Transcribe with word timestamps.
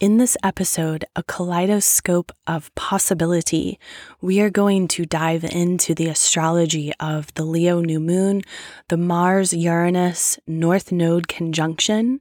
In 0.00 0.18
this 0.18 0.36
episode, 0.44 1.04
a 1.16 1.24
kaleidoscope 1.24 2.30
of 2.46 2.72
possibility, 2.76 3.80
we 4.20 4.40
are 4.40 4.48
going 4.48 4.86
to 4.88 5.04
dive 5.04 5.42
into 5.42 5.92
the 5.92 6.06
astrology 6.06 6.92
of 7.00 7.34
the 7.34 7.44
Leo 7.44 7.80
new 7.80 7.98
moon, 7.98 8.42
the 8.90 8.96
Mars 8.96 9.52
Uranus 9.52 10.38
North 10.46 10.92
Node 10.92 11.26
conjunction, 11.26 12.20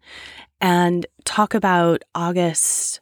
and 0.60 1.06
talk 1.24 1.54
about 1.54 2.02
August 2.16 3.00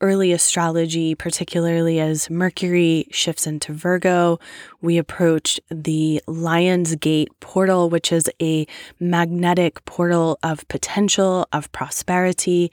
early 0.00 0.32
astrology, 0.32 1.14
particularly 1.14 2.00
as 2.00 2.28
Mercury 2.30 3.08
shifts 3.10 3.46
into 3.46 3.72
Virgo. 3.72 4.38
We 4.80 4.98
approach 4.98 5.60
the 5.70 6.22
Lion's 6.26 6.94
Gate 6.96 7.30
portal, 7.40 7.88
which 7.88 8.12
is 8.12 8.30
a 8.40 8.66
magnetic 9.00 9.84
portal 9.84 10.38
of 10.42 10.66
potential, 10.68 11.46
of 11.52 11.70
prosperity. 11.72 12.70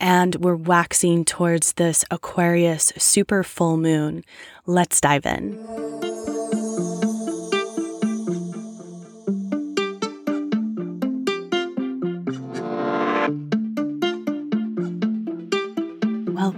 And 0.00 0.36
we're 0.36 0.56
waxing 0.56 1.24
towards 1.24 1.74
this 1.74 2.04
Aquarius 2.10 2.92
super 2.96 3.42
full 3.42 3.76
moon. 3.76 4.24
Let's 4.66 5.00
dive 5.00 5.26
in. 5.26 6.13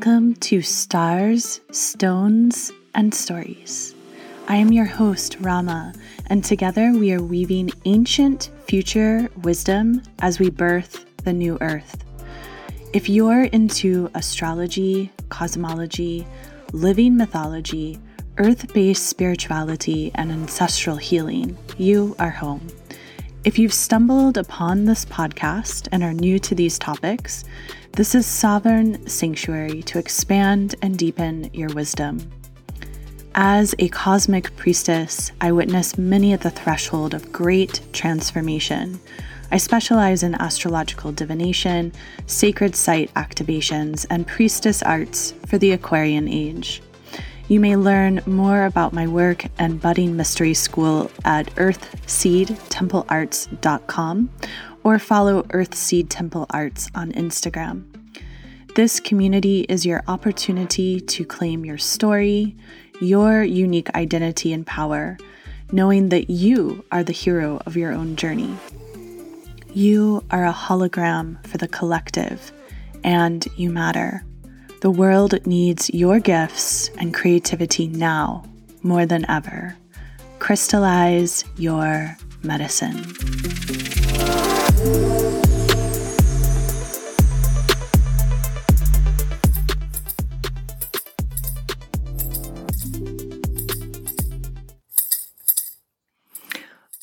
Welcome 0.06 0.34
to 0.34 0.62
Stars, 0.62 1.60
Stones, 1.72 2.70
and 2.94 3.12
Stories. 3.12 3.92
I 4.46 4.54
am 4.54 4.70
your 4.70 4.84
host, 4.84 5.36
Rama, 5.40 5.94
and 6.28 6.44
together 6.44 6.92
we 6.92 7.12
are 7.12 7.20
weaving 7.20 7.72
ancient 7.86 8.50
future 8.68 9.28
wisdom 9.42 10.00
as 10.20 10.38
we 10.38 10.48
birth 10.48 11.04
the 11.24 11.32
new 11.32 11.58
earth. 11.60 12.04
If 12.92 13.08
you're 13.08 13.46
into 13.46 14.08
astrology, 14.14 15.10
cosmology, 15.28 16.24
living 16.72 17.16
mythology, 17.16 17.98
earth 18.38 18.72
based 18.72 19.08
spirituality, 19.08 20.12
and 20.14 20.30
ancestral 20.30 20.98
healing, 20.98 21.58
you 21.78 22.14
are 22.20 22.30
home. 22.30 22.64
If 23.46 23.60
you've 23.60 23.72
stumbled 23.72 24.38
upon 24.38 24.86
this 24.86 25.04
podcast 25.04 25.86
and 25.92 26.02
are 26.02 26.12
new 26.12 26.40
to 26.40 26.52
these 26.52 26.80
topics, 26.80 27.44
this 27.92 28.16
is 28.16 28.26
Sovereign 28.26 29.06
Sanctuary 29.06 29.84
to 29.84 30.00
expand 30.00 30.74
and 30.82 30.98
deepen 30.98 31.48
your 31.52 31.68
wisdom. 31.68 32.28
As 33.36 33.72
a 33.78 33.88
cosmic 33.90 34.56
priestess, 34.56 35.30
I 35.40 35.52
witness 35.52 35.96
many 35.96 36.32
at 36.32 36.40
the 36.40 36.50
threshold 36.50 37.14
of 37.14 37.30
great 37.30 37.80
transformation. 37.92 38.98
I 39.52 39.58
specialize 39.58 40.24
in 40.24 40.34
astrological 40.34 41.12
divination, 41.12 41.92
sacred 42.26 42.74
site 42.74 43.14
activations, 43.14 44.06
and 44.10 44.26
priestess 44.26 44.82
arts 44.82 45.34
for 45.46 45.56
the 45.56 45.70
Aquarian 45.70 46.26
age. 46.26 46.82
You 47.48 47.60
may 47.60 47.76
learn 47.76 48.22
more 48.26 48.64
about 48.64 48.92
my 48.92 49.06
work 49.06 49.44
and 49.56 49.80
budding 49.80 50.16
mystery 50.16 50.52
school 50.52 51.12
at 51.24 51.46
earthseedtemplearts.com 51.54 54.30
or 54.82 54.98
follow 54.98 55.44
Earthseed 55.44 56.08
Temple 56.08 56.46
Arts 56.50 56.90
on 56.92 57.12
Instagram. 57.12 57.84
This 58.74 58.98
community 58.98 59.60
is 59.68 59.86
your 59.86 60.02
opportunity 60.08 60.98
to 60.98 61.24
claim 61.24 61.64
your 61.64 61.78
story, 61.78 62.56
your 63.00 63.44
unique 63.44 63.94
identity 63.94 64.52
and 64.52 64.66
power, 64.66 65.16
knowing 65.70 66.08
that 66.08 66.28
you 66.28 66.84
are 66.90 67.04
the 67.04 67.12
hero 67.12 67.62
of 67.64 67.76
your 67.76 67.92
own 67.92 68.16
journey. 68.16 68.56
You 69.72 70.24
are 70.32 70.44
a 70.44 70.52
hologram 70.52 71.46
for 71.46 71.58
the 71.58 71.68
collective, 71.68 72.50
and 73.04 73.46
you 73.56 73.70
matter. 73.70 74.25
The 74.86 74.92
world 74.92 75.44
needs 75.44 75.90
your 75.92 76.20
gifts 76.20 76.90
and 76.90 77.12
creativity 77.12 77.88
now 77.88 78.44
more 78.84 79.04
than 79.04 79.28
ever. 79.28 79.76
Crystallize 80.38 81.44
your 81.56 82.16
medicine. 82.44 82.94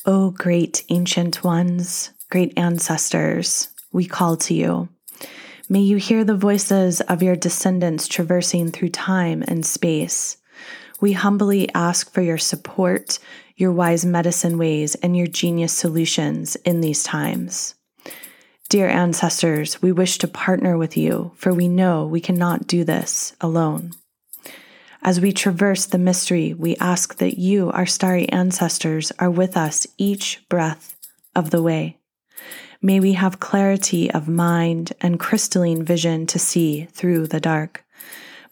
Oh, 0.06 0.30
great 0.30 0.84
ancient 0.88 1.44
ones, 1.44 2.14
great 2.30 2.54
ancestors, 2.56 3.68
we 3.92 4.06
call 4.06 4.38
to 4.38 4.54
you. 4.54 4.88
May 5.66 5.80
you 5.80 5.96
hear 5.96 6.24
the 6.24 6.36
voices 6.36 7.00
of 7.00 7.22
your 7.22 7.36
descendants 7.36 8.06
traversing 8.06 8.70
through 8.70 8.90
time 8.90 9.42
and 9.48 9.64
space. 9.64 10.36
We 11.00 11.12
humbly 11.12 11.72
ask 11.74 12.12
for 12.12 12.20
your 12.20 12.36
support, 12.36 13.18
your 13.56 13.72
wise 13.72 14.04
medicine 14.04 14.58
ways, 14.58 14.94
and 14.96 15.16
your 15.16 15.26
genius 15.26 15.72
solutions 15.72 16.56
in 16.56 16.82
these 16.82 17.02
times. 17.02 17.76
Dear 18.68 18.88
ancestors, 18.88 19.80
we 19.80 19.90
wish 19.90 20.18
to 20.18 20.28
partner 20.28 20.76
with 20.76 20.98
you, 20.98 21.32
for 21.36 21.54
we 21.54 21.68
know 21.68 22.06
we 22.06 22.20
cannot 22.20 22.66
do 22.66 22.84
this 22.84 23.34
alone. 23.40 23.92
As 25.02 25.18
we 25.18 25.32
traverse 25.32 25.86
the 25.86 25.98
mystery, 25.98 26.52
we 26.52 26.76
ask 26.76 27.16
that 27.16 27.38
you, 27.38 27.70
our 27.70 27.86
starry 27.86 28.28
ancestors, 28.28 29.12
are 29.18 29.30
with 29.30 29.56
us 29.56 29.86
each 29.96 30.44
breath 30.50 30.94
of 31.34 31.50
the 31.50 31.62
way. 31.62 31.98
May 32.84 33.00
we 33.00 33.14
have 33.14 33.40
clarity 33.40 34.10
of 34.10 34.28
mind 34.28 34.92
and 35.00 35.18
crystalline 35.18 35.82
vision 35.82 36.26
to 36.26 36.38
see 36.38 36.84
through 36.92 37.28
the 37.28 37.40
dark. 37.40 37.82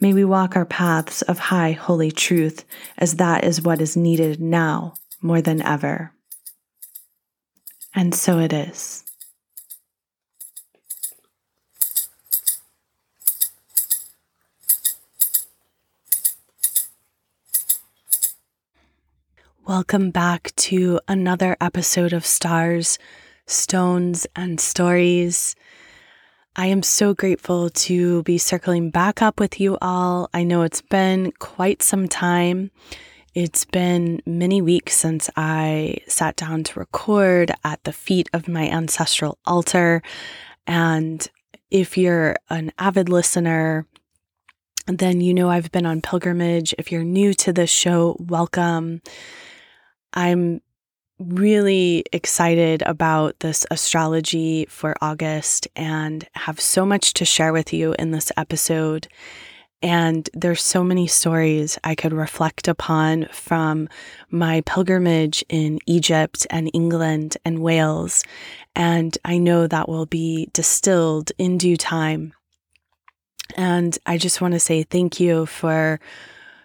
May 0.00 0.14
we 0.14 0.24
walk 0.24 0.56
our 0.56 0.64
paths 0.64 1.20
of 1.20 1.38
high 1.38 1.72
holy 1.72 2.10
truth, 2.10 2.64
as 2.96 3.16
that 3.16 3.44
is 3.44 3.60
what 3.60 3.82
is 3.82 3.94
needed 3.94 4.40
now 4.40 4.94
more 5.20 5.42
than 5.42 5.60
ever. 5.60 6.14
And 7.94 8.14
so 8.14 8.38
it 8.38 8.54
is. 8.54 9.04
Welcome 19.66 20.10
back 20.10 20.54
to 20.56 21.00
another 21.06 21.54
episode 21.60 22.14
of 22.14 22.24
Stars, 22.24 22.98
Stones, 23.52 24.26
and 24.34 24.58
Stories. 24.58 25.54
I 26.56 26.66
am 26.66 26.82
so 26.82 27.14
grateful 27.14 27.70
to 27.70 28.22
be 28.24 28.38
circling 28.38 28.90
back 28.90 29.22
up 29.22 29.38
with 29.38 29.60
you 29.60 29.78
all. 29.80 30.28
I 30.34 30.42
know 30.42 30.62
it's 30.62 30.82
been 30.82 31.32
quite 31.38 31.82
some 31.82 32.08
time. 32.08 32.70
It's 33.34 33.64
been 33.64 34.20
many 34.26 34.60
weeks 34.60 34.94
since 34.94 35.30
I 35.36 35.98
sat 36.06 36.36
down 36.36 36.64
to 36.64 36.80
record 36.80 37.52
at 37.64 37.82
the 37.84 37.92
feet 37.92 38.28
of 38.32 38.48
my 38.48 38.68
ancestral 38.68 39.38
altar. 39.46 40.02
And 40.66 41.26
if 41.70 41.96
you're 41.96 42.36
an 42.50 42.72
avid 42.78 43.08
listener, 43.08 43.86
then 44.86 45.20
you 45.20 45.32
know 45.32 45.48
I've 45.48 45.72
been 45.72 45.86
on 45.86 46.02
pilgrimage. 46.02 46.74
If 46.76 46.92
you're 46.92 47.04
new 47.04 47.32
to 47.34 47.52
this 47.52 47.70
show, 47.70 48.16
welcome. 48.18 49.00
I'm 50.12 50.60
really 51.28 52.04
excited 52.12 52.82
about 52.82 53.40
this 53.40 53.66
astrology 53.70 54.66
for 54.68 54.94
August 55.00 55.68
and 55.76 56.28
have 56.34 56.60
so 56.60 56.84
much 56.84 57.14
to 57.14 57.24
share 57.24 57.52
with 57.52 57.72
you 57.72 57.94
in 57.98 58.10
this 58.10 58.32
episode. 58.36 59.08
And 59.82 60.28
there's 60.32 60.62
so 60.62 60.84
many 60.84 61.08
stories 61.08 61.78
I 61.82 61.94
could 61.94 62.12
reflect 62.12 62.68
upon 62.68 63.26
from 63.32 63.88
my 64.30 64.62
pilgrimage 64.64 65.44
in 65.48 65.80
Egypt 65.86 66.46
and 66.50 66.70
England 66.72 67.36
and 67.44 67.58
Wales. 67.58 68.22
And 68.76 69.16
I 69.24 69.38
know 69.38 69.66
that 69.66 69.88
will 69.88 70.06
be 70.06 70.48
distilled 70.52 71.32
in 71.36 71.58
due 71.58 71.76
time. 71.76 72.32
And 73.56 73.98
I 74.06 74.18
just 74.18 74.40
want 74.40 74.54
to 74.54 74.60
say 74.60 74.84
thank 74.84 75.18
you 75.18 75.46
for 75.46 75.98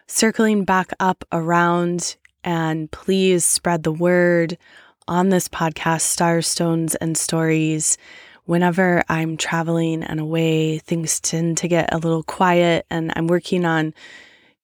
circling 0.08 0.64
back 0.64 0.92
up 1.00 1.26
around 1.32 2.18
and 2.48 2.90
please 2.92 3.44
spread 3.44 3.84
the 3.84 3.92
word 3.92 4.58
on 5.06 5.28
this 5.28 5.50
podcast, 5.50 6.02
Stars, 6.02 6.48
Stones, 6.48 6.96
and 6.96 7.18
Stories. 7.18 7.98
Whenever 8.46 9.04
I'm 9.10 9.36
traveling 9.36 10.02
and 10.02 10.22
away, 10.22 10.78
things 10.78 11.20
tend 11.20 11.58
to 11.58 11.68
get 11.68 11.94
a 11.94 11.98
little 11.98 12.24
quiet, 12.24 12.86
and 12.90 13.12
I'm 13.18 13.28
working 13.28 13.66
on 13.66 13.94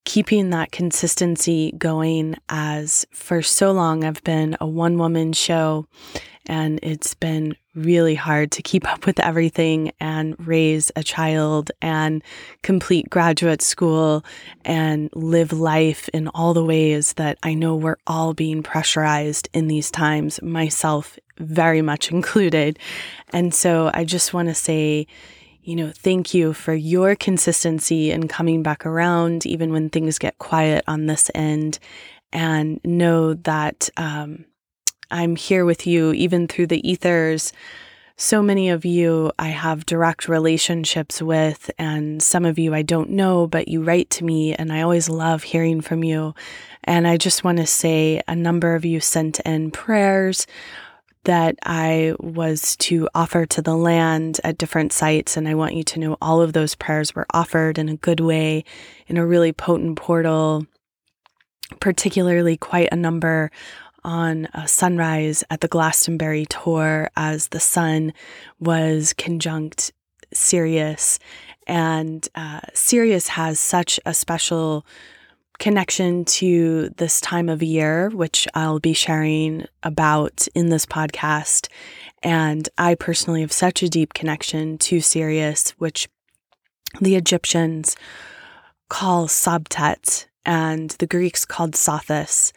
keeping 0.06 0.51
that 0.51 0.71
consistency 0.71 1.74
going 1.77 2.35
as 2.47 3.06
for 3.12 3.41
so 3.41 3.74
long 3.74 4.06
I've 4.06 4.24
been 4.24 4.56
a 4.62 4.68
one 4.68 4.97
woman 4.97 5.33
show 5.33 5.86
and 6.45 6.79
it's 6.83 7.13
been 7.13 7.56
really 7.75 8.15
hard 8.15 8.51
to 8.51 8.61
keep 8.61 8.89
up 8.91 9.05
with 9.05 9.19
everything 9.19 9.91
and 9.99 10.35
raise 10.47 10.91
a 10.95 11.03
child 11.03 11.71
and 11.81 12.23
complete 12.61 13.09
graduate 13.09 13.61
school 13.61 14.23
and 14.65 15.09
live 15.13 15.53
life 15.53 16.09
in 16.09 16.27
all 16.29 16.53
the 16.53 16.63
ways 16.63 17.13
that 17.13 17.37
I 17.43 17.53
know 17.53 17.75
we're 17.75 17.97
all 18.07 18.33
being 18.33 18.63
pressurized 18.63 19.49
in 19.53 19.67
these 19.67 19.91
times, 19.91 20.41
myself 20.41 21.17
very 21.37 21.81
much 21.81 22.11
included. 22.11 22.79
And 23.31 23.53
so 23.53 23.91
I 23.93 24.05
just 24.05 24.33
want 24.33 24.49
to 24.49 24.55
say, 24.55 25.07
you 25.63 25.77
know, 25.77 25.91
thank 25.91 26.33
you 26.33 26.51
for 26.51 26.73
your 26.73 27.15
consistency 27.15 28.11
and 28.11 28.29
coming 28.29 28.63
back 28.63 28.85
around, 28.85 29.45
even 29.45 29.71
when 29.71 29.89
things 29.89 30.19
get 30.19 30.37
quiet 30.37 30.83
on 30.87 31.05
this 31.05 31.31
end. 31.33 31.79
And 32.33 32.81
know 32.83 33.35
that 33.35 33.91
um, 33.95 34.45
I'm 35.13 35.36
here 35.36 35.63
with 35.63 35.86
you, 35.86 36.12
even 36.13 36.48
through 36.48 36.68
the 36.68 36.89
ethers. 36.89 37.54
So 38.15 38.42
many 38.42 38.69
of 38.69 38.83
you 38.83 39.31
I 39.38 39.50
have 39.50 39.86
direct 39.86 40.27
relationships 40.27 41.21
with, 41.21 41.69
and 41.77 42.21
some 42.21 42.45
of 42.45 42.57
you 42.57 42.74
I 42.74 42.81
don't 42.81 43.12
know, 43.12 43.45
but 43.45 43.68
you 43.68 43.83
write 43.83 44.10
to 44.12 44.24
me, 44.24 44.56
and 44.56 44.74
I 44.74 44.81
always 44.81 45.10
love 45.10 45.44
hearing 45.44 45.81
from 45.81 46.04
you. 46.04 46.33
And 46.83 47.07
I 47.07 47.18
just 47.18 47.44
want 47.44 47.60
to 47.60 47.68
say 47.68 48.21
a 48.27 48.36
number 48.36 48.74
of 48.74 48.86
you 48.86 49.00
sent 49.00 49.39
in 49.42 49.69
prayers 49.71 50.48
that 51.25 51.57
I 51.63 52.15
was 52.19 52.75
to 52.77 53.07
offer 53.15 53.45
to 53.45 53.62
the 53.62 53.77
land 53.77 54.42
at 54.44 54.57
different 54.57 54.92
sites. 54.92 55.38
And 55.38 55.48
I 55.48 55.54
want 55.54 55.75
you 55.75 55.83
to 55.83 56.00
know 56.00 56.18
all 56.21 56.42
of 56.42 56.54
those 56.54 56.75
prayers 56.75 57.15
were 57.15 57.27
offered 57.33 57.77
in 57.77 57.88
a 57.88 57.95
good 57.95 58.19
way, 58.19 58.65
in 59.07 59.18
a 59.18 59.25
really 59.25 59.54
potent 59.54 59.95
portal, 59.95 60.65
particularly 61.80 62.57
quite 62.57 62.89
a 62.92 62.95
number 62.98 63.51
on 64.03 64.47
a 64.53 64.67
sunrise 64.67 65.44
at 65.50 65.61
the 65.61 65.67
Glastonbury 65.67 66.45
Tor 66.45 67.09
as 67.15 67.50
the 67.50 67.59
sun 67.59 68.13
was 68.59 69.13
conjunct 69.13 69.91
Sirius. 70.33 71.19
And 71.67 72.27
uh, 72.35 72.61
Sirius 72.73 73.29
has 73.29 73.59
such 73.59 74.00
a 74.05 74.13
special 74.13 74.85
connection 75.59 76.25
to 76.25 76.89
this 76.97 77.21
time 77.21 77.47
of 77.47 77.63
year, 77.63 78.09
which 78.09 78.47
I'll 78.53 78.79
be 78.79 78.94
sharing 78.94 79.65
about 79.83 80.47
in 80.55 80.69
this 80.69 80.85
podcast. 80.85 81.69
And 82.21 82.67
I 82.77 82.95
personally 82.95 83.41
have 83.41 83.51
such 83.51 83.83
a 83.83 83.89
deep 83.89 84.13
connection 84.13 84.77
to 84.79 85.00
Sirius, 85.00 85.71
which 85.71 86.09
the 87.00 87.15
Egyptians 87.15 87.95
call 88.89 89.27
Sabtet 89.27 90.25
and 90.45 90.91
the 90.91 91.07
Greeks 91.07 91.45
called 91.45 91.73
Sothis. 91.73 92.51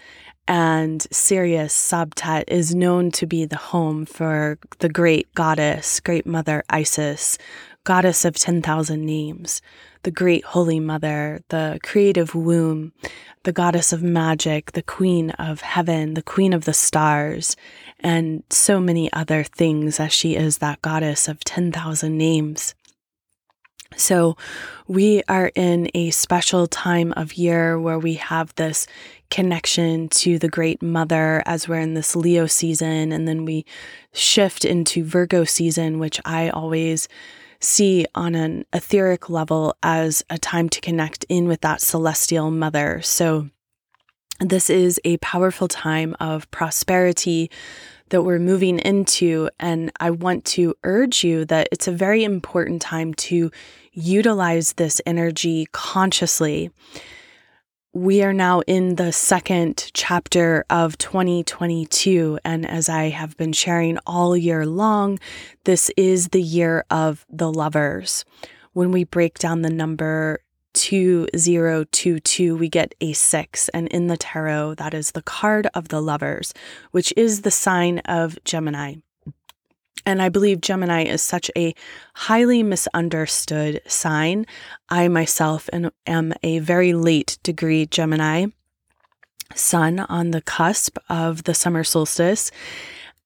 And 0.48 1.06
Sirius, 1.10 1.75
Sabtet, 1.75 2.44
is 2.48 2.75
known 2.75 3.10
to 3.12 3.26
be 3.26 3.44
the 3.44 3.56
home 3.56 4.06
for 4.06 4.58
the 4.78 4.88
great 4.88 5.32
goddess, 5.34 5.98
great 6.00 6.26
mother 6.26 6.62
Isis, 6.70 7.37
goddess 7.84 8.25
of 8.25 8.37
10,000 8.37 9.04
names 9.04 9.60
the 10.06 10.10
great 10.12 10.44
holy 10.44 10.78
mother, 10.78 11.40
the 11.48 11.81
creative 11.82 12.32
womb, 12.32 12.93
the 13.43 13.50
goddess 13.50 13.93
of 13.93 14.04
magic, 14.04 14.70
the 14.70 14.82
queen 14.82 15.31
of 15.31 15.62
heaven, 15.62 16.14
the 16.14 16.22
queen 16.22 16.52
of 16.52 16.64
the 16.64 16.72
stars, 16.72 17.56
and 17.98 18.44
so 18.48 18.78
many 18.78 19.12
other 19.12 19.43
things 19.43 19.98
as 19.98 20.12
she 20.12 20.37
is 20.37 20.58
that 20.58 20.81
goddess 20.81 21.26
of 21.26 21.43
10,000 21.43 22.16
names. 22.16 22.76
So, 23.94 24.36
we 24.88 25.22
are 25.28 25.50
in 25.54 25.88
a 25.94 26.10
special 26.10 26.66
time 26.66 27.12
of 27.16 27.34
year 27.34 27.78
where 27.78 27.98
we 27.98 28.14
have 28.14 28.54
this 28.54 28.86
connection 29.30 30.08
to 30.08 30.38
the 30.38 30.48
Great 30.48 30.82
Mother 30.82 31.42
as 31.46 31.68
we're 31.68 31.80
in 31.80 31.94
this 31.94 32.16
Leo 32.16 32.46
season, 32.46 33.12
and 33.12 33.26
then 33.26 33.44
we 33.44 33.64
shift 34.12 34.64
into 34.64 35.04
Virgo 35.04 35.44
season, 35.44 35.98
which 35.98 36.20
I 36.24 36.50
always 36.50 37.08
see 37.60 38.06
on 38.14 38.34
an 38.34 38.64
etheric 38.72 39.30
level 39.30 39.74
as 39.82 40.24
a 40.30 40.38
time 40.38 40.68
to 40.68 40.80
connect 40.80 41.24
in 41.28 41.48
with 41.48 41.60
that 41.62 41.80
celestial 41.80 42.50
mother. 42.50 43.00
So, 43.02 43.50
this 44.40 44.68
is 44.68 45.00
a 45.04 45.16
powerful 45.18 45.66
time 45.66 46.14
of 46.20 46.50
prosperity 46.50 47.50
that 48.11 48.23
we're 48.23 48.38
moving 48.38 48.79
into. 48.79 49.50
And 49.58 49.91
I 50.00 50.11
want 50.11 50.44
to 50.47 50.75
urge 50.85 51.25
you 51.25 51.44
that 51.47 51.69
it's 51.73 51.88
a 51.88 51.93
very 51.93 52.25
important 52.25 52.82
time 52.82 53.14
to 53.14 53.50
utilize 53.93 54.75
this 54.75 55.00
energy 55.06 55.67
consciously 55.73 56.70
we 57.97 58.23
are 58.23 58.35
now 58.35 58.61
in 58.67 58.97
the 58.97 59.11
second 59.11 59.91
chapter 59.94 60.67
of 60.69 60.99
2022. 60.99 62.38
And 62.44 62.69
as 62.69 62.91
I 62.91 63.08
have 63.08 63.38
been 63.38 63.55
sharing 63.55 63.97
all 64.06 64.37
year 64.37 64.67
long, 64.67 65.19
this 65.64 65.91
is 65.97 66.29
the 66.29 66.43
year 66.43 66.85
of 66.91 67.25
the 67.31 67.50
lovers. 67.50 68.26
When 68.75 68.93
we 68.93 69.05
break 69.05 69.38
down 69.38 69.62
the 69.62 69.70
number 69.70 70.41
2022, 70.76 72.56
we 72.56 72.69
get 72.69 72.94
a 73.00 73.14
six. 73.14 73.69
And 73.70 73.88
in 73.88 74.06
the 74.06 74.17
tarot, 74.19 74.75
that 74.75 74.94
is 74.94 75.11
the 75.12 75.23
card 75.23 75.67
of 75.75 75.88
the 75.88 76.00
lovers, 76.02 76.52
which 76.90 77.12
is 77.17 77.40
the 77.43 77.50
sign 77.50 78.00
of 78.00 78.38
Gemini. 78.44 78.96
And 80.05 80.23
I 80.23 80.28
believe 80.28 80.61
Gemini 80.61 81.05
is 81.05 81.23
such 81.23 81.50
a 81.56 81.75
highly 82.14 82.62
misunderstood 82.62 83.81
sign. 83.87 84.46
I 84.88 85.08
myself 85.08 85.69
am 86.06 86.32
a 86.43 86.58
very 86.61 86.93
late 86.93 87.38
degree 87.43 87.87
Gemini, 87.87 88.46
sun 89.55 90.00
on 90.00 90.31
the 90.31 90.43
cusp 90.43 90.99
of 91.08 91.44
the 91.44 91.55
summer 91.55 91.82
solstice, 91.82 92.52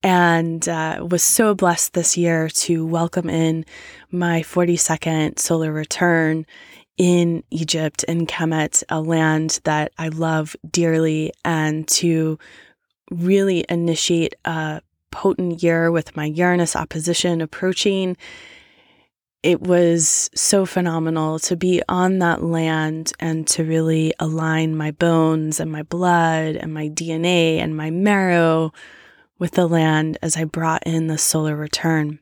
and 0.02 0.66
uh, 0.68 1.04
was 1.10 1.22
so 1.22 1.54
blessed 1.54 1.92
this 1.92 2.16
year 2.16 2.48
to 2.48 2.86
welcome 2.86 3.28
in 3.28 3.66
my 4.10 4.40
42nd 4.40 5.38
solar 5.38 5.72
return 5.72 6.46
in 7.00 7.42
Egypt, 7.50 8.04
in 8.04 8.26
Kemet, 8.26 8.84
a 8.90 9.00
land 9.00 9.60
that 9.64 9.90
I 9.96 10.08
love 10.08 10.54
dearly, 10.70 11.32
and 11.46 11.88
to 11.88 12.38
really 13.10 13.64
initiate 13.70 14.34
a 14.44 14.82
potent 15.10 15.62
year 15.62 15.90
with 15.90 16.14
my 16.14 16.26
Uranus 16.26 16.76
opposition 16.76 17.40
approaching. 17.40 18.18
It 19.42 19.62
was 19.62 20.28
so 20.34 20.66
phenomenal 20.66 21.38
to 21.38 21.56
be 21.56 21.80
on 21.88 22.18
that 22.18 22.42
land 22.42 23.14
and 23.18 23.48
to 23.48 23.64
really 23.64 24.12
align 24.20 24.76
my 24.76 24.90
bones 24.90 25.58
and 25.58 25.72
my 25.72 25.84
blood 25.84 26.56
and 26.56 26.74
my 26.74 26.90
DNA 26.90 27.60
and 27.60 27.74
my 27.74 27.88
marrow 27.88 28.74
with 29.38 29.52
the 29.52 29.66
land 29.66 30.18
as 30.20 30.36
I 30.36 30.44
brought 30.44 30.82
in 30.84 31.06
the 31.06 31.16
solar 31.16 31.56
return. 31.56 32.18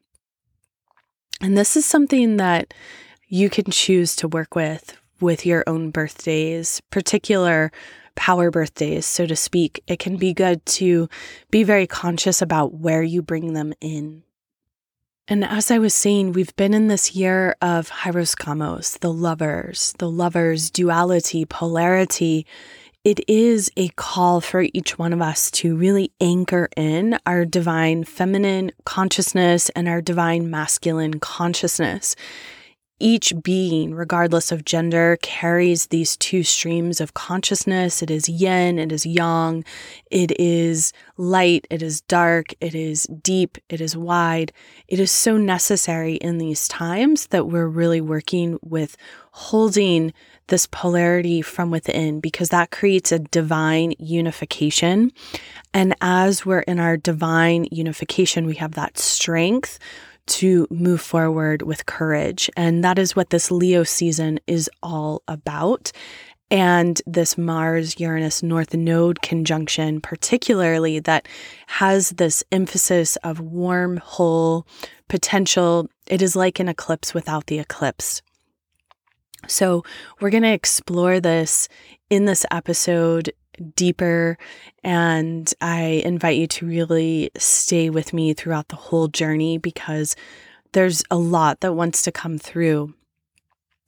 And 1.40 1.58
this 1.58 1.76
is 1.76 1.84
something 1.84 2.36
that 2.36 2.72
you 3.28 3.50
can 3.50 3.70
choose 3.70 4.16
to 4.16 4.28
work 4.28 4.54
with 4.54 4.96
with 5.20 5.44
your 5.44 5.64
own 5.66 5.90
birthdays, 5.90 6.80
particular 6.90 7.70
power 8.14 8.50
birthdays, 8.50 9.06
so 9.06 9.26
to 9.26 9.36
speak, 9.36 9.82
it 9.86 9.98
can 9.98 10.16
be 10.16 10.32
good 10.32 10.64
to 10.66 11.08
be 11.50 11.62
very 11.62 11.86
conscious 11.86 12.42
about 12.42 12.74
where 12.74 13.02
you 13.02 13.22
bring 13.22 13.52
them 13.52 13.72
in. 13.80 14.22
And 15.28 15.44
as 15.44 15.70
I 15.70 15.78
was 15.78 15.92
saying, 15.92 16.32
we've 16.32 16.56
been 16.56 16.72
in 16.72 16.88
this 16.88 17.14
year 17.14 17.54
of 17.60 17.90
Hieros 17.90 18.34
Gamos, 18.34 18.98
the 19.00 19.12
lovers, 19.12 19.94
the 19.98 20.10
lovers, 20.10 20.70
duality, 20.70 21.44
polarity. 21.44 22.46
It 23.04 23.20
is 23.28 23.70
a 23.76 23.88
call 23.90 24.40
for 24.40 24.66
each 24.72 24.98
one 24.98 25.12
of 25.12 25.20
us 25.20 25.50
to 25.52 25.76
really 25.76 26.12
anchor 26.20 26.68
in 26.76 27.18
our 27.26 27.44
divine 27.44 28.04
feminine 28.04 28.72
consciousness 28.84 29.68
and 29.70 29.86
our 29.86 30.00
divine 30.00 30.50
masculine 30.50 31.20
consciousness 31.20 32.16
each 33.00 33.32
being, 33.42 33.94
regardless 33.94 34.50
of 34.50 34.64
gender, 34.64 35.18
carries 35.22 35.86
these 35.86 36.16
two 36.16 36.42
streams 36.42 37.00
of 37.00 37.14
consciousness. 37.14 38.02
It 38.02 38.10
is 38.10 38.28
yin, 38.28 38.78
it 38.78 38.90
is 38.90 39.06
yang, 39.06 39.64
it 40.10 40.38
is 40.38 40.92
light, 41.16 41.66
it 41.70 41.82
is 41.82 42.00
dark, 42.02 42.54
it 42.60 42.74
is 42.74 43.04
deep, 43.22 43.58
it 43.68 43.80
is 43.80 43.96
wide. 43.96 44.52
It 44.88 44.98
is 44.98 45.10
so 45.10 45.36
necessary 45.36 46.14
in 46.14 46.38
these 46.38 46.66
times 46.66 47.28
that 47.28 47.46
we're 47.46 47.68
really 47.68 48.00
working 48.00 48.58
with 48.62 48.96
holding 49.30 50.12
this 50.48 50.66
polarity 50.66 51.42
from 51.42 51.70
within 51.70 52.20
because 52.20 52.48
that 52.48 52.70
creates 52.70 53.12
a 53.12 53.18
divine 53.18 53.92
unification. 53.98 55.12
And 55.72 55.94
as 56.00 56.44
we're 56.44 56.60
in 56.60 56.80
our 56.80 56.96
divine 56.96 57.68
unification, 57.70 58.46
we 58.46 58.56
have 58.56 58.72
that 58.72 58.98
strength 58.98 59.78
to 60.28 60.66
move 60.70 61.00
forward 61.00 61.62
with 61.62 61.86
courage. 61.86 62.50
And 62.56 62.84
that 62.84 62.98
is 62.98 63.16
what 63.16 63.30
this 63.30 63.50
Leo 63.50 63.82
season 63.82 64.38
is 64.46 64.70
all 64.82 65.22
about. 65.28 65.92
And 66.50 67.00
this 67.06 67.36
Mars 67.36 68.00
Uranus 68.00 68.42
North 68.42 68.72
Node 68.72 69.20
conjunction, 69.20 70.00
particularly, 70.00 70.98
that 71.00 71.28
has 71.66 72.10
this 72.10 72.42
emphasis 72.50 73.16
of 73.16 73.38
wormhole 73.38 74.66
potential. 75.08 75.88
It 76.06 76.22
is 76.22 76.34
like 76.34 76.58
an 76.58 76.68
eclipse 76.68 77.12
without 77.12 77.46
the 77.46 77.58
eclipse. 77.58 78.22
So, 79.46 79.84
we're 80.20 80.30
going 80.30 80.42
to 80.42 80.52
explore 80.52 81.20
this 81.20 81.68
in 82.10 82.24
this 82.24 82.46
episode 82.50 83.32
deeper. 83.74 84.38
And 84.84 85.52
I 85.60 86.02
invite 86.04 86.36
you 86.36 86.46
to 86.48 86.66
really 86.66 87.30
stay 87.36 87.90
with 87.90 88.12
me 88.12 88.34
throughout 88.34 88.68
the 88.68 88.76
whole 88.76 89.08
journey 89.08 89.58
because 89.58 90.16
there's 90.72 91.02
a 91.10 91.16
lot 91.16 91.60
that 91.60 91.74
wants 91.74 92.02
to 92.02 92.12
come 92.12 92.38
through. 92.38 92.94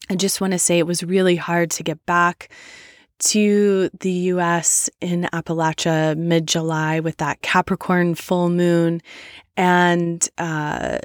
I 0.08 0.16
just 0.16 0.40
want 0.40 0.52
to 0.52 0.58
say 0.58 0.78
it 0.78 0.86
was 0.86 1.04
really 1.04 1.36
hard 1.36 1.70
to 1.72 1.82
get 1.82 2.04
back 2.06 2.50
to 3.20 3.90
the 4.00 4.10
US 4.10 4.88
in 5.00 5.28
Appalachia 5.32 6.16
mid 6.16 6.48
July 6.48 7.00
with 7.00 7.18
that 7.18 7.42
Capricorn 7.42 8.14
full 8.14 8.48
moon 8.48 9.02
and 9.56 10.26
uh, 10.38 10.98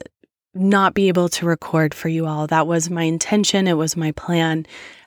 not 0.53 0.93
be 0.93 1.10
able 1.10 1.27
to 1.29 1.45
record 1.45 1.93
for 1.93 2.07
you 2.07 2.25
all. 2.25 2.48
That 2.48 2.67
was 2.67 2.89
my 2.89 3.03
intention, 3.03 3.67
it 3.67 3.74
was 3.74 3.98
my 3.98 4.12
plan. 4.13 4.65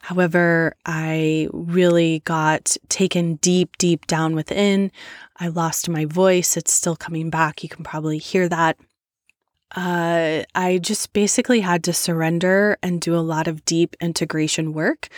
However, 0.09 0.73
I 0.87 1.49
really 1.53 2.23
got 2.25 2.75
taken 2.89 3.35
deep, 3.35 3.77
deep 3.77 4.07
down 4.07 4.33
within. 4.33 4.91
I 5.39 5.49
lost 5.49 5.87
my 5.87 6.05
voice. 6.05 6.57
It's 6.57 6.73
still 6.73 6.95
coming 6.95 7.29
back. 7.29 7.61
You 7.61 7.69
can 7.69 7.83
probably 7.83 8.17
hear 8.17 8.49
that 8.49 8.77
uh, 9.75 10.41
I 10.55 10.79
just 10.79 11.13
basically 11.13 11.59
had 11.59 11.83
to 11.83 11.93
surrender 11.93 12.75
and 12.81 12.99
do 12.99 13.15
a 13.15 13.21
lot 13.21 13.47
of 13.47 13.63
deep 13.65 13.95
integration 14.01 14.73
work. 14.73 15.09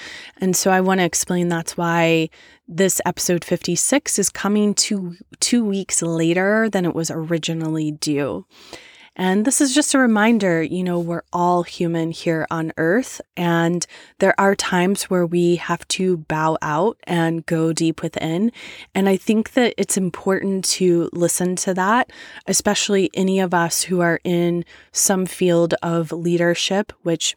And 0.41 0.57
so 0.57 0.71
I 0.71 0.81
want 0.81 0.99
to 0.99 1.05
explain 1.05 1.47
that's 1.47 1.77
why 1.77 2.27
this 2.67 2.99
episode 3.05 3.45
56 3.45 4.19
is 4.19 4.29
coming 4.29 4.73
two, 4.73 5.15
two 5.39 5.63
weeks 5.63 6.01
later 6.01 6.69
than 6.69 6.83
it 6.83 6.93
was 6.93 7.09
originally 7.09 7.91
due. 7.91 8.45
And 9.15 9.43
this 9.43 9.59
is 9.59 9.75
just 9.75 9.93
a 9.93 9.99
reminder 9.99 10.63
you 10.63 10.83
know, 10.83 10.99
we're 10.99 11.23
all 11.33 11.63
human 11.63 12.11
here 12.11 12.47
on 12.49 12.71
earth, 12.77 13.19
and 13.35 13.85
there 14.19 14.33
are 14.39 14.55
times 14.55 15.03
where 15.03 15.25
we 15.25 15.57
have 15.57 15.85
to 15.89 16.17
bow 16.17 16.57
out 16.61 16.97
and 17.03 17.45
go 17.45 17.73
deep 17.73 18.01
within. 18.01 18.51
And 18.95 19.09
I 19.09 19.17
think 19.17 19.51
that 19.53 19.73
it's 19.77 19.97
important 19.97 20.63
to 20.65 21.09
listen 21.11 21.55
to 21.57 21.73
that, 21.73 22.11
especially 22.47 23.09
any 23.13 23.39
of 23.39 23.53
us 23.53 23.83
who 23.83 23.99
are 23.99 24.21
in 24.23 24.63
some 24.93 25.25
field 25.25 25.73
of 25.83 26.11
leadership, 26.11 26.93
which, 27.03 27.35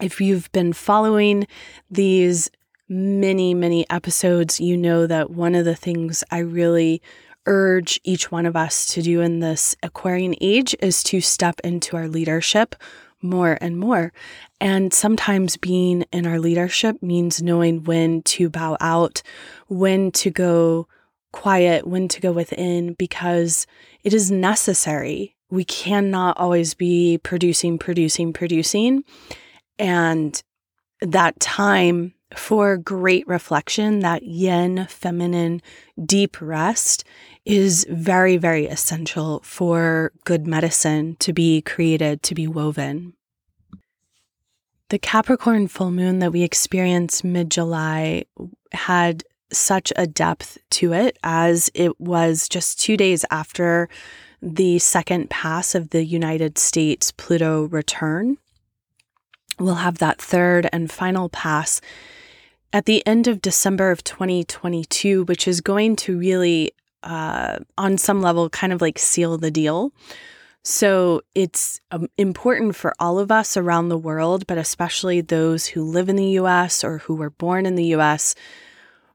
if 0.00 0.20
you've 0.20 0.50
been 0.52 0.72
following 0.72 1.46
these 1.90 2.50
many, 2.88 3.54
many 3.54 3.88
episodes, 3.90 4.60
you 4.60 4.76
know 4.76 5.06
that 5.06 5.30
one 5.30 5.54
of 5.54 5.64
the 5.64 5.76
things 5.76 6.24
I 6.30 6.38
really 6.38 7.02
urge 7.46 8.00
each 8.04 8.30
one 8.30 8.46
of 8.46 8.56
us 8.56 8.86
to 8.88 9.02
do 9.02 9.20
in 9.20 9.40
this 9.40 9.76
Aquarian 9.82 10.34
age 10.40 10.74
is 10.80 11.02
to 11.04 11.20
step 11.20 11.60
into 11.64 11.96
our 11.96 12.08
leadership 12.08 12.74
more 13.22 13.58
and 13.60 13.78
more. 13.78 14.12
And 14.60 14.92
sometimes 14.92 15.56
being 15.56 16.04
in 16.12 16.26
our 16.26 16.38
leadership 16.38 17.02
means 17.02 17.42
knowing 17.42 17.84
when 17.84 18.22
to 18.22 18.48
bow 18.48 18.76
out, 18.80 19.22
when 19.68 20.10
to 20.12 20.30
go 20.30 20.88
quiet, 21.32 21.86
when 21.86 22.08
to 22.08 22.20
go 22.20 22.32
within, 22.32 22.94
because 22.94 23.66
it 24.02 24.14
is 24.14 24.30
necessary. 24.30 25.36
We 25.50 25.64
cannot 25.64 26.38
always 26.38 26.74
be 26.74 27.18
producing, 27.22 27.78
producing, 27.78 28.32
producing. 28.32 29.04
And 29.78 30.42
that 31.00 31.38
time 31.40 32.14
for 32.36 32.76
great 32.76 33.26
reflection, 33.26 34.00
that 34.00 34.22
yin, 34.22 34.86
feminine, 34.88 35.62
deep 36.04 36.40
rest 36.40 37.04
is 37.44 37.86
very, 37.90 38.36
very 38.36 38.66
essential 38.66 39.40
for 39.44 40.12
good 40.24 40.46
medicine 40.46 41.16
to 41.20 41.32
be 41.32 41.62
created, 41.62 42.22
to 42.22 42.34
be 42.34 42.46
woven. 42.46 43.14
The 44.90 44.98
Capricorn 44.98 45.68
full 45.68 45.90
moon 45.90 46.18
that 46.18 46.32
we 46.32 46.42
experienced 46.42 47.24
mid 47.24 47.50
July 47.50 48.24
had 48.72 49.24
such 49.52 49.92
a 49.96 50.06
depth 50.06 50.58
to 50.70 50.92
it 50.92 51.18
as 51.22 51.70
it 51.74 52.00
was 52.00 52.48
just 52.48 52.80
two 52.80 52.96
days 52.96 53.24
after 53.30 53.88
the 54.42 54.78
second 54.78 55.30
pass 55.30 55.74
of 55.74 55.90
the 55.90 56.04
United 56.04 56.58
States 56.58 57.12
Pluto 57.12 57.64
return. 57.64 58.38
We'll 59.58 59.76
have 59.76 59.98
that 59.98 60.20
third 60.20 60.68
and 60.72 60.90
final 60.90 61.28
pass 61.28 61.80
at 62.72 62.86
the 62.86 63.04
end 63.06 63.26
of 63.26 63.42
December 63.42 63.90
of 63.90 64.04
2022, 64.04 65.24
which 65.24 65.48
is 65.48 65.60
going 65.60 65.96
to 65.96 66.18
really, 66.18 66.72
uh, 67.02 67.58
on 67.76 67.98
some 67.98 68.22
level, 68.22 68.48
kind 68.50 68.72
of 68.72 68.80
like 68.80 68.98
seal 68.98 69.36
the 69.38 69.50
deal. 69.50 69.92
So 70.62 71.22
it's 71.34 71.80
um, 71.90 72.08
important 72.18 72.76
for 72.76 72.92
all 73.00 73.18
of 73.18 73.32
us 73.32 73.56
around 73.56 73.88
the 73.88 73.98
world, 73.98 74.46
but 74.46 74.58
especially 74.58 75.20
those 75.20 75.66
who 75.66 75.82
live 75.82 76.08
in 76.08 76.16
the 76.16 76.38
US 76.38 76.84
or 76.84 76.98
who 76.98 77.14
were 77.14 77.30
born 77.30 77.66
in 77.66 77.76
the 77.76 77.94
US, 77.96 78.34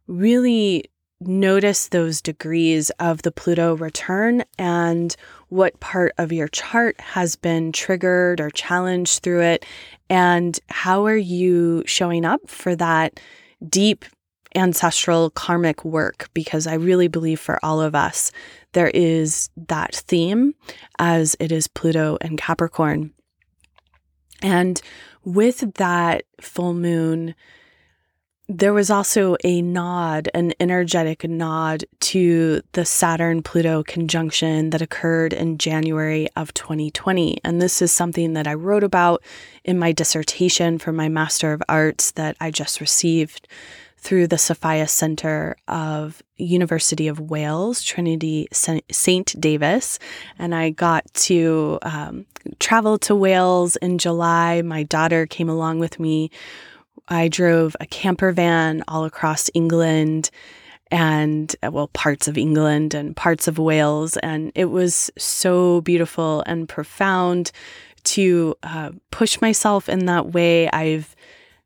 really 0.08 0.86
notice 1.22 1.88
those 1.88 2.22
degrees 2.22 2.90
of 3.00 3.22
the 3.22 3.32
Pluto 3.32 3.76
return 3.76 4.44
and 4.58 5.16
what 5.50 5.80
part 5.80 6.14
of 6.18 6.34
your 6.34 6.48
chart 6.48 7.00
has 7.00 7.36
been 7.36 7.72
triggered 7.72 8.42
or 8.42 8.50
challenged 8.50 9.24
through 9.24 9.42
it. 9.42 9.66
And 10.10 10.60
how 10.68 11.06
are 11.06 11.16
you 11.16 11.84
showing 11.86 12.26
up 12.26 12.50
for 12.50 12.76
that 12.76 13.20
deep 13.68 14.06
ancestral 14.56 15.30
karmic 15.32 15.84
work 15.84 16.30
because 16.34 16.66
I 16.66 16.76
really 16.76 17.08
believe 17.08 17.40
for 17.40 17.60
all 17.64 17.82
of 17.82 17.94
us 17.94 18.32
there 18.72 18.90
is 18.94 19.50
that 19.68 19.96
theme 19.96 20.56
as 20.98 21.36
it 21.40 21.52
is 21.52 21.68
Pluto 21.68 22.18
and 22.22 22.38
Capricorn. 22.38 23.12
And 24.42 24.82
with 25.24 25.76
that 25.76 26.24
full 26.40 26.74
moon, 26.74 27.36
there 28.48 28.74
was 28.74 28.92
also 28.92 29.36
a 29.44 29.62
nod, 29.62 30.30
an 30.34 30.54
energetic 30.60 31.24
nod 31.28 31.84
to 32.00 32.62
the 32.74 32.86
Saturn 32.86 33.42
Pluto 33.42 33.84
conjunction 33.84 34.70
that 34.70 34.82
occurred 34.82 35.34
in 35.34 35.58
January 35.58 36.28
of 36.36 36.54
2020. 36.54 37.40
And 37.44 37.60
this 37.62 37.82
is 37.82 37.92
something 37.92 38.34
that 38.34 38.46
I 38.48 38.54
wrote 38.54 38.84
about 38.84 39.24
in 39.64 39.80
my 39.80 39.92
dissertation 39.92 40.78
for 40.78 40.92
my 40.92 41.10
Master 41.10 41.54
of 41.54 41.64
Arts 41.68 42.12
that 42.12 42.38
I 42.40 42.52
just 42.52 42.80
received 42.80 43.48
through 43.98 44.28
the 44.28 44.38
Sophia 44.38 44.88
Center 44.88 45.56
of 45.68 46.22
University 46.38 47.08
of 47.08 47.20
Wales, 47.20 47.82
Trinity 47.82 48.48
St. 48.52 49.36
David's. 49.40 50.00
And 50.38 50.54
I 50.54 50.70
got 50.70 51.12
to 51.14 51.80
um, 51.82 52.28
travel 52.60 53.00
to 53.00 53.16
Wales 53.16 53.76
in 53.78 53.98
July. 53.98 54.62
My 54.62 54.84
daughter 54.84 55.26
came 55.26 55.50
along 55.50 55.80
with 55.80 56.00
me 56.00 56.30
I 57.08 57.28
drove 57.28 57.76
a 57.80 57.86
camper 57.86 58.32
van 58.32 58.84
all 58.88 59.06
across 59.06 59.50
England 59.54 60.30
and, 60.92 61.56
uh, 61.64 61.72
well, 61.72 61.88
parts 61.90 62.28
of 62.28 62.38
England 62.38 62.94
and 62.94 63.16
parts 63.16 63.48
of 63.48 63.58
Wales. 63.58 64.18
And 64.18 64.52
it 64.56 64.66
was 64.66 65.12
so 65.18 65.82
beautiful 65.82 66.44
and 66.46 66.70
profound 66.70 67.52
to 68.06 68.56
uh, 68.64 68.92
push 69.12 69.42
myself 69.42 69.90
in 69.90 70.06
that 70.06 70.32
way. 70.34 70.70
I've 70.70 71.16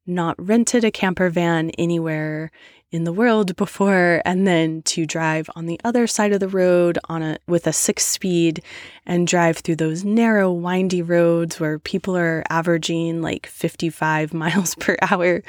not 0.06 0.36
rented 0.40 0.84
a 0.84 0.92
camper 0.92 1.30
van 1.30 1.70
anywhere 1.72 2.52
in 2.92 3.04
the 3.04 3.14
world 3.14 3.56
before 3.56 4.22
and 4.26 4.48
then 4.48 4.82
to 4.82 5.06
drive 5.06 5.50
on 5.56 5.68
the 5.68 5.80
other 5.84 6.08
side 6.08 6.32
of 6.32 6.40
the 6.40 6.48
road 6.48 6.98
on 7.08 7.22
a 7.22 7.38
with 7.48 7.68
a 7.68 7.74
6 7.74 8.04
speed 8.04 8.64
and 9.06 9.28
drive 9.28 9.58
through 9.58 9.76
those 9.76 10.04
narrow 10.04 10.52
windy 10.52 11.02
roads 11.02 11.60
where 11.60 11.78
people 11.78 12.18
are 12.18 12.44
averaging 12.50 13.22
like 13.22 13.46
55 13.46 14.34
miles 14.34 14.76
per 14.76 14.98
hour. 15.02 15.44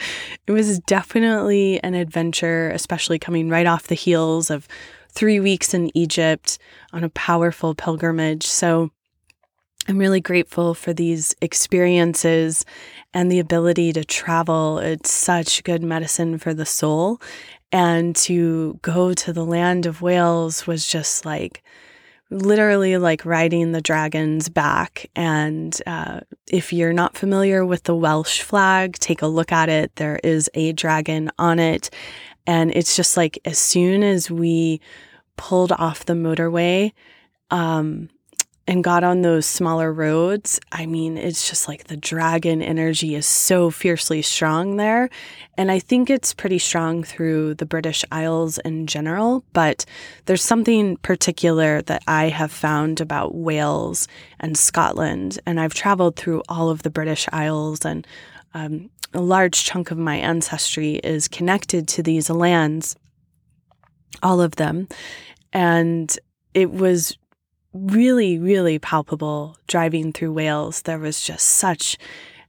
It 0.47 0.52
was 0.52 0.78
definitely 0.80 1.82
an 1.82 1.94
adventure 1.94 2.70
especially 2.70 3.18
coming 3.18 3.49
right 3.49 3.66
off 3.66 3.87
the 3.87 3.94
heels 3.94 4.50
of 4.50 4.68
3 5.12 5.40
weeks 5.40 5.75
in 5.75 5.90
Egypt 5.97 6.59
on 6.92 7.04
a 7.04 7.09
powerful 7.11 7.75
pilgrimage. 7.75 8.47
So 8.47 8.90
I'm 9.89 9.99
really 9.99 10.21
grateful 10.21 10.75
for 10.75 10.93
these 10.93 11.35
experiences 11.41 12.65
and 13.15 13.31
the 13.31 13.39
ability 13.39 13.93
to 13.95 14.05
travel. 14.05 14.79
It's 14.79 15.11
such 15.11 15.65
good 15.65 15.83
medicine 15.83 16.39
for 16.39 16.55
the 16.55 16.67
soul. 16.67 17.21
And 17.73 18.15
to 18.17 18.79
go 18.83 19.15
to 19.15 19.33
the 19.33 19.45
land 19.45 19.87
of 19.87 20.03
Wales 20.03 20.67
was 20.67 20.87
just 20.87 21.25
like 21.25 21.63
literally 22.31 22.97
like 22.99 23.25
riding 23.25 23.73
the 23.73 23.81
dragon's 23.81 24.49
back. 24.49 25.11
And 25.17 25.77
uh, 25.87 26.21
if 26.51 26.73
you're 26.73 26.93
not 26.93 27.17
familiar 27.17 27.65
with 27.65 27.85
the 27.85 27.97
Welsh 27.97 28.43
flag, 28.43 28.95
take 28.99 29.23
a 29.23 29.27
look 29.27 29.51
at 29.51 29.69
it. 29.69 29.97
There 29.97 30.21
is 30.23 30.49
a 30.55 30.73
dragon 30.73 31.31
on 31.39 31.59
it. 31.59 31.91
And 32.47 32.71
it's 32.75 32.97
just 32.97 33.17
like 33.17 33.39
as 33.45 33.59
soon 33.59 34.03
as 34.03 34.31
we 34.31 34.81
pulled 35.37 35.73
off 35.73 36.05
the 36.05 36.13
motorway, 36.13 36.93
um, 37.51 38.09
and 38.71 38.85
got 38.85 39.03
on 39.03 39.23
those 39.23 39.47
smaller 39.47 39.93
roads, 39.93 40.61
I 40.71 40.87
mean, 40.87 41.19
it's 41.19 41.49
just 41.49 41.67
like 41.67 41.89
the 41.89 41.97
dragon 41.97 42.62
energy 42.62 43.17
is 43.17 43.27
so 43.27 43.69
fiercely 43.69 44.23
strong 44.23 44.77
there. 44.77 45.11
And 45.59 45.73
I 45.73 45.81
think 45.81 46.09
it's 46.09 46.33
pretty 46.33 46.61
strong 46.61 47.03
through 47.03 47.55
the 47.55 47.67
British 47.67 48.05
Isles 48.12 48.59
in 48.59 48.87
general, 48.87 49.43
but 49.53 49.85
there's 50.27 50.45
something 50.45 50.99
particular 50.99 51.83
that 51.83 52.05
I 52.07 52.29
have 52.29 52.53
found 52.53 53.00
about 53.00 53.35
Wales 53.35 54.07
and 54.39 54.57
Scotland. 54.57 55.41
And 55.47 55.59
I've 55.59 55.75
traveled 55.75 56.15
through 56.15 56.45
all 56.49 56.71
of 56.71 56.85
the 56.85 56.91
British 56.91 57.29
Isles, 57.33 57.85
and 57.85 58.07
um, 58.55 58.89
a 59.12 59.21
large 59.21 59.65
chunk 59.65 59.91
of 59.91 59.99
my 59.99 60.15
ancestry 60.15 60.95
is 61.03 61.27
connected 61.27 61.89
to 61.89 62.05
these 62.05 62.31
lands, 62.31 62.95
all 64.23 64.41
of 64.41 64.55
them. 64.55 64.87
And 65.53 66.17
it 66.55 66.71
was 66.71 67.17
really, 67.73 68.39
really 68.39 68.79
palpable 68.79 69.57
driving 69.67 70.12
through 70.12 70.33
Wales. 70.33 70.83
There 70.83 70.99
was 70.99 71.23
just 71.23 71.47
such 71.47 71.97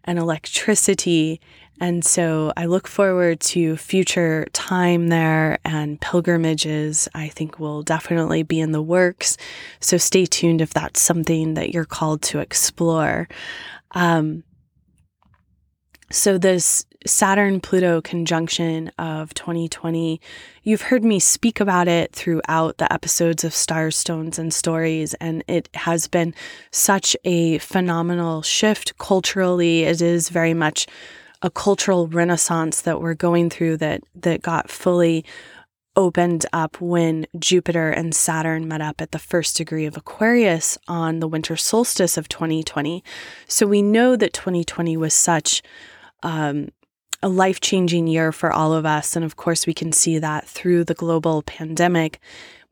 an 0.06 0.18
electricity 0.18 1.40
And 1.82 2.06
so 2.06 2.54
I 2.56 2.68
look 2.68 2.88
forward 2.88 3.40
to 3.40 3.76
future 3.76 4.46
time 4.54 5.08
there 5.08 5.58
and 5.66 6.00
pilgrimages. 6.00 7.10
I 7.16 7.28
think 7.28 7.60
will 7.60 7.82
definitely 7.82 8.44
be 8.44 8.60
in 8.60 8.72
the 8.72 8.84
works. 8.84 9.36
So 9.80 9.98
stay 9.98 10.28
tuned 10.28 10.62
if 10.62 10.76
that's 10.76 11.02
something 11.02 11.56
that 11.56 11.74
you're 11.74 11.86
called 11.86 12.22
to 12.24 12.38
explore. 12.38 13.28
Um, 13.94 14.44
so, 16.12 16.38
this 16.38 16.86
Saturn 17.06 17.60
Pluto 17.60 18.02
conjunction 18.02 18.90
of 19.00 19.34
2020, 19.34 20.22
you've 20.64 20.84
heard 20.84 21.04
me 21.04 21.20
speak 21.20 21.60
about 21.60 21.88
it 21.88 22.14
throughout 22.14 22.78
the 22.78 22.92
episodes 22.94 23.44
of 23.44 23.54
Stars, 23.54 23.98
Stones, 23.98 24.38
and 24.38 24.54
Stories, 24.54 25.14
and 25.16 25.44
it 25.48 25.68
has 25.74 26.08
been 26.08 26.36
such 26.70 27.16
a 27.24 27.58
phenomenal 27.58 28.42
shift 28.42 28.98
culturally. 28.98 29.84
It 29.84 30.02
is 30.02 30.30
very 30.30 30.54
much 30.54 30.86
a 31.42 31.50
cultural 31.50 32.08
renaissance 32.08 32.82
that 32.82 33.02
we're 33.02 33.16
going 33.16 33.50
through 33.50 33.78
that 33.78 34.04
that 34.16 34.42
got 34.42 34.70
fully 34.70 35.26
opened 35.96 36.46
up 36.54 36.80
when 36.80 37.26
Jupiter 37.38 37.90
and 37.90 38.16
Saturn 38.16 38.68
met 38.68 38.82
up 38.82 39.02
at 39.02 39.12
the 39.12 39.20
first 39.20 39.58
degree 39.58 39.86
of 39.86 39.98
Aquarius 39.98 40.78
on 40.88 41.20
the 41.20 41.28
winter 41.28 41.58
solstice 41.58 42.16
of 42.16 42.30
2020. 42.30 43.04
So 43.48 43.66
we 43.68 43.82
know 43.82 44.16
that 44.16 44.34
2020 44.34 44.96
was 44.96 45.14
such 45.14 45.62
um, 46.24 46.70
a 47.24 47.30
life 47.30 47.60
changing 47.60 48.08
year 48.08 48.32
for 48.32 48.52
all 48.52 48.74
of 48.74 48.86
us. 48.86 49.16
And 49.16 49.24
of 49.24 49.36
course, 49.36 49.68
we 49.68 49.74
can 49.74 49.92
see 49.92 50.20
that 50.20 50.48
through 50.48 50.86
the 50.86 50.94
global 50.94 51.44
pandemic. 51.44 52.20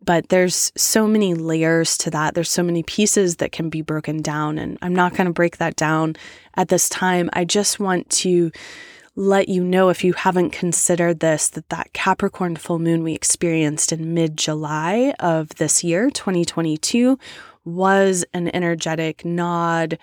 But 0.03 0.29
there's 0.29 0.71
so 0.77 1.07
many 1.07 1.33
layers 1.33 1.97
to 1.99 2.11
that. 2.11 2.33
There's 2.33 2.49
so 2.49 2.63
many 2.63 2.83
pieces 2.83 3.35
that 3.37 3.51
can 3.51 3.69
be 3.69 3.81
broken 3.81 4.21
down. 4.21 4.57
And 4.57 4.77
I'm 4.81 4.95
not 4.95 5.13
going 5.13 5.27
to 5.27 5.33
break 5.33 5.57
that 5.57 5.75
down 5.75 6.15
at 6.55 6.69
this 6.69 6.87
time. 6.89 7.29
I 7.33 7.43
just 7.45 7.79
want 7.79 8.09
to 8.11 8.51
let 9.15 9.49
you 9.49 9.61
know 9.61 9.89
if 9.89 10.03
you 10.03 10.13
haven't 10.13 10.51
considered 10.51 11.19
this 11.19 11.49
that 11.49 11.67
that 11.67 11.91
Capricorn 11.91 12.55
full 12.55 12.79
moon 12.79 13.03
we 13.03 13.13
experienced 13.13 13.91
in 13.91 14.13
mid 14.13 14.37
July 14.37 15.13
of 15.19 15.49
this 15.55 15.83
year, 15.83 16.09
2022, 16.09 17.19
was 17.65 18.23
an 18.33 18.53
energetic 18.55 19.25
nod, 19.25 19.97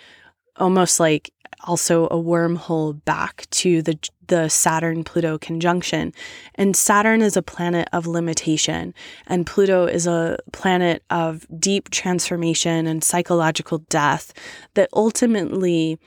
almost 0.56 1.00
like 1.00 1.32
also 1.64 2.06
a 2.06 2.16
wormhole 2.16 3.04
back 3.04 3.46
to 3.50 3.82
the 3.82 3.98
the 4.28 4.48
Saturn 4.48 5.04
Pluto 5.04 5.38
conjunction. 5.38 6.12
And 6.56 6.76
Saturn 6.76 7.22
is 7.22 7.36
a 7.36 7.42
planet 7.42 7.88
of 7.92 8.08
limitation 8.08 8.92
and 9.28 9.46
Pluto 9.46 9.86
is 9.86 10.06
a 10.06 10.38
planet 10.52 11.04
of 11.10 11.46
deep 11.60 11.90
transformation 11.90 12.88
and 12.88 13.04
psychological 13.04 13.78
death 13.88 14.32
that 14.74 14.88
ultimately 14.92 16.00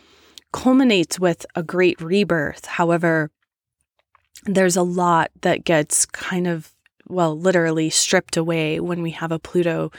culminates 0.52 1.18
with 1.18 1.46
a 1.56 1.64
great 1.64 2.02
rebirth. 2.02 2.66
However, 2.66 3.32
there's 4.44 4.76
a 4.76 4.84
lot 4.84 5.32
that 5.42 5.64
gets 5.64 6.06
kind 6.06 6.46
of 6.46 6.74
well, 7.10 7.38
literally 7.38 7.90
stripped 7.90 8.38
away 8.38 8.80
when 8.80 9.02
we 9.02 9.12
have 9.12 9.32
a 9.32 9.40
Pluto 9.40 9.92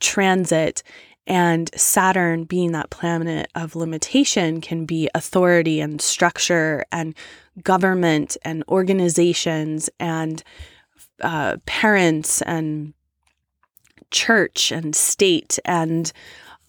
transit 0.00 0.82
and 1.28 1.70
Saturn, 1.78 2.44
being 2.44 2.72
that 2.72 2.88
planet 2.88 3.50
of 3.54 3.76
limitation, 3.76 4.62
can 4.62 4.86
be 4.86 5.10
authority 5.14 5.78
and 5.78 6.00
structure 6.00 6.86
and 6.90 7.14
government 7.62 8.38
and 8.42 8.64
organizations 8.66 9.90
and 10.00 10.42
uh, 11.20 11.58
parents 11.66 12.40
and 12.42 12.94
church 14.10 14.72
and 14.72 14.96
state 14.96 15.58
and 15.66 16.12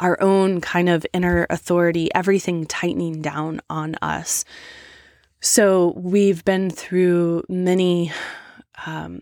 our 0.01 0.21
own 0.21 0.59
kind 0.59 0.89
of 0.89 1.05
inner 1.13 1.47
authority, 1.49 2.13
everything 2.13 2.65
tightening 2.65 3.21
down 3.21 3.61
on 3.69 3.95
us. 4.01 4.43
So 5.39 5.93
we've 5.95 6.43
been 6.43 6.69
through 6.69 7.43
many 7.47 8.11
um, 8.85 9.21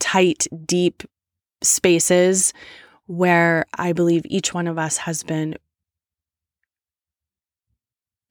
tight, 0.00 0.48
deep 0.66 1.04
spaces 1.62 2.52
where 3.10 3.66
I 3.74 3.92
believe 3.92 4.22
each 4.26 4.54
one 4.54 4.68
of 4.68 4.78
us 4.78 4.98
has 4.98 5.24
been 5.24 5.56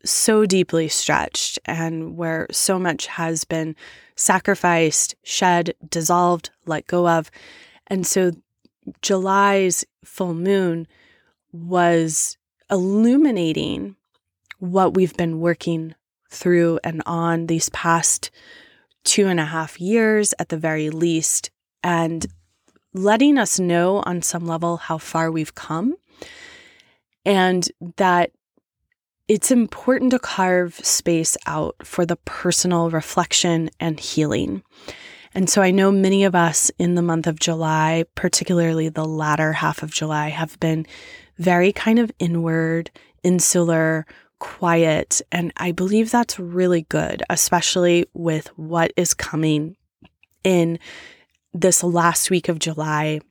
so 0.05 0.45
deeply 0.45 0.87
stretched 0.87 1.59
and 1.65 2.15
where 2.15 2.47
so 2.49 2.79
much 2.79 3.07
has 3.07 3.43
been 3.43 3.75
sacrificed, 4.15 5.15
shed, 5.21 5.73
dissolved, 5.89 6.51
let 6.65 6.87
go 6.87 7.09
of. 7.09 7.29
And 7.87 8.07
so 8.07 8.31
July's 9.01 9.83
full 10.05 10.33
moon 10.33 10.87
was 11.51 12.37
illuminating 12.71 13.97
what 14.59 14.93
we've 14.93 15.17
been 15.17 15.41
working 15.41 15.93
through 16.31 16.79
and 16.85 17.03
on 17.05 17.47
these 17.47 17.67
past 17.67 18.31
two 19.03 19.27
and 19.27 19.41
a 19.41 19.45
half 19.45 19.81
years 19.81 20.33
at 20.39 20.47
the 20.47 20.57
very 20.57 20.89
least. 20.89 21.51
And 21.83 22.25
letting 22.93 23.37
us 23.37 23.59
know 23.59 23.97
on 24.05 24.21
some 24.21 24.45
level 24.45 24.77
how 24.77 24.97
far 24.97 25.31
we've 25.31 25.55
come 25.55 25.95
and 27.25 27.67
that 27.97 28.31
it's 29.27 29.51
important 29.51 30.11
to 30.11 30.19
carve 30.19 30.73
space 30.75 31.37
out 31.45 31.75
for 31.83 32.05
the 32.05 32.15
personal 32.17 32.89
reflection 32.89 33.69
and 33.79 33.99
healing. 33.99 34.63
And 35.35 35.47
so 35.47 35.61
I 35.61 35.69
know 35.69 35.91
many 35.91 36.23
of 36.23 36.33
us 36.33 36.71
in 36.79 36.95
the 36.95 37.03
month 37.03 37.27
of 37.27 37.39
July, 37.39 38.05
particularly 38.15 38.89
the 38.89 39.05
latter 39.05 39.53
half 39.53 39.83
of 39.83 39.91
July, 39.91 40.29
have 40.29 40.59
been 40.59 40.87
very 41.37 41.71
kind 41.71 41.99
of 41.99 42.11
inward, 42.17 42.89
insular, 43.23 44.07
quiet. 44.39 45.21
And 45.31 45.53
I 45.57 45.71
believe 45.71 46.09
that's 46.09 46.39
really 46.39 46.83
good, 46.83 47.21
especially 47.29 48.07
with 48.13 48.47
what 48.57 48.91
is 48.97 49.13
coming 49.13 49.75
in 50.43 50.79
this 51.53 51.83
last 51.83 52.29
week 52.29 52.49
of 52.49 52.59
July 52.59 53.21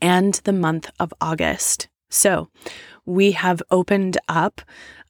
and 0.00 0.34
the 0.44 0.52
month 0.52 0.90
of 0.98 1.12
August. 1.20 1.88
So 2.10 2.48
we 3.04 3.32
have 3.32 3.62
opened 3.70 4.18
up 4.28 4.60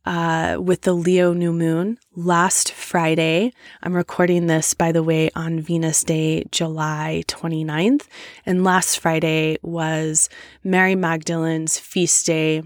uh, 0.04 0.56
with 0.60 0.82
the 0.82 0.92
Leo 0.92 1.32
new 1.32 1.52
moon 1.52 1.98
last 2.14 2.72
Friday. 2.72 3.52
I'm 3.82 3.94
recording 3.94 4.46
this, 4.46 4.72
by 4.72 4.92
the 4.92 5.02
way, 5.02 5.30
on 5.34 5.60
Venus 5.60 6.04
Day, 6.04 6.44
July 6.52 7.24
29th. 7.26 8.06
And 8.44 8.62
last 8.62 9.00
Friday 9.00 9.58
was 9.62 10.28
Mary 10.62 10.94
Magdalene's 10.94 11.78
feast 11.78 12.24
day. 12.26 12.62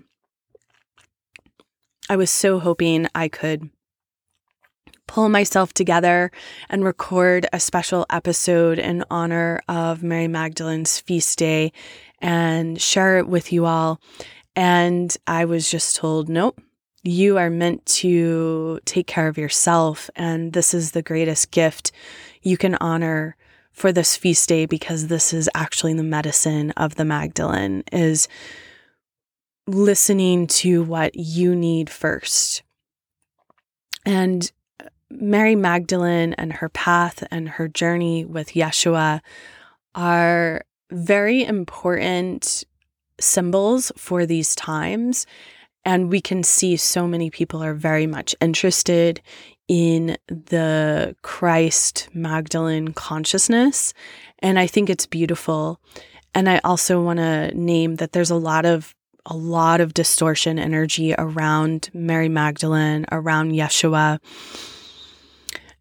I 2.11 2.17
was 2.17 2.31
so 2.31 2.59
hoping 2.59 3.07
I 3.15 3.29
could 3.29 3.71
pull 5.11 5.29
myself 5.29 5.75
together 5.75 6.31
and 6.69 6.85
record 6.85 7.45
a 7.53 7.59
special 7.59 8.07
episode 8.11 8.79
in 8.79 9.05
honor 9.11 9.61
of 9.69 10.05
Mary 10.05 10.29
Magdalene's 10.29 11.01
feast 11.01 11.37
day 11.37 11.73
and 12.21 12.81
share 12.81 13.19
it 13.19 13.27
with 13.27 13.53
you 13.53 13.67
all. 13.67 14.01
And 14.55 15.17
I 15.27 15.47
was 15.47 15.69
just 15.69 15.97
told, 15.97 16.29
nope, 16.29 16.61
you 17.03 17.39
are 17.39 17.51
meant 17.51 17.85
to 17.87 18.79
take 18.85 19.09
care 19.09 19.27
of 19.27 19.37
yourself. 19.37 20.11
And 20.15 20.53
this 20.53 20.73
is 20.73 20.93
the 20.93 21.03
greatest 21.03 21.51
gift 21.51 21.91
you 22.43 22.57
can 22.57 22.77
honor 22.77 23.37
for 23.73 23.91
this 23.91 24.17
feast 24.17 24.49
day 24.49 24.65
because 24.65 25.09
this 25.09 25.33
is 25.33 25.51
actually 25.57 25.95
the 25.95 26.05
medicine 26.05 26.71
of 26.77 26.95
the 26.95 27.05
Magdalene 27.05 27.83
is 27.91 28.29
listening 29.67 30.47
to 30.47 30.85
what 30.85 31.17
you 31.17 31.57
need 31.57 31.91
first. 31.91 32.63
And 34.07 34.53
Mary 35.11 35.55
Magdalene 35.55 36.35
and 36.35 36.53
her 36.53 36.69
path 36.69 37.25
and 37.31 37.49
her 37.49 37.69
journey 37.69 38.25
with 38.25 38.51
Yeshua 38.51 39.21
are 39.95 40.63
very 40.91 41.45
important 41.45 42.65
symbols 43.21 43.93
for 43.97 44.27
these 44.27 44.55
times. 44.55 45.27
And 45.85 46.11
we 46.11 46.21
can 46.21 46.43
see 46.43 46.77
so 46.77 47.07
many 47.07 47.31
people 47.31 47.63
are 47.63 47.75
very 47.75 48.07
much 48.07 48.35
interested 48.41 49.21
in 49.69 50.17
the 50.27 51.17
Christ 51.23 52.09
Magdalene 52.13 52.93
consciousness. 52.93 53.95
And 54.41 54.59
I 54.59 54.67
think 54.67 54.91
it's 54.91 55.07
beautiful. 55.07 55.81
And 56.35 56.49
I 56.49 56.61
also 56.65 57.03
want 57.03 57.19
to 57.19 57.53
name 57.55 57.97
that 57.97 58.13
there's 58.13 58.31
a 58.31 58.37
lot 58.37 58.67
of 58.67 58.95
a 59.27 59.37
lot 59.37 59.83
of 59.83 59.93
distortion 59.93 60.59
energy 60.59 61.15
around 61.19 61.91
Mary 61.93 62.29
Magdalene, 62.29 63.05
around 63.13 63.53
Yeshua. 63.53 64.19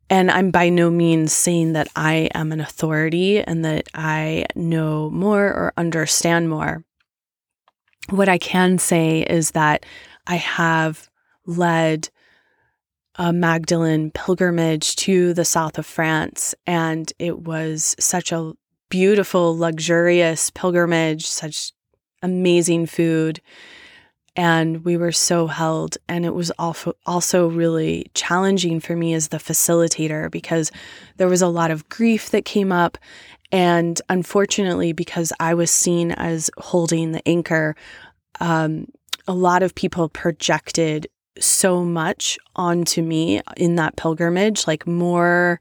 And 0.10 0.32
I'm 0.32 0.50
by 0.50 0.69
no 0.69 0.89
means 0.89 1.34
saying 1.34 1.74
that 1.74 1.88
I 1.95 2.30
am 2.34 2.52
an 2.52 2.60
authority 2.60 3.41
and 3.41 3.63
that 3.63 3.88
I 3.93 4.45
know 4.56 5.10
more 5.12 5.45
or 5.45 5.74
understand 5.78 6.50
more. 6.50 6.84
What 8.10 8.28
I 8.28 8.39
can 8.39 8.80
say 8.80 9.22
is 9.22 9.52
that 9.52 9.86
I 10.26 10.38
have 10.38 11.10
led 11.45 12.10
a 13.15 13.32
Magdalene 13.32 14.12
pilgrimage 14.12 14.95
to 14.95 15.34
the 15.34 15.45
south 15.45 15.78
of 15.78 15.86
France, 15.86 16.56
and 16.65 17.12
it 17.19 17.41
was 17.41 17.95
such 18.00 18.32
a 18.32 18.54
beautiful, 18.89 19.56
luxurious 19.56 20.50
pilgrimage, 20.50 21.28
such 21.28 21.74
amazing 22.24 22.86
food 22.86 23.41
and 24.39 24.86
we 24.86 24.95
were 24.95 25.12
so 25.12 25.47
held. 25.47 25.97
And 26.08 26.25
it 26.25 26.34
was 26.34 26.49
also 26.52 26.93
also 27.06 27.49
really 27.49 28.10
challenging 28.13 28.80
for 28.80 28.95
me 28.95 29.13
as 29.13 29.28
the 29.28 29.38
facilitator 29.38 30.32
because 30.32 30.71
there 31.17 31.28
was 31.28 31.41
a 31.41 31.49
lot 31.49 31.71
of 31.71 31.89
grief 31.89 32.30
that 32.30 32.45
came 32.45 32.71
up. 32.71 32.97
And 33.52 33.99
unfortunately 34.10 34.93
because 34.93 35.34
i 35.39 35.56
was 35.56 35.71
seen 35.71 36.12
as 36.12 36.52
holding 36.58 37.13
the 37.13 37.28
anchor 37.28 37.75
um, 38.39 38.86
a 39.28 39.34
lot 39.34 39.63
of 39.63 39.73
people 39.73 40.08
projected 40.08 41.08
so 41.39 41.84
much 41.84 42.38
onto 42.56 43.02
me 43.02 43.41
in 43.58 43.75
that 43.75 43.95
pilgrimage 43.95 44.67
like 44.67 44.86
more 44.86 45.60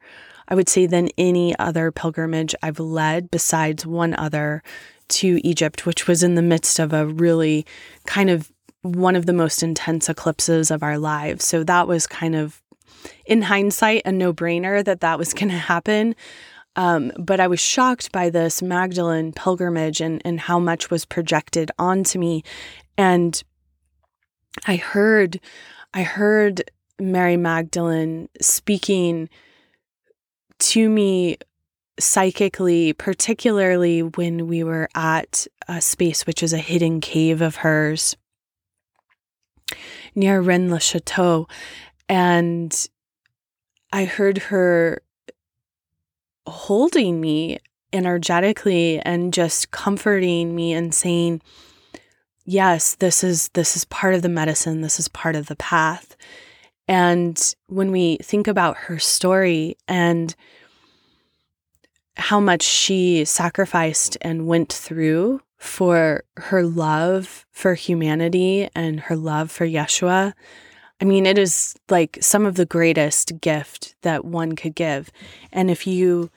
i 0.48 0.54
would 0.54 0.68
say 0.68 0.84
than 0.84 1.08
any 1.16 1.58
other 1.58 1.90
pilgrimage 1.90 2.54
i've 2.62 2.78
led 2.78 3.30
besides 3.30 3.86
one 3.86 4.12
other 4.14 4.62
to 5.08 5.40
Egypt, 5.42 5.86
which 5.86 6.06
was 6.06 6.22
in 6.22 6.34
the 6.34 6.42
midst 6.42 6.78
of 6.78 6.92
a 6.92 7.06
really 7.06 7.64
kind 8.06 8.28
of 8.28 8.52
one 8.82 9.16
of 9.16 9.26
the 9.26 9.32
most 9.32 9.62
intense 9.62 10.08
eclipses 10.08 10.70
of 10.70 10.82
our 10.82 10.98
lives. 10.98 11.44
So 11.44 11.64
that 11.64 11.88
was 11.88 12.06
kind 12.06 12.34
of, 12.34 12.62
in 13.26 13.42
hindsight, 13.42 14.02
a 14.04 14.12
no 14.12 14.32
brainer 14.32 14.84
that 14.84 15.00
that 15.00 15.18
was 15.18 15.34
going 15.34 15.50
to 15.50 15.58
happen. 15.58 16.14
Um, 16.76 17.12
but 17.18 17.40
I 17.40 17.48
was 17.48 17.60
shocked 17.60 18.12
by 18.12 18.30
this 18.30 18.62
Magdalene 18.62 19.32
pilgrimage 19.32 20.00
and, 20.00 20.22
and 20.24 20.38
how 20.38 20.58
much 20.58 20.90
was 20.90 21.04
projected 21.04 21.70
onto 21.78 22.18
me. 22.18 22.44
And 22.96 23.42
I 24.66 24.76
heard, 24.76 25.40
I 25.92 26.02
heard 26.02 26.70
Mary 27.00 27.36
Magdalene 27.36 28.28
speaking 28.40 29.28
to 30.58 30.88
me 30.88 31.38
psychically, 31.98 32.92
particularly 32.92 34.02
when 34.02 34.46
we 34.46 34.62
were 34.62 34.88
at 34.94 35.46
a 35.66 35.80
space 35.80 36.26
which 36.26 36.42
is 36.42 36.52
a 36.52 36.58
hidden 36.58 37.00
cave 37.00 37.40
of 37.40 37.56
hers 37.56 38.16
near 40.14 40.40
Rennes 40.40 40.70
le 40.70 40.80
Chateau. 40.80 41.48
And 42.08 42.88
I 43.92 44.04
heard 44.04 44.38
her 44.38 45.02
holding 46.46 47.20
me 47.20 47.58
energetically 47.92 49.00
and 49.00 49.32
just 49.32 49.70
comforting 49.70 50.54
me 50.54 50.72
and 50.72 50.94
saying, 50.94 51.40
yes, 52.44 52.94
this 52.96 53.22
is 53.22 53.48
this 53.50 53.76
is 53.76 53.84
part 53.86 54.14
of 54.14 54.22
the 54.22 54.28
medicine, 54.28 54.80
this 54.80 54.98
is 54.98 55.08
part 55.08 55.36
of 55.36 55.46
the 55.46 55.56
path. 55.56 56.16
And 56.86 57.54
when 57.66 57.92
we 57.92 58.16
think 58.22 58.48
about 58.48 58.76
her 58.76 58.98
story 58.98 59.76
and 59.86 60.34
how 62.16 62.40
much 62.40 62.62
she 62.62 63.24
sacrificed 63.24 64.16
and 64.22 64.46
went 64.46 64.72
through 64.72 65.40
for 65.58 66.22
her 66.36 66.62
love 66.62 67.44
for 67.50 67.74
humanity 67.74 68.68
and 68.74 69.00
her 69.00 69.16
love 69.16 69.50
for 69.50 69.66
Yeshua. 69.66 70.32
I 71.00 71.04
mean, 71.04 71.26
it 71.26 71.38
is 71.38 71.76
like 71.88 72.18
some 72.20 72.46
of 72.46 72.54
the 72.54 72.66
greatest 72.66 73.40
gift 73.40 73.94
that 74.02 74.24
one 74.24 74.56
could 74.56 74.74
give. 74.74 75.10
And 75.52 75.70
if 75.70 75.86
you 75.86 76.30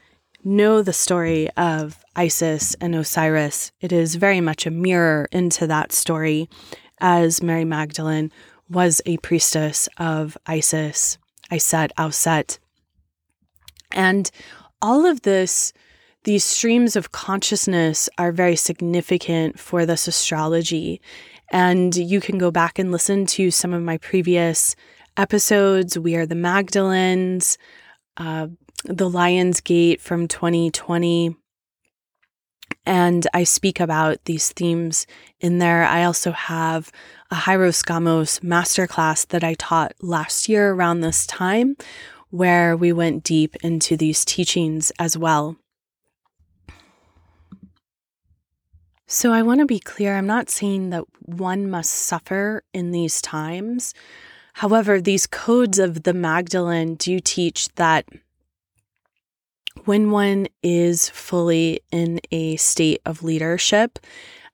know 0.43 0.81
the 0.81 0.93
story 0.93 1.49
of 1.51 2.03
Isis 2.15 2.75
and 2.81 2.95
Osiris, 2.95 3.71
it 3.79 3.91
is 3.91 4.15
very 4.15 4.41
much 4.41 4.65
a 4.65 4.71
mirror 4.71 5.27
into 5.31 5.67
that 5.67 5.91
story, 5.91 6.49
as 6.99 7.41
Mary 7.41 7.65
Magdalene 7.65 8.31
was 8.69 9.01
a 9.05 9.17
priestess 9.17 9.89
of 9.97 10.37
Isis, 10.45 11.17
Iset, 11.51 11.91
Auset. 11.97 12.57
And 13.91 14.31
all 14.81 15.05
of 15.05 15.21
this 15.21 15.73
these 16.23 16.43
streams 16.43 16.95
of 16.95 17.11
consciousness 17.11 18.09
are 18.17 18.31
very 18.31 18.55
significant 18.55 19.59
for 19.59 19.85
this 19.85 20.07
astrology. 20.07 21.01
And 21.51 21.95
you 21.95 22.21
can 22.21 22.37
go 22.37 22.51
back 22.51 22.77
and 22.77 22.91
listen 22.91 23.25
to 23.27 23.51
some 23.51 23.73
of 23.73 23.81
my 23.81 23.97
previous 23.97 24.75
episodes. 25.17 25.97
We 25.97 26.15
are 26.15 26.25
the 26.25 26.35
Magdalens, 26.35 27.57
uh, 28.17 28.47
the 28.85 29.09
Lion's 29.09 29.61
Gate 29.61 29.99
from 29.99 30.27
2020. 30.27 31.35
And 32.85 33.27
I 33.33 33.43
speak 33.43 33.79
about 33.79 34.23
these 34.25 34.51
themes 34.51 35.05
in 35.39 35.57
there. 35.57 35.83
I 35.83 36.03
also 36.03 36.31
have 36.31 36.91
a 37.29 37.35
Hieros 37.35 37.83
Gamos 37.83 38.39
masterclass 38.41 39.27
that 39.27 39.43
I 39.43 39.55
taught 39.55 39.93
last 40.01 40.47
year 40.47 40.71
around 40.71 41.01
this 41.01 41.25
time, 41.25 41.75
where 42.29 42.77
we 42.77 42.93
went 42.93 43.23
deep 43.23 43.55
into 43.57 43.97
these 43.97 44.23
teachings 44.23 44.91
as 44.97 45.17
well. 45.17 45.57
So 49.13 49.33
I 49.33 49.41
want 49.41 49.59
to 49.59 49.65
be 49.65 49.77
clear 49.77 50.15
I'm 50.15 50.25
not 50.25 50.49
saying 50.49 50.91
that 50.91 51.03
one 51.25 51.69
must 51.69 51.91
suffer 51.91 52.63
in 52.73 52.91
these 52.91 53.21
times. 53.21 53.93
However, 54.53 55.01
these 55.01 55.27
codes 55.27 55.79
of 55.79 56.03
the 56.03 56.13
Magdalene 56.13 56.95
do 56.95 57.19
teach 57.19 57.67
that 57.75 58.05
when 59.83 60.11
one 60.11 60.47
is 60.63 61.09
fully 61.09 61.81
in 61.91 62.21
a 62.31 62.55
state 62.55 63.01
of 63.05 63.21
leadership 63.21 63.99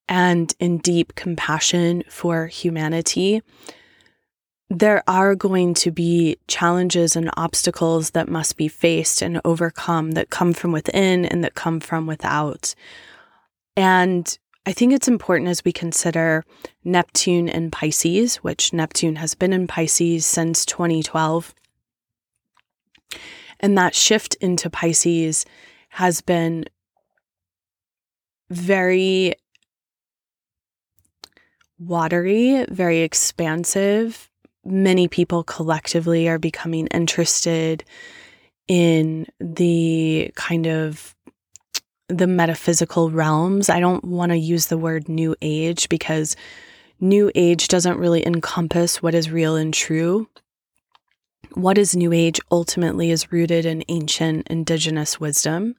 and 0.10 0.52
in 0.60 0.80
deep 0.80 1.14
compassion 1.14 2.04
for 2.10 2.48
humanity, 2.48 3.44
there 4.72 5.04
are 5.08 5.36
going 5.36 5.76
to 5.76 5.92
be 5.92 6.38
challenges 6.48 7.16
and 7.16 7.30
obstacles 7.38 8.10
that 8.12 8.28
must 8.28 8.58
be 8.58 8.68
faced 8.68 9.22
and 9.22 9.40
overcome 9.46 10.14
that 10.14 10.32
come 10.32 10.52
from 10.52 10.72
within 10.72 11.26
and 11.26 11.44
that 11.44 11.54
come 11.54 11.80
from 11.80 12.08
without. 12.08 12.74
And 13.76 14.36
I 14.68 14.74
think 14.74 14.92
it's 14.92 15.08
important 15.08 15.50
as 15.50 15.64
we 15.64 15.72
consider 15.72 16.44
Neptune 16.84 17.48
in 17.48 17.72
Pisces, 17.72 18.36
which 18.44 18.74
Neptune 18.74 19.16
has 19.16 19.34
been 19.34 19.54
in 19.54 19.66
Pisces 19.66 20.28
since 20.28 20.66
2012. 20.66 21.56
And 23.62 23.78
that 23.78 23.96
shift 23.96 24.36
into 24.42 24.70
Pisces 24.70 25.46
has 25.88 26.20
been 26.20 26.66
very 28.50 29.36
watery, 31.80 32.66
very 32.70 33.04
expansive. 33.04 34.30
Many 34.66 35.08
people 35.08 35.46
collectively 35.46 36.28
are 36.28 36.40
becoming 36.40 36.88
interested 36.88 37.86
in 38.68 39.28
the 39.40 40.30
kind 40.36 40.68
of 40.68 41.16
the 42.10 42.28
metaphysical 42.28 43.12
realms. 43.12 43.70
I 43.70 43.80
don't 43.80 44.04
want 44.04 44.32
to 44.32 44.38
use 44.38 44.68
the 44.68 44.78
word 44.78 45.10
new 45.10 45.36
age 45.42 45.90
because 45.90 46.36
new 47.00 47.32
age 47.36 47.68
doesn't 47.68 48.00
really 48.00 48.26
encompass 48.26 49.02
what 49.02 49.14
is 49.14 49.32
real 49.32 49.56
and 49.56 49.74
true. 49.74 50.30
What 51.54 51.78
is 51.78 51.96
new 51.96 52.14
age 52.14 52.40
ultimately 52.52 53.12
is 53.12 53.32
rooted 53.32 53.66
in 53.66 53.84
ancient 53.88 54.48
indigenous 54.48 55.20
wisdom. 55.20 55.76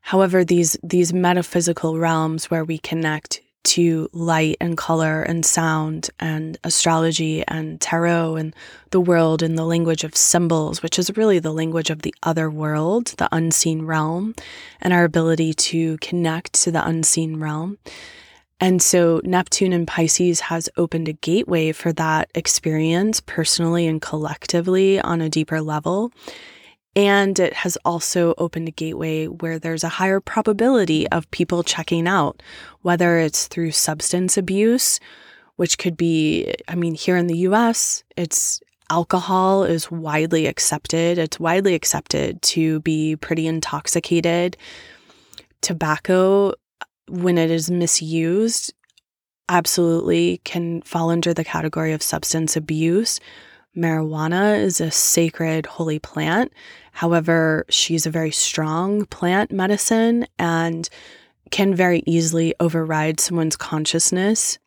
However, 0.00 0.44
these 0.44 0.76
these 0.82 1.12
metaphysical 1.12 1.98
realms 1.98 2.50
where 2.50 2.64
we 2.64 2.78
connect 2.78 3.40
to 3.62 4.08
light 4.12 4.56
and 4.60 4.76
color 4.76 5.22
and 5.22 5.44
sound 5.44 6.10
and 6.18 6.58
astrology 6.64 7.44
and 7.46 7.80
tarot 7.80 8.36
and 8.36 8.54
the 8.90 9.00
world 9.00 9.42
in 9.42 9.54
the 9.54 9.64
language 9.64 10.04
of 10.04 10.16
symbols, 10.16 10.82
which 10.82 10.98
is 10.98 11.16
really 11.16 11.38
the 11.38 11.52
language 11.52 11.90
of 11.90 12.02
the 12.02 12.14
other 12.22 12.50
world, 12.50 13.08
the 13.18 13.28
unseen 13.32 13.82
realm, 13.82 14.34
and 14.80 14.92
our 14.92 15.04
ability 15.04 15.52
to 15.54 15.98
connect 15.98 16.52
to 16.54 16.70
the 16.70 16.86
unseen 16.86 17.38
realm. 17.38 17.78
And 18.60 18.82
so 18.82 19.22
Neptune 19.24 19.72
and 19.72 19.88
Pisces 19.88 20.40
has 20.40 20.68
opened 20.76 21.08
a 21.08 21.14
gateway 21.14 21.72
for 21.72 21.92
that 21.94 22.30
experience 22.34 23.20
personally 23.20 23.86
and 23.86 24.02
collectively 24.02 25.00
on 25.00 25.22
a 25.22 25.30
deeper 25.30 25.62
level. 25.62 26.12
And 26.96 27.38
it 27.38 27.52
has 27.52 27.78
also 27.84 28.34
opened 28.36 28.68
a 28.68 28.72
gateway 28.72 29.26
where 29.26 29.58
there's 29.58 29.84
a 29.84 29.88
higher 29.88 30.20
probability 30.20 31.08
of 31.10 31.30
people 31.30 31.62
checking 31.62 32.08
out, 32.08 32.42
whether 32.82 33.18
it's 33.18 33.46
through 33.46 33.70
substance 33.70 34.36
abuse, 34.36 34.98
which 35.56 35.78
could 35.78 35.96
be, 35.96 36.52
I 36.66 36.74
mean, 36.74 36.94
here 36.94 37.16
in 37.16 37.28
the 37.28 37.38
US, 37.38 38.02
it's 38.16 38.60
alcohol 38.90 39.62
is 39.62 39.90
widely 39.90 40.46
accepted. 40.46 41.16
It's 41.16 41.38
widely 41.38 41.74
accepted 41.74 42.42
to 42.42 42.80
be 42.80 43.14
pretty 43.16 43.46
intoxicated. 43.46 44.56
Tobacco, 45.62 46.54
when 47.08 47.38
it 47.38 47.52
is 47.52 47.70
misused, 47.70 48.74
absolutely 49.48 50.40
can 50.44 50.82
fall 50.82 51.10
under 51.10 51.32
the 51.32 51.44
category 51.44 51.92
of 51.92 52.02
substance 52.02 52.56
abuse. 52.56 53.20
Marijuana 53.76 54.58
is 54.58 54.80
a 54.80 54.90
sacred 54.90 55.66
holy 55.66 55.98
plant. 55.98 56.52
However, 56.92 57.64
she's 57.68 58.06
a 58.06 58.10
very 58.10 58.30
strong 58.30 59.06
plant 59.06 59.50
medicine 59.50 60.26
and 60.38 60.88
can 61.50 61.74
very 61.74 62.02
easily 62.06 62.54
override 62.60 63.20
someone's 63.20 63.56
consciousness. 63.56 64.58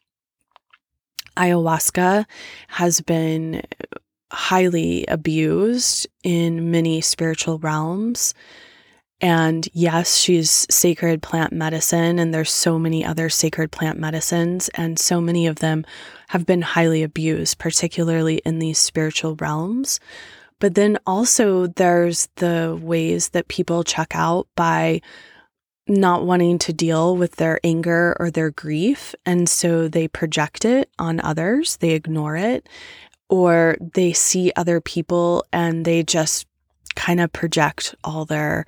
Ayahuasca 1.38 2.26
has 2.68 3.02
been 3.02 3.62
highly 4.32 5.06
abused 5.08 6.08
in 6.24 6.72
many 6.72 7.02
spiritual 7.02 7.60
realms. 7.60 8.34
And 9.22 9.70
yes, 9.72 10.18
she's 10.18 10.68
sacred 10.70 11.22
plant 11.22 11.54
medicine, 11.54 12.20
and 12.20 12.34
there's 12.34 12.52
so 12.52 12.78
many 12.78 13.06
other 13.06 13.30
sacred 13.30 13.72
plant 13.72 13.98
medicines, 13.98 14.70
and 14.74 15.00
so 15.00 15.22
many 15.22 15.48
of 15.48 15.60
them 15.60 15.86
have 16.28 16.46
been 16.46 16.62
highly 16.62 17.04
abused, 17.04 17.58
particularly 17.58 18.42
in 18.44 18.60
these 18.60 18.80
spiritual 18.80 19.36
realms. 19.38 20.00
But 20.64 20.76
then 20.76 20.98
also, 21.06 21.68
there's 21.68 22.30
the 22.38 22.80
ways 22.82 23.32
that 23.32 23.50
people 23.50 23.84
check 23.84 24.16
out 24.16 24.48
by 24.56 25.02
not 25.90 26.26
wanting 26.26 26.58
to 26.60 26.72
deal 26.72 27.18
with 27.18 27.36
their 27.36 27.60
anger 27.66 28.16
or 28.18 28.32
their 28.32 28.50
grief. 28.50 29.14
And 29.26 29.50
so 29.50 29.90
they 29.90 30.08
project 30.08 30.64
it 30.64 30.90
on 30.98 31.20
others, 31.20 31.76
they 31.76 31.90
ignore 31.90 32.38
it, 32.38 32.70
or 33.28 33.76
they 33.94 34.14
see 34.14 34.54
other 34.56 34.80
people 34.80 35.44
and 35.52 35.84
they 35.84 36.02
just 36.02 36.48
kind 36.96 37.20
of 37.20 37.34
project 37.34 37.94
all 38.06 38.24
their 38.24 38.66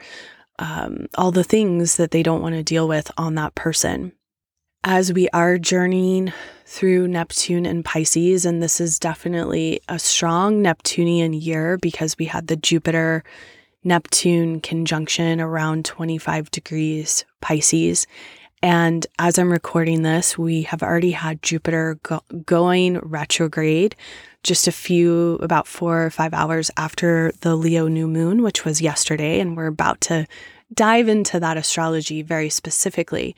um, 0.59 1.07
all 1.17 1.31
the 1.31 1.45
things 1.45 1.95
that 1.95 2.11
they 2.11 2.23
don't 2.23 2.41
want 2.41 2.55
to 2.55 2.63
deal 2.63 2.89
with 2.89 3.09
on 3.17 3.35
that 3.35 3.55
person. 3.55 4.11
As 4.87 5.11
we 5.11 5.27
are 5.29 5.57
journeying 5.57 6.31
through 6.67 7.07
Neptune 7.07 7.65
and 7.65 7.83
Pisces, 7.83 8.45
and 8.45 8.61
this 8.61 8.79
is 8.79 8.99
definitely 8.99 9.81
a 9.89 9.97
strong 9.97 10.61
Neptunian 10.61 11.33
year 11.33 11.79
because 11.79 12.19
we 12.19 12.25
had 12.25 12.45
the 12.45 12.55
Jupiter 12.55 13.23
Neptune 13.83 14.61
conjunction 14.61 15.41
around 15.41 15.85
25 15.85 16.51
degrees 16.51 17.25
Pisces. 17.41 18.05
And 18.61 19.07
as 19.17 19.39
I'm 19.39 19.51
recording 19.51 20.03
this, 20.03 20.37
we 20.37 20.61
have 20.61 20.83
already 20.83 21.11
had 21.11 21.41
Jupiter 21.41 21.97
go- 22.03 22.21
going 22.45 22.99
retrograde 22.99 23.95
just 24.43 24.67
a 24.67 24.71
few, 24.71 25.39
about 25.41 25.65
four 25.65 26.05
or 26.05 26.11
five 26.11 26.35
hours 26.35 26.69
after 26.77 27.31
the 27.41 27.55
Leo 27.55 27.87
new 27.87 28.07
moon, 28.07 28.43
which 28.43 28.63
was 28.63 28.83
yesterday. 28.83 29.39
And 29.39 29.57
we're 29.57 29.65
about 29.65 29.99
to 30.01 30.27
dive 30.71 31.09
into 31.09 31.39
that 31.39 31.57
astrology 31.57 32.21
very 32.21 32.49
specifically. 32.49 33.35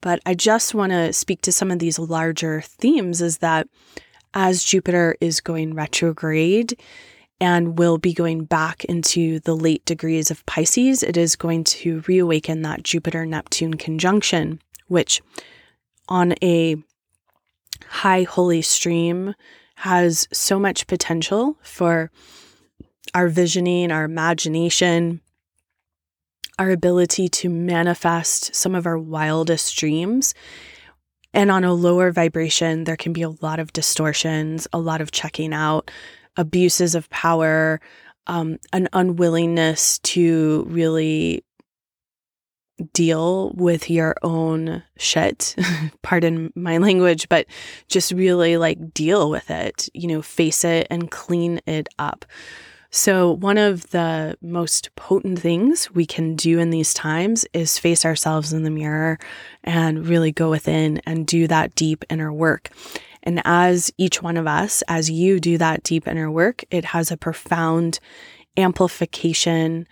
But 0.00 0.20
I 0.24 0.34
just 0.34 0.74
want 0.74 0.92
to 0.92 1.12
speak 1.12 1.42
to 1.42 1.52
some 1.52 1.70
of 1.70 1.78
these 1.78 1.98
larger 1.98 2.60
themes 2.60 3.20
is 3.20 3.38
that 3.38 3.68
as 4.34 4.62
Jupiter 4.62 5.16
is 5.20 5.40
going 5.40 5.74
retrograde, 5.74 6.78
and 7.40 7.78
will 7.78 7.98
be 7.98 8.12
going 8.12 8.44
back 8.44 8.84
into 8.86 9.40
the 9.40 9.54
late 9.54 9.84
degrees 9.84 10.30
of 10.30 10.44
Pisces, 10.46 11.02
it 11.02 11.16
is 11.16 11.36
going 11.36 11.64
to 11.64 12.02
reawaken 12.08 12.62
that 12.62 12.82
Jupiter 12.82 13.24
Neptune 13.24 13.74
conjunction, 13.74 14.60
which 14.88 15.22
on 16.08 16.34
a 16.42 16.76
high 17.88 18.24
holy 18.24 18.62
stream 18.62 19.34
has 19.76 20.26
so 20.32 20.58
much 20.58 20.86
potential 20.88 21.56
for 21.62 22.10
our 23.14 23.28
visioning, 23.28 23.92
our 23.92 24.04
imagination, 24.04 25.20
our 26.58 26.70
ability 26.70 27.28
to 27.28 27.48
manifest 27.48 28.54
some 28.54 28.74
of 28.74 28.86
our 28.86 28.98
wildest 28.98 29.76
dreams. 29.76 30.34
And 31.34 31.50
on 31.50 31.64
a 31.64 31.74
lower 31.74 32.10
vibration, 32.10 32.84
there 32.84 32.96
can 32.96 33.12
be 33.12 33.22
a 33.22 33.30
lot 33.30 33.58
of 33.58 33.72
distortions, 33.72 34.66
a 34.72 34.78
lot 34.78 35.00
of 35.00 35.10
checking 35.10 35.52
out, 35.52 35.90
abuses 36.36 36.94
of 36.94 37.08
power, 37.10 37.80
um, 38.26 38.58
an 38.72 38.88
unwillingness 38.92 39.98
to 40.00 40.64
really 40.68 41.44
deal 42.92 43.50
with 43.56 43.90
your 43.90 44.14
own 44.22 44.82
shit. 44.96 45.56
Pardon 46.02 46.52
my 46.54 46.78
language, 46.78 47.28
but 47.28 47.46
just 47.88 48.12
really 48.12 48.56
like 48.56 48.94
deal 48.94 49.30
with 49.30 49.50
it, 49.50 49.88
you 49.94 50.06
know, 50.06 50.22
face 50.22 50.64
it 50.64 50.86
and 50.90 51.10
clean 51.10 51.60
it 51.66 51.88
up. 51.98 52.24
So, 52.90 53.32
one 53.32 53.58
of 53.58 53.90
the 53.90 54.38
most 54.40 54.94
potent 54.96 55.40
things 55.40 55.90
we 55.90 56.06
can 56.06 56.36
do 56.36 56.58
in 56.58 56.70
these 56.70 56.94
times 56.94 57.46
is 57.52 57.78
face 57.78 58.04
ourselves 58.04 58.52
in 58.52 58.62
the 58.62 58.70
mirror 58.70 59.18
and 59.62 60.06
really 60.06 60.32
go 60.32 60.48
within 60.48 61.02
and 61.04 61.26
do 61.26 61.46
that 61.48 61.74
deep 61.74 62.02
inner 62.08 62.32
work. 62.32 62.70
And 63.22 63.42
as 63.44 63.92
each 63.98 64.22
one 64.22 64.38
of 64.38 64.46
us, 64.46 64.82
as 64.88 65.10
you 65.10 65.38
do 65.38 65.58
that 65.58 65.82
deep 65.82 66.08
inner 66.08 66.30
work, 66.30 66.64
it 66.70 66.86
has 66.86 67.10
a 67.10 67.16
profound 67.18 68.00
amplification 68.56 69.86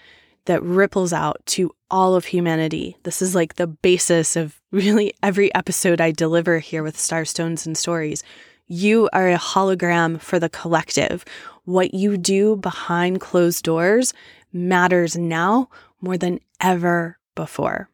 that 0.47 0.63
ripples 0.63 1.13
out 1.13 1.43
to 1.45 1.75
all 1.91 2.15
of 2.15 2.25
humanity. 2.25 2.97
This 3.03 3.21
is 3.21 3.35
like 3.35 3.55
the 3.55 3.67
basis 3.67 4.37
of 4.37 4.61
really 4.71 5.13
every 5.23 5.55
episode 5.55 6.01
I 6.01 6.13
deliver 6.13 6.61
here 6.61 6.83
with 6.83 6.99
Stars, 6.99 7.31
Stones, 7.31 7.67
and 7.67 7.77
Stories. 7.77 8.25
You 8.69 9.09
are 9.13 9.29
a 9.29 9.37
hologram 9.37 10.21
for 10.21 10.39
the 10.39 10.49
collective. 10.49 11.25
What 11.67 11.93
you 11.93 12.17
do 12.17 12.57
behind 12.57 13.21
closed 13.21 13.65
doors 13.65 14.15
matters 14.53 15.17
now 15.17 15.69
more 16.01 16.17
than 16.17 16.41
ever 16.61 17.19
before. 17.35 17.91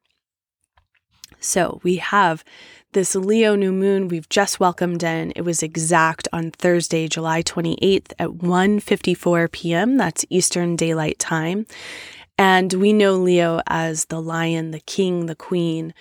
So 1.40 1.80
we 1.82 1.96
have 1.96 2.44
this 2.92 3.14
Leo 3.14 3.56
new 3.56 3.72
moon 3.72 4.08
we've 4.08 4.28
just 4.28 4.61
welcomed 4.61 5.02
in. 5.02 5.32
It 5.35 5.42
was 5.42 5.62
exact 5.62 6.28
on 6.32 6.50
Thursday, 6.50 7.08
July 7.08 7.42
28th 7.42 8.12
at 8.18 8.28
1:54 8.28 9.50
p.m. 9.50 9.96
That's 9.96 10.26
Eastern 10.28 10.76
Daylight 10.76 11.18
Time. 11.18 11.66
And 12.38 12.72
we 12.74 12.92
know 12.92 13.14
Leo 13.14 13.61
as 13.66 14.06
the 14.06 14.20
lion, 14.20 14.70
the 14.70 14.80
king, 14.80 15.26
the 15.26 15.35
queen, 15.35 15.94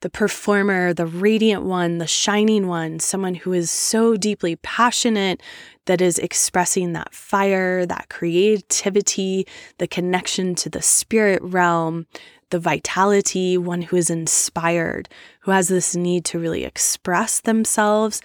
the 0.00 0.10
performer, 0.10 0.94
the 0.94 1.06
radiant 1.06 1.64
one, 1.64 1.98
the 1.98 2.06
shining 2.06 2.68
one, 2.68 3.00
someone 3.00 3.34
who 3.34 3.52
is 3.52 3.70
so 3.70 4.16
deeply 4.16 4.56
passionate 4.56 5.42
that 5.86 6.00
is 6.00 6.18
expressing 6.18 6.92
that 6.92 7.12
fire, 7.14 7.84
that 7.86 8.08
creativity, 8.08 9.46
the 9.78 9.88
connection 9.88 10.54
to 10.54 10.68
the 10.68 10.82
spirit 10.82 11.42
realm, 11.42 12.06
the 12.50 12.58
vitality, 12.58 13.58
one 13.58 13.82
who 13.82 13.96
is 13.96 14.10
inspired, 14.10 15.08
who 15.40 15.50
has 15.50 15.68
this 15.68 15.96
need 15.96 16.24
to 16.26 16.38
really 16.38 16.64
express 16.64 17.40
themselves, 17.40 18.20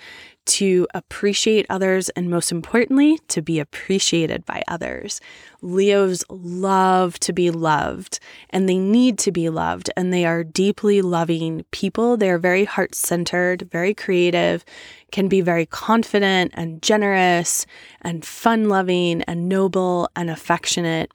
to 0.46 0.88
appreciate 0.94 1.66
others, 1.70 2.10
and 2.10 2.30
most 2.30 2.52
importantly, 2.52 3.20
to 3.30 3.42
be 3.42 3.60
appreciated 3.60 4.46
by 4.46 4.64
others. 4.68 5.22
Leos 5.62 6.24
love 6.30 7.18
to 7.20 7.32
be 7.32 7.50
loved 7.50 8.20
and 8.50 8.68
they 8.68 8.78
need 8.78 9.18
to 9.20 9.32
be 9.32 9.50
loved, 9.50 9.90
and 9.96 10.12
they 10.12 10.26
are 10.26 10.44
deeply 10.44 11.02
loving 11.02 11.66
people. 11.72 12.18
They 12.18 12.30
are 12.30 12.38
very 12.38 12.66
heart 12.66 12.96
centered, 12.96 13.70
very 13.72 13.94
creative, 13.94 14.66
can 15.12 15.28
be 15.28 15.42
very 15.42 15.66
confident 15.66 16.52
and 16.56 16.82
generous 16.82 17.66
and 18.02 18.26
fun 18.26 18.68
loving 18.68 19.22
and 19.24 19.48
noble 19.48 20.10
and 20.16 20.30
affectionate. 20.30 21.12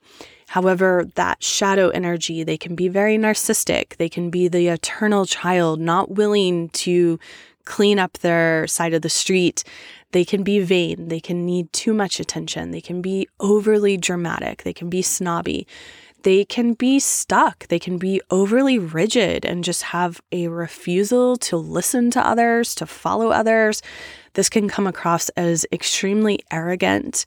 However, 0.47 1.07
that 1.13 1.43
shadow 1.43 1.89
energy, 1.89 2.43
they 2.43 2.57
can 2.57 2.73
be 2.73 2.87
very 2.87 3.19
narcissistic. 3.19 3.97
They 3.97 4.09
can 4.09 4.31
be 4.31 4.47
the 4.47 4.67
eternal 4.69 5.27
child, 5.27 5.79
not 5.79 6.09
willing 6.09 6.69
to 6.69 7.19
clean 7.65 7.99
up 7.99 8.13
their 8.19 8.67
side 8.67 8.93
of 8.93 9.01
the 9.01 9.09
street. 9.09 9.63
They 10.11 10.25
can 10.25 10.43
be 10.43 10.59
vain. 10.59 11.07
They 11.07 11.19
can 11.19 11.45
need 11.45 11.71
too 11.71 11.93
much 11.93 12.19
attention. 12.19 12.71
They 12.71 12.81
can 12.81 13.01
be 13.01 13.27
overly 13.39 13.97
dramatic. 13.97 14.63
They 14.63 14.73
can 14.73 14.89
be 14.89 15.01
snobby. 15.01 15.67
They 16.23 16.43
can 16.43 16.73
be 16.73 16.99
stuck. 16.99 17.67
They 17.67 17.79
can 17.79 17.97
be 17.97 18.21
overly 18.29 18.77
rigid 18.77 19.45
and 19.45 19.63
just 19.63 19.83
have 19.83 20.19
a 20.31 20.47
refusal 20.47 21.37
to 21.37 21.57
listen 21.57 22.11
to 22.11 22.25
others, 22.25 22.75
to 22.75 22.85
follow 22.85 23.29
others. 23.29 23.81
This 24.33 24.49
can 24.49 24.67
come 24.67 24.87
across 24.87 25.29
as 25.29 25.65
extremely 25.71 26.39
arrogant. 26.51 27.25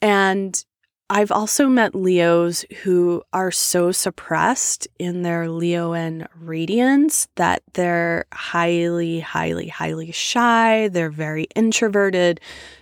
And 0.00 0.64
I've 1.10 1.32
also 1.32 1.68
met 1.68 1.94
Leos 1.94 2.66
who 2.82 3.22
are 3.32 3.50
so 3.50 3.92
suppressed 3.92 4.86
in 4.98 5.22
their 5.22 5.46
Leoan 5.46 6.26
radiance 6.38 7.28
that 7.36 7.62
they're 7.72 8.26
highly, 8.30 9.20
highly, 9.20 9.68
highly 9.68 10.12
shy. 10.12 10.88
They're 10.88 11.10
very 11.10 11.44
introverted. 11.56 12.40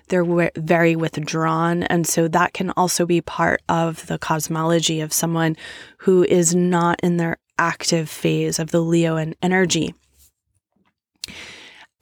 They're 0.08 0.24
w- 0.24 0.50
very 0.56 0.96
withdrawn. 0.96 1.84
And 1.84 2.04
so 2.04 2.26
that 2.26 2.52
can 2.52 2.70
also 2.70 3.06
be 3.06 3.20
part 3.20 3.62
of 3.68 4.04
the 4.08 4.18
cosmology 4.18 5.00
of 5.00 5.12
someone 5.12 5.56
who 5.98 6.24
is 6.24 6.52
not 6.52 6.98
in 7.04 7.18
their 7.18 7.36
active 7.58 8.10
phase 8.10 8.58
of 8.58 8.72
the 8.72 8.82
Leoan 8.82 9.34
energy 9.40 9.94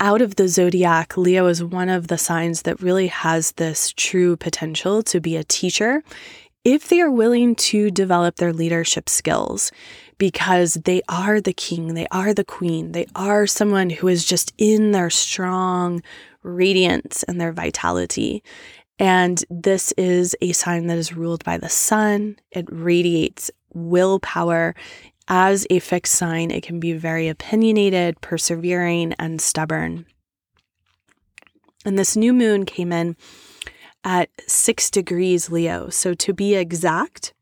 out 0.00 0.20
of 0.20 0.36
the 0.36 0.48
zodiac, 0.48 1.16
Leo 1.16 1.46
is 1.46 1.62
one 1.62 1.88
of 1.88 2.08
the 2.08 2.18
signs 2.18 2.62
that 2.62 2.80
really 2.80 3.06
has 3.06 3.52
this 3.52 3.92
true 3.96 4.36
potential 4.36 5.02
to 5.04 5.20
be 5.20 5.36
a 5.36 5.44
teacher 5.44 6.02
if 6.64 6.88
they 6.88 7.00
are 7.00 7.10
willing 7.10 7.54
to 7.54 7.90
develop 7.90 8.36
their 8.36 8.52
leadership 8.52 9.08
skills 9.08 9.70
because 10.16 10.74
they 10.74 11.02
are 11.08 11.40
the 11.40 11.52
king, 11.52 11.92
they 11.92 12.06
are 12.10 12.32
the 12.32 12.44
queen, 12.44 12.92
they 12.92 13.06
are 13.14 13.46
someone 13.46 13.90
who 13.90 14.08
is 14.08 14.24
just 14.24 14.54
in 14.56 14.92
their 14.92 15.10
strong 15.10 16.02
radiance 16.42 17.22
and 17.24 17.38
their 17.38 17.52
vitality. 17.52 18.42
And 18.98 19.44
this 19.50 19.92
is 19.92 20.34
a 20.40 20.52
sign 20.52 20.86
that 20.86 20.98
is 20.98 21.14
ruled 21.14 21.44
by 21.44 21.58
the 21.58 21.68
sun. 21.68 22.36
It 22.50 22.66
radiates 22.70 23.50
willpower 23.74 24.74
as 25.28 25.66
a 25.70 25.78
fixed 25.78 26.14
sign, 26.14 26.50
it 26.50 26.62
can 26.62 26.80
be 26.80 26.92
very 26.92 27.28
opinionated, 27.28 28.20
persevering, 28.20 29.14
and 29.18 29.40
stubborn. 29.40 30.06
And 31.84 31.98
this 31.98 32.16
new 32.16 32.32
moon 32.32 32.64
came 32.64 32.92
in 32.92 33.16
at 34.04 34.30
six 34.46 34.90
degrees 34.90 35.50
Leo. 35.50 35.88
So 35.88 36.14
to 36.14 36.32
be 36.32 36.54
exact, 36.54 37.32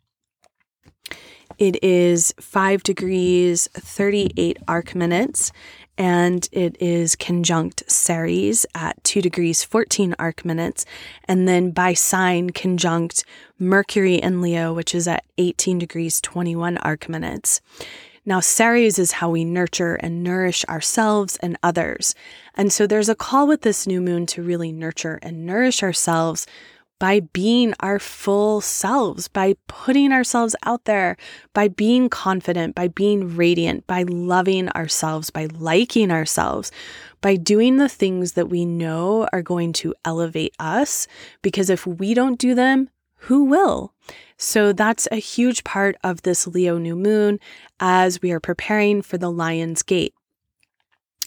It 1.59 1.83
is 1.85 2.35
5 2.41 2.83
degrees 2.83 3.69
38 3.75 4.59
arc 4.67 4.95
minutes 4.95 5.53
and 6.03 6.49
it 6.51 6.77
is 6.83 7.15
conjunct 7.15 7.89
Ceres 7.89 8.67
at 8.75 9.05
2 9.05 9.23
degrees 9.23 9.63
14 9.63 10.17
arc 10.19 10.45
minutes, 10.45 10.85
and 11.29 11.47
then 11.47 11.71
by 11.71 11.95
sign 11.95 12.51
conjunct 12.51 13.25
Mercury 13.57 14.17
in 14.17 14.41
Leo, 14.41 14.73
which 14.75 14.97
is 14.97 15.07
at 15.07 15.25
18 15.39 15.79
degrees 15.79 16.21
21 16.21 16.77
arc 16.79 17.09
minutes. 17.09 17.61
Now, 18.27 18.41
Ceres 18.41 18.99
is 18.99 19.13
how 19.13 19.31
we 19.31 19.45
nurture 19.45 19.95
and 19.95 20.25
nourish 20.25 20.65
ourselves 20.65 21.37
and 21.37 21.57
others. 21.63 22.17
And 22.57 22.73
so 22.73 22.89
there's 22.89 23.09
a 23.09 23.15
call 23.15 23.47
with 23.47 23.61
this 23.61 23.87
new 23.87 24.01
moon 24.01 24.27
to 24.27 24.43
really 24.43 24.73
nurture 24.73 25.21
and 25.23 25.47
nourish 25.47 25.85
ourselves 25.85 26.49
by 27.03 27.19
being 27.19 27.75
our 27.81 27.99
full 27.99 28.61
selves, 28.61 29.27
by 29.27 29.57
putting 29.67 30.13
ourselves 30.13 30.55
out 30.65 30.85
there, 30.85 31.17
by 31.53 31.67
being 31.67 32.09
confident, 32.09 32.77
by 32.77 32.87
being 32.87 33.35
radiant, 33.35 33.85
by 33.89 34.05
loving 34.05 34.69
ourselves, 34.69 35.29
by 35.29 35.47
liking 35.59 36.13
ourselves, 36.13 36.71
by 37.21 37.35
doing 37.35 37.79
the 37.79 37.89
things 37.89 38.35
that 38.35 38.49
we 38.49 38.65
know 38.65 39.27
are 39.33 39.43
going 39.43 39.73
to 39.73 39.93
elevate 40.05 40.55
us. 40.61 41.09
Because 41.43 41.71
if 41.71 41.85
we 41.85 42.15
don't 42.15 42.39
do 42.39 42.55
them, 42.55 42.89
who 43.17 43.47
will? 43.47 43.93
So 44.37 44.73
that's 44.73 45.09
a 45.11 45.17
huge 45.17 45.65
part 45.65 45.97
of 46.05 46.23
this 46.23 46.47
Leo 46.47 46.79
new 46.79 46.95
moon 46.95 47.41
as 47.81 48.23
we 48.23 48.31
are 48.31 48.39
preparing 48.39 49.03
for 49.03 49.19
the 49.19 49.31
Lion's 49.31 49.83
Gate. 49.83 50.15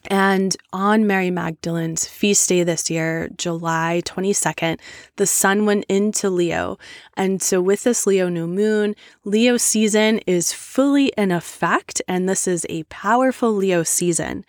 And 0.08 0.56
on 0.72 1.08
Mary 1.08 1.32
Magdalene's 1.32 2.06
feast 2.06 2.48
day 2.50 2.64
this 2.64 2.90
year, 2.90 3.30
July 3.38 4.02
22nd, 4.06 4.80
the 5.16 5.26
sun 5.26 5.66
went 5.66 5.86
into 5.90 6.30
Leo. 6.30 6.78
And 7.18 7.42
so, 7.42 7.62
with 7.62 7.84
this 7.84 8.06
Leo 8.06 8.30
new 8.30 8.48
moon, 8.48 8.96
Leo 9.24 9.58
season 9.58 10.20
is 10.28 10.54
fully 10.54 11.12
in 11.18 11.32
effect, 11.32 12.02
and 12.08 12.30
this 12.30 12.48
is 12.48 12.66
a 12.70 12.84
powerful 12.84 13.52
Leo 13.52 13.84
season. 13.84 14.46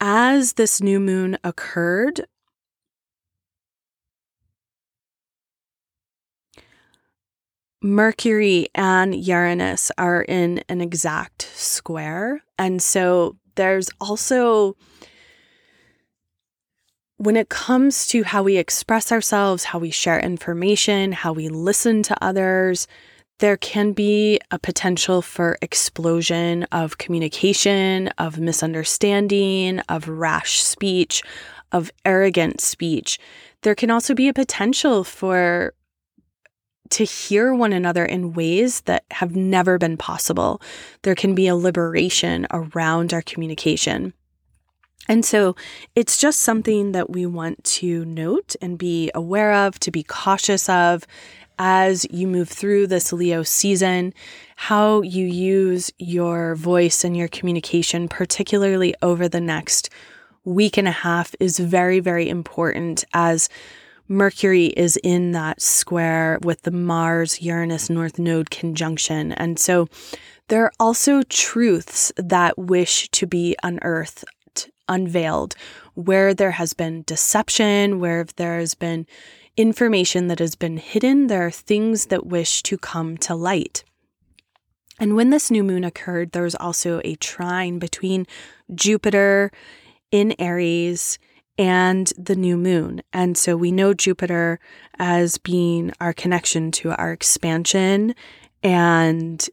As 0.00 0.54
this 0.54 0.80
new 0.80 0.98
moon 0.98 1.36
occurred, 1.44 2.26
Mercury 7.82 8.68
and 8.74 9.14
Uranus 9.14 9.92
are 9.98 10.22
in 10.22 10.64
an 10.70 10.80
exact 10.80 11.42
square. 11.54 12.42
And 12.58 12.80
so 12.80 13.36
there's 13.54 13.90
also 14.00 14.76
when 17.16 17.36
it 17.36 17.48
comes 17.48 18.06
to 18.08 18.24
how 18.24 18.42
we 18.42 18.56
express 18.56 19.12
ourselves, 19.12 19.64
how 19.64 19.78
we 19.78 19.90
share 19.90 20.18
information, 20.18 21.12
how 21.12 21.32
we 21.32 21.48
listen 21.48 22.02
to 22.02 22.16
others, 22.20 22.86
there 23.38 23.56
can 23.56 23.92
be 23.92 24.40
a 24.50 24.58
potential 24.58 25.22
for 25.22 25.56
explosion 25.62 26.64
of 26.64 26.98
communication, 26.98 28.08
of 28.18 28.38
misunderstanding, 28.38 29.80
of 29.88 30.08
rash 30.08 30.62
speech, 30.62 31.22
of 31.72 31.90
arrogant 32.04 32.60
speech. 32.60 33.18
There 33.62 33.74
can 33.74 33.90
also 33.90 34.14
be 34.14 34.28
a 34.28 34.34
potential 34.34 35.02
for 35.04 35.74
to 36.94 37.04
hear 37.04 37.52
one 37.52 37.72
another 37.72 38.04
in 38.04 38.34
ways 38.34 38.82
that 38.82 39.04
have 39.10 39.34
never 39.34 39.78
been 39.78 39.96
possible. 39.96 40.62
There 41.02 41.16
can 41.16 41.34
be 41.34 41.48
a 41.48 41.56
liberation 41.56 42.46
around 42.52 43.12
our 43.12 43.22
communication. 43.22 44.12
And 45.08 45.24
so 45.24 45.56
it's 45.96 46.18
just 46.18 46.40
something 46.40 46.92
that 46.92 47.10
we 47.10 47.26
want 47.26 47.62
to 47.64 48.04
note 48.04 48.54
and 48.62 48.78
be 48.78 49.10
aware 49.12 49.52
of, 49.52 49.80
to 49.80 49.90
be 49.90 50.04
cautious 50.04 50.68
of 50.68 51.04
as 51.58 52.06
you 52.10 52.28
move 52.28 52.48
through 52.48 52.86
this 52.86 53.12
Leo 53.12 53.42
season, 53.42 54.14
how 54.56 55.02
you 55.02 55.26
use 55.26 55.90
your 55.98 56.54
voice 56.54 57.04
and 57.04 57.16
your 57.16 57.28
communication, 57.28 58.08
particularly 58.08 58.94
over 59.02 59.28
the 59.28 59.40
next 59.40 59.90
week 60.44 60.76
and 60.76 60.86
a 60.86 60.92
half, 60.92 61.34
is 61.40 61.58
very, 61.58 61.98
very 61.98 62.28
important 62.28 63.04
as 63.14 63.48
Mercury 64.08 64.66
is 64.66 64.98
in 65.02 65.32
that 65.32 65.62
square 65.62 66.38
with 66.42 66.62
the 66.62 66.70
Mars 66.70 67.40
Uranus 67.40 67.88
North 67.88 68.18
Node 68.18 68.50
conjunction. 68.50 69.32
And 69.32 69.58
so 69.58 69.88
there 70.48 70.64
are 70.64 70.72
also 70.78 71.22
truths 71.22 72.12
that 72.16 72.58
wish 72.58 73.08
to 73.10 73.26
be 73.26 73.56
unearthed, 73.62 74.24
unveiled, 74.88 75.54
where 75.94 76.34
there 76.34 76.52
has 76.52 76.74
been 76.74 77.02
deception, 77.06 77.98
where 77.98 78.26
there 78.36 78.58
has 78.58 78.74
been 78.74 79.06
information 79.56 80.26
that 80.28 80.38
has 80.40 80.54
been 80.54 80.76
hidden, 80.76 81.28
there 81.28 81.46
are 81.46 81.50
things 81.50 82.06
that 82.06 82.26
wish 82.26 82.62
to 82.64 82.76
come 82.76 83.16
to 83.16 83.34
light. 83.34 83.84
And 84.98 85.16
when 85.16 85.30
this 85.30 85.50
new 85.50 85.64
moon 85.64 85.84
occurred, 85.84 86.32
there 86.32 86.42
was 86.42 86.54
also 86.56 87.00
a 87.04 87.14
trine 87.16 87.78
between 87.78 88.26
Jupiter 88.74 89.50
in 90.10 90.34
Aries 90.38 91.18
and 91.58 92.12
the 92.18 92.36
new 92.36 92.56
moon. 92.56 93.02
And 93.12 93.36
so 93.36 93.56
we 93.56 93.70
know 93.70 93.94
Jupiter 93.94 94.58
as 94.98 95.38
being 95.38 95.92
our 96.00 96.12
connection 96.12 96.70
to 96.72 96.92
our 96.92 97.12
expansion 97.12 98.14
and 98.62 99.48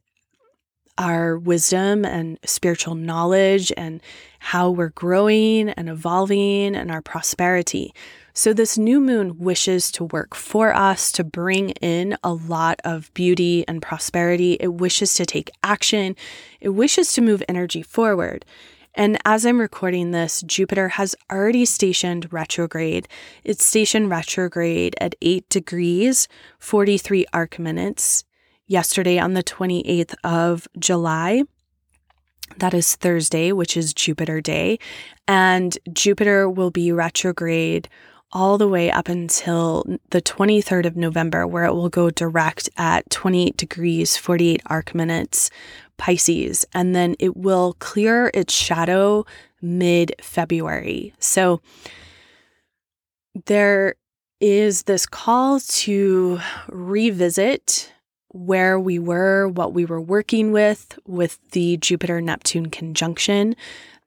our 0.97 1.37
wisdom 1.37 2.05
and 2.05 2.37
spiritual 2.45 2.95
knowledge 2.95 3.71
and 3.77 4.01
how 4.39 4.69
we're 4.69 4.89
growing 4.89 5.69
and 5.69 5.89
evolving 5.89 6.75
and 6.75 6.91
our 6.91 7.01
prosperity. 7.01 7.93
So, 8.33 8.53
this 8.53 8.77
new 8.77 9.01
moon 9.01 9.39
wishes 9.39 9.91
to 9.91 10.05
work 10.05 10.35
for 10.35 10.73
us 10.73 11.11
to 11.13 11.23
bring 11.23 11.71
in 11.81 12.17
a 12.23 12.31
lot 12.31 12.79
of 12.85 13.13
beauty 13.13 13.65
and 13.67 13.81
prosperity. 13.81 14.53
It 14.59 14.75
wishes 14.75 15.13
to 15.15 15.25
take 15.25 15.51
action. 15.63 16.15
It 16.61 16.69
wishes 16.69 17.11
to 17.13 17.21
move 17.21 17.43
energy 17.49 17.81
forward. 17.81 18.45
And 18.93 19.17
as 19.23 19.45
I'm 19.45 19.61
recording 19.61 20.11
this, 20.11 20.41
Jupiter 20.41 20.89
has 20.89 21.15
already 21.31 21.65
stationed 21.65 22.31
retrograde. 22.31 23.07
It's 23.43 23.65
stationed 23.65 24.09
retrograde 24.09 24.95
at 24.99 25.15
8 25.21 25.47
degrees, 25.49 26.27
43 26.59 27.25
arc 27.33 27.57
minutes 27.57 28.25
yesterday 28.67 29.17
on 29.17 29.33
the 29.33 29.43
28th 29.43 30.15
of 30.23 30.67
July. 30.77 31.43
That 32.57 32.73
is 32.73 32.95
Thursday, 32.95 33.53
which 33.53 33.77
is 33.77 33.93
Jupiter 33.93 34.41
Day. 34.41 34.77
And 35.27 35.77
Jupiter 35.93 36.49
will 36.49 36.71
be 36.71 36.91
retrograde 36.91 37.87
all 38.33 38.57
the 38.57 38.67
way 38.67 38.89
up 38.89 39.09
until 39.09 39.85
the 40.11 40.21
23rd 40.21 40.85
of 40.85 40.95
November, 40.95 41.45
where 41.45 41.65
it 41.65 41.73
will 41.73 41.89
go 41.89 42.09
direct 42.09 42.69
at 42.77 43.09
28 43.09 43.57
degrees, 43.57 44.15
48 44.15 44.61
arc 44.67 44.95
minutes 44.95 45.49
Pisces, 46.01 46.65
and 46.73 46.95
then 46.95 47.15
it 47.19 47.37
will 47.37 47.75
clear 47.77 48.31
its 48.33 48.51
shadow 48.51 49.23
mid 49.61 50.15
February. 50.19 51.13
So 51.19 51.61
there 53.45 53.93
is 54.39 54.83
this 54.83 55.05
call 55.05 55.59
to 55.59 56.39
revisit 56.69 57.93
where 58.29 58.79
we 58.79 58.97
were, 58.97 59.47
what 59.47 59.73
we 59.73 59.85
were 59.85 60.01
working 60.01 60.51
with, 60.51 60.97
with 61.05 61.37
the 61.51 61.77
Jupiter 61.77 62.19
Neptune 62.19 62.71
conjunction 62.71 63.55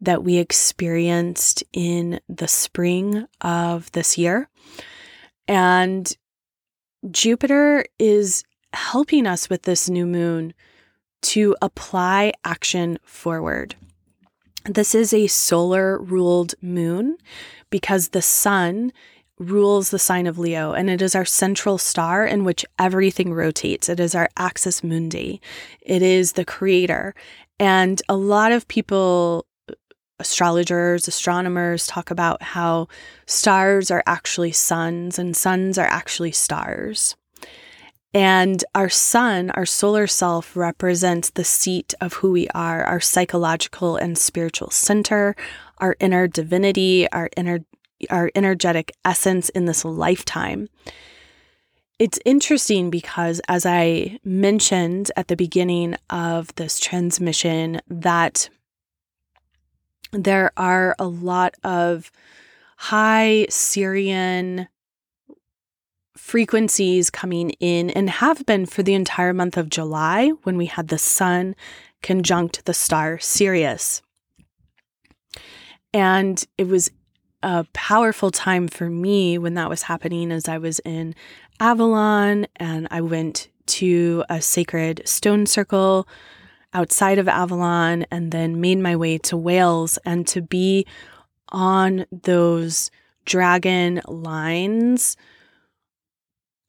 that 0.01 0.25
we 0.25 0.39
experienced 0.39 1.63
in 1.73 2.19
the 2.29 2.49
spring 2.49 3.29
of 3.41 3.93
this 3.93 4.19
year. 4.19 4.49
And 5.47 6.13
Jupiter 7.09 7.85
is 8.01 8.43
helping 8.73 9.29
us 9.29 9.49
with 9.49 9.63
this 9.63 9.89
new 9.89 10.07
moon 10.07 10.55
to 11.25 11.57
apply 11.63 12.33
action 12.45 12.99
forward. 13.03 13.75
This 14.67 14.95
is 14.95 15.13
a 15.13 15.27
solar 15.27 15.99
ruled 15.99 16.55
moon 16.63 17.19
because 17.71 18.09
the 18.09 18.23
sun 18.23 18.93
rules 19.39 19.91
the 19.91 19.99
sign 19.99 20.27
of 20.27 20.39
Leo 20.39 20.73
and 20.73 20.89
it 20.89 21.03
is 21.03 21.15
our 21.15 21.25
central 21.25 21.77
star 21.77 22.25
in 22.25 22.45
which 22.45 22.65
everything 22.79 23.35
rotates. 23.35 23.89
It 23.89 24.01
is 24.01 24.15
our 24.15 24.29
axis 24.37 24.85
mundi. 24.85 25.41
It 25.81 26.03
is 26.03 26.33
the 26.33 26.45
creator. 26.45 27.15
And 27.59 28.01
a 28.09 28.17
lot 28.17 28.53
of 28.53 28.69
people 28.69 29.47
astrologers, 30.21 31.09
astronomers 31.09 31.87
talk 31.87 32.11
about 32.11 32.43
how 32.43 32.89
stars 33.27 33.91
are 33.91 34.03
actually 34.07 34.53
suns 34.53 35.19
and 35.19 35.37
suns 35.37 35.79
are 35.79 35.87
actually 35.87 36.33
stars. 36.33 37.17
And 38.15 38.65
our 38.77 38.89
sun, 38.89 39.51
our 39.51 39.67
solar 39.67 40.07
self, 40.07 40.57
represents 40.57 41.31
the 41.31 41.43
seat 41.43 41.95
of 42.01 42.15
who 42.15 42.31
we 42.31 42.47
are, 42.55 42.85
our 42.85 43.01
psychological 43.01 43.97
and 43.97 44.17
spiritual 44.17 44.71
center, 44.71 45.35
our 45.79 45.97
inner 45.99 46.29
divinity, 46.29 47.11
our 47.11 47.29
inner 47.37 47.61
our 48.11 48.31
energetic 48.35 48.93
essence 49.05 49.49
in 49.51 49.65
this 49.65 49.85
lifetime. 49.85 50.69
It's 51.99 52.19
interesting 52.25 52.91
because, 52.91 53.41
as 53.49 53.65
I 53.65 54.19
mentioned 54.25 55.11
at 55.17 55.29
the 55.29 55.37
beginning 55.37 55.97
of 56.11 56.55
this 56.57 56.79
transmission, 56.79 57.81
that 57.89 58.49
there 60.13 60.53
are 60.57 60.95
a 60.99 61.07
lot 61.07 61.55
of 61.65 62.11
high 62.77 63.47
Sirian 63.49 64.67
frequencies 66.25 67.11
coming 67.11 67.51
in 67.61 67.91
and 67.91 68.09
have 68.09 68.47
been 68.47 68.65
for 68.65 68.83
the 68.83 68.95
entire 68.95 69.35
month 69.35 69.59
of 69.59 69.69
July 69.69 70.31
when 70.43 70.57
we 70.57 70.65
had 70.65 70.89
the 70.89 70.97
sun 70.97 71.55
conjunct 72.03 72.65
the 72.65 72.73
star 72.73 73.19
Sirius. 73.19 74.01
And 75.93 76.43
it 76.57 76.67
was 76.67 76.91
a 77.43 77.67
powerful 77.75 78.31
time 78.31 78.69
for 78.69 78.89
me 78.89 79.37
when 79.37 79.53
that 79.55 79.69
was 79.69 79.83
happening 79.83 80.33
as 80.33 80.49
I 80.49 80.57
was 80.57 80.79
in 80.79 81.15
Avalon 81.61 82.47
and 82.57 82.89
I 82.91 83.03
went 83.03 83.49
to 83.67 84.25
a 84.31 84.41
sacred 84.41 85.03
stone 85.05 85.45
circle 85.45 86.09
outside 86.73 87.19
of 87.19 87.29
Avalon 87.29 88.07
and 88.11 88.33
then 88.33 88.63
made 88.63 88.79
my 88.79 88.97
way 88.97 89.19
to 89.19 89.37
Wales 89.37 89.99
and 90.07 90.27
to 90.29 90.41
be 90.41 90.87
on 91.51 92.07
those 92.11 92.91
dragon 93.27 94.01
lines 94.07 95.19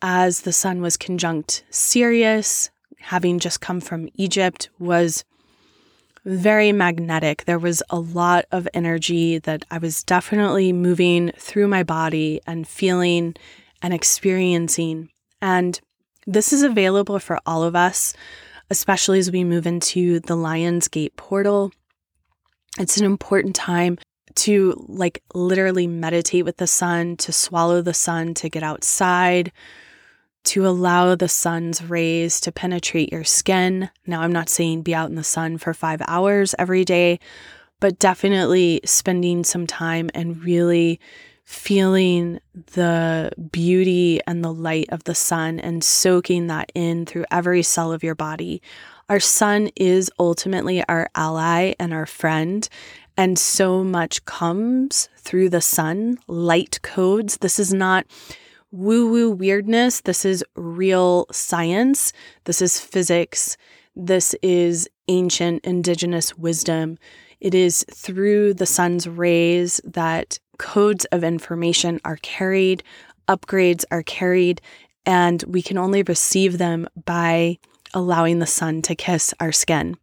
as 0.08 0.42
the 0.42 0.54
sun 0.54 0.84
was 0.84 0.98
conjunct 0.98 1.64
Sirius, 1.72 2.70
having 3.00 3.40
just 3.40 3.60
come 3.60 3.82
from 3.82 4.08
Egypt, 4.14 4.70
was 4.78 5.26
very 6.26 6.72
magnetic. 6.72 7.46
There 7.46 7.58
was 7.58 7.82
a 7.90 7.98
lot 7.98 8.46
of 8.52 8.68
energy 8.76 9.40
that 9.40 9.66
I 9.72 9.80
was 9.80 10.04
definitely 10.04 10.72
moving 10.72 11.32
through 11.40 11.68
my 11.70 11.82
body 11.82 12.40
and 12.46 12.68
feeling 12.68 13.34
and 13.82 13.96
experiencing. 13.96 15.10
And 15.42 15.82
this 16.28 16.54
is 16.54 16.62
available 16.62 17.18
for 17.18 17.40
all 17.44 17.64
of 17.64 17.76
us, 17.76 18.14
especially 18.70 19.18
as 19.18 19.32
we 19.32 19.44
move 19.44 19.66
into 19.66 20.20
the 20.20 20.36
Lion's 20.36 20.88
Gate 20.88 21.16
portal. 21.16 21.72
It's 22.78 22.98
an 22.98 23.06
important 23.06 23.56
time 23.56 23.98
to 24.36 24.86
like 24.88 25.24
literally 25.34 25.88
meditate 25.88 26.46
with 26.46 26.58
the 26.58 26.68
sun, 26.68 27.18
to 27.18 27.32
swallow 27.32 27.82
the 27.82 27.94
sun, 27.96 28.36
to 28.36 28.50
get 28.50 28.62
outside, 28.62 29.52
to 30.46 30.68
allow 30.68 31.16
the 31.16 31.28
sun's 31.28 31.84
rays 31.84 32.40
to 32.42 32.52
penetrate 32.52 33.12
your 33.12 33.24
skin. 33.24 33.90
Now, 34.06 34.22
I'm 34.22 34.32
not 34.32 34.50
saying 34.50 34.84
be 34.84 34.96
out 34.96 35.10
in 35.10 35.16
the 35.16 35.24
sun 35.24 35.58
for 35.58 35.74
five 35.74 36.02
hours 36.08 36.56
every 36.58 36.86
day, 36.86 37.20
but 37.80 38.00
definitely 38.00 38.82
spending 38.86 39.44
some 39.44 39.68
time 39.68 40.10
and 40.14 40.44
really 40.44 41.00
feeling 41.44 42.40
the 42.74 43.32
beauty 43.52 44.20
and 44.26 44.44
the 44.44 44.54
light 44.54 44.88
of 44.90 45.04
the 45.04 45.14
sun 45.14 45.60
and 45.60 45.84
soaking 45.84 46.48
that 46.48 46.72
in 46.74 47.06
through 47.06 47.26
every 47.30 47.62
cell 47.62 47.94
of 47.94 48.04
your 48.04 48.16
body. 48.16 48.62
Our 49.10 49.20
sun 49.20 49.70
is 49.76 50.10
ultimately 50.18 50.84
our 50.88 51.10
ally 51.14 51.74
and 51.80 51.94
our 51.94 52.08
friend. 52.08 52.68
And 53.18 53.38
so 53.38 53.84
much 53.84 54.26
comes 54.26 55.10
through 55.18 55.50
the 55.50 55.62
sun, 55.62 56.18
light 56.28 56.80
codes. 56.82 57.38
This 57.38 57.60
is 57.60 57.74
not 57.74 58.06
woo 58.76 59.10
woo 59.10 59.32
weirdness. 59.32 60.02
This 60.02 60.26
is 60.26 60.44
real 60.56 61.28
science. 61.32 62.12
This 62.44 62.62
is 62.62 62.80
physics. 62.80 63.56
This 63.96 64.36
is 64.42 64.90
ancient 65.08 65.64
indigenous 65.64 66.38
wisdom. 66.38 66.98
It 67.40 67.56
is 67.56 67.86
through 67.90 68.56
the 68.56 68.66
sun's 68.66 69.08
rays 69.08 69.80
that 69.86 70.40
codes 70.58 71.06
of 71.06 71.24
information 71.24 72.02
are 72.04 72.18
carried, 72.18 72.84
upgrades 73.30 73.86
are 73.92 74.04
carried, 74.04 74.62
and 75.06 75.42
we 75.48 75.62
can 75.62 75.78
only 75.78 76.04
receive 76.04 76.58
them 76.58 76.88
by 77.06 77.60
allowing 77.94 78.40
the 78.40 78.46
sun 78.46 78.82
to 78.82 78.96
kiss 78.96 79.34
our 79.40 79.54
skin. 79.54 79.96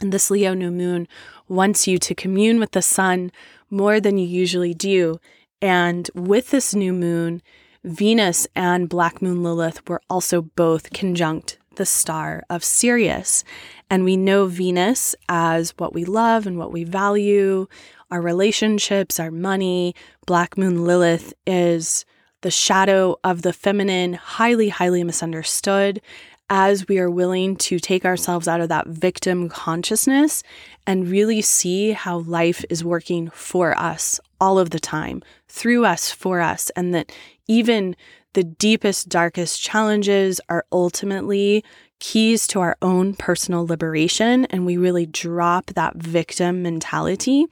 And 0.00 0.12
this 0.12 0.30
Leo 0.30 0.54
new 0.54 0.70
moon 0.70 1.06
wants 1.48 1.86
you 1.86 1.98
to 1.98 2.14
commune 2.14 2.58
with 2.58 2.72
the 2.72 2.82
sun 2.82 3.30
more 3.68 4.00
than 4.00 4.16
you 4.16 4.26
usually 4.26 4.72
do 4.72 5.18
and 5.60 6.10
with 6.14 6.50
this 6.50 6.74
new 6.74 6.92
moon, 6.92 7.42
Venus 7.84 8.46
and 8.54 8.88
Black 8.88 9.22
Moon 9.22 9.42
Lilith 9.42 9.88
were 9.88 10.00
also 10.10 10.42
both 10.42 10.92
conjunct 10.92 11.58
the 11.76 11.86
star 11.86 12.42
of 12.50 12.64
Sirius. 12.64 13.44
And 13.88 14.04
we 14.04 14.16
know 14.16 14.46
Venus 14.46 15.14
as 15.28 15.72
what 15.78 15.94
we 15.94 16.04
love 16.04 16.46
and 16.46 16.58
what 16.58 16.72
we 16.72 16.84
value, 16.84 17.66
our 18.10 18.20
relationships, 18.20 19.20
our 19.20 19.30
money. 19.30 19.94
Black 20.26 20.58
Moon 20.58 20.84
Lilith 20.84 21.32
is 21.46 22.04
the 22.40 22.50
shadow 22.50 23.16
of 23.24 23.42
the 23.42 23.52
feminine, 23.52 24.14
highly, 24.14 24.68
highly 24.68 25.04
misunderstood 25.04 26.00
as 26.48 26.86
we 26.86 26.98
are 26.98 27.10
willing 27.10 27.56
to 27.56 27.78
take 27.78 28.04
ourselves 28.04 28.46
out 28.46 28.60
of 28.60 28.68
that 28.68 28.86
victim 28.86 29.48
consciousness 29.48 30.42
and 30.86 31.08
really 31.08 31.42
see 31.42 31.92
how 31.92 32.18
life 32.18 32.64
is 32.70 32.84
working 32.84 33.30
for 33.30 33.76
us 33.78 34.20
all 34.40 34.58
of 34.58 34.70
the 34.70 34.78
time, 34.78 35.22
through 35.48 35.84
us, 35.84 36.10
for 36.10 36.40
us, 36.40 36.70
and 36.76 36.94
that 36.94 37.10
even 37.48 37.96
the 38.34 38.44
deepest, 38.44 39.08
darkest 39.08 39.60
challenges 39.60 40.40
are 40.48 40.64
ultimately 40.70 41.64
keys 41.98 42.46
to 42.46 42.60
our 42.60 42.76
own 42.82 43.14
personal 43.14 43.66
liberation. 43.66 44.44
And 44.46 44.66
we 44.66 44.76
really 44.76 45.06
drop 45.06 45.66
that 45.68 45.96
victim 45.96 46.62
mentality. 46.62 47.46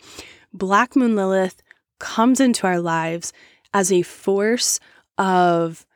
Black 0.52 0.94
Moon 0.94 1.16
Lilith 1.16 1.62
comes 1.98 2.38
into 2.38 2.66
our 2.66 2.80
lives 2.80 3.32
as 3.72 3.90
a 3.90 4.02
force 4.02 4.78
of 5.16 5.86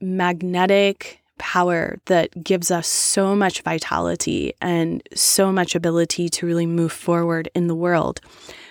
magnetic 0.00 1.20
power 1.38 1.98
that 2.06 2.44
gives 2.44 2.70
us 2.70 2.86
so 2.86 3.34
much 3.34 3.62
vitality 3.62 4.52
and 4.60 5.02
so 5.14 5.52
much 5.52 5.74
ability 5.74 6.28
to 6.28 6.46
really 6.46 6.66
move 6.66 6.92
forward 6.92 7.48
in 7.54 7.66
the 7.66 7.74
world. 7.74 8.20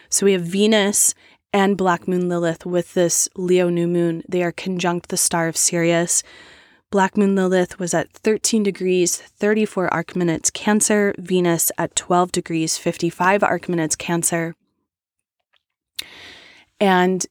So 0.09 0.25
we 0.25 0.33
have 0.33 0.43
Venus 0.43 1.13
and 1.51 1.77
Black 1.77 2.07
Moon 2.07 2.29
Lilith 2.29 2.65
with 2.65 2.93
this 2.93 3.29
Leo 3.35 3.69
new 3.69 3.87
moon. 3.87 4.23
They 4.27 4.43
are 4.43 4.51
conjunct 4.51 5.09
the 5.09 5.17
star 5.17 5.47
of 5.47 5.57
Sirius. 5.57 6.23
Black 6.89 7.17
Moon 7.17 7.35
Lilith 7.35 7.79
was 7.79 7.93
at 7.93 8.11
13 8.11 8.63
degrees, 8.63 9.17
34 9.17 9.93
arc 9.93 10.15
minutes 10.15 10.49
Cancer, 10.51 11.13
Venus 11.17 11.71
at 11.77 11.95
12 11.95 12.31
degrees, 12.31 12.77
55 12.77 13.43
arc 13.43 13.67
minutes 13.67 13.95
Cancer. 13.95 14.55
And 16.79 17.25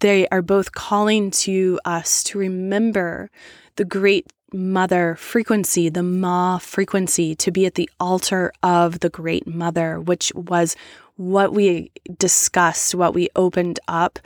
they 0.00 0.28
are 0.28 0.42
both 0.42 0.72
calling 0.72 1.30
to 1.30 1.80
us 1.84 2.22
to 2.24 2.38
remember 2.38 3.30
the 3.76 3.84
great 3.84 4.32
mother 4.52 5.16
frequency, 5.16 5.88
the 5.88 6.02
Ma 6.02 6.58
frequency, 6.58 7.34
to 7.36 7.50
be 7.50 7.66
at 7.66 7.74
the 7.74 7.90
altar 7.98 8.52
of 8.62 9.00
the 9.00 9.10
Great 9.10 9.46
Mother, 9.46 10.00
which 10.00 10.32
was 10.34 10.76
what 11.16 11.52
we 11.52 11.90
discussed, 12.18 12.94
what 12.94 13.14
we 13.14 13.28
opened 13.36 13.80
up 13.88 14.18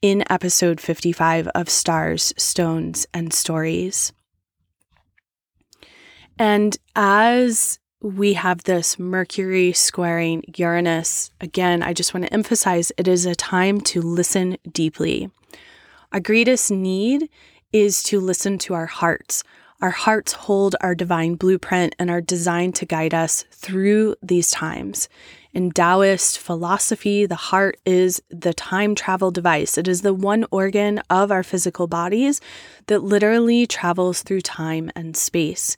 in 0.00 0.24
episode 0.30 0.80
55 0.80 1.48
of 1.48 1.68
Stars, 1.68 2.34
Stones, 2.36 3.06
and 3.14 3.32
Stories. 3.32 4.12
And 6.38 6.76
as 6.96 7.78
we 8.00 8.32
have 8.32 8.64
this 8.64 8.98
Mercury 8.98 9.72
squaring 9.72 10.42
Uranus, 10.56 11.30
again, 11.40 11.84
I 11.84 11.92
just 11.92 12.12
want 12.12 12.26
to 12.26 12.32
emphasize 12.34 12.90
it 12.96 13.06
is 13.06 13.26
a 13.26 13.36
time 13.36 13.80
to 13.82 14.02
listen 14.02 14.56
deeply. 14.70 15.30
Our 16.10 16.20
greatest 16.20 16.70
need 16.70 17.30
is 17.72 18.02
to 18.04 18.20
listen 18.20 18.58
to 18.58 18.74
our 18.74 18.86
hearts, 18.86 19.44
our 19.82 19.90
hearts 19.90 20.32
hold 20.32 20.76
our 20.80 20.94
divine 20.94 21.34
blueprint 21.34 21.94
and 21.98 22.08
are 22.08 22.20
designed 22.20 22.76
to 22.76 22.86
guide 22.86 23.12
us 23.12 23.44
through 23.50 24.14
these 24.22 24.50
times. 24.52 25.08
In 25.52 25.72
Taoist 25.72 26.38
philosophy, 26.38 27.26
the 27.26 27.34
heart 27.34 27.76
is 27.84 28.22
the 28.30 28.54
time 28.54 28.94
travel 28.94 29.32
device. 29.32 29.76
It 29.76 29.88
is 29.88 30.02
the 30.02 30.14
one 30.14 30.46
organ 30.52 31.00
of 31.10 31.32
our 31.32 31.42
physical 31.42 31.88
bodies 31.88 32.40
that 32.86 33.02
literally 33.02 33.66
travels 33.66 34.22
through 34.22 34.42
time 34.42 34.90
and 34.94 35.16
space. 35.16 35.76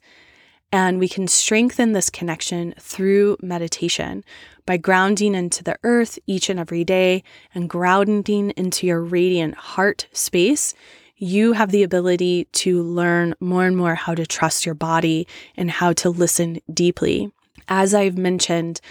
And 0.71 0.99
we 0.99 1.09
can 1.09 1.27
strengthen 1.27 1.93
this 1.93 2.09
connection 2.09 2.75
through 2.79 3.37
meditation 3.41 4.23
by 4.65 4.77
grounding 4.77 5.33
into 5.33 5.63
the 5.63 5.77
earth 5.83 6.19
each 6.27 6.49
and 6.49 6.59
every 6.59 6.83
day 6.83 7.23
and 7.55 7.69
grounding 7.69 8.51
into 8.51 8.85
your 8.85 9.01
radiant 9.01 9.55
heart 9.55 10.07
space 10.11 10.75
you 11.17 11.53
have 11.53 11.71
the 11.71 11.83
ability 11.83 12.47
to 12.51 12.81
learn 12.81 13.35
more 13.39 13.65
and 13.65 13.77
more 13.77 13.95
how 13.95 14.13
to 14.15 14.25
trust 14.25 14.65
your 14.65 14.75
body 14.75 15.27
and 15.55 15.71
how 15.71 15.93
to 15.93 16.09
listen 16.09 16.59
deeply. 16.73 17.31
As 17.67 17.93
I've 17.93 18.17
mentioned, 18.17 18.81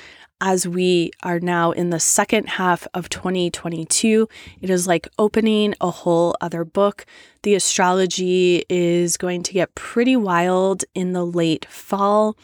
as 0.41 0.66
we 0.66 1.11
are 1.22 1.39
now 1.39 1.70
in 1.70 1.91
the 1.91 2.01
second 2.01 2.49
half 2.49 2.87
of 2.93 3.09
2022, 3.09 4.29
it 4.61 4.68
is 4.68 4.87
like 4.87 5.09
opening 5.18 5.75
a 5.81 5.91
whole 5.91 6.35
other 6.41 6.64
book. 6.64 7.07
The 7.43 7.55
astrology 7.55 8.64
is 8.68 9.16
going 9.16 9.43
to 9.45 9.53
get 9.53 9.75
pretty 9.75 10.16
wild 10.16 10.85
in 10.95 11.12
the 11.12 11.25
late 11.25 11.66
fall. 11.66 12.37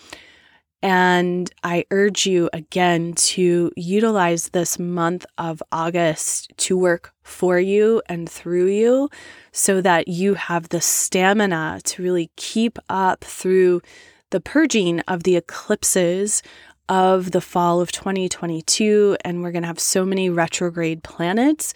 And 0.83 1.51
I 1.63 1.85
urge 1.91 2.27
you 2.27 2.49
again 2.53 3.13
to 3.13 3.71
utilize 3.77 4.49
this 4.49 4.79
month 4.79 5.27
of 5.37 5.63
August 5.71 6.53
to 6.59 6.77
work 6.77 7.13
for 7.23 7.61
you 7.61 8.01
and 8.07 8.29
through 8.29 8.67
you 8.67 9.11
so 9.53 9.83
that 9.83 10.09
you 10.09 10.35
have 10.35 10.71
the 10.71 10.81
stamina 10.81 11.81
to 11.85 12.03
really 12.03 12.31
keep 12.37 12.79
up 12.89 13.25
through 13.25 13.83
the 14.31 14.41
purging 14.41 15.01
of 15.01 15.25
the 15.25 15.37
eclipses 15.37 16.43
of 16.89 17.33
the 17.33 17.41
fall 17.41 17.81
of 17.81 17.93
2022. 17.93 19.17
And 19.23 19.43
we're 19.43 19.53
going 19.53 19.63
to 19.63 19.69
have 19.69 19.81
so 19.81 20.07
many 20.07 20.31
retrograde 20.31 21.03
planets 21.03 21.75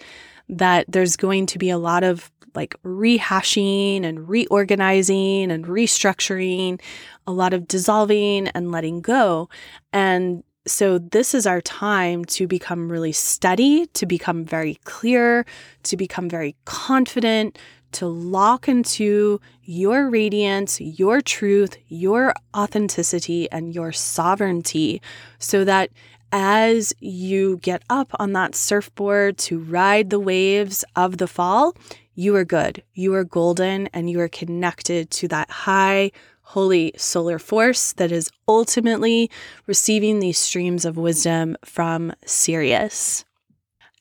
that 0.49 0.85
there's 0.87 1.15
going 1.15 1.45
to 1.47 1.57
be 1.59 1.69
a 1.69 1.77
lot 1.77 2.03
of 2.03 2.31
like 2.55 2.75
rehashing 2.83 4.03
and 4.03 4.27
reorganizing 4.27 5.51
and 5.51 5.65
restructuring, 5.65 6.81
a 7.27 7.31
lot 7.31 7.53
of 7.53 7.67
dissolving 7.67 8.47
and 8.49 8.71
letting 8.71 9.01
go. 9.01 9.49
And 9.93 10.43
so, 10.67 10.97
this 10.97 11.35
is 11.35 11.45
our 11.45 11.61
time 11.61 12.25
to 12.25 12.47
become 12.47 12.91
really 12.91 13.11
steady, 13.11 13.85
to 13.93 14.05
become 14.07 14.43
very 14.43 14.79
clear, 14.83 15.45
to 15.83 15.95
become 15.95 16.27
very 16.27 16.55
confident, 16.65 17.59
to 17.95 18.07
lock 18.07 18.67
into 18.67 19.39
your 19.63 20.09
radiance, 20.09 20.81
your 20.81 21.21
truth, 21.21 21.77
your 21.87 22.33
authenticity, 22.55 23.49
and 23.51 23.73
your 23.73 23.91
sovereignty 23.91 25.01
so 25.39 25.63
that 25.63 25.91
as 26.37 26.93
you 26.99 27.57
get 27.59 27.81
up 27.89 28.11
on 28.19 28.33
that 28.33 28.55
surfboard 28.55 29.37
to 29.37 29.57
ride 29.57 30.09
the 30.09 30.19
waves 30.19 30.83
of 30.93 31.17
the 31.17 31.27
fall, 31.27 31.73
you 32.13 32.35
are 32.35 32.43
good, 32.43 32.83
you 32.93 33.13
are 33.13 33.23
golden, 33.23 33.87
and 33.93 34.09
you 34.09 34.19
are 34.19 34.27
connected 34.27 35.09
to 35.11 35.29
that 35.29 35.49
high 35.49 36.11
holy 36.41 36.91
solar 36.97 37.39
force 37.39 37.93
that 37.93 38.11
is 38.11 38.29
ultimately 38.49 39.31
receiving 39.65 40.19
these 40.19 40.37
streams 40.37 40.83
of 40.83 40.97
wisdom 40.97 41.55
from 41.63 42.11
Sirius. 42.25 43.23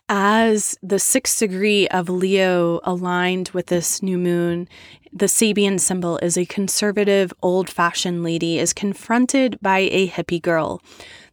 As 0.08 0.76
the 0.82 0.98
sixth 0.98 1.38
degree 1.38 1.86
of 1.88 2.08
Leo 2.08 2.80
aligned 2.82 3.50
with 3.50 3.66
this 3.66 4.02
new 4.02 4.18
moon, 4.18 4.68
the 5.12 5.26
Sabian 5.26 5.78
symbol 5.78 6.18
is 6.18 6.36
a 6.36 6.44
conservative, 6.44 7.32
old 7.42 7.70
fashioned 7.70 8.24
lady 8.24 8.58
is 8.58 8.72
confronted 8.72 9.56
by 9.62 9.78
a 9.78 10.08
hippie 10.08 10.42
girl. 10.42 10.82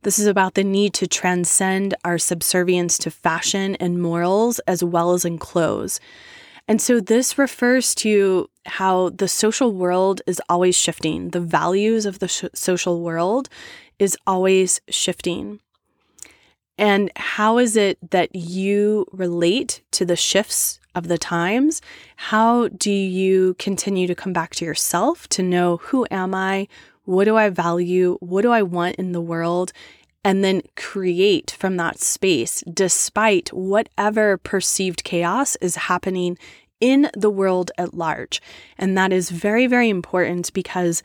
This 0.03 0.17
is 0.17 0.25
about 0.25 0.55
the 0.55 0.63
need 0.63 0.93
to 0.95 1.07
transcend 1.07 1.93
our 2.03 2.17
subservience 2.17 2.97
to 2.99 3.11
fashion 3.11 3.75
and 3.75 4.01
morals 4.01 4.59
as 4.59 4.83
well 4.83 5.13
as 5.13 5.25
in 5.25 5.37
clothes. 5.37 5.99
And 6.67 6.81
so 6.81 6.99
this 6.99 7.37
refers 7.37 7.93
to 7.95 8.49
how 8.65 9.09
the 9.09 9.27
social 9.27 9.73
world 9.73 10.21
is 10.25 10.41
always 10.49 10.75
shifting. 10.75 11.29
The 11.29 11.39
values 11.39 12.05
of 12.05 12.19
the 12.19 12.27
sh- 12.27 12.45
social 12.53 13.01
world 13.01 13.49
is 13.99 14.17
always 14.25 14.81
shifting. 14.89 15.59
And 16.77 17.11
how 17.15 17.59
is 17.59 17.75
it 17.75 17.97
that 18.09 18.35
you 18.35 19.05
relate 19.11 19.81
to 19.91 20.05
the 20.05 20.15
shifts 20.15 20.79
of 20.95 21.07
the 21.07 21.17
times? 21.17 21.81
How 22.15 22.69
do 22.69 22.91
you 22.91 23.55
continue 23.59 24.07
to 24.07 24.15
come 24.15 24.33
back 24.33 24.55
to 24.55 24.65
yourself 24.65 25.27
to 25.29 25.43
know 25.43 25.77
who 25.77 26.07
am 26.09 26.33
I? 26.33 26.67
What 27.11 27.25
do 27.25 27.35
I 27.35 27.49
value? 27.49 28.15
What 28.21 28.43
do 28.43 28.51
I 28.51 28.61
want 28.61 28.95
in 28.95 29.11
the 29.11 29.19
world? 29.19 29.73
And 30.23 30.45
then 30.45 30.61
create 30.77 31.51
from 31.51 31.75
that 31.75 31.99
space 31.99 32.63
despite 32.73 33.51
whatever 33.51 34.37
perceived 34.37 35.03
chaos 35.03 35.57
is 35.57 35.75
happening 35.75 36.37
in 36.79 37.09
the 37.13 37.29
world 37.29 37.69
at 37.77 37.93
large. 37.93 38.41
And 38.77 38.97
that 38.97 39.11
is 39.11 39.29
very, 39.29 39.67
very 39.67 39.89
important 39.89 40.53
because 40.53 41.03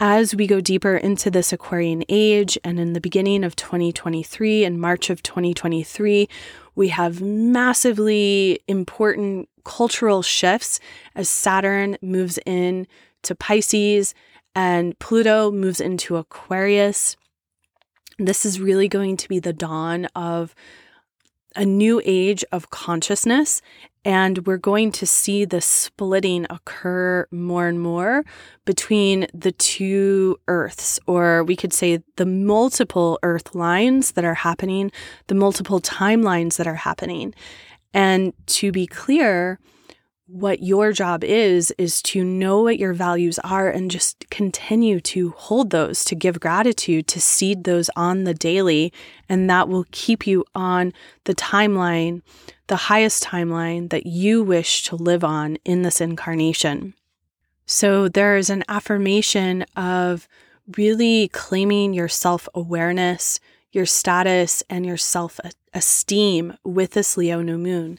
as 0.00 0.34
we 0.34 0.48
go 0.48 0.60
deeper 0.60 0.96
into 0.96 1.30
this 1.30 1.52
Aquarian 1.52 2.02
age 2.08 2.58
and 2.64 2.80
in 2.80 2.92
the 2.92 3.00
beginning 3.00 3.44
of 3.44 3.54
2023 3.54 4.64
and 4.64 4.80
March 4.80 5.10
of 5.10 5.22
2023, 5.22 6.28
we 6.74 6.88
have 6.88 7.20
massively 7.20 8.58
important 8.66 9.48
cultural 9.62 10.22
shifts 10.22 10.80
as 11.14 11.28
Saturn 11.28 11.96
moves 12.02 12.36
in 12.46 12.88
to 13.22 13.36
Pisces 13.36 14.12
and 14.56 14.98
Pluto 14.98 15.52
moves 15.52 15.80
into 15.80 16.16
Aquarius. 16.16 17.16
This 18.18 18.44
is 18.46 18.58
really 18.58 18.88
going 18.88 19.16
to 19.18 19.28
be 19.28 19.38
the 19.38 19.52
dawn 19.52 20.06
of 20.16 20.54
a 21.54 21.64
new 21.64 22.02
age 22.04 22.44
of 22.50 22.70
consciousness 22.70 23.62
and 24.06 24.46
we're 24.46 24.56
going 24.56 24.92
to 24.92 25.04
see 25.04 25.44
the 25.44 25.60
splitting 25.60 26.46
occur 26.48 27.26
more 27.32 27.66
and 27.66 27.80
more 27.80 28.24
between 28.64 29.26
the 29.34 29.50
two 29.50 30.38
Earths, 30.46 31.00
or 31.08 31.42
we 31.42 31.56
could 31.56 31.72
say 31.72 32.04
the 32.14 32.24
multiple 32.24 33.18
Earth 33.24 33.56
lines 33.56 34.12
that 34.12 34.24
are 34.24 34.34
happening, 34.34 34.92
the 35.26 35.34
multiple 35.34 35.80
timelines 35.80 36.56
that 36.56 36.68
are 36.68 36.76
happening. 36.76 37.34
And 37.92 38.32
to 38.46 38.70
be 38.70 38.86
clear, 38.86 39.58
what 40.28 40.62
your 40.62 40.92
job 40.92 41.22
is, 41.22 41.72
is 41.78 42.02
to 42.02 42.24
know 42.24 42.62
what 42.62 42.78
your 42.78 42.92
values 42.92 43.38
are 43.40 43.68
and 43.68 43.90
just 43.90 44.28
continue 44.28 44.98
to 45.00 45.30
hold 45.30 45.70
those, 45.70 46.04
to 46.04 46.16
give 46.16 46.40
gratitude, 46.40 47.06
to 47.06 47.20
seed 47.20 47.64
those 47.64 47.88
on 47.94 48.24
the 48.24 48.34
daily. 48.34 48.92
And 49.28 49.48
that 49.48 49.68
will 49.68 49.86
keep 49.92 50.26
you 50.26 50.44
on 50.54 50.92
the 51.24 51.34
timeline, 51.34 52.22
the 52.66 52.76
highest 52.76 53.22
timeline 53.22 53.90
that 53.90 54.06
you 54.06 54.42
wish 54.42 54.82
to 54.84 54.96
live 54.96 55.22
on 55.22 55.58
in 55.64 55.82
this 55.82 56.00
incarnation. 56.00 56.94
So 57.66 58.08
there 58.08 58.36
is 58.36 58.50
an 58.50 58.64
affirmation 58.68 59.62
of 59.76 60.28
really 60.76 61.28
claiming 61.28 61.92
your 61.94 62.08
self 62.08 62.48
awareness, 62.54 63.38
your 63.70 63.86
status, 63.86 64.62
and 64.68 64.84
your 64.84 64.96
self 64.96 65.38
esteem 65.72 66.56
with 66.64 66.92
this 66.92 67.16
Leo 67.16 67.42
new 67.42 67.58
moon. 67.58 67.98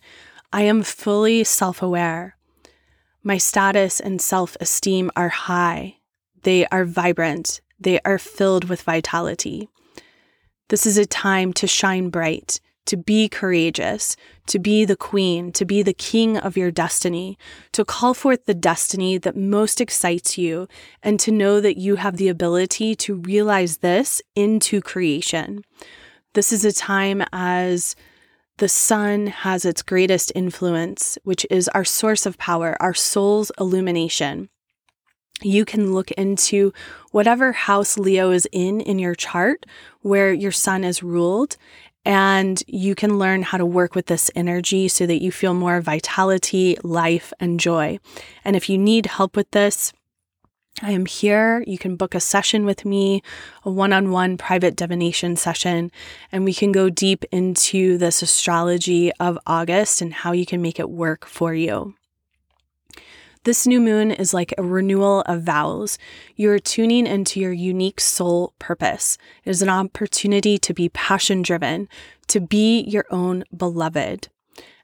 I 0.51 0.61
am 0.61 0.83
fully 0.83 1.43
self 1.43 1.81
aware. 1.81 2.37
My 3.21 3.37
status 3.37 3.99
and 3.99 4.21
self 4.21 4.55
esteem 4.61 5.11
are 5.15 5.29
high. 5.29 5.97
They 6.43 6.65
are 6.67 6.85
vibrant. 6.85 7.59
They 7.79 7.99
are 8.05 8.17
filled 8.17 8.69
with 8.69 8.83
vitality. 8.83 9.69
This 10.69 10.85
is 10.85 10.97
a 10.97 11.05
time 11.05 11.53
to 11.53 11.67
shine 11.67 12.09
bright, 12.09 12.59
to 12.85 12.97
be 12.97 13.27
courageous, 13.27 14.15
to 14.47 14.59
be 14.59 14.85
the 14.85 14.95
queen, 14.95 15.51
to 15.53 15.65
be 15.65 15.83
the 15.83 15.93
king 15.93 16.37
of 16.37 16.55
your 16.57 16.71
destiny, 16.71 17.37
to 17.73 17.85
call 17.85 18.13
forth 18.13 18.45
the 18.45 18.53
destiny 18.53 19.17
that 19.17 19.35
most 19.35 19.81
excites 19.81 20.37
you, 20.37 20.67
and 21.03 21.19
to 21.19 21.31
know 21.31 21.59
that 21.59 21.77
you 21.77 21.95
have 21.95 22.17
the 22.17 22.29
ability 22.29 22.95
to 22.95 23.15
realize 23.15 23.77
this 23.77 24.21
into 24.35 24.81
creation. 24.81 25.63
This 26.33 26.51
is 26.51 26.63
a 26.63 26.73
time 26.73 27.23
as 27.33 27.95
the 28.57 28.69
sun 28.69 29.27
has 29.27 29.65
its 29.65 29.81
greatest 29.81 30.31
influence, 30.35 31.17
which 31.23 31.45
is 31.49 31.67
our 31.69 31.85
source 31.85 32.25
of 32.25 32.37
power, 32.37 32.75
our 32.79 32.93
soul's 32.93 33.51
illumination. 33.59 34.49
You 35.41 35.65
can 35.65 35.93
look 35.93 36.09
into 36.11 36.73
whatever 37.11 37.51
house 37.51 37.97
Leo 37.97 38.31
is 38.31 38.47
in 38.51 38.81
in 38.81 38.97
your 38.97 39.13
chart 39.13 39.65
where 40.01 40.33
your 40.33 40.51
sun 40.51 40.83
is 40.83 41.03
ruled, 41.03 41.57
and 42.03 42.63
you 42.67 42.95
can 42.95 43.19
learn 43.19 43.43
how 43.43 43.57
to 43.57 43.65
work 43.65 43.93
with 43.93 44.07
this 44.07 44.31
energy 44.33 44.87
so 44.87 45.05
that 45.05 45.21
you 45.21 45.31
feel 45.31 45.53
more 45.53 45.81
vitality, 45.81 46.77
life, 46.81 47.33
and 47.39 47.59
joy. 47.59 47.99
And 48.43 48.55
if 48.55 48.69
you 48.69 48.77
need 48.77 49.05
help 49.05 49.35
with 49.35 49.51
this, 49.51 49.93
I 50.83 50.91
am 50.91 51.07
here. 51.07 51.63
You 51.65 51.79
can 51.79 51.95
book 51.95 52.13
a 52.13 52.19
session 52.19 52.63
with 52.63 52.85
me, 52.85 53.23
a 53.63 53.71
one 53.71 53.91
on 53.91 54.11
one 54.11 54.37
private 54.37 54.75
divination 54.75 55.35
session, 55.35 55.91
and 56.31 56.43
we 56.43 56.53
can 56.53 56.71
go 56.71 56.87
deep 56.87 57.25
into 57.31 57.97
this 57.97 58.21
astrology 58.21 59.11
of 59.13 59.39
August 59.47 60.01
and 60.01 60.13
how 60.13 60.33
you 60.33 60.45
can 60.45 60.61
make 60.61 60.79
it 60.79 60.91
work 60.91 61.25
for 61.25 61.55
you. 61.55 61.95
This 63.43 63.65
new 63.65 63.81
moon 63.81 64.11
is 64.11 64.35
like 64.35 64.53
a 64.55 64.63
renewal 64.63 65.21
of 65.21 65.41
vows. 65.41 65.97
You're 66.35 66.59
tuning 66.59 67.07
into 67.07 67.39
your 67.39 67.53
unique 67.53 67.99
soul 67.99 68.53
purpose. 68.59 69.17
It 69.45 69.49
is 69.49 69.63
an 69.63 69.69
opportunity 69.69 70.59
to 70.59 70.75
be 70.75 70.89
passion 70.89 71.41
driven, 71.41 71.89
to 72.27 72.39
be 72.39 72.81
your 72.81 73.05
own 73.09 73.45
beloved. 73.55 74.27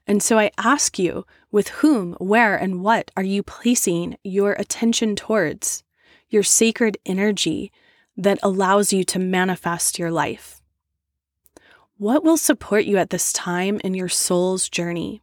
And 0.08 0.20
so 0.20 0.40
I 0.40 0.50
ask 0.58 0.98
you, 0.98 1.24
with 1.52 1.68
whom, 1.68 2.14
where, 2.14 2.56
and 2.56 2.82
what 2.82 3.12
are 3.16 3.22
you 3.22 3.44
placing 3.44 4.16
your 4.24 4.54
attention 4.54 5.14
towards? 5.14 5.83
Your 6.34 6.42
sacred 6.42 6.98
energy 7.06 7.70
that 8.16 8.40
allows 8.42 8.92
you 8.92 9.04
to 9.04 9.18
manifest 9.20 9.98
your 9.98 10.10
life. 10.10 10.60
What 11.96 12.24
will 12.24 12.36
support 12.36 12.84
you 12.84 12.96
at 12.96 13.10
this 13.10 13.32
time 13.32 13.80
in 13.84 13.94
your 13.94 14.08
soul's 14.08 14.68
journey? 14.68 15.22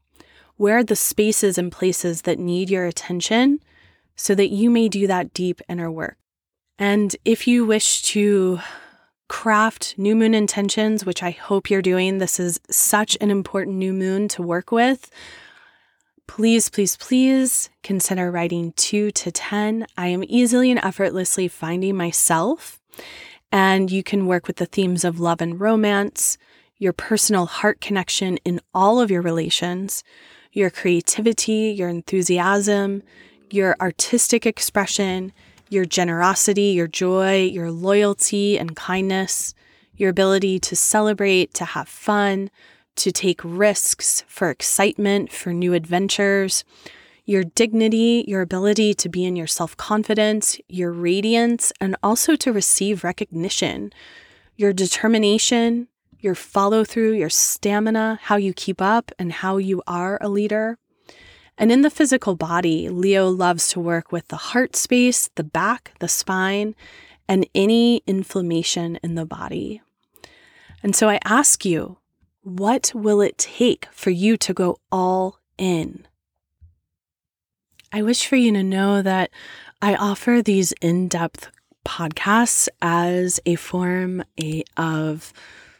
Where 0.56 0.78
are 0.78 0.84
the 0.86 0.96
spaces 0.96 1.58
and 1.58 1.70
places 1.70 2.22
that 2.22 2.40
need 2.40 2.70
your 2.70 2.86
attention 2.86 3.60
so 4.16 4.34
that 4.36 4.52
you 4.52 4.70
may 4.70 4.88
do 4.88 5.06
that 5.06 5.34
deep 5.34 5.62
inner 5.68 5.92
work? 5.92 6.18
And 6.80 7.14
if 7.26 7.46
you 7.46 7.66
wish 7.66 8.04
to 8.14 8.62
craft 9.32 9.96
new 9.98 10.14
moon 10.14 10.34
intentions, 10.34 11.06
which 11.06 11.24
I 11.24 11.32
hope 11.32 11.70
you're 11.70 11.82
doing. 11.82 12.18
This 12.18 12.38
is 12.38 12.60
such 12.70 13.18
an 13.22 13.32
important 13.32 13.78
new 13.78 13.94
moon 13.94 14.28
to 14.28 14.42
work 14.42 14.74
with. 14.74 15.10
Please, 16.36 16.70
please, 16.70 16.96
please 16.96 17.70
consider 17.84 18.32
writing 18.32 18.72
two 18.78 19.12
to 19.12 19.34
10. 19.34 19.86
I 19.98 20.08
am 20.08 20.24
easily 20.26 20.72
and 20.72 20.80
effortlessly 20.82 21.50
finding 21.50 21.98
myself, 21.98 22.80
and 23.52 23.92
you 23.92 24.02
can 24.02 24.26
work 24.26 24.48
with 24.48 24.56
the 24.56 24.66
themes 24.66 25.04
of 25.04 25.20
love 25.20 25.42
and 25.42 25.60
romance, 25.60 26.38
your 26.78 26.94
personal 26.94 27.48
heart 27.48 27.82
connection 27.82 28.38
in 28.46 28.62
all 28.74 29.02
of 29.02 29.12
your 29.12 29.22
relations, 29.22 30.06
your 30.54 30.70
creativity, 30.70 31.76
your 31.78 31.90
enthusiasm, 31.90 33.04
your 33.50 33.76
artistic 33.82 34.46
expression, 34.46 35.34
your 35.68 35.84
generosity, 35.84 36.68
your 36.68 36.88
joy, 36.88 37.44
your 37.44 37.70
loyalty 37.70 38.58
and 38.58 38.78
kindness, 38.78 39.54
your 39.98 40.10
ability 40.10 40.60
to 40.60 40.78
celebrate, 40.78 41.54
to 41.56 41.66
have 41.66 41.90
fun, 41.90 42.50
to 42.98 43.12
take 43.12 43.42
risks 43.44 44.24
for 44.28 44.50
excitement, 44.50 45.32
for 45.32 45.54
new 45.54 45.74
adventures. 45.74 46.64
your 47.24 47.44
dignity, 47.44 48.26
your 48.28 48.42
ability 48.42 48.94
to 48.96 49.08
be 49.08 49.24
in 49.24 49.36
your 49.36 49.48
self 49.48 49.78
confidence, 49.78 50.60
your 50.68 50.92
radiance, 50.92 51.72
and 51.80 51.96
also 52.04 52.36
to 52.36 52.52
receive 52.52 53.04
recognition, 53.04 53.94
your 54.58 54.74
determination, 54.74 55.88
your 56.20 56.36
follow 56.36 56.84
through, 56.84 57.14
your 57.14 57.30
stamina, 57.30 58.20
how 58.24 58.36
you 58.36 58.54
keep 58.54 58.82
up, 58.82 59.12
and 59.20 59.32
how 59.32 59.58
you 59.58 59.82
are 59.88 60.18
a 60.20 60.30
leader. 60.30 60.78
And 61.58 61.72
in 61.72 61.82
the 61.82 61.90
physical 61.90 62.36
body, 62.36 62.90
Leo 62.90 63.30
loves 63.30 63.68
to 63.70 63.80
work 63.80 64.12
with 64.12 64.28
the 64.30 64.36
heart 64.38 64.76
space, 64.76 65.30
the 65.36 65.44
back, 65.44 65.94
the 66.00 66.08
spine, 66.08 66.76
and 67.28 67.48
any 67.54 68.02
inflammation 68.08 68.98
in 69.04 69.16
the 69.16 69.26
body. 69.26 69.82
And 70.84 70.96
so 70.96 71.08
I 71.08 71.20
ask 71.24 71.64
you, 71.64 71.98
what 72.44 72.92
will 72.96 73.22
it 73.22 73.38
take 73.38 73.88
for 73.92 74.10
you 74.10 74.38
to 74.38 74.54
go 74.54 74.78
all 74.92 75.40
in? 75.58 76.08
I 77.92 78.02
wish 78.02 78.26
for 78.26 78.36
you 78.36 78.52
to 78.54 78.64
know 78.64 79.02
that 79.02 79.30
I 79.82 79.96
offer 79.96 80.42
these 80.42 80.72
in 80.82 81.08
depth 81.08 81.50
podcasts 81.86 82.68
as 82.82 83.40
a 83.46 83.56
form 83.56 84.24
of 84.78 85.34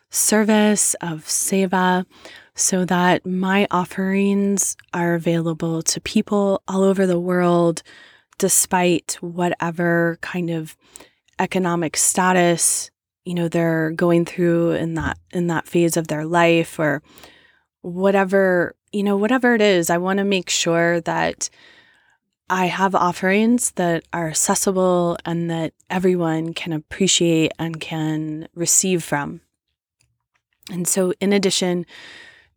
service, 0.10 0.94
of 0.96 1.26
seva, 1.26 2.06
so 2.54 2.84
that 2.86 3.26
my 3.26 3.68
offerings 3.72 4.76
are 4.94 5.16
available 5.16 5.82
to 5.84 6.02
people 6.02 6.62
all 6.68 6.84
over 6.84 7.08
the 7.08 7.20
world, 7.20 7.82
despite 8.38 9.18
whatever 9.22 10.18
kind 10.22 10.50
of 10.50 10.76
economic 11.40 11.96
status 11.98 12.91
you 13.26 13.34
know 13.34 13.48
they're 13.48 13.92
going 13.92 14.26
through 14.26 14.72
in 14.72 14.96
that 14.96 15.18
in 15.32 15.48
that 15.48 15.68
phase 15.68 15.98
of 15.98 16.08
their 16.08 16.26
life 16.26 16.80
or 16.80 17.02
whatever 17.82 18.76
you 18.92 19.04
know 19.04 19.18
whatever 19.18 19.54
it 19.56 19.62
is 19.62 19.90
i 19.90 19.98
want 19.98 20.18
to 20.18 20.24
make 20.24 20.50
sure 20.50 21.02
that 21.02 21.50
i 22.50 22.66
have 22.66 22.96
offerings 22.96 23.72
that 23.72 24.04
are 24.12 24.28
accessible 24.28 25.18
and 25.26 25.50
that 25.50 25.74
everyone 25.90 26.54
can 26.54 26.74
appreciate 26.74 27.52
and 27.60 27.82
can 27.82 28.48
receive 28.56 29.04
from. 29.04 29.42
And 30.70 30.88
so 30.88 31.14
in 31.20 31.34
addition 31.34 31.86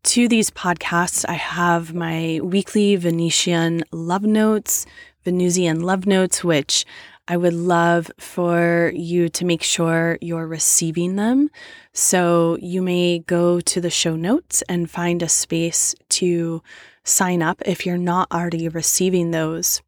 to 0.05 0.29
these 0.29 0.51
podcasts 0.51 1.25
i 1.29 1.33
have 1.33 1.95
my 1.95 2.39
weekly 2.43 2.95
venusian 2.97 3.83
love 3.91 4.23
notes 4.23 4.85
venusian 5.25 5.81
love 5.81 6.07
notes 6.07 6.45
which 6.45 6.85
I 7.27 7.37
would 7.39 7.55
love 7.55 8.11
for 8.19 8.93
you 8.95 9.31
to 9.31 9.45
make 9.47 9.63
sure 9.63 10.19
you're 10.21 10.47
receiving 10.47 11.17
them. 11.17 11.49
So 11.93 12.59
you 12.61 12.83
may 12.83 13.21
go 13.21 13.61
to 13.61 13.81
the 13.81 13.91
show 13.91 14.15
notes 14.15 14.63
and 14.69 14.91
find 14.91 15.23
a 15.23 15.29
space 15.29 15.95
to 16.11 16.63
sign 17.03 17.43
up 17.43 17.63
if 17.65 17.87
you're 17.87 17.97
not 17.97 18.31
already 18.31 18.69
receiving 18.69 19.31
those. 19.31 19.81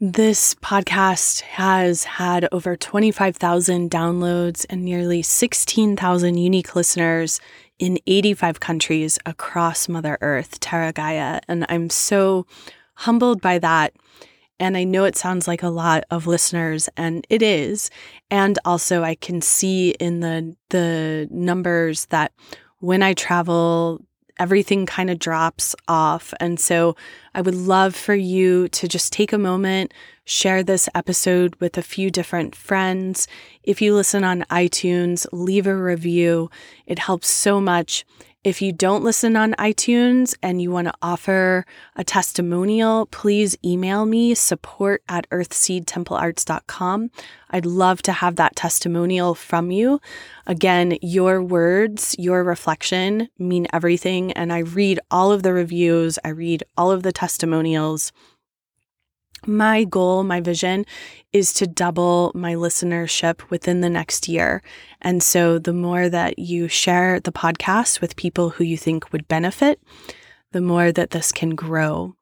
This 0.00 0.54
podcast 0.56 1.40
has 1.42 2.04
had 2.04 2.46
over 2.52 2.76
25,000 2.76 3.90
downloads 3.90 4.66
and 4.68 4.84
nearly 4.84 5.22
16,000 5.22 6.36
unique 6.36 6.76
listeners 6.76 7.40
in 7.78 7.98
85 8.06 8.60
countries 8.60 9.18
across 9.24 9.88
Mother 9.88 10.18
Earth, 10.20 10.60
Terra 10.60 10.92
Gaia. 10.92 11.40
And 11.48 11.64
I'm 11.68 11.90
so 11.90 12.46
humbled 12.94 13.40
by 13.40 13.58
that. 13.58 13.94
And 14.60 14.76
I 14.76 14.84
know 14.84 15.04
it 15.04 15.16
sounds 15.16 15.48
like 15.48 15.62
a 15.62 15.68
lot 15.68 16.04
of 16.10 16.26
listeners, 16.26 16.88
and 16.96 17.26
it 17.28 17.42
is. 17.42 17.90
And 18.30 18.58
also, 18.64 19.02
I 19.02 19.16
can 19.16 19.40
see 19.40 19.90
in 19.98 20.20
the 20.20 20.56
the 20.70 21.28
numbers 21.30 22.06
that 22.06 22.32
when 22.78 23.02
I 23.02 23.14
travel, 23.14 24.00
everything 24.38 24.86
kind 24.86 25.10
of 25.10 25.18
drops 25.18 25.74
off. 25.88 26.32
And 26.38 26.60
so, 26.60 26.94
I 27.34 27.40
would 27.40 27.56
love 27.56 27.96
for 27.96 28.14
you 28.14 28.68
to 28.68 28.86
just 28.86 29.12
take 29.12 29.32
a 29.32 29.38
moment, 29.38 29.92
share 30.24 30.62
this 30.62 30.88
episode 30.94 31.56
with 31.56 31.76
a 31.76 31.82
few 31.82 32.08
different 32.10 32.54
friends. 32.54 33.26
If 33.64 33.82
you 33.82 33.92
listen 33.92 34.22
on 34.22 34.44
iTunes, 34.50 35.26
leave 35.32 35.66
a 35.66 35.76
review. 35.76 36.48
It 36.86 37.00
helps 37.00 37.28
so 37.28 37.60
much. 37.60 38.04
If 38.44 38.60
you 38.60 38.72
don't 38.72 39.02
listen 39.02 39.36
on 39.36 39.54
iTunes 39.54 40.36
and 40.42 40.60
you 40.60 40.70
want 40.70 40.86
to 40.88 40.94
offer 41.00 41.64
a 41.96 42.04
testimonial, 42.04 43.06
please 43.06 43.56
email 43.64 44.04
me 44.04 44.34
support 44.34 45.02
at 45.08 45.26
earthseedtemplearts.com. 45.30 47.10
I'd 47.48 47.64
love 47.64 48.02
to 48.02 48.12
have 48.12 48.36
that 48.36 48.54
testimonial 48.54 49.34
from 49.34 49.70
you. 49.70 49.98
Again, 50.46 50.98
your 51.00 51.42
words, 51.42 52.14
your 52.18 52.44
reflection 52.44 53.30
mean 53.38 53.66
everything. 53.72 54.32
And 54.32 54.52
I 54.52 54.58
read 54.58 55.00
all 55.10 55.32
of 55.32 55.42
the 55.42 55.54
reviews, 55.54 56.18
I 56.22 56.28
read 56.28 56.64
all 56.76 56.90
of 56.90 57.02
the 57.02 57.12
testimonials 57.12 58.12
my 59.46 59.84
goal, 59.84 60.22
my 60.22 60.40
vision 60.40 60.86
is 61.32 61.52
to 61.54 61.66
double 61.66 62.32
my 62.34 62.54
listenership 62.54 63.50
within 63.50 63.80
the 63.80 63.90
next 63.90 64.28
year. 64.28 64.62
And 65.04 65.22
so 65.22 65.58
the 65.58 65.74
more 65.74 66.08
that 66.08 66.38
you 66.38 66.66
share 66.66 67.20
the 67.20 67.30
podcast 67.30 68.00
with 68.00 68.16
people 68.16 68.50
who 68.50 68.64
you 68.64 68.78
think 68.78 69.12
would 69.12 69.28
benefit, 69.28 69.78
the 70.52 70.62
more 70.62 70.90
that 70.90 71.10
this 71.10 71.30
can 71.30 71.54
grow. 71.54 72.16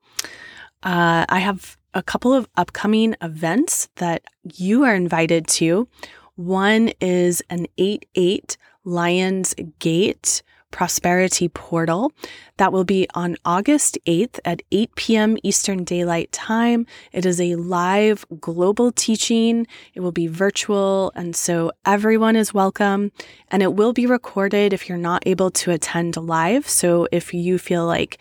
Uh, 0.83 1.25
I 1.29 1.39
have 1.39 1.79
a 1.95 2.03
couple 2.03 2.35
of 2.35 2.49
upcoming 2.57 3.15
events 3.23 3.89
that 3.97 4.25
you 4.57 4.83
are 4.83 4.97
invited 4.97 5.47
to. 5.47 5.87
One 6.35 6.91
is 7.01 7.43
an 7.51 7.67
8 7.79 8.05
8 8.17 8.57
Lions 8.85 9.55
Gate 9.79 10.43
Prosperity 10.73 11.49
Portal. 11.49 12.11
That 12.57 12.73
will 12.73 12.85
be 12.85 13.07
on 13.15 13.37
August 13.45 13.97
8th 14.07 14.41
at 14.45 14.63
8 14.73 14.95
p.m. 14.97 15.37
Eastern 15.45 15.85
Daylight 15.85 16.33
Time. 16.33 16.87
It 17.13 17.25
is 17.25 17.41
a 17.41 17.55
live 17.55 18.25
global 18.41 18.91
teaching. 18.91 19.67
It 19.95 20.01
will 20.01 20.13
be 20.13 20.27
virtual, 20.27 21.13
and 21.15 21.37
so 21.37 21.71
everyone 21.87 22.35
is 22.35 22.53
welcome. 22.53 23.13
And 23.49 23.63
it 23.63 23.75
will 23.75 23.93
be 23.93 24.07
recorded 24.07 24.73
if 24.73 24.89
you're 24.89 24.99
not 24.99 25.23
able 25.27 25.51
to 25.53 25.71
attend 25.71 26.17
live. 26.17 26.69
So 26.69 27.07
if 27.13 27.33
you 27.33 27.59
feel 27.59 27.87
like, 27.87 28.19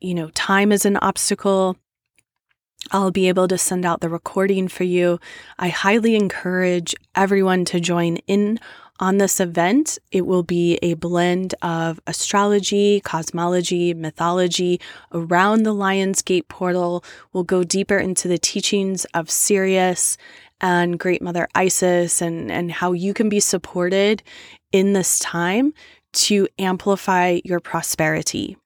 you 0.00 0.14
know, 0.14 0.28
time 0.30 0.70
is 0.70 0.84
an 0.84 0.98
obstacle, 0.98 1.76
I'll 2.90 3.10
be 3.12 3.28
able 3.28 3.48
to 3.48 3.58
send 3.58 3.84
out 3.84 4.00
the 4.00 4.08
recording 4.08 4.66
for 4.68 4.84
you. 4.84 5.20
I 5.58 5.68
highly 5.68 6.16
encourage 6.16 6.94
everyone 7.14 7.64
to 7.66 7.80
join 7.80 8.16
in 8.26 8.58
on 9.02 9.18
this 9.18 9.40
event, 9.40 9.98
it 10.12 10.26
will 10.26 10.44
be 10.44 10.78
a 10.80 10.94
blend 10.94 11.56
of 11.60 12.00
astrology, 12.06 13.00
cosmology, 13.00 13.92
mythology 13.94 14.80
around 15.10 15.64
the 15.64 15.74
Lionsgate 15.74 16.46
portal. 16.46 17.04
We'll 17.32 17.42
go 17.42 17.64
deeper 17.64 17.98
into 17.98 18.28
the 18.28 18.38
teachings 18.38 19.04
of 19.06 19.28
Sirius 19.28 20.16
and 20.60 21.00
Great 21.00 21.20
Mother 21.20 21.48
Isis 21.52 22.22
and, 22.22 22.52
and 22.52 22.70
how 22.70 22.92
you 22.92 23.12
can 23.12 23.28
be 23.28 23.40
supported 23.40 24.22
in 24.70 24.92
this 24.92 25.18
time 25.18 25.74
to 26.12 26.46
amplify 26.60 27.40
your 27.44 27.58
prosperity. 27.58 28.56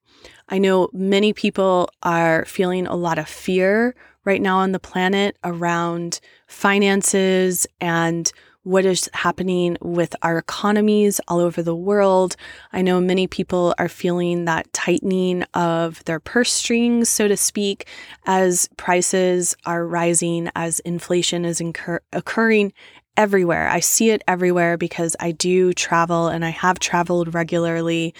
I 0.49 0.59
know 0.59 0.91
many 0.93 1.33
people 1.33 1.89
are 2.03 2.45
feeling 2.45 2.85
a 2.85 2.95
lot 2.95 3.17
of 3.17 3.27
fear 3.27 3.95
right 4.23 4.41
now 4.41 4.59
on 4.59 4.71
the 4.71 4.79
planet 4.79 5.35
around 5.43 6.19
finances 6.45 7.65
and 7.81 8.31
what 8.67 8.83
is 8.83 9.09
happening 9.13 9.77
with 9.79 10.13
our 10.23 10.37
economies 10.37 11.21
all 11.29 11.39
over 11.39 11.63
the 11.63 11.75
world. 11.75 12.35
I 12.73 12.81
know 12.81 12.99
many 12.99 13.25
people 13.25 13.73
are 13.79 13.87
feeling 13.87 14.43
that 14.43 14.71
tightening 14.73 15.43
of 15.53 16.03
their 16.03 16.19
purse 16.19 16.51
strings, 16.51 17.07
so 17.07 17.29
to 17.29 17.37
speak, 17.37 17.87
as 18.25 18.67
prices 18.75 19.55
are 19.65 19.87
rising, 19.87 20.49
as 20.53 20.81
inflation 20.81 21.45
is 21.45 21.61
incur- 21.61 22.01
occurring 22.11 22.73
everywhere. 23.15 23.69
I 23.69 23.79
see 23.79 24.09
it 24.09 24.21
everywhere 24.27 24.75
because 24.75 25.15
I 25.17 25.31
do 25.31 25.71
travel 25.71 26.27
and 26.27 26.43
I 26.43 26.49
have 26.49 26.77
traveled 26.77 27.33
regularly 27.33 28.13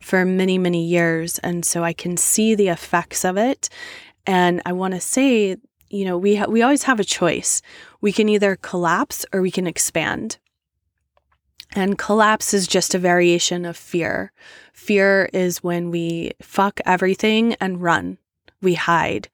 for 0.00 0.24
many, 0.24 0.56
many 0.56 0.82
years. 0.82 1.38
And 1.40 1.62
so 1.62 1.84
I 1.84 1.92
can 1.92 2.16
see 2.16 2.54
the 2.54 2.68
effects 2.68 3.22
of 3.22 3.36
it. 3.36 3.68
And 4.26 4.62
I 4.64 4.72
want 4.72 4.94
to 4.94 5.00
say 5.00 5.58
you 5.90 6.04
know, 6.04 6.16
we 6.16 6.36
ha- 6.36 6.46
we 6.46 6.62
always 6.62 6.84
have 6.84 7.00
a 7.00 7.04
choice. 7.04 7.60
We 8.00 8.12
can 8.12 8.28
either 8.28 8.56
collapse 8.56 9.26
or 9.32 9.42
we 9.42 9.50
can 9.50 9.66
expand. 9.66 10.38
And 11.72 11.98
collapse 11.98 12.52
is 12.52 12.66
just 12.66 12.94
a 12.94 12.98
variation 12.98 13.64
of 13.64 13.76
fear. 13.76 14.32
Fear 14.72 15.30
is 15.32 15.62
when 15.62 15.90
we 15.90 16.32
fuck 16.42 16.80
everything 16.84 17.54
and 17.54 17.80
run. 17.80 18.18
We 18.60 18.74
hide. 18.74 19.28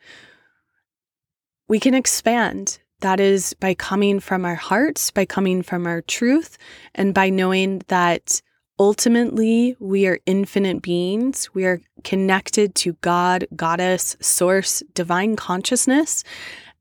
We 1.68 1.80
can 1.80 1.94
expand. 1.94 2.78
That 3.00 3.20
is 3.20 3.54
by 3.54 3.74
coming 3.74 4.20
from 4.20 4.44
our 4.44 4.54
hearts, 4.54 5.10
by 5.10 5.24
coming 5.24 5.62
from 5.62 5.86
our 5.86 6.02
truth, 6.02 6.58
and 6.94 7.14
by 7.14 7.30
knowing 7.30 7.82
that 7.88 8.42
Ultimately, 8.78 9.74
we 9.80 10.06
are 10.06 10.18
infinite 10.26 10.82
beings. 10.82 11.48
We 11.54 11.64
are 11.64 11.80
connected 12.04 12.74
to 12.76 12.92
God, 13.00 13.46
Goddess, 13.56 14.18
Source, 14.20 14.82
divine 14.92 15.34
consciousness, 15.34 16.24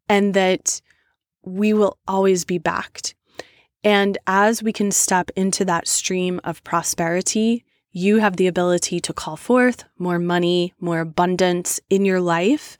and 0.09 0.33
that 0.33 0.81
we 1.45 1.73
will 1.73 1.97
always 2.07 2.45
be 2.45 2.57
backed. 2.57 3.15
And 3.83 4.17
as 4.25 4.63
we 4.63 4.73
can 4.73 4.91
step 4.91 5.29
into 5.35 5.63
that 5.65 5.87
stream 5.87 6.41
of 6.43 6.63
prosperity, 6.63 7.63
you 7.91 8.17
have 8.17 8.35
the 8.35 8.47
ability 8.47 8.99
to 8.99 9.13
call 9.13 9.37
forth 9.37 9.85
more 9.97 10.19
money, 10.19 10.73
more 10.79 10.99
abundance 10.99 11.79
in 11.89 12.03
your 12.03 12.19
life. 12.19 12.77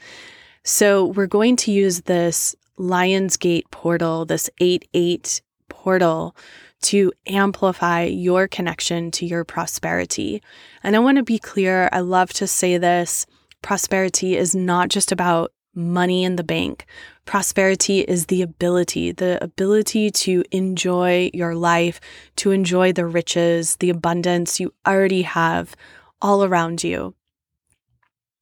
So 0.64 1.06
we're 1.06 1.28
going 1.28 1.56
to 1.58 1.72
use 1.72 2.02
this 2.02 2.56
Lionsgate 2.78 3.70
portal, 3.72 4.26
this 4.26 4.50
8 4.60 4.90
8 4.94 5.42
portal 5.70 6.36
to 6.82 7.14
amplify 7.28 8.04
your 8.04 8.48
connection 8.48 9.10
to 9.12 9.26
your 9.26 9.44
prosperity. 9.44 10.42
And 10.84 10.96
I 10.96 11.00
want 11.00 11.18
to 11.18 11.24
be 11.24 11.40
clear, 11.40 11.88
I 11.92 12.02
love 12.02 12.34
to 12.34 12.48
say 12.48 12.78
this 12.78 13.26
prosperity 13.62 14.36
is 14.36 14.54
not 14.54 14.90
just 14.90 15.12
about 15.12 15.52
money 15.76 16.24
in 16.24 16.36
the 16.36 16.44
bank. 16.44 16.86
Prosperity 17.26 18.02
is 18.02 18.28
the 18.28 18.42
ability, 18.42 19.12
the 19.12 19.44
ability 19.44 20.10
to 20.12 20.44
enjoy 20.52 21.30
your 21.34 21.56
life, 21.56 22.00
to 22.38 22.52
enjoy 22.52 22.94
the 22.94 23.06
riches, 23.06 23.76
the 23.78 23.90
abundance 23.90 24.60
you 24.60 24.74
already 24.88 25.24
have 25.24 25.76
all 26.22 26.44
around 26.44 26.84
you. 26.84 27.14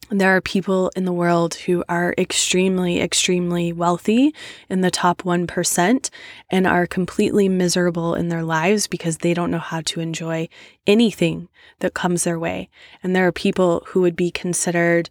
There 0.09 0.35
are 0.35 0.41
people 0.41 0.91
in 0.95 1.05
the 1.05 1.13
world 1.13 1.55
who 1.55 1.83
are 1.89 2.13
extremely, 2.17 3.01
extremely 3.01 3.73
wealthy 3.73 4.35
in 4.69 4.81
the 4.81 4.91
top 4.91 5.23
1% 5.23 6.09
and 6.49 6.67
are 6.67 6.85
completely 6.85 7.49
miserable 7.49 8.13
in 8.13 8.27
their 8.27 8.43
lives 8.43 8.85
because 8.85 9.17
they 9.17 9.33
don't 9.33 9.49
know 9.49 9.59
how 9.59 9.81
to 9.81 10.01
enjoy 10.01 10.49
anything 10.85 11.47
that 11.79 11.93
comes 11.93 12.25
their 12.25 12.37
way. 12.37 12.69
And 13.01 13.15
there 13.15 13.25
are 13.25 13.31
people 13.31 13.83
who 13.87 14.01
would 14.01 14.15
be 14.15 14.29
considered 14.29 15.09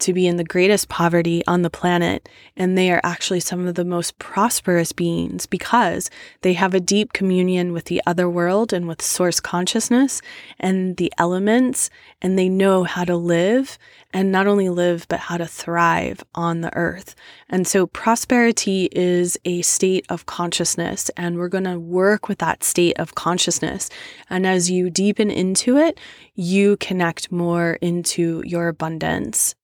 to 0.00 0.12
be 0.12 0.26
in 0.26 0.36
the 0.36 0.44
greatest 0.44 0.88
poverty 0.88 1.42
on 1.46 1.62
the 1.62 1.70
planet, 1.70 2.28
and 2.56 2.76
they 2.76 2.90
are 2.90 3.00
actually 3.04 3.40
some 3.40 3.66
of 3.66 3.76
the 3.76 3.84
most 3.84 4.18
prosperous 4.18 4.92
beings 4.92 5.46
because 5.46 6.10
they 6.42 6.54
have 6.54 6.74
a 6.74 6.80
deep 6.80 7.12
communion 7.12 7.72
with 7.72 7.84
the 7.84 8.02
other 8.06 8.28
world 8.28 8.72
and 8.72 8.88
with 8.88 9.00
source 9.00 9.38
consciousness 9.38 10.20
and 10.58 10.96
the 10.96 11.12
elements, 11.16 11.90
and 12.20 12.38
they 12.38 12.48
know 12.48 12.82
how 12.84 13.04
to 13.04 13.16
live 13.16 13.78
and 14.12 14.30
not 14.30 14.46
only 14.46 14.68
live, 14.68 15.06
but 15.08 15.20
how 15.20 15.36
to 15.36 15.46
thrive 15.46 16.22
on 16.34 16.60
the 16.60 16.74
earth. 16.76 17.14
And 17.48 17.66
so 17.66 17.86
prosperity 17.86 18.88
is 18.92 19.36
a 19.44 19.62
state 19.62 20.06
of 20.08 20.26
consciousness, 20.26 21.10
and 21.16 21.36
we're 21.36 21.48
going 21.48 21.64
to 21.64 21.78
work 21.78 22.28
with 22.28 22.38
that 22.38 22.64
state 22.64 22.98
of 22.98 23.14
consciousness. 23.14 23.90
And 24.30 24.46
as 24.46 24.70
you 24.70 24.90
deepen 24.90 25.30
into 25.30 25.76
it, 25.78 25.98
you 26.34 26.76
connect 26.78 27.30
more 27.30 27.78
into 27.80 28.42
your 28.44 28.68
abundance 28.68 29.54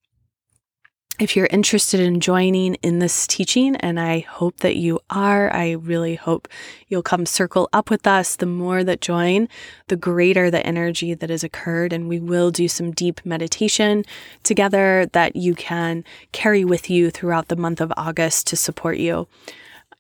if 1.21 1.37
you're 1.37 1.49
interested 1.51 2.01
in 2.01 2.19
joining 2.19 2.75
in 2.77 2.99
this 2.99 3.27
teaching, 3.27 3.77
and 3.77 4.01
I 4.01 4.21
hope 4.21 4.61
that 4.61 4.77
you 4.77 5.01
are, 5.11 5.53
I 5.53 5.73
really 5.73 6.15
hope 6.15 6.49
you'll 6.89 7.03
come 7.03 7.27
circle 7.27 7.69
up 7.75 7.91
with 7.91 8.07
us. 8.07 8.37
The 8.37 8.47
more 8.47 8.83
that 8.83 9.03
join, 9.03 9.47
the 9.89 9.97
greater 9.97 10.51
the 10.51 10.67
energy 10.67 11.13
that 11.13 11.29
has 11.29 11.45
occurred. 11.45 11.93
And 11.93 12.09
we 12.09 12.19
will 12.19 12.51
do 12.51 12.69
some 12.69 12.91
deep 12.91 13.21
meditation 13.27 14.05
together 14.45 15.07
that 15.13 15.37
you 15.37 15.55
can 15.55 16.05
carry 16.33 16.65
with 16.65 16.89
you 16.89 17.11
throughout 17.11 17.49
the 17.49 17.57
month 17.57 17.83
of 17.83 17.93
August 17.99 18.47
to 18.47 18.57
support 18.57 18.97
you. 18.97 19.29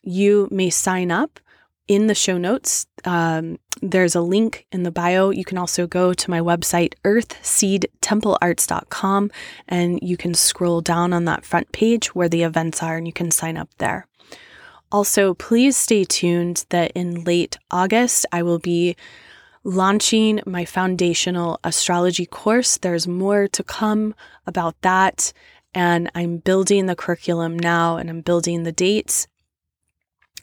You 0.03 0.49
may 0.51 0.71
sign 0.71 1.11
up 1.11 1.39
in 1.91 2.07
the 2.07 2.14
show 2.14 2.38
notes. 2.38 2.86
Um, 3.05 3.59
there's 3.82 4.14
a 4.14 4.20
link 4.20 4.64
in 4.70 4.84
the 4.84 4.93
bio. 4.93 5.30
You 5.30 5.45
can 5.45 5.59
also 5.59 5.88
go 5.88 6.14
to 6.14 6.30
my 6.30 6.38
website, 6.38 6.95
earthseedtemplearts.com, 7.05 9.30
and 9.66 9.99
you 10.01 10.16
can 10.16 10.34
scroll 10.34 10.82
down 10.82 11.12
on 11.12 11.24
that 11.24 11.45
front 11.45 11.72
page 11.72 12.14
where 12.14 12.28
the 12.28 12.45
events 12.45 12.80
are 12.80 12.97
and 12.97 13.09
you 13.09 13.12
can 13.12 13.32
sign 13.32 13.57
up 13.57 13.70
there. 13.78 14.07
Also, 14.93 15.34
please 15.34 15.76
stay 15.76 16.05
tuned 16.05 16.64
that 16.68 16.93
in 16.95 17.24
late 17.24 17.59
August, 17.72 18.24
I 18.30 18.45
will 18.45 18.61
be 18.61 18.95
launching 19.64 20.43
my 20.47 20.64
foundational 20.64 21.59
astrology 21.64 22.24
course. 22.24 22.78
There's 22.78 23.09
more 23.09 23.49
to 23.49 23.64
come 23.64 24.14
about 24.47 24.80
that. 24.82 25.32
And 25.74 26.09
I'm 26.14 26.36
building 26.36 26.86
the 26.86 26.95
curriculum 26.95 27.59
now 27.59 27.97
and 27.97 28.09
I'm 28.09 28.20
building 28.20 28.62
the 28.62 28.70
dates 28.70 29.26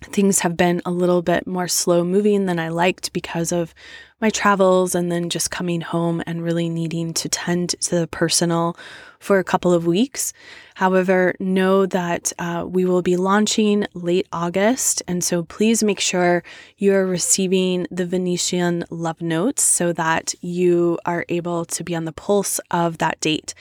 things 0.01 0.39
have 0.39 0.55
been 0.57 0.81
a 0.85 0.91
little 0.91 1.21
bit 1.21 1.47
more 1.47 1.67
slow 1.67 2.03
moving 2.03 2.45
than 2.45 2.59
I 2.59 2.69
liked 2.69 3.13
because 3.13 3.51
of 3.51 3.73
my 4.19 4.29
travels 4.29 4.95
and 4.95 5.11
then 5.11 5.29
just 5.29 5.51
coming 5.51 5.81
home 5.81 6.23
and 6.25 6.43
really 6.43 6.69
needing 6.69 7.13
to 7.13 7.29
tend 7.29 7.69
to 7.81 7.99
the 7.99 8.07
personal 8.07 8.75
for 9.19 9.39
a 9.39 9.43
couple 9.43 9.73
of 9.73 9.85
weeks. 9.85 10.33
However, 10.75 11.35
know 11.39 11.85
that 11.87 12.31
uh, 12.37 12.65
we 12.67 12.85
will 12.85 13.01
be 13.01 13.17
launching 13.17 13.85
late 13.93 14.27
August. 14.31 15.01
And 15.07 15.23
so 15.23 15.43
please 15.43 15.83
make 15.83 15.99
sure 15.99 16.43
you're 16.77 17.05
receiving 17.05 17.87
the 17.89 18.05
Venusian 18.05 18.85
love 18.89 19.21
notes 19.21 19.63
so 19.63 19.91
that 19.93 20.33
you 20.41 20.99
are 21.05 21.25
able 21.29 21.65
to 21.65 21.83
be 21.83 21.95
on 21.95 22.05
the 22.05 22.11
pulse 22.11 22.59
of 22.71 22.99
that 22.99 23.19
date. 23.19 23.53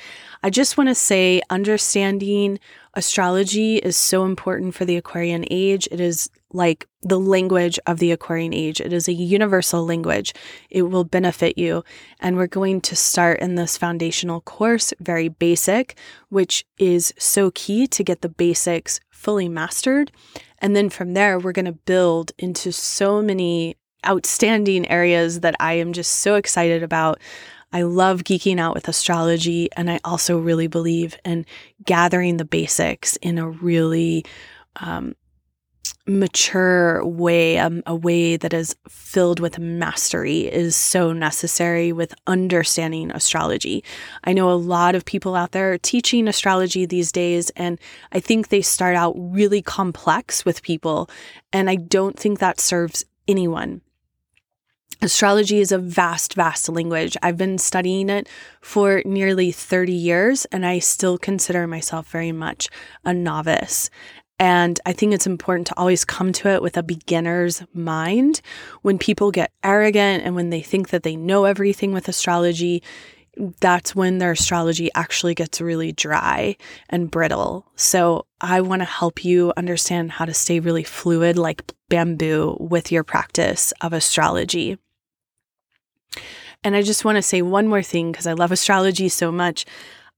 I 0.43 0.51
just 0.51 0.77
want 0.77 0.89
to 0.89 0.95
say 0.95 1.43
understanding 1.51 2.59
astrology 2.95 3.77
is 3.77 3.97
so 3.97 4.25
important 4.25 4.75
for 4.75 4.85
the 4.85 4.97
Aquarian 4.97 5.45
age. 5.51 5.89
It 5.91 6.01
is 6.01 6.31
like 6.53 6.89
the 7.03 7.19
language 7.19 7.79
of 7.87 7.99
the 7.99 8.13
Aquarian 8.13 8.55
age. 8.55 8.81
It 8.81 8.93
is 8.93 9.09
a 9.09 9.13
universal 9.13 9.85
language. 9.85 10.33
It 10.71 10.83
will 10.83 11.05
benefit 11.05 11.59
you. 11.59 11.85
And 12.21 12.37
we're 12.37 12.47
going 12.47 12.81
to 12.83 12.97
start 12.97 13.41
in 13.41 13.57
this 13.57 13.77
foundational 13.77 14.41
course, 14.41 14.95
very 15.01 15.29
basic, 15.29 15.99
which 16.29 16.65
is 16.79 17.13
so 17.19 17.51
key 17.53 17.87
to 17.89 18.05
get 18.05 18.23
the 18.23 18.29
basics 18.29 19.01
fully 19.11 19.49
mastered. 19.49 20.13
And 20.59 20.75
then 20.75 20.89
from 20.89 21.15
there, 21.15 21.39
we're 21.39 21.53
going 21.53 21.67
to 21.67 21.73
build 21.73 22.33
into 22.39 22.73
so 22.73 23.21
many 23.21 23.77
outstanding 24.07 24.89
areas 24.89 25.41
that 25.41 25.57
I 25.59 25.75
am 25.75 25.93
just 25.93 26.13
so 26.13 26.37
excited 26.37 26.83
about. 26.83 27.21
I 27.73 27.83
love 27.83 28.23
geeking 28.23 28.61
out 28.61 28.75
with 28.75 28.89
astrology, 28.89 29.69
and 29.77 29.91
I 29.91 29.99
also 30.05 30.39
really 30.39 30.69
believe 30.69 31.19
in 31.25 31.45
gathering 31.85 32.37
the 32.37 32.45
basics 32.45 33.17
in 33.17 33.39
a 33.39 33.51
really 33.51 34.25
um, 34.77 35.15
mature 36.07 37.05
way, 37.05 37.59
um, 37.59 37.83
a 37.87 37.95
way 37.95 38.37
that 38.37 38.53
is 38.53 38.77
filled 38.89 39.41
with 39.41 39.59
mastery, 39.59 40.41
is 40.43 40.77
so 40.77 41.13
necessary 41.13 41.93
with 41.93 42.15
understanding 42.27 43.11
astrology. 43.11 43.85
I 44.25 44.33
know 44.33 44.51
a 44.51 44.55
lot 44.55 44.95
of 44.95 45.05
people 45.05 45.35
out 45.35 45.53
there 45.53 45.79
teaching 45.79 46.29
astrology 46.29 46.87
these 46.87 47.13
days, 47.13 47.51
and 47.51 47.79
I 48.13 48.21
think 48.21 48.49
they 48.49 48.63
start 48.63 48.97
out 48.97 49.15
really 49.17 49.63
complex 49.63 50.45
with 50.45 50.63
people, 50.63 51.11
and 51.53 51.69
I 51.69 51.77
don't 51.77 52.19
think 52.19 52.39
that 52.39 52.61
serves 52.61 53.05
anyone. 53.29 53.81
Astrology 55.03 55.61
is 55.61 55.73
a 55.73 55.79
vast, 55.79 56.35
vast 56.35 56.71
language. 56.71 57.19
I've 57.23 57.37
been 57.37 57.59
studying 57.59 58.09
it 58.09 58.29
for 58.63 59.03
nearly 59.05 59.53
30 59.53 59.93
years, 59.93 60.47
and 60.47 60.65
I 60.65 60.79
still 60.79 61.19
consider 61.19 61.67
myself 61.67 62.09
very 62.09 62.33
much 62.33 62.71
a 63.05 63.13
novice. 63.13 63.91
And 64.39 64.79
I 64.85 64.93
think 64.93 65.15
it's 65.15 65.27
important 65.27 65.67
to 65.69 65.79
always 65.79 66.05
come 66.05 66.33
to 66.35 66.49
it 66.49 66.61
with 66.61 66.77
a 66.77 66.83
beginner's 66.83 67.63
mind. 67.73 68.43
When 68.83 68.99
people 68.99 69.31
get 69.31 69.53
arrogant 69.65 70.25
and 70.25 70.35
when 70.35 70.51
they 70.51 70.61
think 70.61 70.91
that 70.91 71.05
they 71.05 71.17
know 71.17 71.45
everything 71.45 71.93
with 71.93 72.09
astrology, 72.09 72.83
that's 73.61 73.95
when 73.95 74.19
their 74.19 74.33
astrology 74.33 74.91
actually 74.95 75.35
gets 75.35 75.61
really 75.61 75.93
dry 75.93 76.57
and 76.89 77.11
brittle. 77.11 77.67
So 77.77 78.27
I 78.41 78.61
want 78.61 78.81
to 78.81 78.87
help 78.87 79.25
you 79.25 79.53
understand 79.57 80.13
how 80.13 80.25
to 80.25 80.35
stay 80.35 80.61
really 80.61 80.85
fluid 80.85 81.39
like 81.39 81.63
bamboo 81.89 82.57
with 82.59 82.91
your 82.91 83.05
practice 83.05 83.73
of 83.81 83.93
astrology. 83.93 84.79
And 86.65 86.75
I 86.75 86.83
just 86.83 87.05
want 87.05 87.17
to 87.17 87.23
say 87.23 87.43
one 87.43 87.69
more 87.69 87.83
thing 87.83 88.11
because 88.11 88.27
I 88.27 88.33
love 88.33 88.53
astrology 88.53 89.09
so 89.09 89.31
much. 89.31 89.67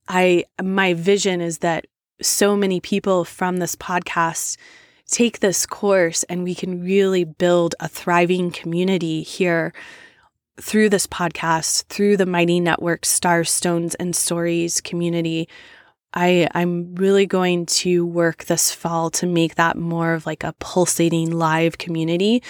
I 0.06 0.44
my 0.62 0.94
vision 0.94 1.40
is 1.40 1.58
that 1.58 1.86
so 2.20 2.56
many 2.56 2.80
people 2.80 3.24
from 3.24 3.58
this 3.58 3.76
podcast 3.76 4.56
take 5.06 5.40
this 5.40 5.66
course 5.66 6.22
and 6.24 6.44
we 6.44 6.54
can 6.54 6.82
really 6.82 7.24
build 7.24 7.74
a 7.80 7.88
thriving 7.88 8.50
community 8.50 9.22
here 9.22 9.72
through 10.60 10.88
this 10.88 11.06
podcast, 11.06 11.84
through 11.84 12.16
the 12.16 12.26
Mighty 12.26 12.60
Network 12.60 13.06
Stars, 13.06 13.50
Stones, 13.50 13.94
and 13.94 14.14
Stories 14.14 14.80
community. 14.80 15.48
I, 16.14 16.48
I'm 16.54 16.94
really 16.96 17.26
going 17.26 17.66
to 17.66 18.04
work 18.04 18.44
this 18.44 18.72
fall 18.72 19.10
to 19.10 19.26
make 19.26 19.54
that 19.54 19.76
more 19.76 20.14
of 20.14 20.26
like 20.26 20.42
a 20.42 20.54
pulsating 20.58 21.30
live 21.30 21.78
community. 21.78 22.42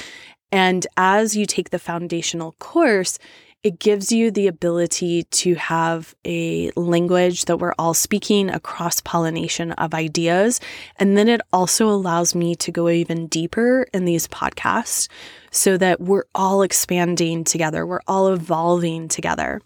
And 0.50 0.86
as 0.96 1.36
you 1.36 1.44
take 1.44 1.70
the 1.70 1.78
foundational 1.78 2.52
course, 2.52 3.18
it 3.64 3.80
gives 3.80 4.12
you 4.12 4.30
the 4.30 4.46
ability 4.46 5.24
to 5.24 5.54
have 5.56 6.14
a 6.24 6.70
language 6.76 7.46
that 7.46 7.56
we're 7.56 7.74
all 7.78 7.92
speaking, 7.92 8.50
a 8.50 8.61
cross 8.61 9.00
pollination 9.00 9.72
of 9.72 9.94
ideas. 9.94 10.61
And 10.96 11.18
then 11.18 11.28
it 11.28 11.40
also 11.52 11.88
allows 11.88 12.34
me 12.34 12.54
to 12.56 12.70
go 12.70 12.88
even 12.88 13.26
deeper 13.26 13.86
in 13.92 14.04
these 14.04 14.28
podcasts 14.28 15.09
so 15.50 15.76
that 15.76 16.00
we're 16.00 16.24
all 16.34 16.62
expanding 16.62 17.42
together, 17.42 17.84
we're 17.84 18.00
all 18.06 18.32
evolving 18.32 19.09
together. 19.09 19.61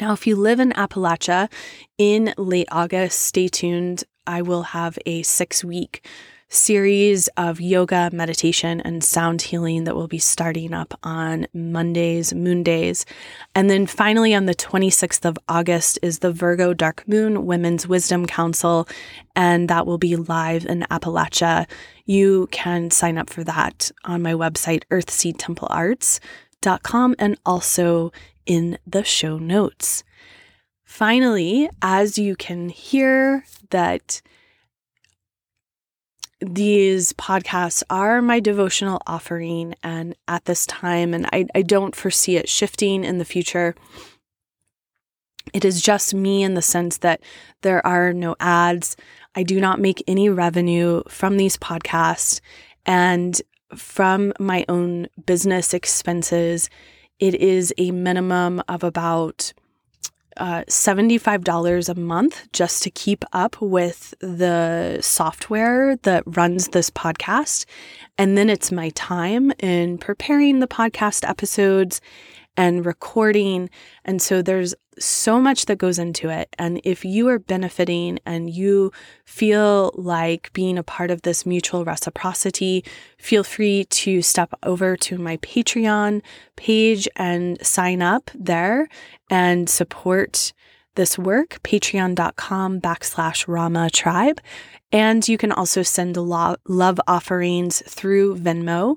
Now, 0.00 0.12
if 0.12 0.26
you 0.26 0.36
live 0.36 0.60
in 0.60 0.72
Appalachia 0.72 1.50
in 1.96 2.34
late 2.36 2.68
August, 2.70 3.20
stay 3.20 3.48
tuned. 3.48 4.04
I 4.26 4.42
will 4.42 4.62
have 4.62 4.98
a 5.06 5.22
six 5.22 5.64
week 5.64 6.06
series 6.54 7.28
of 7.36 7.60
yoga, 7.60 8.10
meditation, 8.12 8.80
and 8.80 9.02
sound 9.02 9.42
healing 9.42 9.84
that 9.84 9.96
will 9.96 10.08
be 10.08 10.18
starting 10.18 10.72
up 10.72 10.98
on 11.02 11.46
Mondays, 11.52 12.32
moon 12.32 12.62
days. 12.62 13.04
And 13.54 13.68
then 13.68 13.86
finally, 13.86 14.34
on 14.34 14.46
the 14.46 14.54
26th 14.54 15.24
of 15.24 15.38
August, 15.48 15.98
is 16.02 16.20
the 16.20 16.32
Virgo 16.32 16.72
Dark 16.72 17.06
Moon 17.08 17.46
Women's 17.46 17.86
Wisdom 17.86 18.26
Council, 18.26 18.88
and 19.34 19.68
that 19.68 19.86
will 19.86 19.98
be 19.98 20.16
live 20.16 20.64
in 20.66 20.86
Appalachia. 20.90 21.66
You 22.06 22.48
can 22.50 22.90
sign 22.90 23.18
up 23.18 23.30
for 23.30 23.44
that 23.44 23.90
on 24.04 24.22
my 24.22 24.32
website, 24.32 24.84
earthseedtemplearts.com, 24.90 27.14
and 27.18 27.38
also 27.44 28.12
in 28.46 28.78
the 28.86 29.04
show 29.04 29.38
notes. 29.38 30.04
Finally, 30.84 31.68
as 31.82 32.18
you 32.18 32.36
can 32.36 32.68
hear, 32.68 33.44
that 33.70 34.22
these 36.40 37.12
podcasts 37.14 37.82
are 37.90 38.20
my 38.20 38.40
devotional 38.40 39.00
offering 39.06 39.74
and 39.82 40.14
at 40.28 40.44
this 40.44 40.66
time 40.66 41.14
and 41.14 41.26
I, 41.32 41.46
I 41.54 41.62
don't 41.62 41.94
foresee 41.94 42.36
it 42.36 42.48
shifting 42.48 43.04
in 43.04 43.18
the 43.18 43.24
future. 43.24 43.74
It 45.52 45.64
is 45.64 45.80
just 45.80 46.14
me 46.14 46.42
in 46.42 46.54
the 46.54 46.62
sense 46.62 46.98
that 46.98 47.20
there 47.62 47.86
are 47.86 48.12
no 48.12 48.34
ads. 48.40 48.96
I 49.34 49.42
do 49.42 49.60
not 49.60 49.80
make 49.80 50.02
any 50.06 50.28
revenue 50.28 51.02
from 51.08 51.36
these 51.36 51.56
podcasts. 51.56 52.40
And 52.86 53.40
from 53.74 54.32
my 54.38 54.64
own 54.68 55.08
business 55.26 55.74
expenses 55.74 56.68
it 57.20 57.34
is 57.34 57.72
a 57.78 57.90
minimum 57.90 58.62
of 58.68 58.82
about 58.82 59.52
uh, 60.36 60.62
$75 60.68 61.88
a 61.88 61.94
month 61.94 62.48
just 62.52 62.82
to 62.82 62.90
keep 62.90 63.24
up 63.32 63.60
with 63.60 64.14
the 64.20 64.98
software 65.00 65.96
that 65.96 66.22
runs 66.26 66.68
this 66.68 66.90
podcast. 66.90 67.64
And 68.18 68.36
then 68.36 68.50
it's 68.50 68.72
my 68.72 68.90
time 68.90 69.52
in 69.58 69.98
preparing 69.98 70.60
the 70.60 70.68
podcast 70.68 71.28
episodes 71.28 72.00
and 72.56 72.86
recording. 72.86 73.70
And 74.04 74.22
so 74.22 74.42
there's 74.42 74.74
so 74.98 75.40
much 75.40 75.66
that 75.66 75.78
goes 75.78 75.98
into 75.98 76.28
it. 76.28 76.54
And 76.58 76.80
if 76.84 77.04
you 77.04 77.28
are 77.28 77.38
benefiting 77.38 78.18
and 78.24 78.50
you 78.50 78.92
feel 79.24 79.92
like 79.94 80.52
being 80.52 80.78
a 80.78 80.82
part 80.82 81.10
of 81.10 81.22
this 81.22 81.44
mutual 81.44 81.84
reciprocity, 81.84 82.84
feel 83.18 83.44
free 83.44 83.84
to 83.84 84.22
step 84.22 84.52
over 84.62 84.96
to 84.98 85.18
my 85.18 85.36
Patreon 85.38 86.22
page 86.56 87.08
and 87.16 87.64
sign 87.64 88.02
up 88.02 88.30
there 88.34 88.88
and 89.30 89.68
support 89.68 90.52
this 90.94 91.18
work, 91.18 91.58
patreon.com 91.64 92.80
backslash 92.80 93.48
Rama 93.48 93.90
Tribe. 93.90 94.40
And 94.92 95.26
you 95.28 95.36
can 95.36 95.50
also 95.50 95.82
send 95.82 96.16
love 96.16 97.00
offerings 97.08 97.82
through 97.88 98.36
Venmo 98.38 98.96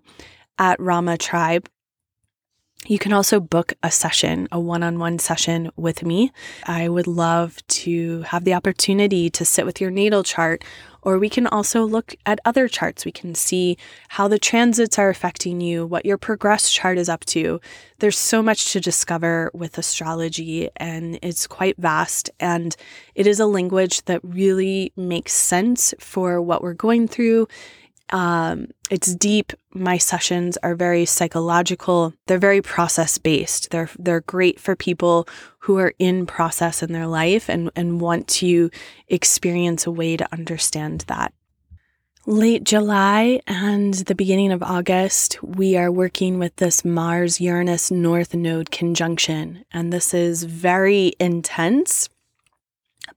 at 0.60 0.80
Rama 0.80 1.18
Tribe 1.18 1.68
you 2.88 2.98
can 2.98 3.14
also 3.14 3.40
book 3.40 3.74
a 3.84 3.92
session, 3.92 4.48
a 4.52 4.60
one 4.60 4.84
on 4.84 4.98
one 4.98 5.20
session 5.20 5.70
with 5.76 6.04
me. 6.04 6.32
I 6.66 6.88
would 6.88 7.08
love 7.08 7.66
to 7.68 8.22
have 8.24 8.46
the 8.46 8.54
opportunity 8.54 9.30
to 9.30 9.44
sit 9.44 9.66
with 9.66 9.82
your 9.82 9.92
natal 9.92 10.24
chart, 10.24 10.64
or 11.02 11.20
we 11.20 11.30
can 11.30 11.48
also 11.48 11.84
look 11.84 12.16
at 12.26 12.40
other 12.46 12.68
charts. 12.68 13.06
We 13.06 13.12
can 13.12 13.36
see 13.36 13.78
how 14.10 14.28
the 14.28 14.40
transits 14.40 14.98
are 14.98 15.10
affecting 15.10 15.62
you, 15.62 15.86
what 15.86 16.06
your 16.06 16.18
progress 16.18 16.70
chart 16.70 16.98
is 16.98 17.10
up 17.10 17.26
to. 17.26 17.60
There's 18.00 18.18
so 18.18 18.42
much 18.42 18.72
to 18.72 18.80
discover 18.80 19.52
with 19.54 19.78
astrology, 19.78 20.70
and 20.78 21.20
it's 21.22 21.46
quite 21.46 21.78
vast. 21.78 22.30
And 22.40 22.76
it 23.16 23.28
is 23.28 23.40
a 23.40 23.46
language 23.46 24.06
that 24.06 24.22
really 24.24 24.94
makes 24.96 25.34
sense 25.34 25.94
for 26.00 26.42
what 26.42 26.62
we're 26.62 26.74
going 26.74 27.08
through 27.08 27.48
um, 28.12 28.68
it's 28.90 29.14
deep. 29.14 29.54
My 29.80 29.98
sessions 29.98 30.58
are 30.64 30.76
very 30.76 31.06
psychological. 31.06 32.14
They're 32.26 32.38
very 32.38 32.62
process 32.62 33.18
based. 33.18 33.70
They're 33.70 33.90
they're 34.00 34.22
great 34.22 34.60
for 34.60 34.76
people 34.76 35.28
who 35.60 35.78
are 35.78 35.94
in 36.00 36.26
process 36.26 36.82
in 36.82 36.94
their 36.94 37.08
life 37.08 37.50
and 37.50 37.70
and 37.76 38.02
want 38.02 38.28
to 38.40 38.70
experience 39.08 39.86
a 39.86 39.92
way 39.92 40.18
to 40.18 40.28
understand 40.34 41.06
that. 41.08 41.34
Late 42.26 42.66
July 42.66 43.40
and 43.48 43.94
the 43.94 44.16
beginning 44.16 44.52
of 44.52 44.62
August, 44.62 45.42
we 45.42 45.78
are 45.78 45.92
working 45.92 46.40
with 46.40 46.56
this 46.58 46.84
Mars 46.84 47.40
Uranus 47.40 47.90
North 47.90 48.34
Node 48.34 48.70
conjunction, 48.70 49.64
and 49.72 49.94
this 49.94 50.14
is 50.14 50.44
very 50.44 51.14
intense 51.22 52.10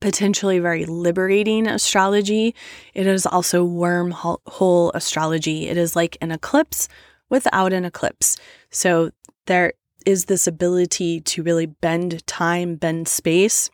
potentially 0.01 0.59
very 0.59 0.87
liberating 0.87 1.67
astrology. 1.67 2.55
It 2.95 3.07
is 3.07 3.27
also 3.27 3.67
wormhole 3.67 4.91
astrology. 4.95 5.69
It 5.69 5.77
is 5.77 5.95
like 5.95 6.17
an 6.21 6.31
eclipse 6.33 6.89
without 7.29 7.73
an 7.73 7.85
eclipse. 7.85 8.37
So 8.71 9.11
there 9.47 9.75
is 10.07 10.25
this 10.25 10.47
ability 10.47 11.21
to 11.21 11.43
really 11.43 11.67
bend 11.67 12.27
time, 12.27 12.77
bend 12.77 13.09
space, 13.09 13.71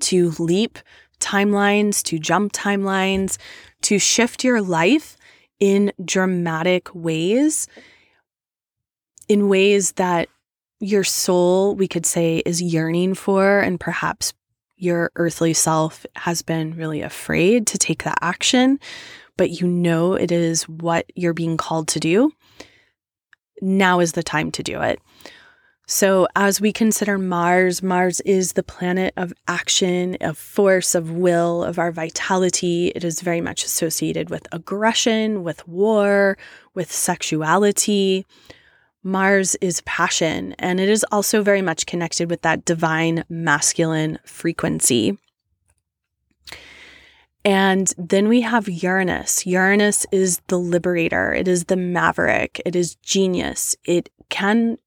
to 0.00 0.32
leap 0.38 0.78
timelines, 1.20 2.02
to 2.04 2.18
jump 2.18 2.52
timelines, 2.52 3.36
to 3.82 3.98
shift 3.98 4.44
your 4.44 4.62
life 4.62 5.16
in 5.58 5.92
dramatic 6.04 6.94
ways, 6.94 7.66
in 9.28 9.48
ways 9.48 9.92
that 9.92 10.28
your 10.80 11.02
soul, 11.02 11.74
we 11.74 11.88
could 11.88 12.06
say, 12.06 12.38
is 12.46 12.62
yearning 12.62 13.14
for 13.14 13.58
and 13.58 13.80
perhaps 13.80 14.32
your 14.78 15.10
earthly 15.16 15.52
self 15.52 16.06
has 16.16 16.42
been 16.42 16.76
really 16.76 17.02
afraid 17.02 17.66
to 17.68 17.78
take 17.78 18.04
that 18.04 18.18
action, 18.22 18.78
but 19.36 19.60
you 19.60 19.66
know 19.66 20.14
it 20.14 20.32
is 20.32 20.68
what 20.68 21.10
you're 21.14 21.34
being 21.34 21.56
called 21.56 21.88
to 21.88 22.00
do, 22.00 22.32
now 23.60 24.00
is 24.00 24.12
the 24.12 24.22
time 24.22 24.50
to 24.52 24.62
do 24.62 24.80
it. 24.80 25.00
So, 25.90 26.28
as 26.36 26.60
we 26.60 26.70
consider 26.70 27.16
Mars, 27.16 27.82
Mars 27.82 28.20
is 28.20 28.52
the 28.52 28.62
planet 28.62 29.14
of 29.16 29.32
action, 29.48 30.18
of 30.20 30.36
force, 30.36 30.94
of 30.94 31.10
will, 31.10 31.64
of 31.64 31.78
our 31.78 31.90
vitality. 31.90 32.88
It 32.94 33.04
is 33.04 33.22
very 33.22 33.40
much 33.40 33.64
associated 33.64 34.28
with 34.28 34.46
aggression, 34.52 35.42
with 35.42 35.66
war, 35.66 36.36
with 36.74 36.92
sexuality. 36.92 38.26
Mars 39.02 39.54
is 39.60 39.80
passion, 39.82 40.54
and 40.58 40.80
it 40.80 40.88
is 40.88 41.04
also 41.12 41.42
very 41.42 41.62
much 41.62 41.86
connected 41.86 42.28
with 42.28 42.42
that 42.42 42.64
divine 42.64 43.24
masculine 43.28 44.18
frequency. 44.24 45.16
And 47.44 47.92
then 47.96 48.28
we 48.28 48.40
have 48.42 48.68
Uranus. 48.68 49.46
Uranus 49.46 50.04
is 50.10 50.40
the 50.48 50.58
liberator, 50.58 51.32
it 51.32 51.48
is 51.48 51.64
the 51.64 51.76
maverick, 51.76 52.60
it 52.66 52.74
is 52.74 52.96
genius. 52.96 53.76
It 53.84 54.10
can 54.28 54.78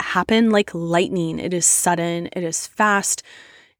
happen 0.00 0.50
like 0.50 0.74
lightning, 0.74 1.38
it 1.38 1.54
is 1.54 1.66
sudden, 1.66 2.28
it 2.32 2.44
is 2.44 2.66
fast, 2.66 3.22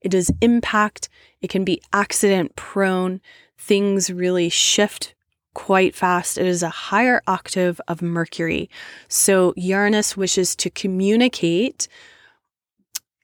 it 0.01 0.15
is 0.15 0.33
impact, 0.41 1.09
it 1.43 1.51
can 1.51 1.65
be 1.65 1.83
accident 1.93 2.57
prone. 2.57 3.21
Things 3.59 4.11
really 4.11 4.49
shift 4.49 5.15
quite 5.55 5.95
fast. 5.95 6.39
It 6.39 6.47
is 6.47 6.63
a 6.63 6.69
higher 6.69 7.23
octave 7.27 7.81
of 7.89 8.03
Mercury. 8.03 8.69
So 9.09 9.55
Uranus 9.57 10.17
wishes 10.17 10.55
to 10.57 10.71
communicate 10.71 11.89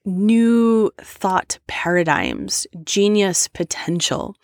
new 0.05 0.91
thought 0.99 1.59
paradigms, 1.67 2.67
genius 2.85 3.49
potential. 3.49 4.35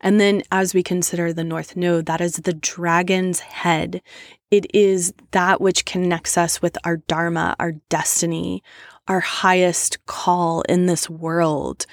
And 0.00 0.20
then, 0.20 0.42
as 0.52 0.74
we 0.74 0.82
consider 0.82 1.32
the 1.32 1.44
North 1.44 1.76
Node, 1.76 2.06
that 2.06 2.20
is 2.20 2.36
the 2.36 2.52
dragon's 2.52 3.40
head. 3.40 4.02
It 4.50 4.66
is 4.74 5.14
that 5.30 5.60
which 5.60 5.84
connects 5.86 6.36
us 6.36 6.60
with 6.60 6.76
our 6.84 6.98
Dharma, 6.98 7.56
our 7.58 7.72
destiny, 7.88 8.62
our 9.08 9.20
highest 9.20 10.04
call 10.06 10.62
in 10.62 10.86
this 10.86 11.08
world, 11.08 11.86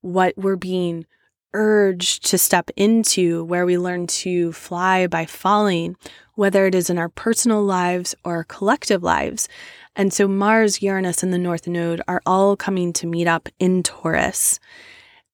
what 0.00 0.36
we're 0.36 0.56
being 0.56 1.06
urge 1.52 2.20
to 2.20 2.38
step 2.38 2.70
into 2.76 3.44
where 3.44 3.66
we 3.66 3.78
learn 3.78 4.06
to 4.06 4.52
fly 4.52 5.06
by 5.06 5.26
falling, 5.26 5.96
whether 6.34 6.66
it 6.66 6.74
is 6.74 6.90
in 6.90 6.98
our 6.98 7.08
personal 7.08 7.62
lives 7.62 8.14
or 8.24 8.36
our 8.36 8.44
collective 8.44 9.02
lives. 9.02 9.48
And 9.96 10.12
so 10.12 10.28
Mars, 10.28 10.82
Uranus, 10.82 11.22
and 11.22 11.32
the 11.32 11.38
North 11.38 11.66
Node 11.66 12.00
are 12.06 12.22
all 12.24 12.56
coming 12.56 12.92
to 12.94 13.06
meet 13.06 13.26
up 13.26 13.48
in 13.58 13.82
Taurus. 13.82 14.60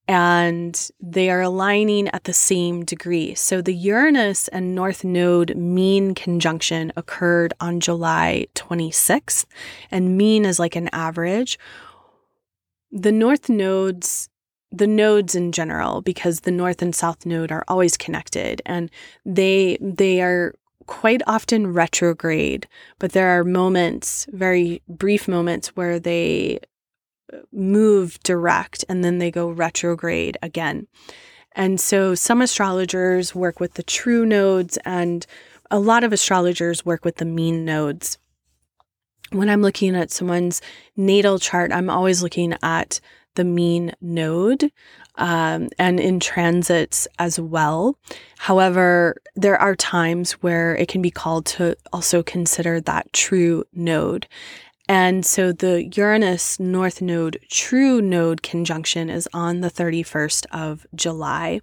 And 0.09 0.89
they 1.01 1.31
are 1.31 1.41
aligning 1.43 2.09
at 2.09 2.25
the 2.25 2.33
same 2.33 2.85
degree. 2.85 3.35
So 3.35 3.61
the 3.61 3.75
Uranus 3.75 4.47
and 4.49 4.75
North 4.75 5.05
Node 5.05 5.57
mean 5.57 6.14
conjunction 6.14 6.93
occurred 6.97 7.55
on 7.61 7.81
July 7.81 8.47
26th, 8.55 9.47
and 9.91 10.17
mean 10.17 10.45
is 10.45 10.61
like 10.61 10.77
an 10.77 10.89
average. 10.93 11.59
The 12.93 13.11
North 13.11 13.49
Nodes 13.49 14.29
the 14.73 14.87
nodes 14.87 15.35
in 15.35 15.53
general 15.53 16.03
because 16.03 16.41
the 16.41 16.51
north 16.51 16.83
and 16.83 16.95
south 16.95 17.25
node 17.25 17.53
are 17.53 17.64
always 17.69 17.97
connected 17.97 18.61
and 18.67 18.91
they 19.25 19.79
they 19.81 20.21
are 20.21 20.55
quite 20.87 21.23
often 21.27 21.73
retrograde 21.73 22.67
but 22.99 23.12
there 23.12 23.29
are 23.29 23.45
moments 23.45 24.27
very 24.33 24.83
brief 24.89 25.29
moments 25.29 25.69
where 25.77 25.99
they 25.99 26.59
uh, 27.33 27.39
move 27.53 28.19
direct 28.23 28.85
and 28.89 29.03
then 29.03 29.19
they 29.19 29.31
go 29.31 29.49
retrograde 29.49 30.37
again 30.43 30.87
And 31.57 31.81
so 31.81 32.14
some 32.14 32.43
astrologers 32.43 33.35
work 33.35 33.61
with 33.61 33.75
the 33.75 33.83
true 33.83 34.27
nodes, 34.27 34.79
and 34.85 35.27
a 35.71 35.79
lot 35.79 36.05
of 36.05 36.12
astrologers 36.12 36.85
work 36.85 37.05
with 37.05 37.17
the 37.17 37.25
mean 37.25 37.64
nodes. 37.64 38.19
When 39.33 39.49
I'm 39.49 39.62
looking 39.62 39.97
at 39.97 40.11
someone's 40.11 40.61
natal 40.97 41.39
chart, 41.39 41.73
I'm 41.73 41.91
always 41.91 42.23
looking 42.23 42.55
at 42.62 43.01
the 43.37 43.45
mean 43.45 43.93
node 44.01 44.70
um, 45.16 45.68
and 45.78 45.99
in 46.01 46.20
transits 46.20 47.09
as 47.18 47.41
well. 47.41 47.97
However, 48.39 49.16
there 49.34 49.57
are 49.57 49.76
times 49.76 50.32
where 50.32 50.76
it 50.76 50.89
can 50.89 51.01
be 51.01 51.11
called 51.11 51.47
to 51.47 51.76
also 51.93 52.22
consider 52.22 52.80
that 52.82 53.12
true 53.12 53.64
node. 53.72 54.26
And 54.89 55.26
so 55.26 55.51
the 55.51 55.84
Uranus 55.97 56.61
North 56.61 57.03
Node 57.03 57.41
true 57.51 58.01
node 58.01 58.43
conjunction 58.43 59.11
is 59.11 59.28
on 59.34 59.61
the 59.61 59.70
31st 59.70 60.47
of 60.53 60.87
July. 60.95 61.61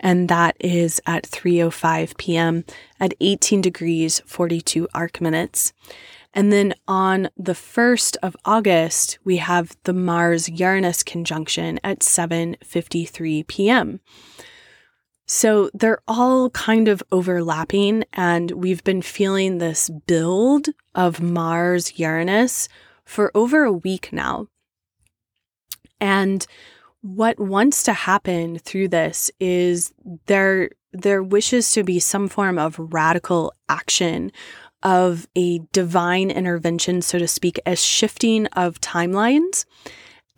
And 0.00 0.28
that 0.28 0.54
is 0.60 1.00
at 1.06 1.24
3:05 1.24 2.16
p.m. 2.18 2.64
at 3.00 3.14
18 3.20 3.62
degrees 3.62 4.20
42 4.26 4.86
arc 4.92 5.20
minutes. 5.20 5.72
And 6.34 6.52
then 6.52 6.74
on 6.86 7.30
the 7.36 7.54
1st 7.54 8.16
of 8.22 8.36
August, 8.44 9.18
we 9.24 9.38
have 9.38 9.76
the 9.84 9.92
Mars 9.92 10.48
Uranus 10.48 11.02
conjunction 11.02 11.80
at 11.82 12.00
7:53 12.00 13.46
p.m. 13.46 14.00
So 15.26 15.70
they're 15.74 16.00
all 16.08 16.48
kind 16.50 16.88
of 16.88 17.02
overlapping, 17.12 18.04
and 18.14 18.50
we've 18.52 18.82
been 18.82 19.02
feeling 19.02 19.58
this 19.58 19.90
build 20.06 20.68
of 20.94 21.20
Mars 21.20 21.98
Uranus 21.98 22.68
for 23.04 23.30
over 23.34 23.64
a 23.64 23.72
week 23.72 24.10
now. 24.10 24.46
And 26.00 26.46
what 27.02 27.38
wants 27.38 27.82
to 27.84 27.92
happen 27.92 28.58
through 28.58 28.88
this 28.88 29.30
is 29.38 29.92
there 30.26 30.70
there 30.92 31.22
wishes 31.22 31.70
to 31.72 31.84
be 31.84 31.98
some 31.98 32.28
form 32.28 32.58
of 32.58 32.78
radical 32.78 33.52
action 33.68 34.32
of 34.82 35.26
a 35.36 35.60
divine 35.72 36.30
intervention 36.30 37.02
so 37.02 37.18
to 37.18 37.26
speak 37.26 37.60
a 37.66 37.74
shifting 37.74 38.46
of 38.48 38.80
timelines 38.80 39.64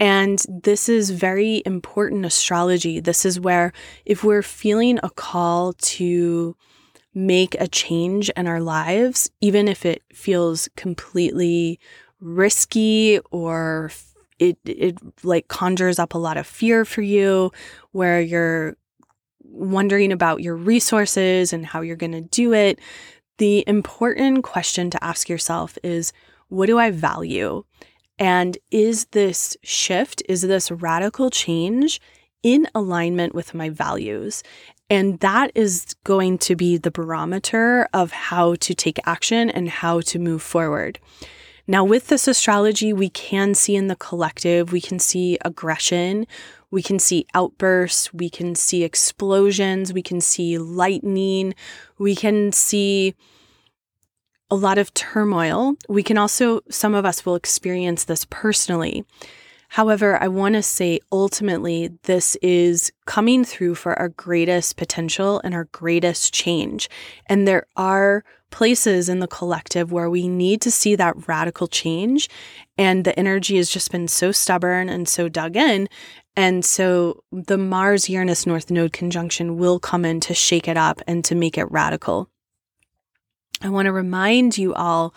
and 0.00 0.42
this 0.48 0.88
is 0.88 1.10
very 1.10 1.62
important 1.66 2.24
astrology. 2.24 3.00
This 3.00 3.26
is 3.26 3.38
where, 3.38 3.70
if 4.06 4.24
we're 4.24 4.42
feeling 4.42 4.98
a 5.02 5.10
call 5.10 5.74
to 5.74 6.56
make 7.12 7.54
a 7.60 7.68
change 7.68 8.30
in 8.30 8.46
our 8.46 8.60
lives, 8.60 9.30
even 9.42 9.68
if 9.68 9.84
it 9.84 10.02
feels 10.14 10.70
completely 10.74 11.78
risky 12.18 13.20
or 13.30 13.90
it, 14.38 14.56
it 14.64 14.96
like 15.22 15.48
conjures 15.48 15.98
up 15.98 16.14
a 16.14 16.18
lot 16.18 16.38
of 16.38 16.46
fear 16.46 16.86
for 16.86 17.02
you, 17.02 17.52
where 17.92 18.22
you're 18.22 18.76
wondering 19.42 20.12
about 20.12 20.40
your 20.40 20.56
resources 20.56 21.52
and 21.52 21.66
how 21.66 21.82
you're 21.82 21.96
going 21.96 22.12
to 22.12 22.22
do 22.22 22.54
it, 22.54 22.78
the 23.40 23.64
important 23.66 24.44
question 24.44 24.90
to 24.90 25.02
ask 25.02 25.26
yourself 25.26 25.78
is 25.82 26.12
what 26.48 26.66
do 26.66 26.78
I 26.78 26.90
value? 26.90 27.64
And 28.18 28.58
is 28.70 29.06
this 29.12 29.56
shift, 29.62 30.22
is 30.28 30.42
this 30.42 30.70
radical 30.70 31.30
change 31.30 32.02
in 32.42 32.68
alignment 32.74 33.34
with 33.34 33.54
my 33.54 33.70
values? 33.70 34.42
And 34.90 35.20
that 35.20 35.52
is 35.54 35.94
going 36.04 36.36
to 36.38 36.54
be 36.54 36.76
the 36.76 36.90
barometer 36.90 37.88
of 37.94 38.12
how 38.12 38.56
to 38.56 38.74
take 38.74 38.98
action 39.06 39.48
and 39.48 39.70
how 39.70 40.02
to 40.02 40.18
move 40.18 40.42
forward. 40.42 40.98
Now, 41.66 41.82
with 41.82 42.08
this 42.08 42.28
astrology, 42.28 42.92
we 42.92 43.08
can 43.08 43.54
see 43.54 43.74
in 43.74 43.86
the 43.86 43.96
collective, 43.96 44.70
we 44.70 44.82
can 44.82 44.98
see 44.98 45.38
aggression, 45.46 46.26
we 46.70 46.82
can 46.82 46.98
see 46.98 47.26
outbursts, 47.34 48.12
we 48.14 48.30
can 48.30 48.54
see 48.54 48.84
explosions, 48.84 49.92
we 49.92 50.02
can 50.02 50.20
see 50.20 50.58
lightning, 50.58 51.54
we 51.98 52.14
can 52.14 52.52
see 52.52 53.14
a 54.50 54.56
lot 54.56 54.78
of 54.78 54.92
turmoil. 54.94 55.74
We 55.88 56.02
can 56.02 56.18
also, 56.18 56.60
some 56.70 56.94
of 56.94 57.04
us 57.04 57.24
will 57.24 57.36
experience 57.36 58.04
this 58.04 58.26
personally. 58.30 59.04
However, 59.68 60.20
I 60.20 60.26
want 60.26 60.56
to 60.56 60.62
say 60.62 60.98
ultimately, 61.12 61.90
this 62.02 62.36
is 62.42 62.90
coming 63.06 63.44
through 63.44 63.76
for 63.76 63.96
our 63.96 64.08
greatest 64.08 64.76
potential 64.76 65.40
and 65.44 65.54
our 65.54 65.66
greatest 65.66 66.34
change. 66.34 66.90
And 67.26 67.46
there 67.46 67.66
are 67.76 68.24
places 68.50 69.08
in 69.08 69.20
the 69.20 69.28
collective 69.28 69.92
where 69.92 70.10
we 70.10 70.26
need 70.26 70.60
to 70.62 70.72
see 70.72 70.96
that 70.96 71.28
radical 71.28 71.68
change. 71.68 72.28
And 72.76 73.04
the 73.04 73.16
energy 73.16 73.58
has 73.58 73.70
just 73.70 73.92
been 73.92 74.08
so 74.08 74.32
stubborn 74.32 74.88
and 74.88 75.08
so 75.08 75.28
dug 75.28 75.56
in. 75.56 75.88
And 76.36 76.64
so 76.64 77.24
the 77.32 77.58
Mars 77.58 78.08
Uranus 78.08 78.46
North 78.46 78.70
Node 78.70 78.92
conjunction 78.92 79.58
will 79.58 79.78
come 79.78 80.04
in 80.04 80.20
to 80.20 80.34
shake 80.34 80.68
it 80.68 80.76
up 80.76 81.02
and 81.06 81.24
to 81.24 81.34
make 81.34 81.58
it 81.58 81.70
radical. 81.70 82.28
I 83.60 83.68
want 83.68 83.86
to 83.86 83.92
remind 83.92 84.56
you 84.56 84.72
all 84.74 85.14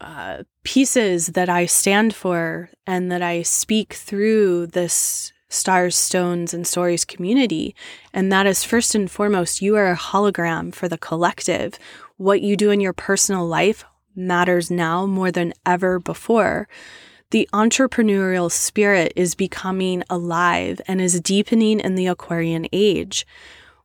uh, 0.00 0.44
pieces 0.64 1.28
that 1.28 1.48
I 1.48 1.66
stand 1.66 2.14
for 2.14 2.70
and 2.86 3.12
that 3.12 3.22
I 3.22 3.42
speak 3.42 3.94
through 3.94 4.68
this 4.68 5.32
Stars, 5.48 5.94
Stones, 5.94 6.54
and 6.54 6.66
Stories 6.66 7.04
community. 7.04 7.76
And 8.14 8.32
that 8.32 8.46
is 8.46 8.64
first 8.64 8.94
and 8.94 9.10
foremost, 9.10 9.60
you 9.60 9.76
are 9.76 9.90
a 9.90 9.96
hologram 9.96 10.74
for 10.74 10.88
the 10.88 10.96
collective. 10.96 11.78
What 12.16 12.40
you 12.40 12.56
do 12.56 12.70
in 12.70 12.80
your 12.80 12.94
personal 12.94 13.46
life 13.46 13.84
matters 14.16 14.70
now 14.70 15.06
more 15.06 15.30
than 15.30 15.52
ever 15.66 15.98
before. 15.98 16.68
The 17.32 17.48
entrepreneurial 17.52 18.50
spirit 18.50 19.12
is 19.16 19.34
becoming 19.34 20.04
alive 20.08 20.80
and 20.86 21.02
is 21.02 21.20
deepening 21.20 21.80
in 21.80 21.96
the 21.96 22.06
Aquarian 22.06 22.66
age 22.72 23.26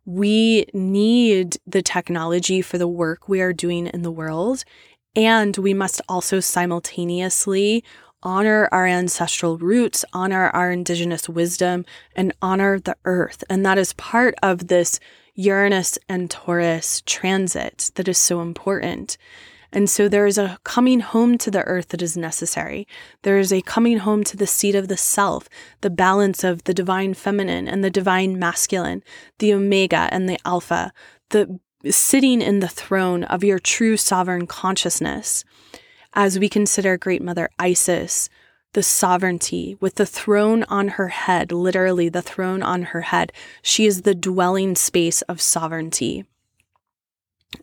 we 0.08 0.66
need 0.74 1.58
the 1.68 1.82
technology 1.82 2.62
for 2.62 2.78
the 2.78 2.88
work 2.88 3.28
we 3.28 3.42
are 3.42 3.52
doing 3.52 3.88
in 3.88 4.04
the 4.04 4.12
world. 4.12 4.64
And 5.18 5.56
we 5.58 5.74
must 5.74 6.00
also 6.08 6.40
simultaneously 6.40 7.84
honor 8.24 8.70
our 8.72 8.88
ancestral 8.88 9.58
roots, 9.58 10.06
honor 10.14 10.50
our 10.52 10.72
indigenous 10.72 11.28
wisdom, 11.28 11.86
and 12.16 12.34
honor 12.42 12.80
the 12.80 12.96
earth. 13.04 13.44
And 13.50 13.66
that 13.66 13.78
is 13.78 13.92
part 13.94 14.34
of 14.42 14.70
this 14.70 15.02
Uranus 15.36 16.00
and 16.08 16.32
Taurus 16.32 17.04
transit 17.06 17.92
that 17.96 18.08
is 18.08 18.18
so 18.18 18.42
important. 18.42 19.18
And 19.72 19.90
so 19.90 20.08
there 20.08 20.26
is 20.26 20.38
a 20.38 20.58
coming 20.64 21.02
home 21.02 21.38
to 21.40 21.52
the 21.52 21.64
earth 21.64 21.90
that 21.90 22.02
is 22.02 22.16
necessary. 22.16 22.88
There 23.24 23.38
is 23.38 23.52
a 23.52 23.62
coming 23.62 24.00
home 24.00 24.24
to 24.26 24.38
the 24.38 24.48
seat 24.48 24.76
of 24.76 24.88
the 24.88 24.98
self, 24.98 25.50
the 25.82 25.90
balance 25.90 26.44
of 26.44 26.64
the 26.64 26.74
divine 26.74 27.14
feminine 27.14 27.68
and 27.68 27.84
the 27.84 27.90
divine 27.90 28.40
masculine, 28.40 29.04
the 29.40 29.54
omega 29.54 30.10
and 30.12 30.30
the 30.30 30.40
alpha, 30.46 30.94
the 31.30 31.60
sitting 31.90 32.42
in 32.42 32.60
the 32.60 32.68
throne 32.68 33.24
of 33.26 33.44
your 33.44 33.60
true 33.60 33.98
sovereign 33.98 34.48
consciousness. 34.48 35.44
As 36.14 36.40
we 36.40 36.50
consider 36.50 36.98
Great 36.98 37.22
Mother 37.22 37.50
Isis, 37.60 38.30
the 38.74 38.84
sovereignty 38.84 39.78
with 39.80 39.96
the 39.96 40.06
throne 40.06 40.64
on 40.64 40.90
her 40.90 41.10
head, 41.10 41.52
literally 41.52 42.10
the 42.10 42.22
throne 42.22 42.64
on 42.64 42.84
her 42.84 43.02
head, 43.02 43.32
she 43.62 43.86
is 43.86 44.02
the 44.02 44.16
dwelling 44.16 44.76
space 44.76 45.22
of 45.24 45.42
sovereignty. 45.42 46.26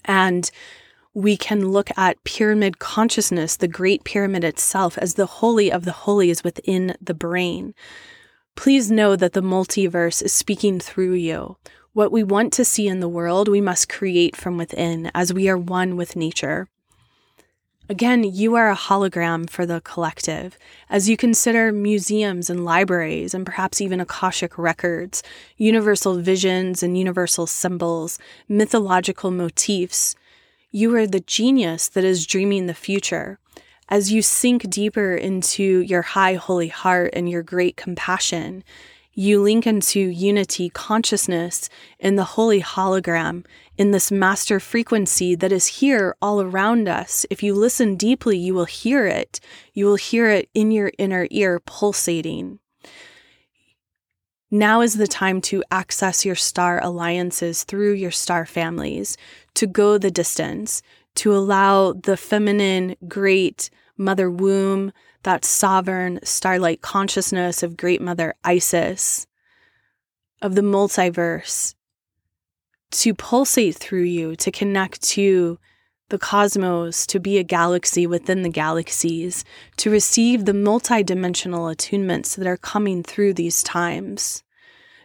And 0.05 0.51
we 1.15 1.37
can 1.37 1.69
look 1.69 1.91
at 1.97 2.23
pyramid 2.25 2.81
consciousness, 2.81 3.57
the 3.57 3.69
Great 3.69 4.03
Pyramid 4.03 4.43
itself, 4.43 4.99
as 4.99 5.15
the 5.15 5.27
holy 5.27 5.71
of 5.71 5.85
the 5.85 5.93
holies 5.93 6.43
within 6.43 6.97
the 7.01 7.15
brain. 7.15 7.73
Please 8.57 8.91
know 8.91 9.15
that 9.15 9.33
the 9.33 9.43
multiverse 9.43 10.23
is 10.23 10.33
speaking 10.33 10.81
through 10.81 11.15
you. 11.15 11.57
What 11.93 12.11
we 12.11 12.25
want 12.25 12.53
to 12.55 12.65
see 12.65 12.89
in 12.89 12.99
the 12.99 13.09
world, 13.09 13.47
we 13.47 13.61
must 13.61 13.89
create 13.89 14.35
from 14.35 14.57
within 14.57 15.13
as 15.15 15.33
we 15.33 15.49
are 15.49 15.57
one 15.57 15.97
with 15.97 16.17
nature. 16.17 16.69
Again, 17.89 18.25
you 18.25 18.55
are 18.55 18.71
a 18.71 18.77
hologram 18.77 19.49
for 19.49 19.67
the 19.67 19.83
collective. 19.83 20.59
As 20.89 21.09
you 21.09 21.17
consider 21.17 21.71
museums 21.71 22.49
and 22.49 22.65
libraries, 22.65 23.35
and 23.35 23.45
perhaps 23.45 23.81
even 23.81 24.01
Akashic 24.01 24.57
records, 24.57 25.23
universal 25.59 26.17
visions 26.17 26.83
and 26.83 26.97
universal 26.99 27.47
symbols, 27.47 28.19
mythological 28.49 29.31
motifs, 29.31 30.17
you 30.75 30.93
are 30.97 31.07
the 31.07 31.21
genius 31.21 31.87
that 31.87 32.03
is 32.03 32.27
dreaming 32.27 32.67
the 32.67 32.75
future. 32.75 33.39
As 33.89 34.11
you 34.11 34.23
sink 34.23 34.69
deeper 34.69 35.15
into 35.15 35.63
your 35.63 36.03
high 36.03 36.35
holy 36.35 36.67
heart 36.67 37.11
and 37.13 37.31
your 37.31 37.45
great 37.45 37.77
compassion, 37.77 38.65
you 39.13 39.41
link 39.41 39.69
into 39.69 40.01
unity 40.01 40.71
consciousness 40.71 41.69
in 42.01 42.17
the 42.17 42.25
holy 42.25 42.61
hologram, 42.61 43.47
in 43.79 43.93
this 43.93 44.11
master 44.11 44.59
frequency 44.59 45.37
that 45.37 45.53
is 45.53 45.79
here 45.79 46.17
all 46.21 46.43
around 46.43 46.89
us. 46.89 47.25
If 47.31 47.41
you 47.41 47.55
listen 47.55 47.95
deeply, 47.95 48.37
you 48.37 48.53
will 48.53 48.65
hear 48.65 49.07
it. 49.07 49.39
You 49.75 49.87
will 49.87 49.95
hear 49.95 50.29
it 50.29 50.49
in 50.55 50.73
your 50.73 50.91
inner 50.99 51.29
ear 51.31 51.61
pulsating. 51.61 52.59
Now 54.51 54.83
is 54.83 54.95
the 54.95 55.09
time 55.09 55.41
to 55.43 55.65
access 55.73 56.25
your 56.25 56.37
star 56.37 56.81
alliances 56.81 57.65
through 57.65 57.95
your 57.95 58.13
star 58.13 58.47
families, 58.47 59.17
to 59.55 59.67
go 59.67 59.99
the 59.99 60.11
distance, 60.11 60.83
to 61.17 61.35
allow 61.35 61.93
the 61.93 62.17
feminine, 62.17 62.97
great 63.07 63.71
mother 63.97 64.31
womb, 64.31 64.93
that 65.23 65.45
sovereign 65.45 66.21
starlight 66.23 66.83
consciousness 66.83 67.63
of 67.63 67.77
great 67.77 68.03
mother 68.03 68.35
Isis, 68.45 69.27
of 70.43 70.55
the 70.55 70.63
multiverse 70.63 71.75
to 72.91 73.15
pulsate 73.15 73.75
through 73.77 74.03
you, 74.05 74.37
to 74.37 74.53
connect 74.53 75.03
to 75.03 75.59
the 76.11 76.19
cosmos, 76.19 77.07
to 77.07 77.19
be 77.19 77.39
a 77.39 77.43
galaxy 77.43 78.07
within 78.07 78.43
the 78.43 78.49
galaxies, 78.49 79.45
to 79.79 79.91
receive 79.91 80.45
the 80.45 80.53
multidimensional 80.53 81.75
attunements 81.75 82.37
that 82.37 82.47
are 82.47 82.57
coming 82.57 83.03
through 83.03 83.35
these 83.35 83.63
times. 83.63 84.45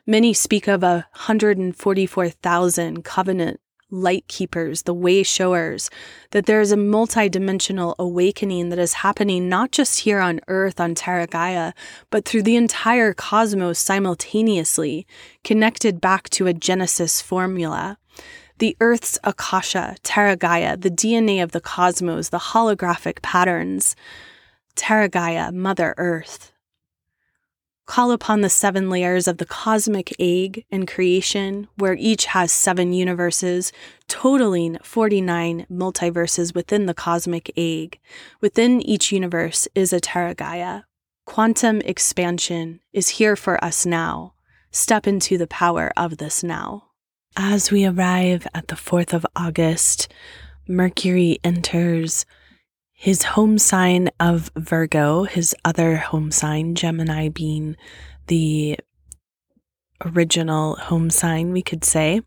Many 0.05 0.33
speak 0.33 0.67
of 0.67 0.83
a 0.83 1.07
144,000 1.13 3.03
covenant 3.03 3.59
light 3.91 4.27
keepers, 4.27 4.83
the 4.83 4.93
way 4.93 5.23
showers, 5.23 5.89
that 6.31 6.45
there 6.45 6.61
is 6.61 6.71
a 6.71 6.77
multidimensional 6.77 7.95
awakening 7.97 8.69
that 8.69 8.79
is 8.79 8.93
happening 8.93 9.49
not 9.49 9.71
just 9.71 10.01
here 10.01 10.19
on 10.19 10.39
Earth 10.47 10.79
on 10.79 10.95
Terra 10.95 11.27
Gaia, 11.27 11.73
but 12.09 12.25
through 12.25 12.43
the 12.43 12.55
entire 12.55 13.13
cosmos 13.13 13.79
simultaneously, 13.79 15.07
connected 15.43 15.99
back 15.99 16.29
to 16.29 16.47
a 16.47 16.53
Genesis 16.53 17.21
formula 17.21 17.97
the 18.59 18.75
Earth's 18.81 19.17
Akasha, 19.23 19.95
Terra 20.03 20.35
Gaia, 20.35 20.75
the 20.75 20.91
DNA 20.91 21.41
of 21.41 21.53
the 21.53 21.61
cosmos, 21.61 22.27
the 22.27 22.37
holographic 22.37 23.21
patterns, 23.21 23.95
Terra 24.75 25.07
Gaia, 25.07 25.51
Mother 25.51 25.95
Earth. 25.97 26.51
Call 27.89 28.11
upon 28.11 28.41
the 28.41 28.51
seven 28.51 28.87
layers 28.87 29.27
of 29.27 29.39
the 29.39 29.47
cosmic 29.47 30.13
egg 30.19 30.63
in 30.69 30.85
creation, 30.85 31.67
where 31.75 31.95
each 31.95 32.25
has 32.25 32.51
seven 32.51 32.93
universes, 32.93 33.71
totaling 34.07 34.77
49 34.83 35.65
multiverses 35.71 36.53
within 36.53 36.85
the 36.85 36.93
cosmic 36.93 37.51
egg. 37.57 37.97
Within 38.41 38.79
each 38.83 39.11
universe 39.11 39.67
is 39.73 39.91
a 39.91 39.99
Terra 39.99 40.35
Gaia. 40.35 40.83
Quantum 41.25 41.81
expansion 41.81 42.79
is 42.93 43.09
here 43.17 43.35
for 43.35 43.61
us 43.63 43.87
now. 43.87 44.35
Step 44.69 45.07
into 45.07 45.39
the 45.39 45.47
power 45.47 45.91
of 45.97 46.17
this 46.17 46.43
now. 46.43 46.89
As 47.35 47.71
we 47.71 47.87
arrive 47.87 48.45
at 48.53 48.67
the 48.67 48.75
4th 48.75 49.13
of 49.13 49.25
August, 49.35 50.07
Mercury 50.67 51.39
enters 51.43 52.27
his 52.99 53.23
home 53.23 53.57
sign 53.57 54.09
of 54.19 54.51
Virgo, 54.57 55.23
his 55.23 55.55
other 55.63 55.95
home 55.95 56.31
sign, 56.31 56.75
Gemini 56.75 57.29
being 57.29 57.77
the 58.27 58.77
original 60.03 60.75
home 60.75 61.09
sign, 61.09 61.53
we 61.53 61.61
could 61.61 61.85
say. 61.85 62.19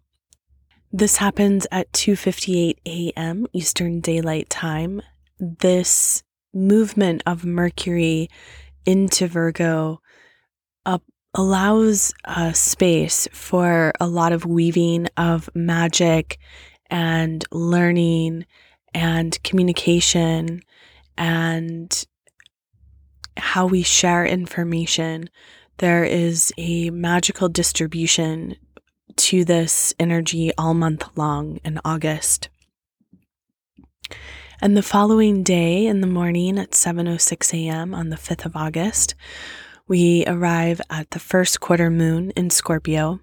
This 0.91 1.18
happens 1.18 1.66
at 1.70 1.93
2:58 1.93 2.79
a.m. 2.87 3.47
Eastern 3.53 4.01
Daylight 4.01 4.49
Time. 4.49 5.03
This 5.39 6.23
movement 6.55 7.23
of 7.27 7.45
Mercury 7.45 8.31
into 8.87 9.27
Virgo 9.27 10.01
up 10.87 11.03
allows 11.35 12.14
a 12.25 12.55
space 12.55 13.29
for 13.31 13.93
a 14.01 14.07
lot 14.07 14.33
of 14.33 14.47
weaving 14.47 15.09
of 15.18 15.51
magic 15.55 16.39
and 16.89 17.45
learning 17.53 18.47
and 18.95 19.43
communication 19.43 20.62
and 21.16 22.05
how 23.36 23.66
we 23.66 23.82
share 23.82 24.24
information. 24.24 25.30
There 25.78 26.05
is 26.05 26.53
a 26.59 26.90
magical 26.90 27.49
distribution 27.49 28.57
to 29.16 29.45
this 29.45 29.95
energy 29.99 30.53
all 30.57 30.74
month 30.74 31.09
long 31.16 31.59
in 31.64 31.80
August. 31.84 32.49
And 34.61 34.76
the 34.76 34.82
following 34.82 35.43
day 35.43 35.86
in 35.86 36.01
the 36.01 36.07
morning 36.07 36.59
at 36.59 36.70
7:06 36.70 37.53
a.m. 37.53 37.95
on 37.95 38.11
the 38.11 38.16
5th 38.16 38.47
of 38.47 38.57
August, 38.57 39.14
we 39.88 40.24
arrive 40.26 40.80
at 40.88 41.11
the 41.11 41.18
first 41.18 41.61
quarter 41.61 41.90
moon 41.90 42.30
in 42.36 42.49
Scorpio. 42.49 43.20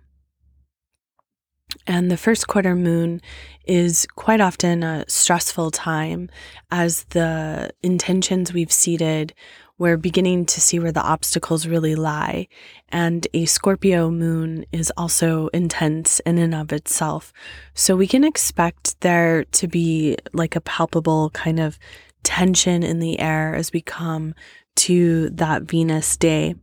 And 1.86 2.10
the 2.10 2.18
first 2.18 2.48
quarter 2.48 2.76
moon 2.76 3.22
is 3.66 4.08
quite 4.16 4.42
often 4.42 4.84
a 4.84 5.06
stressful 5.08 5.72
time 5.72 6.30
as 6.72 7.04
the 7.06 7.72
intentions 7.84 8.54
we've 8.54 8.72
seeded, 8.72 9.34
we're 9.80 9.98
beginning 9.98 10.46
to 10.46 10.60
see 10.60 10.78
where 10.78 10.92
the 10.92 11.02
obstacles 11.02 11.66
really 11.66 11.96
lie. 11.96 12.48
And 12.90 13.26
a 13.34 13.46
Scorpio 13.46 14.12
moon 14.12 14.66
is 14.74 14.92
also 14.98 15.48
intense 15.48 16.20
in 16.22 16.38
and 16.38 16.54
of 16.54 16.74
itself. 16.74 17.32
So 17.74 17.96
we 17.96 18.06
can 18.06 18.26
expect 18.26 19.00
there 19.00 19.46
to 19.46 19.68
be 19.68 20.18
like 20.34 20.56
a 20.58 20.62
palpable 20.62 21.30
kind 21.30 21.60
of 21.62 21.80
tension 22.24 22.84
in 22.84 23.00
the 23.00 23.20
air 23.20 23.56
as 23.56 23.72
we 23.72 23.82
come 23.82 24.36
to 24.76 25.30
that 25.30 25.64
Venus 25.64 26.18
day. 26.18 26.56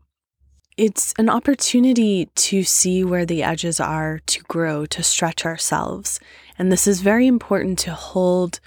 It's 0.76 1.14
an 1.16 1.30
opportunity 1.30 2.26
to 2.34 2.62
see 2.62 3.02
where 3.02 3.24
the 3.24 3.42
edges 3.42 3.80
are, 3.80 4.20
to 4.26 4.42
grow, 4.42 4.84
to 4.86 5.02
stretch 5.02 5.46
ourselves. 5.46 6.20
And 6.58 6.70
this 6.70 6.86
is 6.86 7.00
very 7.00 7.26
important 7.26 7.78
to 7.80 7.92
hold 7.92 8.60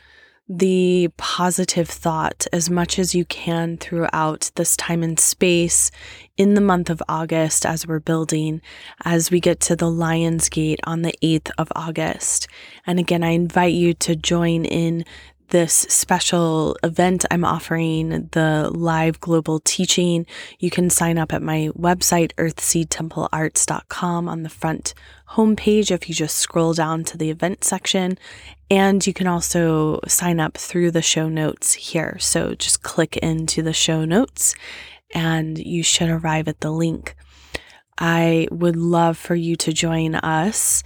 the 0.48 1.10
positive 1.18 1.88
thought 1.88 2.48
as 2.52 2.68
much 2.68 2.98
as 2.98 3.14
you 3.14 3.26
can 3.26 3.78
throughout 3.78 4.50
this 4.56 4.76
time 4.76 5.04
and 5.04 5.20
space 5.20 5.92
in 6.36 6.56
the 6.56 6.62
month 6.62 6.90
of 6.90 7.04
August 7.08 7.64
as 7.64 7.86
we're 7.86 8.00
building, 8.00 8.60
as 9.06 9.30
we 9.30 9.40
get 9.40 9.60
to 9.60 9.76
the 9.76 9.92
Lion's 9.92 10.50
Gate 10.50 10.80
on 10.86 11.04
the 11.04 11.14
8th 11.22 11.52
of 11.60 11.72
August. 11.76 12.48
And 12.88 12.98
again, 12.98 13.24
I 13.24 13.30
invite 13.30 13.74
you 13.74 13.94
to 13.94 14.16
join 14.16 14.66
in 14.66 15.06
this 15.50 15.74
special 15.74 16.78
event 16.84 17.26
I'm 17.30 17.46
offering, 17.46 18.30
the 18.32 18.70
live 18.74 19.20
global 19.20 19.60
teaching. 19.60 20.26
You 20.60 20.70
can 20.70 20.90
sign 20.90 21.18
up 21.18 21.34
at 21.34 21.42
my 21.42 21.70
website, 21.78 22.34
earthseedtemplearts.com 22.36 24.30
on 24.30 24.44
the 24.44 24.50
front 24.50 24.94
homepage 25.32 25.92
if 25.92 26.10
you 26.10 26.16
just 26.16 26.38
scroll 26.38 26.74
down 26.74 27.04
to 27.06 27.18
the 27.18 27.30
event 27.30 27.64
section. 27.64 28.18
And 28.72 29.06
you 29.06 29.14
can 29.14 29.28
also 29.28 30.00
sign 30.08 30.40
up 30.40 30.58
through 30.58 30.92
the 30.92 31.02
show 31.02 31.30
notes 31.30 31.74
here. 31.74 32.18
So 32.20 32.56
just 32.56 32.84
click 32.84 33.18
into 33.18 33.62
the 33.62 33.74
show 33.74 34.06
notes 34.06 34.56
and 35.14 35.58
you 35.58 35.84
should 35.84 36.10
arrive 36.10 36.48
at 36.48 36.62
the 36.62 36.72
link. 36.72 37.16
I 37.98 38.48
would 38.52 38.76
love 38.76 39.18
for 39.18 39.36
you 39.36 39.56
to 39.58 39.74
join 39.74 40.16
us 40.16 40.84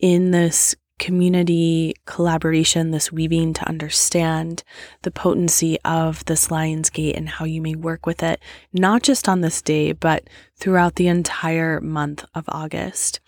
in 0.00 0.30
this 0.30 0.74
community 0.98 1.94
collaboration, 2.06 2.90
this 2.90 3.10
weaving 3.10 3.52
to 3.54 3.68
understand 3.68 4.62
the 5.02 5.10
potency 5.10 5.78
of 5.84 6.24
this 6.26 6.50
Lion's 6.50 6.90
Gate 6.90 7.16
and 7.16 7.28
how 7.28 7.44
you 7.44 7.60
may 7.60 7.74
work 7.74 8.06
with 8.06 8.22
it, 8.22 8.40
not 8.72 9.02
just 9.02 9.28
on 9.28 9.40
this 9.40 9.60
day, 9.60 9.92
but 9.92 10.28
throughout 10.56 10.94
the 10.94 11.08
entire 11.08 11.80
month 11.80 12.24
of 12.34 12.44
August. 12.48 13.20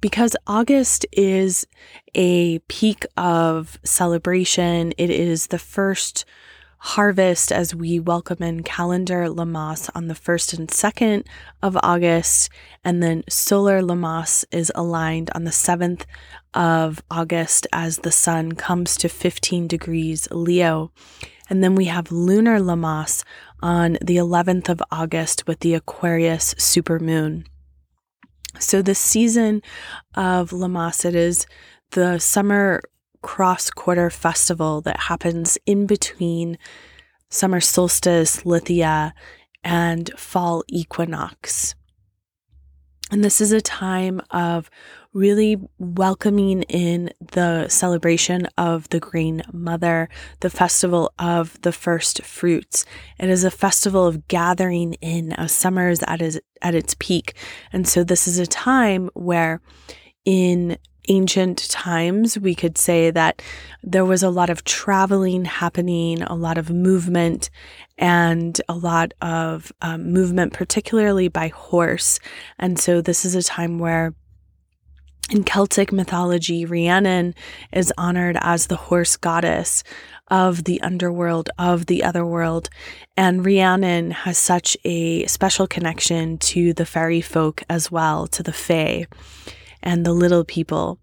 Because 0.00 0.36
August 0.46 1.06
is 1.10 1.66
a 2.14 2.58
peak 2.68 3.06
of 3.16 3.78
celebration, 3.82 4.92
it 4.98 5.10
is 5.10 5.46
the 5.46 5.58
first 5.58 6.26
harvest 6.78 7.50
as 7.50 7.74
we 7.74 7.98
welcome 7.98 8.42
in 8.42 8.62
calendar 8.62 9.28
Lammas 9.28 9.90
on 9.94 10.08
the 10.08 10.14
1st 10.14 10.58
and 10.58 10.68
2nd 10.68 11.26
of 11.62 11.76
August. 11.82 12.50
And 12.86 13.02
then 13.02 13.24
solar 13.28 13.82
Lammas 13.82 14.44
is 14.52 14.70
aligned 14.76 15.28
on 15.34 15.42
the 15.42 15.50
7th 15.50 16.04
of 16.54 17.02
August 17.10 17.66
as 17.72 17.98
the 17.98 18.12
sun 18.12 18.52
comes 18.52 18.96
to 18.98 19.08
15 19.08 19.66
degrees 19.66 20.28
Leo. 20.30 20.92
And 21.50 21.64
then 21.64 21.74
we 21.74 21.86
have 21.86 22.12
lunar 22.12 22.60
Lammas 22.60 23.24
on 23.60 23.98
the 24.00 24.18
11th 24.18 24.68
of 24.68 24.80
August 24.92 25.48
with 25.48 25.60
the 25.60 25.74
Aquarius 25.74 26.54
supermoon. 26.54 27.46
So 28.60 28.82
the 28.82 28.94
season 28.94 29.62
of 30.14 30.52
Lammas, 30.52 31.04
it 31.04 31.16
is 31.16 31.44
the 31.90 32.20
summer 32.20 32.80
cross 33.20 33.68
quarter 33.68 34.10
festival 34.10 34.80
that 34.82 35.00
happens 35.00 35.58
in 35.66 35.86
between 35.86 36.56
summer 37.30 37.60
solstice, 37.60 38.44
Litha, 38.44 39.12
and 39.64 40.08
fall 40.16 40.62
equinox. 40.68 41.74
And 43.10 43.22
this 43.22 43.40
is 43.40 43.52
a 43.52 43.60
time 43.60 44.20
of 44.32 44.68
really 45.12 45.56
welcoming 45.78 46.62
in 46.64 47.10
the 47.20 47.68
celebration 47.68 48.48
of 48.58 48.88
the 48.90 48.98
Green 48.98 49.42
Mother, 49.52 50.08
the 50.40 50.50
festival 50.50 51.12
of 51.18 51.60
the 51.62 51.72
first 51.72 52.22
fruits. 52.22 52.84
It 53.18 53.30
is 53.30 53.44
a 53.44 53.50
festival 53.50 54.06
of 54.06 54.26
gathering 54.28 54.94
in 54.94 55.32
as 55.34 55.52
summer 55.52 55.88
is 55.88 56.02
at, 56.06 56.20
its, 56.20 56.38
at 56.60 56.74
its 56.74 56.96
peak. 56.98 57.34
And 57.72 57.86
so 57.86 58.02
this 58.02 58.26
is 58.26 58.38
a 58.38 58.46
time 58.46 59.08
where 59.14 59.62
in 60.24 60.76
ancient 61.08 61.68
times, 61.70 62.38
we 62.38 62.54
could 62.54 62.78
say 62.78 63.10
that 63.10 63.42
there 63.82 64.04
was 64.04 64.22
a 64.22 64.30
lot 64.30 64.50
of 64.50 64.64
traveling 64.64 65.44
happening, 65.44 66.22
a 66.22 66.34
lot 66.34 66.58
of 66.58 66.70
movement, 66.70 67.50
and 67.98 68.60
a 68.68 68.74
lot 68.74 69.12
of 69.20 69.72
um, 69.82 70.12
movement, 70.12 70.52
particularly 70.52 71.28
by 71.28 71.48
horse. 71.48 72.18
And 72.58 72.78
so, 72.78 73.00
this 73.00 73.24
is 73.24 73.34
a 73.34 73.42
time 73.42 73.78
where 73.78 74.14
In 75.28 75.42
Celtic 75.42 75.90
mythology, 75.90 76.64
Rhiannon 76.64 77.34
is 77.72 77.92
honored 77.98 78.38
as 78.40 78.68
the 78.68 78.76
horse 78.76 79.16
goddess 79.16 79.82
of 80.28 80.64
the 80.64 80.80
underworld, 80.82 81.50
of 81.58 81.86
the 81.86 82.04
other 82.04 82.24
world. 82.24 82.68
And 83.16 83.44
Rhiannon 83.44 84.12
has 84.12 84.38
such 84.38 84.76
a 84.84 85.26
special 85.26 85.66
connection 85.66 86.38
to 86.38 86.72
the 86.72 86.86
fairy 86.86 87.20
folk 87.20 87.64
as 87.68 87.90
well, 87.90 88.28
to 88.28 88.42
the 88.44 88.52
fae 88.52 89.06
and 89.86 90.04
the 90.04 90.12
little 90.12 90.44
people. 90.44 90.98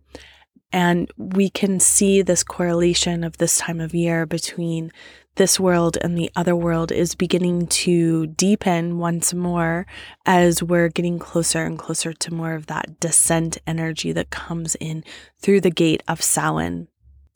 And 0.72 1.10
we 1.18 1.50
can 1.50 1.80
see 1.80 2.22
this 2.22 2.44
correlation 2.44 3.24
of 3.24 3.38
this 3.38 3.58
time 3.58 3.80
of 3.80 3.96
year 3.96 4.26
between 4.26 4.92
this 5.36 5.60
world 5.60 5.98
and 6.02 6.16
the 6.18 6.30
other 6.36 6.56
world 6.56 6.92
is 6.92 7.16
beginning 7.16 7.66
to 7.68 8.28
deepen 8.28 9.00
once 9.00 9.34
more 9.34 9.88
as 10.26 10.62
we're 10.62 10.90
getting 10.90 11.18
closer 11.18 11.64
and 11.64 11.80
closer 11.80 12.14
to 12.14 12.34
more 12.34 12.54
of 12.54 12.68
that 12.68 13.00
descent 13.00 13.58
energy 13.66 14.12
that 14.12 14.30
comes 14.30 14.76
in 14.76 15.04
through 15.40 15.62
the 15.62 15.72
gate 15.72 16.04
of 16.08 16.22
Samhain. 16.22 16.88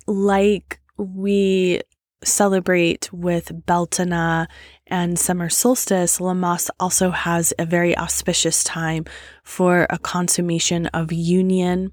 Like 0.05 0.79
we 0.97 1.81
celebrate 2.23 3.11
with 3.13 3.65
Beltane 3.65 4.47
and 4.89 5.17
summer 5.17 5.49
solstice, 5.49 6.19
Lammas 6.19 6.69
also 6.79 7.11
has 7.11 7.53
a 7.59 7.65
very 7.65 7.97
auspicious 7.97 8.63
time 8.63 9.05
for 9.43 9.87
a 9.89 9.97
consummation 9.97 10.87
of 10.87 11.11
union 11.11 11.91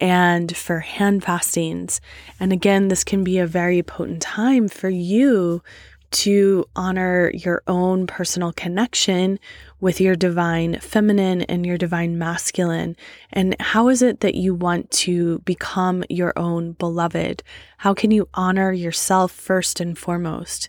and 0.00 0.56
for 0.56 0.80
hand 0.80 1.24
fastings. 1.24 2.00
And 2.38 2.52
again, 2.52 2.88
this 2.88 3.04
can 3.04 3.24
be 3.24 3.38
a 3.38 3.46
very 3.46 3.82
potent 3.82 4.22
time 4.22 4.68
for 4.68 4.88
you 4.88 5.62
to 6.10 6.64
honor 6.74 7.30
your 7.34 7.62
own 7.66 8.06
personal 8.06 8.52
connection 8.52 9.38
with 9.80 10.00
your 10.00 10.16
divine 10.16 10.78
feminine 10.80 11.42
and 11.42 11.66
your 11.66 11.76
divine 11.76 12.16
masculine. 12.16 12.96
And 13.30 13.54
how 13.60 13.88
is 13.88 14.00
it 14.00 14.20
that 14.20 14.34
you 14.34 14.54
want 14.54 14.90
to 14.92 15.40
become 15.40 16.04
your 16.08 16.32
own 16.38 16.72
beloved? 16.72 17.42
How 17.78 17.92
can 17.92 18.10
you 18.10 18.28
honor 18.34 18.72
yourself 18.72 19.32
first 19.32 19.80
and 19.80 19.98
foremost? 19.98 20.68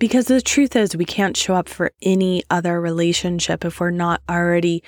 Because 0.00 0.28
the 0.28 0.40
truth 0.40 0.76
is, 0.76 0.96
we 0.96 1.04
can't 1.04 1.36
show 1.36 1.54
up 1.54 1.68
for 1.68 1.92
any 2.00 2.42
other 2.48 2.80
relationship 2.80 3.66
if 3.66 3.80
we're 3.80 3.90
not 3.90 4.22
already 4.30 4.82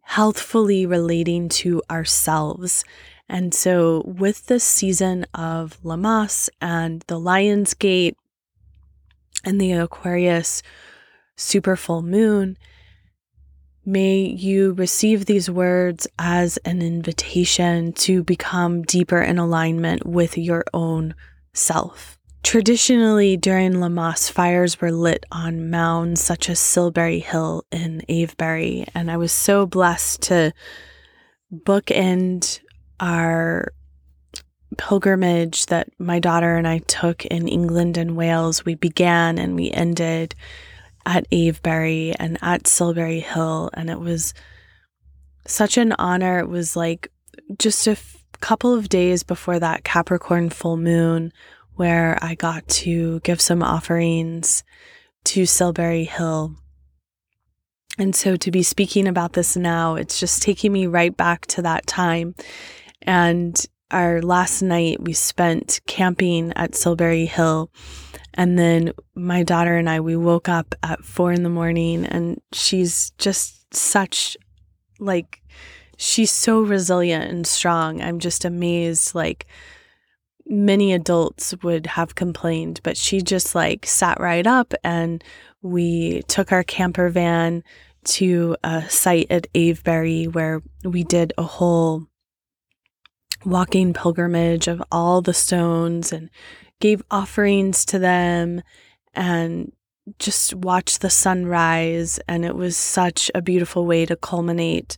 healthfully 0.00 0.86
relating 0.86 1.50
to 1.50 1.82
ourselves. 1.90 2.84
And 3.28 3.52
so, 3.52 4.02
with 4.06 4.46
this 4.46 4.64
season 4.64 5.26
of 5.34 5.78
Lammas 5.84 6.48
and 6.58 7.04
the 7.06 7.20
Lion's 7.20 7.74
Gate 7.74 8.16
and 9.44 9.60
the 9.60 9.72
Aquarius 9.72 10.62
super 11.36 11.76
full 11.76 12.00
moon, 12.00 12.56
may 13.84 14.20
you 14.20 14.72
receive 14.72 15.26
these 15.26 15.50
words 15.50 16.06
as 16.18 16.56
an 16.64 16.80
invitation 16.80 17.92
to 17.92 18.24
become 18.24 18.80
deeper 18.84 19.20
in 19.20 19.38
alignment 19.38 20.06
with 20.06 20.38
your 20.38 20.64
own 20.72 21.14
self. 21.52 22.17
Traditionally, 22.42 23.36
during 23.36 23.80
Lammas, 23.80 24.30
fires 24.30 24.80
were 24.80 24.92
lit 24.92 25.26
on 25.30 25.70
mounds 25.70 26.22
such 26.22 26.48
as 26.48 26.58
Silbury 26.58 27.18
Hill 27.18 27.64
in 27.70 28.02
Avebury, 28.08 28.86
and 28.94 29.10
I 29.10 29.16
was 29.16 29.32
so 29.32 29.66
blessed 29.66 30.22
to 30.22 30.52
bookend 31.52 32.60
our 33.00 33.72
pilgrimage 34.76 35.66
that 35.66 35.88
my 35.98 36.20
daughter 36.20 36.56
and 36.56 36.66
I 36.66 36.78
took 36.78 37.26
in 37.26 37.48
England 37.48 37.98
and 37.98 38.16
Wales. 38.16 38.64
We 38.64 38.76
began 38.76 39.38
and 39.38 39.54
we 39.54 39.70
ended 39.70 40.34
at 41.04 41.26
Avebury 41.32 42.14
and 42.18 42.38
at 42.40 42.66
Silbury 42.66 43.20
Hill, 43.20 43.70
and 43.74 43.90
it 43.90 43.98
was 43.98 44.32
such 45.46 45.76
an 45.76 45.92
honor. 45.98 46.38
It 46.38 46.48
was 46.48 46.76
like 46.76 47.10
just 47.58 47.86
a 47.86 47.92
f- 47.92 48.24
couple 48.40 48.74
of 48.74 48.88
days 48.88 49.22
before 49.22 49.58
that 49.58 49.84
Capricorn 49.84 50.50
full 50.50 50.76
moon 50.76 51.32
where 51.78 52.18
I 52.20 52.34
got 52.34 52.66
to 52.68 53.20
give 53.20 53.40
some 53.40 53.62
offerings 53.62 54.64
to 55.24 55.46
Silbury 55.46 56.04
Hill. 56.04 56.56
And 57.98 58.16
so 58.16 58.34
to 58.36 58.50
be 58.50 58.64
speaking 58.64 59.06
about 59.06 59.34
this 59.34 59.56
now, 59.56 59.94
it's 59.94 60.18
just 60.18 60.42
taking 60.42 60.72
me 60.72 60.88
right 60.88 61.16
back 61.16 61.46
to 61.46 61.62
that 61.62 61.86
time. 61.86 62.34
And 63.02 63.56
our 63.92 64.20
last 64.22 64.60
night 64.60 65.00
we 65.00 65.12
spent 65.12 65.80
camping 65.86 66.52
at 66.56 66.74
Silbury 66.74 67.26
Hill. 67.26 67.70
And 68.34 68.58
then 68.58 68.92
my 69.14 69.44
daughter 69.44 69.76
and 69.76 69.88
I, 69.88 70.00
we 70.00 70.16
woke 70.16 70.48
up 70.48 70.74
at 70.82 71.04
four 71.04 71.32
in 71.32 71.44
the 71.44 71.48
morning 71.48 72.04
and 72.04 72.40
she's 72.52 73.10
just 73.18 73.72
such 73.72 74.36
like, 74.98 75.42
she's 75.96 76.32
so 76.32 76.60
resilient 76.60 77.30
and 77.30 77.46
strong. 77.46 78.02
I'm 78.02 78.18
just 78.18 78.44
amazed, 78.44 79.14
like, 79.14 79.46
many 80.48 80.92
adults 80.92 81.54
would 81.62 81.86
have 81.86 82.14
complained, 82.14 82.80
but 82.82 82.96
she 82.96 83.20
just 83.20 83.54
like 83.54 83.86
sat 83.86 84.18
right 84.18 84.46
up 84.46 84.72
and 84.82 85.22
we 85.62 86.22
took 86.22 86.52
our 86.52 86.64
camper 86.64 87.10
van 87.10 87.62
to 88.04 88.56
a 88.64 88.88
site 88.88 89.26
at 89.30 89.46
Avebury 89.54 90.26
where 90.26 90.62
we 90.84 91.04
did 91.04 91.32
a 91.36 91.42
whole 91.42 92.06
walking 93.44 93.92
pilgrimage 93.92 94.66
of 94.68 94.82
all 94.90 95.20
the 95.20 95.34
stones 95.34 96.12
and 96.12 96.30
gave 96.80 97.02
offerings 97.10 97.84
to 97.84 97.98
them 97.98 98.62
and 99.14 99.72
just 100.18 100.54
watched 100.54 101.00
the 101.00 101.10
sunrise. 101.10 102.18
And 102.26 102.44
it 102.44 102.56
was 102.56 102.76
such 102.76 103.30
a 103.34 103.42
beautiful 103.42 103.84
way 103.86 104.06
to 104.06 104.16
culminate 104.16 104.96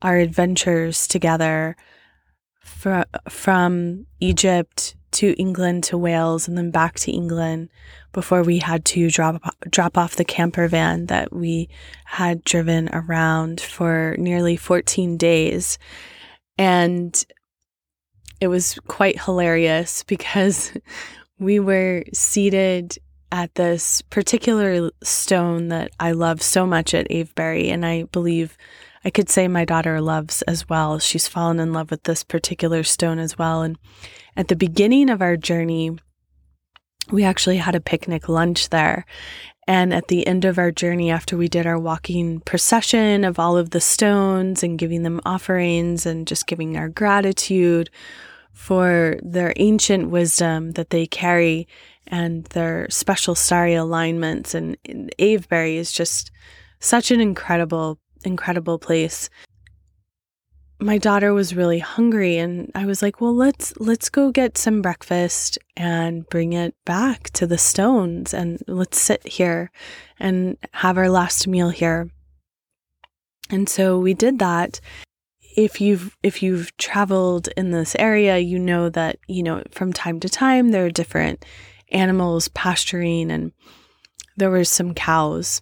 our 0.00 0.16
adventures 0.16 1.06
together 1.06 1.76
fr- 2.68 3.02
from 3.28 4.06
Egypt 4.20 4.94
to 5.10 5.34
England 5.38 5.84
to 5.84 5.98
Wales 5.98 6.46
and 6.46 6.56
then 6.56 6.70
back 6.70 6.98
to 7.00 7.10
England 7.10 7.70
before 8.12 8.42
we 8.42 8.58
had 8.58 8.84
to 8.84 9.10
drop 9.10 9.42
drop 9.70 9.96
off 9.96 10.16
the 10.16 10.24
camper 10.24 10.68
van 10.68 11.06
that 11.06 11.32
we 11.32 11.68
had 12.04 12.44
driven 12.44 12.88
around 12.92 13.60
for 13.60 14.14
nearly 14.18 14.56
14 14.56 15.16
days. 15.16 15.78
And 16.58 17.24
it 18.40 18.48
was 18.48 18.78
quite 18.86 19.22
hilarious 19.22 20.02
because 20.06 20.72
we 21.38 21.58
were 21.58 22.04
seated 22.12 22.98
at 23.30 23.54
this 23.56 24.00
particular 24.02 24.90
stone 25.02 25.68
that 25.68 25.90
I 26.00 26.12
love 26.12 26.42
so 26.42 26.66
much 26.66 26.94
at 26.94 27.10
Avebury 27.10 27.68
and 27.70 27.84
I 27.84 28.04
believe 28.04 28.56
I 29.04 29.10
could 29.10 29.28
say 29.28 29.48
my 29.48 29.64
daughter 29.64 30.00
loves 30.00 30.42
as 30.42 30.68
well. 30.68 30.98
She's 30.98 31.28
fallen 31.28 31.60
in 31.60 31.72
love 31.72 31.90
with 31.90 32.02
this 32.04 32.24
particular 32.24 32.82
stone 32.82 33.18
as 33.18 33.38
well. 33.38 33.62
And 33.62 33.78
at 34.36 34.48
the 34.48 34.56
beginning 34.56 35.10
of 35.10 35.22
our 35.22 35.36
journey, 35.36 35.96
we 37.10 37.24
actually 37.24 37.56
had 37.56 37.74
a 37.74 37.80
picnic 37.80 38.28
lunch 38.28 38.68
there. 38.68 39.06
And 39.66 39.92
at 39.92 40.08
the 40.08 40.26
end 40.26 40.44
of 40.44 40.58
our 40.58 40.70
journey, 40.70 41.10
after 41.10 41.36
we 41.36 41.48
did 41.48 41.66
our 41.66 41.78
walking 41.78 42.40
procession 42.40 43.24
of 43.24 43.38
all 43.38 43.56
of 43.56 43.70
the 43.70 43.80
stones 43.80 44.62
and 44.62 44.78
giving 44.78 45.02
them 45.02 45.20
offerings 45.24 46.06
and 46.06 46.26
just 46.26 46.46
giving 46.46 46.76
our 46.76 46.88
gratitude 46.88 47.90
for 48.52 49.18
their 49.22 49.52
ancient 49.56 50.10
wisdom 50.10 50.72
that 50.72 50.90
they 50.90 51.06
carry 51.06 51.68
and 52.06 52.44
their 52.46 52.88
special 52.90 53.34
starry 53.34 53.74
alignments, 53.74 54.54
and 54.54 54.76
Avebury 55.18 55.76
is 55.76 55.92
just 55.92 56.30
such 56.80 57.10
an 57.10 57.20
incredible 57.20 57.98
incredible 58.28 58.78
place. 58.78 59.28
My 60.80 60.96
daughter 60.96 61.34
was 61.34 61.56
really 61.56 61.80
hungry 61.80 62.38
and 62.38 62.70
I 62.76 62.86
was 62.86 63.02
like, 63.02 63.20
"Well, 63.20 63.34
let's 63.34 63.72
let's 63.80 64.08
go 64.08 64.30
get 64.30 64.56
some 64.56 64.80
breakfast 64.80 65.58
and 65.76 66.28
bring 66.28 66.52
it 66.52 66.74
back 66.84 67.30
to 67.30 67.46
the 67.48 67.58
stones 67.58 68.32
and 68.32 68.62
let's 68.68 69.00
sit 69.00 69.26
here 69.26 69.72
and 70.20 70.56
have 70.72 70.96
our 70.96 71.10
last 71.10 71.48
meal 71.48 71.70
here." 71.70 72.10
And 73.50 73.68
so 73.68 73.98
we 73.98 74.14
did 74.14 74.38
that. 74.38 74.80
If 75.56 75.80
you've 75.80 76.16
if 76.22 76.42
you've 76.44 76.76
traveled 76.76 77.48
in 77.56 77.72
this 77.72 77.96
area, 77.98 78.38
you 78.38 78.58
know 78.60 78.88
that, 78.90 79.18
you 79.26 79.42
know, 79.42 79.64
from 79.72 79.92
time 79.92 80.20
to 80.20 80.28
time 80.28 80.70
there 80.70 80.86
are 80.86 80.90
different 80.90 81.44
animals 81.90 82.48
pasturing 82.48 83.32
and 83.32 83.52
there 84.36 84.50
were 84.50 84.64
some 84.64 84.94
cows 84.94 85.60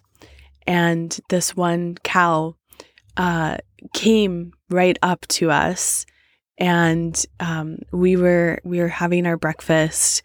and 0.67 1.17
this 1.29 1.55
one 1.55 1.95
cow 2.03 2.55
uh, 3.15 3.57
came 3.93 4.51
right 4.69 4.99
up 5.01 5.25
to 5.27 5.49
us, 5.49 6.05
and 6.57 7.25
um, 7.39 7.79
we 7.91 8.17
were 8.17 8.59
we 8.63 8.79
were 8.79 8.89
having 8.89 9.25
our 9.25 9.37
breakfast, 9.37 10.21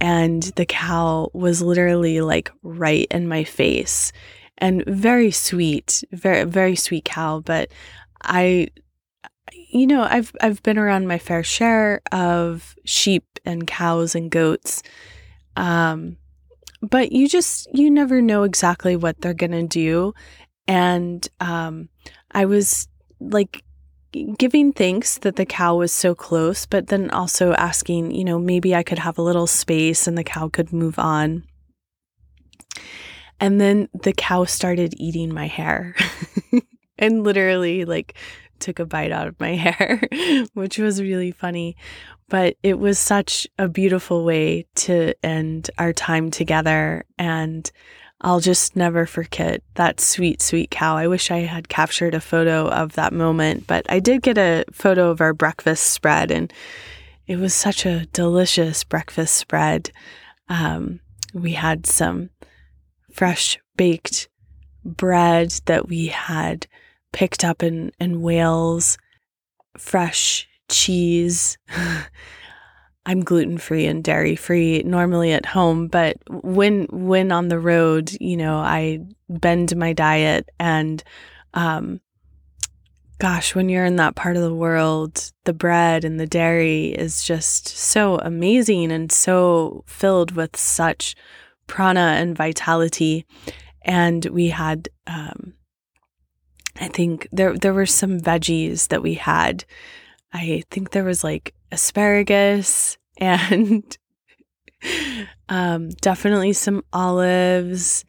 and 0.00 0.42
the 0.56 0.66
cow 0.66 1.30
was 1.32 1.62
literally 1.62 2.20
like 2.20 2.52
right 2.62 3.08
in 3.10 3.26
my 3.26 3.44
face, 3.44 4.12
and 4.58 4.84
very 4.86 5.30
sweet, 5.30 6.04
very 6.12 6.44
very 6.44 6.76
sweet 6.76 7.06
cow. 7.06 7.40
But 7.40 7.70
I, 8.22 8.68
you 9.70 9.86
know, 9.86 10.02
I've 10.02 10.36
I've 10.42 10.62
been 10.62 10.78
around 10.78 11.08
my 11.08 11.18
fair 11.18 11.42
share 11.42 12.02
of 12.12 12.76
sheep 12.84 13.24
and 13.46 13.66
cows 13.66 14.14
and 14.14 14.30
goats. 14.30 14.82
Um, 15.56 16.17
but 16.80 17.12
you 17.12 17.28
just 17.28 17.68
you 17.74 17.90
never 17.90 18.20
know 18.20 18.42
exactly 18.42 18.96
what 18.96 19.20
they're 19.20 19.34
to 19.34 19.66
do 19.66 20.14
and 20.66 21.28
um 21.40 21.88
i 22.32 22.44
was 22.44 22.88
like 23.20 23.62
giving 24.38 24.72
thanks 24.72 25.18
that 25.18 25.36
the 25.36 25.46
cow 25.46 25.76
was 25.76 25.92
so 25.92 26.14
close, 26.14 26.66
but 26.66 26.88
then 26.88 27.10
also 27.10 27.52
asking, 27.54 28.12
you 28.12 28.24
know, 28.24 28.38
maybe 28.38 28.74
I 28.74 28.82
could 28.82 28.98
have 28.98 29.18
a 29.18 29.22
little 29.22 29.46
space 29.46 30.06
and 30.06 30.16
the 30.16 30.24
cow 30.24 30.48
could 30.48 30.72
move 30.72 30.98
on. 30.98 31.44
And 33.40 33.60
then 33.60 33.88
the 33.92 34.12
cow 34.12 34.44
started 34.44 34.94
eating 34.96 35.32
my 35.32 35.46
hair 35.46 35.94
and 36.98 37.22
literally 37.22 37.84
like 37.84 38.14
took 38.58 38.78
a 38.78 38.86
bite 38.86 39.12
out 39.12 39.28
of 39.28 39.38
my 39.38 39.54
hair, 39.54 40.00
which 40.54 40.78
was 40.78 41.00
really 41.00 41.30
funny. 41.30 41.76
But 42.28 42.56
it 42.62 42.78
was 42.78 42.98
such 42.98 43.46
a 43.58 43.68
beautiful 43.68 44.24
way 44.24 44.66
to 44.76 45.14
end 45.24 45.70
our 45.78 45.92
time 45.92 46.30
together. 46.30 47.04
And 47.18 47.70
I'll 48.20 48.40
just 48.40 48.74
never 48.74 49.06
forget 49.06 49.62
that 49.74 50.00
sweet, 50.00 50.42
sweet 50.42 50.70
cow. 50.70 50.96
I 50.96 51.06
wish 51.06 51.30
I 51.30 51.38
had 51.38 51.68
captured 51.68 52.14
a 52.14 52.20
photo 52.20 52.68
of 52.68 52.94
that 52.94 53.12
moment, 53.12 53.66
but 53.66 53.86
I 53.88 54.00
did 54.00 54.22
get 54.22 54.38
a 54.38 54.64
photo 54.72 55.10
of 55.10 55.20
our 55.20 55.32
breakfast 55.32 55.90
spread, 55.90 56.32
and 56.32 56.52
it 57.28 57.36
was 57.36 57.54
such 57.54 57.86
a 57.86 58.06
delicious 58.06 58.82
breakfast 58.82 59.36
spread. 59.36 59.92
Um, 60.48 60.98
we 61.32 61.52
had 61.52 61.86
some 61.86 62.30
fresh 63.12 63.58
baked 63.76 64.28
bread 64.84 65.52
that 65.66 65.88
we 65.88 66.08
had 66.08 66.66
picked 67.12 67.44
up 67.44 67.62
in, 67.62 67.92
in 68.00 68.20
Wales, 68.20 68.98
fresh 69.76 70.48
cheese. 70.68 71.58
I'm 73.06 73.24
gluten 73.24 73.56
free 73.56 73.86
and 73.86 74.04
dairy 74.04 74.36
free 74.36 74.82
normally 74.84 75.32
at 75.32 75.46
home, 75.46 75.88
but 75.88 76.18
when 76.28 76.86
when 76.90 77.32
on 77.32 77.48
the 77.48 77.58
road, 77.58 78.12
you 78.20 78.36
know, 78.36 78.58
I 78.58 79.00
bend 79.30 79.74
my 79.76 79.94
diet 79.94 80.50
and 80.60 81.02
um 81.54 82.00
gosh, 83.18 83.54
when 83.54 83.68
you're 83.68 83.84
in 83.84 83.96
that 83.96 84.14
part 84.14 84.36
of 84.36 84.42
the 84.42 84.54
world, 84.54 85.32
the 85.44 85.52
bread 85.52 86.04
and 86.04 86.20
the 86.20 86.26
dairy 86.26 86.88
is 86.88 87.24
just 87.24 87.66
so 87.66 88.18
amazing 88.18 88.92
and 88.92 89.10
so 89.10 89.82
filled 89.86 90.32
with 90.32 90.56
such 90.56 91.16
prana 91.66 92.16
and 92.18 92.36
vitality. 92.36 93.24
And 93.82 94.24
we 94.26 94.48
had 94.48 94.88
um 95.06 95.54
I 96.80 96.88
think 96.88 97.26
there 97.32 97.56
there 97.56 97.74
were 97.74 97.86
some 97.86 98.20
veggies 98.20 98.88
that 98.88 99.02
we 99.02 99.14
had. 99.14 99.64
I 100.32 100.62
think 100.70 100.90
there 100.90 101.04
was 101.04 101.24
like 101.24 101.54
asparagus 101.72 102.96
and 103.18 103.96
um, 105.48 105.90
definitely 106.00 106.52
some 106.52 106.84
olives 106.92 108.04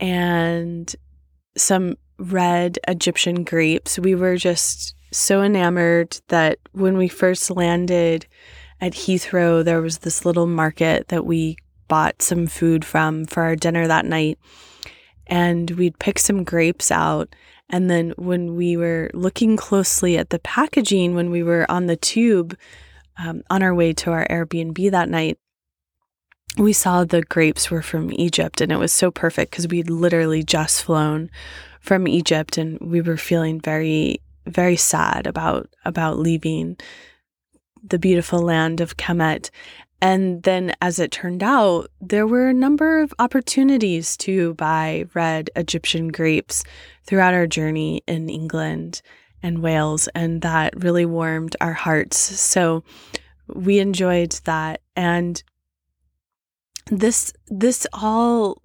and 0.00 0.94
some 1.56 1.96
red 2.18 2.78
Egyptian 2.88 3.44
grapes. 3.44 3.98
We 3.98 4.14
were 4.14 4.36
just 4.36 4.94
so 5.12 5.42
enamored 5.42 6.20
that 6.28 6.58
when 6.72 6.96
we 6.98 7.08
first 7.08 7.50
landed 7.50 8.26
at 8.80 8.92
Heathrow, 8.92 9.64
there 9.64 9.80
was 9.80 9.98
this 9.98 10.24
little 10.24 10.46
market 10.46 11.08
that 11.08 11.24
we 11.24 11.56
bought 11.88 12.22
some 12.22 12.46
food 12.46 12.84
from 12.84 13.24
for 13.24 13.42
our 13.42 13.56
dinner 13.56 13.86
that 13.86 14.04
night. 14.04 14.38
And 15.26 15.70
we'd 15.72 15.98
pick 15.98 16.18
some 16.18 16.44
grapes 16.44 16.90
out. 16.90 17.34
And 17.70 17.90
then 17.90 18.12
when 18.16 18.56
we 18.56 18.76
were 18.76 19.10
looking 19.14 19.56
closely 19.56 20.18
at 20.18 20.30
the 20.30 20.38
packaging, 20.38 21.14
when 21.14 21.30
we 21.30 21.42
were 21.42 21.70
on 21.70 21.86
the 21.86 21.96
tube, 21.96 22.56
um, 23.16 23.42
on 23.50 23.62
our 23.62 23.74
way 23.74 23.92
to 23.94 24.10
our 24.10 24.26
Airbnb 24.28 24.90
that 24.90 25.08
night, 25.08 25.38
we 26.56 26.72
saw 26.72 27.04
the 27.04 27.22
grapes 27.22 27.70
were 27.70 27.82
from 27.82 28.12
Egypt, 28.12 28.60
and 28.60 28.70
it 28.70 28.76
was 28.76 28.92
so 28.92 29.10
perfect 29.10 29.50
because 29.50 29.66
we'd 29.68 29.90
literally 29.90 30.42
just 30.42 30.84
flown 30.84 31.30
from 31.80 32.06
Egypt, 32.06 32.58
and 32.58 32.78
we 32.80 33.00
were 33.00 33.16
feeling 33.16 33.60
very, 33.60 34.20
very 34.46 34.76
sad 34.76 35.26
about 35.26 35.68
about 35.84 36.18
leaving 36.18 36.76
the 37.82 37.98
beautiful 37.98 38.40
land 38.40 38.80
of 38.80 38.96
Kemet. 38.96 39.50
And 40.04 40.42
then, 40.42 40.74
as 40.82 40.98
it 40.98 41.12
turned 41.12 41.42
out, 41.42 41.90
there 41.98 42.26
were 42.26 42.48
a 42.48 42.52
number 42.52 43.00
of 43.00 43.14
opportunities 43.18 44.18
to 44.18 44.52
buy 44.52 45.06
red 45.14 45.48
Egyptian 45.56 46.08
grapes 46.08 46.62
throughout 47.06 47.32
our 47.32 47.46
journey 47.46 48.02
in 48.06 48.28
England 48.28 49.00
and 49.42 49.62
Wales, 49.62 50.06
and 50.14 50.42
that 50.42 50.74
really 50.76 51.06
warmed 51.06 51.56
our 51.58 51.72
hearts. 51.72 52.18
So 52.18 52.84
we 53.48 53.78
enjoyed 53.78 54.32
that. 54.44 54.82
And 54.94 55.42
this 56.90 57.32
this 57.48 57.86
all 57.94 58.60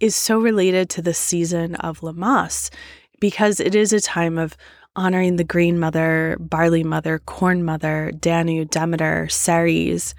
is 0.00 0.14
so 0.14 0.38
related 0.38 0.90
to 0.90 1.00
the 1.00 1.14
season 1.14 1.76
of 1.76 2.00
Lammas 2.02 2.68
because 3.20 3.58
it 3.58 3.74
is 3.74 3.94
a 3.94 4.02
time 4.02 4.36
of 4.36 4.54
honoring 4.96 5.36
the 5.36 5.44
green 5.44 5.78
mother, 5.78 6.36
barley 6.38 6.84
mother, 6.84 7.20
corn 7.20 7.64
mother, 7.64 8.12
Danu, 8.20 8.66
Demeter, 8.66 9.30
Ceres, 9.30 10.14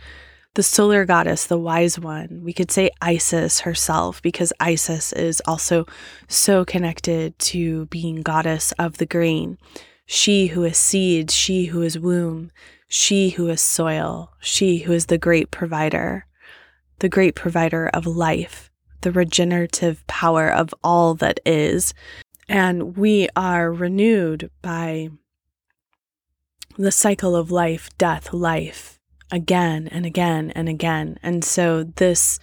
the 0.55 0.63
solar 0.63 1.05
goddess, 1.05 1.45
the 1.45 1.59
wise 1.59 1.99
one. 1.99 2.41
We 2.43 2.53
could 2.53 2.71
say 2.71 2.89
Isis 3.01 3.61
herself 3.61 4.21
because 4.21 4.51
Isis 4.59 5.13
is 5.13 5.41
also 5.45 5.85
so 6.27 6.65
connected 6.65 7.37
to 7.39 7.85
being 7.87 8.21
goddess 8.21 8.71
of 8.73 8.97
the 8.97 9.05
grain 9.05 9.57
she 10.05 10.47
who 10.47 10.63
is 10.63 10.77
seed, 10.77 11.31
she 11.31 11.65
who 11.65 11.81
is 11.81 11.99
womb, 11.99 12.51
she 12.87 13.29
who 13.29 13.49
is 13.49 13.61
soil, 13.61 14.31
she 14.39 14.79
who 14.79 14.93
is 14.93 15.07
the 15.07 15.17
great 15.17 15.51
provider, 15.51 16.27
the 16.99 17.09
great 17.09 17.35
provider 17.35 17.89
of 17.93 18.05
life, 18.05 18.69
the 19.01 19.11
regenerative 19.11 20.05
power 20.07 20.47
of 20.47 20.73
all 20.83 21.15
that 21.15 21.39
is. 21.45 21.93
And 22.47 22.95
we 22.95 23.27
are 23.35 23.73
renewed 23.73 24.51
by 24.61 25.09
the 26.77 26.91
cycle 26.91 27.35
of 27.35 27.49
life, 27.49 27.89
death, 27.97 28.31
life 28.31 28.94
again 29.35 29.87
and 29.91 30.05
again 30.05 30.51
and 30.55 30.69
again. 30.69 31.19
And 31.21 31.43
so 31.43 31.83
this 31.83 32.39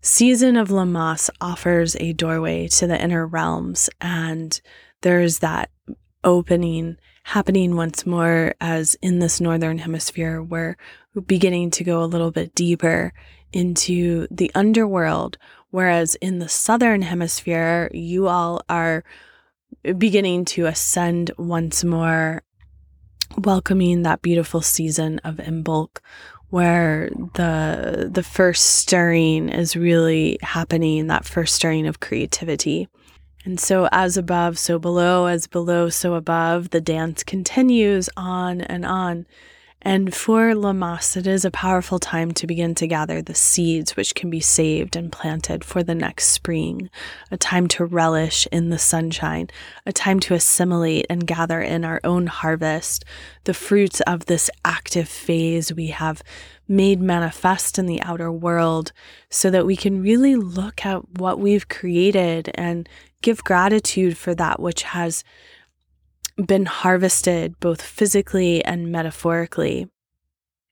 season 0.00 0.56
of 0.56 0.70
Lammas 0.70 1.30
offers 1.40 1.96
a 2.00 2.14
doorway 2.14 2.66
to 2.68 2.86
the 2.86 3.00
inner 3.00 3.26
realms. 3.26 3.90
And 4.00 4.58
there's 5.02 5.40
that 5.40 5.70
opening 6.24 6.96
happening 7.24 7.76
once 7.76 8.06
more 8.06 8.54
as 8.60 8.96
in 9.00 9.18
this 9.18 9.40
northern 9.40 9.78
hemisphere 9.78 10.42
we're 10.42 10.76
beginning 11.26 11.70
to 11.70 11.84
go 11.84 12.02
a 12.02 12.06
little 12.06 12.30
bit 12.30 12.54
deeper 12.54 13.12
into 13.52 14.26
the 14.30 14.50
underworld 14.54 15.38
whereas 15.70 16.16
in 16.16 16.38
the 16.38 16.48
southern 16.48 17.00
hemisphere 17.00 17.90
you 17.94 18.28
all 18.28 18.62
are 18.68 19.04
beginning 19.96 20.44
to 20.44 20.66
ascend 20.66 21.30
once 21.38 21.82
more 21.82 22.42
welcoming 23.38 24.02
that 24.02 24.22
beautiful 24.22 24.60
season 24.60 25.18
of 25.24 25.36
Imbolc 25.36 25.98
where 26.50 27.10
the 27.34 28.08
the 28.12 28.22
first 28.22 28.64
stirring 28.76 29.48
is 29.48 29.74
really 29.76 30.38
happening 30.42 31.08
that 31.08 31.24
first 31.24 31.54
stirring 31.54 31.86
of 31.86 32.00
creativity 32.00 32.88
and 33.44 33.60
so, 33.60 33.88
as 33.92 34.16
above, 34.16 34.58
so 34.58 34.78
below, 34.78 35.26
as 35.26 35.46
below, 35.46 35.90
so 35.90 36.14
above, 36.14 36.70
the 36.70 36.80
dance 36.80 37.22
continues 37.22 38.08
on 38.16 38.62
and 38.62 38.86
on. 38.86 39.26
And 39.86 40.14
for 40.14 40.54
Lammas, 40.54 41.14
it 41.14 41.26
is 41.26 41.44
a 41.44 41.50
powerful 41.50 41.98
time 41.98 42.32
to 42.32 42.46
begin 42.46 42.74
to 42.76 42.86
gather 42.86 43.20
the 43.20 43.34
seeds 43.34 43.96
which 43.96 44.14
can 44.14 44.30
be 44.30 44.40
saved 44.40 44.96
and 44.96 45.12
planted 45.12 45.62
for 45.62 45.82
the 45.82 45.94
next 45.94 46.28
spring, 46.28 46.88
a 47.30 47.36
time 47.36 47.68
to 47.68 47.84
relish 47.84 48.48
in 48.50 48.70
the 48.70 48.78
sunshine, 48.78 49.50
a 49.84 49.92
time 49.92 50.20
to 50.20 50.32
assimilate 50.32 51.04
and 51.10 51.26
gather 51.26 51.60
in 51.60 51.84
our 51.84 52.00
own 52.02 52.28
harvest, 52.28 53.04
the 53.44 53.52
fruits 53.52 54.00
of 54.02 54.24
this 54.24 54.48
active 54.64 55.06
phase 55.06 55.70
we 55.70 55.88
have 55.88 56.22
made 56.66 56.98
manifest 56.98 57.78
in 57.78 57.84
the 57.84 58.00
outer 58.00 58.32
world, 58.32 58.90
so 59.28 59.50
that 59.50 59.66
we 59.66 59.76
can 59.76 60.00
really 60.00 60.34
look 60.34 60.86
at 60.86 61.06
what 61.18 61.38
we've 61.38 61.68
created 61.68 62.50
and 62.54 62.88
give 63.20 63.44
gratitude 63.44 64.16
for 64.16 64.34
that 64.34 64.60
which 64.60 64.82
has 64.82 65.24
been 66.36 66.66
harvested 66.66 67.58
both 67.60 67.82
physically 67.82 68.64
and 68.64 68.90
metaphorically. 68.90 69.88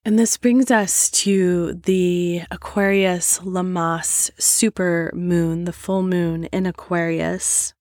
And 0.04 0.18
this 0.18 0.36
brings 0.36 0.70
us 0.70 1.10
to 1.10 1.74
the 1.74 2.42
Aquarius 2.50 3.38
Lammas 3.40 4.32
super 4.36 5.12
moon, 5.14 5.64
the 5.64 5.72
full 5.72 6.02
moon 6.02 6.44
in 6.46 6.66
Aquarius. 6.66 7.72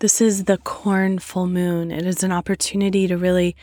This 0.00 0.20
is 0.20 0.44
the 0.44 0.58
corn 0.58 1.18
full 1.18 1.46
moon. 1.46 1.90
It 1.90 2.06
is 2.06 2.22
an 2.22 2.32
opportunity 2.32 3.06
to 3.06 3.16
really, 3.16 3.56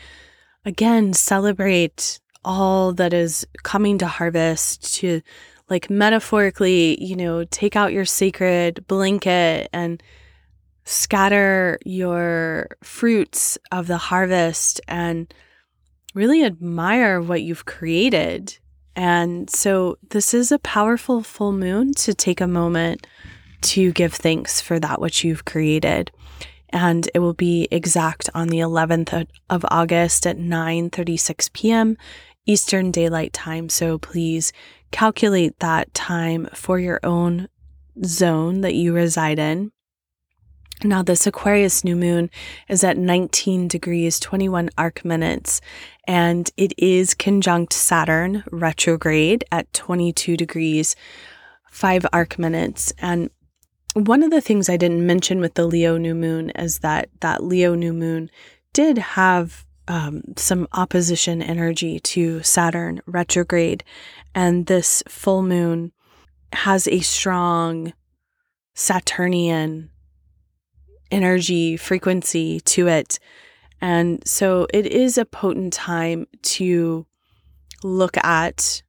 again, 0.64 1.12
celebrate 1.12 2.18
all 2.44 2.92
that 2.94 3.12
is 3.12 3.46
coming 3.62 3.98
to 3.98 4.08
harvest, 4.08 4.96
to 4.96 5.22
like 5.70 5.88
metaphorically, 5.88 7.02
you 7.02 7.14
know, 7.14 7.44
take 7.44 7.76
out 7.76 7.92
your 7.92 8.04
sacred 8.04 8.84
blanket 8.88 9.68
and 9.72 10.02
scatter 10.84 11.78
your 11.84 12.68
fruits 12.82 13.58
of 13.70 13.86
the 13.86 13.98
harvest 13.98 14.80
and 14.88 15.32
really 16.14 16.44
admire 16.44 17.20
what 17.20 17.42
you've 17.42 17.64
created. 17.64 18.58
And 18.94 19.48
so, 19.48 19.96
this 20.10 20.34
is 20.34 20.52
a 20.52 20.58
powerful 20.58 21.22
full 21.22 21.52
moon 21.52 21.94
to 21.94 22.12
take 22.12 22.40
a 22.40 22.46
moment 22.46 23.06
to 23.62 23.92
give 23.92 24.12
thanks 24.12 24.60
for 24.60 24.78
that 24.80 25.00
which 25.00 25.24
you've 25.24 25.44
created. 25.44 26.10
and 26.74 27.10
it 27.14 27.18
will 27.18 27.34
be 27.34 27.68
exact 27.70 28.30
on 28.34 28.48
the 28.48 28.58
11th 28.58 29.26
of 29.50 29.64
August 29.70 30.26
at 30.26 30.38
9:36 30.38 31.52
p.m. 31.52 31.96
Eastern 32.46 32.90
Daylight 32.90 33.32
Time. 33.32 33.68
So 33.68 33.98
please 33.98 34.52
calculate 34.90 35.58
that 35.60 35.92
time 35.94 36.48
for 36.54 36.78
your 36.78 36.98
own 37.04 37.48
zone 38.04 38.62
that 38.62 38.74
you 38.74 38.92
reside 38.94 39.38
in. 39.38 39.70
Now, 40.84 41.02
this 41.02 41.26
Aquarius 41.26 41.84
new 41.84 41.94
moon 41.94 42.28
is 42.68 42.82
at 42.82 42.96
19 42.96 43.68
degrees, 43.68 44.18
21 44.18 44.70
arc 44.76 45.04
minutes, 45.04 45.60
and 46.08 46.50
it 46.56 46.72
is 46.76 47.14
conjunct 47.14 47.72
Saturn 47.72 48.42
retrograde 48.50 49.44
at 49.52 49.72
22 49.72 50.36
degrees, 50.36 50.96
5 51.70 52.06
arc 52.12 52.36
minutes. 52.38 52.92
And 52.98 53.30
one 53.94 54.24
of 54.24 54.30
the 54.30 54.40
things 54.40 54.68
I 54.68 54.76
didn't 54.76 55.06
mention 55.06 55.40
with 55.40 55.54
the 55.54 55.66
Leo 55.66 55.98
new 55.98 56.14
moon 56.14 56.50
is 56.50 56.80
that 56.80 57.10
that 57.20 57.44
Leo 57.44 57.74
new 57.74 57.92
moon 57.92 58.30
did 58.72 58.98
have 58.98 59.64
um, 59.86 60.22
some 60.36 60.66
opposition 60.72 61.42
energy 61.42 62.00
to 62.00 62.42
Saturn 62.42 63.00
retrograde. 63.06 63.84
And 64.34 64.66
this 64.66 65.02
full 65.08 65.42
moon 65.42 65.92
has 66.52 66.88
a 66.88 67.00
strong 67.00 67.92
Saturnian 68.74 69.90
energy 71.12 71.76
frequency 71.76 72.60
to 72.60 72.88
it. 72.88 73.20
And 73.80 74.26
so 74.26 74.66
it 74.72 74.86
is 74.86 75.18
a 75.18 75.24
potent 75.24 75.72
time 75.72 76.26
to 76.42 77.06
look 77.84 78.16
at 78.24 78.82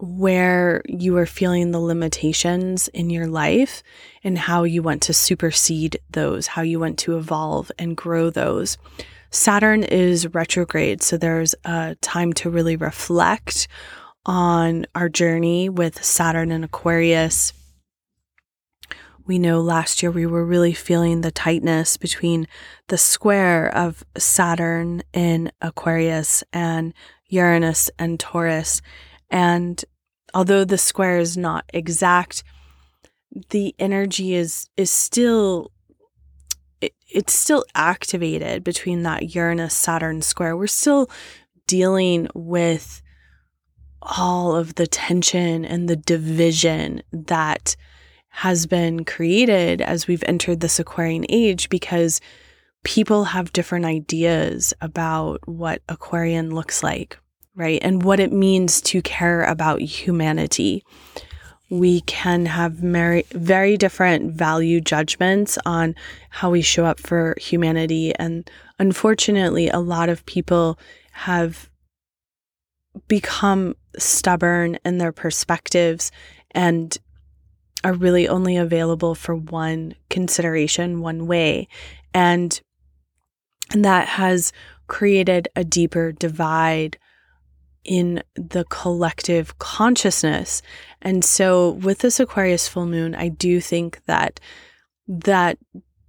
where 0.00 0.82
you 0.86 1.16
are 1.16 1.26
feeling 1.26 1.70
the 1.70 1.80
limitations 1.80 2.88
in 2.88 3.10
your 3.10 3.26
life 3.26 3.82
and 4.22 4.38
how 4.38 4.62
you 4.62 4.80
want 4.82 5.02
to 5.02 5.12
supersede 5.12 5.98
those, 6.10 6.46
how 6.46 6.62
you 6.62 6.78
want 6.78 6.98
to 6.98 7.16
evolve 7.16 7.72
and 7.78 7.96
grow 7.96 8.30
those. 8.30 8.78
Saturn 9.30 9.82
is 9.82 10.32
retrograde, 10.32 11.02
so 11.02 11.16
there's 11.16 11.54
a 11.64 11.96
time 12.00 12.32
to 12.34 12.48
really 12.48 12.76
reflect 12.76 13.68
on 14.24 14.86
our 14.94 15.08
journey 15.08 15.68
with 15.68 16.02
Saturn 16.02 16.52
and 16.52 16.64
Aquarius 16.64 17.52
we 19.28 19.38
know 19.38 19.60
last 19.60 20.02
year 20.02 20.10
we 20.10 20.26
were 20.26 20.44
really 20.44 20.72
feeling 20.72 21.20
the 21.20 21.30
tightness 21.30 21.98
between 21.98 22.48
the 22.88 22.96
square 22.96 23.68
of 23.76 24.02
Saturn 24.16 25.02
in 25.12 25.52
Aquarius 25.60 26.42
and 26.50 26.94
Uranus 27.28 27.90
and 27.98 28.18
Taurus. 28.18 28.80
And 29.30 29.84
although 30.32 30.64
the 30.64 30.78
square 30.78 31.18
is 31.18 31.36
not 31.36 31.66
exact, 31.74 32.42
the 33.50 33.74
energy 33.78 34.34
is 34.34 34.70
is 34.78 34.90
still 34.90 35.72
it, 36.80 36.94
it's 37.06 37.34
still 37.34 37.66
activated 37.74 38.64
between 38.64 39.02
that 39.02 39.34
Uranus 39.34 39.74
Saturn 39.74 40.22
square. 40.22 40.56
We're 40.56 40.68
still 40.68 41.10
dealing 41.66 42.28
with 42.34 43.02
all 44.00 44.56
of 44.56 44.76
the 44.76 44.86
tension 44.86 45.66
and 45.66 45.86
the 45.86 45.96
division 45.96 47.02
that 47.12 47.76
has 48.38 48.66
been 48.66 49.04
created 49.04 49.80
as 49.80 50.06
we've 50.06 50.22
entered 50.28 50.60
this 50.60 50.78
Aquarian 50.78 51.26
age 51.28 51.68
because 51.68 52.20
people 52.84 53.24
have 53.24 53.52
different 53.52 53.84
ideas 53.84 54.72
about 54.80 55.40
what 55.48 55.82
Aquarian 55.88 56.54
looks 56.54 56.80
like, 56.80 57.18
right? 57.56 57.80
And 57.82 58.04
what 58.04 58.20
it 58.20 58.32
means 58.32 58.80
to 58.82 59.02
care 59.02 59.42
about 59.42 59.80
humanity. 59.80 60.84
We 61.68 62.02
can 62.02 62.46
have 62.46 62.74
very, 62.74 63.24
very 63.32 63.76
different 63.76 64.34
value 64.34 64.80
judgments 64.80 65.58
on 65.66 65.96
how 66.30 66.50
we 66.50 66.62
show 66.62 66.84
up 66.84 67.00
for 67.00 67.34
humanity. 67.40 68.14
And 68.14 68.48
unfortunately, 68.78 69.68
a 69.68 69.80
lot 69.80 70.08
of 70.08 70.24
people 70.26 70.78
have 71.10 71.68
become 73.08 73.74
stubborn 73.98 74.78
in 74.84 74.98
their 74.98 75.10
perspectives 75.10 76.12
and 76.52 76.96
are 77.84 77.92
really 77.92 78.28
only 78.28 78.56
available 78.56 79.14
for 79.14 79.34
one 79.34 79.94
consideration, 80.10 81.00
one 81.00 81.26
way. 81.26 81.68
And, 82.12 82.60
and 83.72 83.84
that 83.84 84.08
has 84.08 84.52
created 84.86 85.48
a 85.54 85.64
deeper 85.64 86.12
divide 86.12 86.98
in 87.84 88.22
the 88.34 88.64
collective 88.68 89.58
consciousness. 89.58 90.62
And 91.00 91.24
so 91.24 91.70
with 91.70 91.98
this 91.98 92.20
Aquarius 92.20 92.68
full 92.68 92.86
moon, 92.86 93.14
I 93.14 93.28
do 93.28 93.60
think 93.60 94.04
that 94.06 94.40
that 95.06 95.58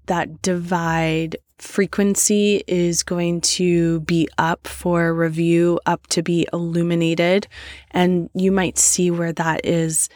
that 0.07 0.41
divide 0.41 1.37
frequency 1.59 2.63
is 2.67 3.03
going 3.03 3.41
to 3.41 3.99
be 4.01 4.27
up 4.37 4.67
for 4.67 5.13
review, 5.13 5.79
up 5.85 6.07
to 6.07 6.23
be 6.23 6.47
illuminated, 6.51 7.47
and 7.91 8.29
you 8.33 8.51
might 8.51 8.77
see 8.77 9.11
where 9.11 9.31
that 9.33 9.65
is 9.65 10.09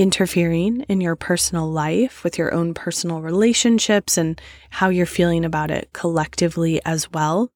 interfering 0.00 0.80
in 0.88 0.98
your 0.98 1.14
personal 1.14 1.70
life 1.70 2.24
with 2.24 2.38
your 2.38 2.54
own 2.54 2.72
personal 2.72 3.20
relationships 3.20 4.16
and 4.16 4.40
how 4.70 4.88
you're 4.88 5.04
feeling 5.04 5.44
about 5.44 5.70
it 5.70 5.90
collectively 5.92 6.80
as 6.86 7.12
well. 7.12 7.52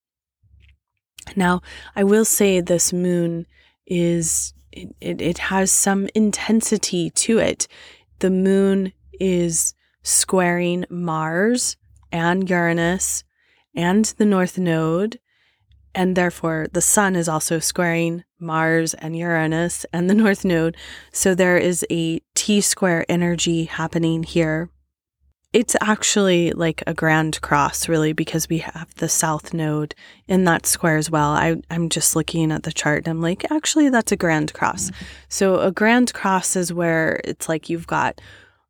Now, 1.35 1.62
I 1.97 2.05
will 2.05 2.27
say 2.27 2.61
this 2.61 2.93
moon 2.93 3.47
is, 3.87 4.53
it, 4.73 4.95
it, 5.01 5.23
it 5.23 5.39
has 5.39 5.73
some 5.73 6.07
intensity 6.15 7.09
to 7.09 7.39
it. 7.39 7.66
The 8.19 8.29
moon 8.29 8.93
is 9.19 9.73
squaring 10.03 10.85
Mars 10.91 11.79
and 12.12 12.51
Uranus 12.51 13.25
and 13.75 14.05
the 14.05 14.27
North 14.27 14.59
Node 14.59 15.19
and 15.95 16.16
therefore, 16.16 16.66
the 16.73 16.81
sun 16.81 17.16
is 17.16 17.29
also 17.29 17.59
squaring 17.59 18.25
Mars 18.39 18.95
and 18.95 19.16
Uranus 19.16 19.87
and 19.93 20.09
the 20.09 20.15
North 20.15 20.45
Node. 20.45 20.77
So 21.12 21.35
there 21.35 21.57
is 21.57 21.85
a 21.91 22.21
T 22.35 22.61
square 22.61 23.05
energy 23.09 23.65
happening 23.65 24.23
here. 24.23 24.71
It's 25.53 25.77
actually 25.81 26.51
like 26.51 26.83
a 26.85 26.95
grand 26.95 27.41
cross, 27.41 27.89
really, 27.89 28.12
because 28.12 28.49
we 28.49 28.59
have 28.59 28.93
the 28.97 29.09
South 29.09 29.55
Node 29.55 29.95
in 30.27 30.43
that 30.45 30.66
square 30.66 30.97
as 30.97 31.12
well. 31.12 31.31
I, 31.31 31.62
I'm 31.71 31.89
just 31.89 32.16
looking 32.16 32.51
at 32.51 32.65
the 32.65 32.73
chart 32.73 33.05
and 33.05 33.09
I'm 33.09 33.23
like, 33.23 33.49
actually, 33.53 33.89
that's 33.89 34.11
a 34.11 34.16
grand 34.16 34.53
cross. 34.53 34.91
Mm-hmm. 34.91 35.05
So 35.29 35.61
a 35.61 35.71
grand 35.71 36.12
cross 36.12 36.57
is 36.57 36.73
where 36.73 37.21
it's 37.23 37.49
like 37.49 37.71
you've 37.71 37.87
got 37.87 38.21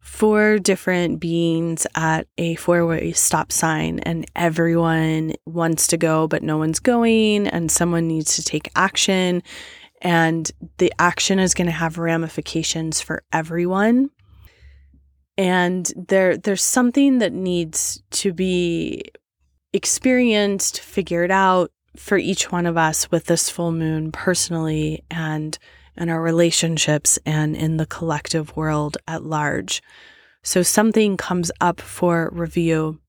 four 0.04 0.58
different 0.58 1.18
beings 1.18 1.86
at 1.94 2.28
a 2.36 2.54
four 2.56 2.86
way 2.86 3.10
stop 3.12 3.50
sign, 3.50 4.00
and 4.00 4.26
everyone 4.36 5.32
wants 5.46 5.86
to 5.88 5.96
go, 5.96 6.28
but 6.28 6.42
no 6.42 6.58
one's 6.58 6.78
going, 6.78 7.48
and 7.48 7.72
someone 7.72 8.06
needs 8.06 8.36
to 8.36 8.44
take 8.44 8.70
action. 8.76 9.42
And 10.02 10.50
the 10.76 10.92
action 10.98 11.38
is 11.38 11.54
going 11.54 11.68
to 11.68 11.72
have 11.72 11.96
ramifications 11.96 13.00
for 13.00 13.24
everyone. 13.32 14.10
And 15.38 15.90
there, 15.96 16.36
there's 16.36 16.62
something 16.62 17.18
that 17.18 17.32
needs 17.32 18.02
to 18.10 18.34
be 18.34 19.04
experienced, 19.72 20.80
figured 20.80 21.30
out 21.30 21.72
for 21.96 22.18
each 22.18 22.52
one 22.52 22.66
of 22.66 22.76
us 22.76 23.10
with 23.10 23.24
this 23.24 23.48
full 23.48 23.72
moon 23.72 24.12
personally 24.12 25.02
and 25.10 25.58
and 25.96 26.10
our 26.10 26.20
relationships 26.20 27.18
and 27.24 27.56
in 27.56 27.76
the 27.76 27.86
collective 27.86 28.56
world 28.56 28.96
at 29.06 29.24
large. 29.24 29.82
So 30.42 30.62
something 30.62 31.16
comes 31.16 31.50
up 31.60 31.80
for 31.80 32.30
review. 32.32 33.00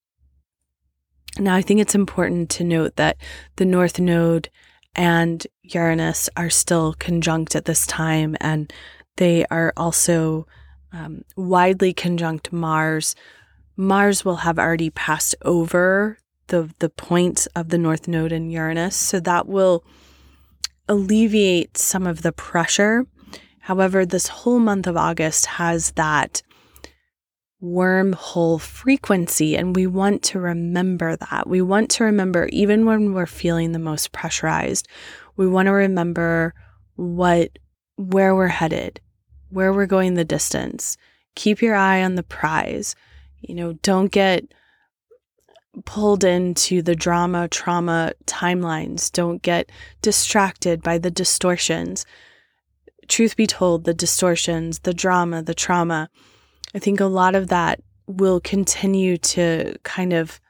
Now, 1.38 1.56
I 1.56 1.62
think 1.62 1.82
it's 1.82 1.96
important 1.96 2.50
to 2.52 2.64
note 2.64 2.96
that 2.96 3.18
the 3.58 3.66
North 3.66 4.00
Node 4.00 4.50
and 4.96 5.46
Uranus 5.64 6.30
are 6.38 6.50
still 6.50 6.94
conjunct 6.94 7.56
at 7.56 7.66
this 7.66 7.86
time, 7.86 8.38
and 8.40 8.72
they 9.18 9.46
are 9.52 9.74
also 9.76 10.48
um, 10.94 11.24
widely 11.36 11.94
conjunct 11.94 12.54
Mars. 12.54 13.16
Mars 13.76 14.24
will 14.24 14.38
have 14.38 14.58
already 14.58 14.90
passed 14.90 15.36
over 15.44 16.18
the 16.48 16.70
the 16.80 16.90
point 16.90 17.48
of 17.56 17.70
the 17.70 17.78
North 17.78 18.08
Node 18.08 18.32
in 18.32 18.50
Uranus, 18.50 18.96
so 18.96 19.20
that 19.20 19.48
will 19.48 19.84
alleviate 20.88 21.78
some 21.78 22.06
of 22.06 22.22
the 22.22 22.32
pressure. 22.32 23.06
However, 23.60 24.06
this 24.06 24.28
whole 24.28 24.60
month 24.60 24.88
of 24.88 24.98
August 24.98 25.46
has 25.46 25.92
that 25.92 26.42
wormhole 27.64 28.62
frequency, 28.62 29.56
and 29.56 29.76
we 29.76 29.88
want 29.88 30.22
to 30.22 30.40
remember 30.40 31.16
that. 31.16 31.48
We 31.48 31.62
want 31.62 31.90
to 31.92 32.04
remember, 32.04 32.48
even 32.52 32.86
when 32.86 33.14
we're 33.14 33.26
feeling 33.26 33.72
the 33.72 33.80
most 33.80 34.12
pressurized, 34.12 34.88
we 35.36 35.48
want 35.48 35.66
to 35.68 35.72
remember 35.72 36.54
what 36.96 37.58
where 37.98 38.36
we're 38.36 38.48
headed, 38.48 39.00
where 39.50 39.74
we're 39.74 39.86
going 39.86 40.14
the 40.14 40.26
distance. 40.26 40.98
Keep 41.36 41.62
your 41.62 41.76
eye 41.76 42.04
on 42.04 42.16
the 42.16 42.24
prize. 42.24 42.96
You 43.42 43.56
know, 43.56 43.74
don't 43.74 44.12
get 44.12 44.54
pulled 45.86 46.24
into 46.24 46.82
the 46.82 46.96
drama, 46.96 47.48
trauma 47.48 48.14
timelines. 48.26 49.12
Don't 49.12 49.42
get 49.42 49.70
distracted 50.02 50.82
by 50.82 50.98
the 50.98 51.12
distortions. 51.12 52.06
Truth 53.08 53.36
be 53.36 53.48
told, 53.48 53.84
the 53.84 53.94
distortions, 53.94 54.80
the 54.80 54.94
drama, 54.94 55.44
the 55.44 55.54
trauma, 55.54 56.10
I 56.74 56.80
think 56.80 57.00
a 57.00 57.06
lot 57.06 57.36
of 57.36 57.48
that 57.48 57.82
will 58.08 58.40
continue 58.42 59.18
to 59.18 59.76
kind 59.84 60.14
of 60.14 60.42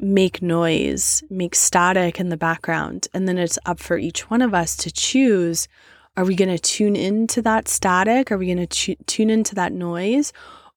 make 0.00 0.42
noise, 0.42 1.22
make 1.30 1.54
static 1.54 2.20
in 2.20 2.28
the 2.28 2.36
background. 2.36 3.08
And 3.14 3.26
then 3.26 3.38
it's 3.38 3.58
up 3.66 3.78
for 3.78 3.96
each 3.96 4.30
one 4.30 4.42
of 4.42 4.54
us 4.54 4.76
to 4.78 4.90
choose 4.90 5.68
are 6.16 6.24
we 6.24 6.34
going 6.34 6.50
to 6.50 6.58
tune 6.58 6.96
into 6.96 7.40
that 7.42 7.68
static? 7.68 8.32
Are 8.32 8.36
we 8.36 8.52
going 8.52 8.66
to 8.66 8.96
tune 9.06 9.30
into 9.30 9.54
that 9.54 9.72
noise? 9.72 10.32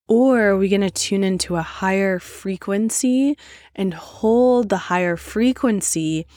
Or 0.07 0.49
are 0.49 0.57
we 0.57 0.69
going 0.69 0.81
to 0.81 0.89
tune 0.89 1.23
into 1.23 1.55
a 1.55 1.61
higher 1.61 2.19
frequency 2.19 3.37
and 3.75 3.93
hold 3.93 4.69
the 4.69 4.77
higher 4.77 5.15
frequency 5.15 6.27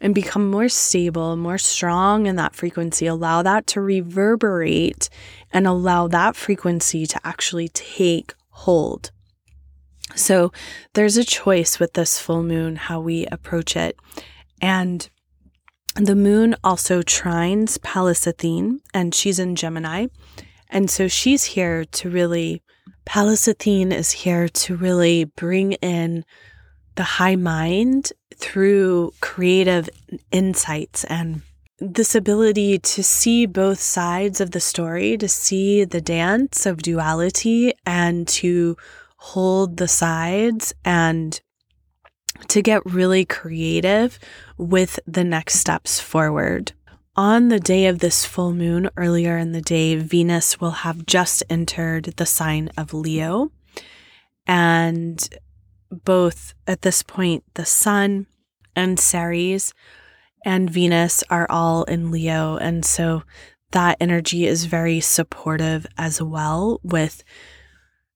and 0.00 0.14
become 0.14 0.50
more 0.50 0.68
stable, 0.68 1.36
more 1.36 1.58
strong 1.58 2.26
in 2.26 2.36
that 2.36 2.54
frequency? 2.54 3.06
Allow 3.06 3.42
that 3.42 3.66
to 3.68 3.80
reverberate 3.80 5.08
and 5.52 5.66
allow 5.66 6.08
that 6.08 6.36
frequency 6.36 7.06
to 7.06 7.20
actually 7.26 7.68
take 7.68 8.34
hold. 8.50 9.10
So 10.14 10.52
there's 10.94 11.16
a 11.16 11.24
choice 11.24 11.78
with 11.78 11.94
this 11.94 12.18
full 12.18 12.42
moon 12.42 12.76
how 12.76 13.00
we 13.00 13.26
approach 13.26 13.76
it. 13.76 13.96
And 14.60 15.08
the 15.94 16.16
moon 16.16 16.54
also 16.62 17.02
trines 17.02 17.80
Pallas 17.82 18.26
Athene, 18.26 18.80
and 18.92 19.14
she's 19.14 19.38
in 19.38 19.56
Gemini. 19.56 20.06
And 20.68 20.90
so 20.90 21.08
she's 21.08 21.44
here 21.44 21.84
to 21.84 22.10
really 22.10 22.62
Pallas 23.10 23.48
Athene 23.48 23.90
is 23.90 24.12
here 24.12 24.48
to 24.48 24.76
really 24.76 25.24
bring 25.24 25.72
in 25.72 26.24
the 26.94 27.02
high 27.02 27.34
mind 27.34 28.12
through 28.36 29.12
creative 29.20 29.90
insights 30.30 31.02
and 31.02 31.42
this 31.80 32.14
ability 32.14 32.78
to 32.78 33.02
see 33.02 33.46
both 33.46 33.80
sides 33.80 34.40
of 34.40 34.52
the 34.52 34.60
story, 34.60 35.16
to 35.16 35.26
see 35.26 35.82
the 35.82 36.00
dance 36.00 36.66
of 36.66 36.82
duality 36.82 37.72
and 37.84 38.28
to 38.28 38.76
hold 39.16 39.78
the 39.78 39.88
sides 39.88 40.72
and 40.84 41.40
to 42.46 42.62
get 42.62 42.86
really 42.86 43.24
creative 43.24 44.20
with 44.56 45.00
the 45.08 45.24
next 45.24 45.56
steps 45.56 45.98
forward. 45.98 46.74
On 47.16 47.48
the 47.48 47.58
day 47.58 47.86
of 47.86 47.98
this 47.98 48.24
full 48.24 48.54
moon, 48.54 48.88
earlier 48.96 49.36
in 49.36 49.50
the 49.50 49.60
day, 49.60 49.96
Venus 49.96 50.60
will 50.60 50.70
have 50.70 51.06
just 51.06 51.42
entered 51.50 52.04
the 52.16 52.26
sign 52.26 52.70
of 52.76 52.94
Leo. 52.94 53.50
And 54.46 55.28
both 55.90 56.54
at 56.68 56.82
this 56.82 57.02
point, 57.02 57.42
the 57.54 57.66
sun 57.66 58.26
and 58.76 58.98
Ceres 58.98 59.74
and 60.44 60.70
Venus 60.70 61.24
are 61.28 61.46
all 61.50 61.82
in 61.84 62.12
Leo. 62.12 62.56
And 62.56 62.84
so 62.84 63.24
that 63.72 63.96
energy 64.00 64.46
is 64.46 64.66
very 64.66 65.00
supportive 65.00 65.86
as 65.98 66.22
well 66.22 66.80
with 66.84 67.24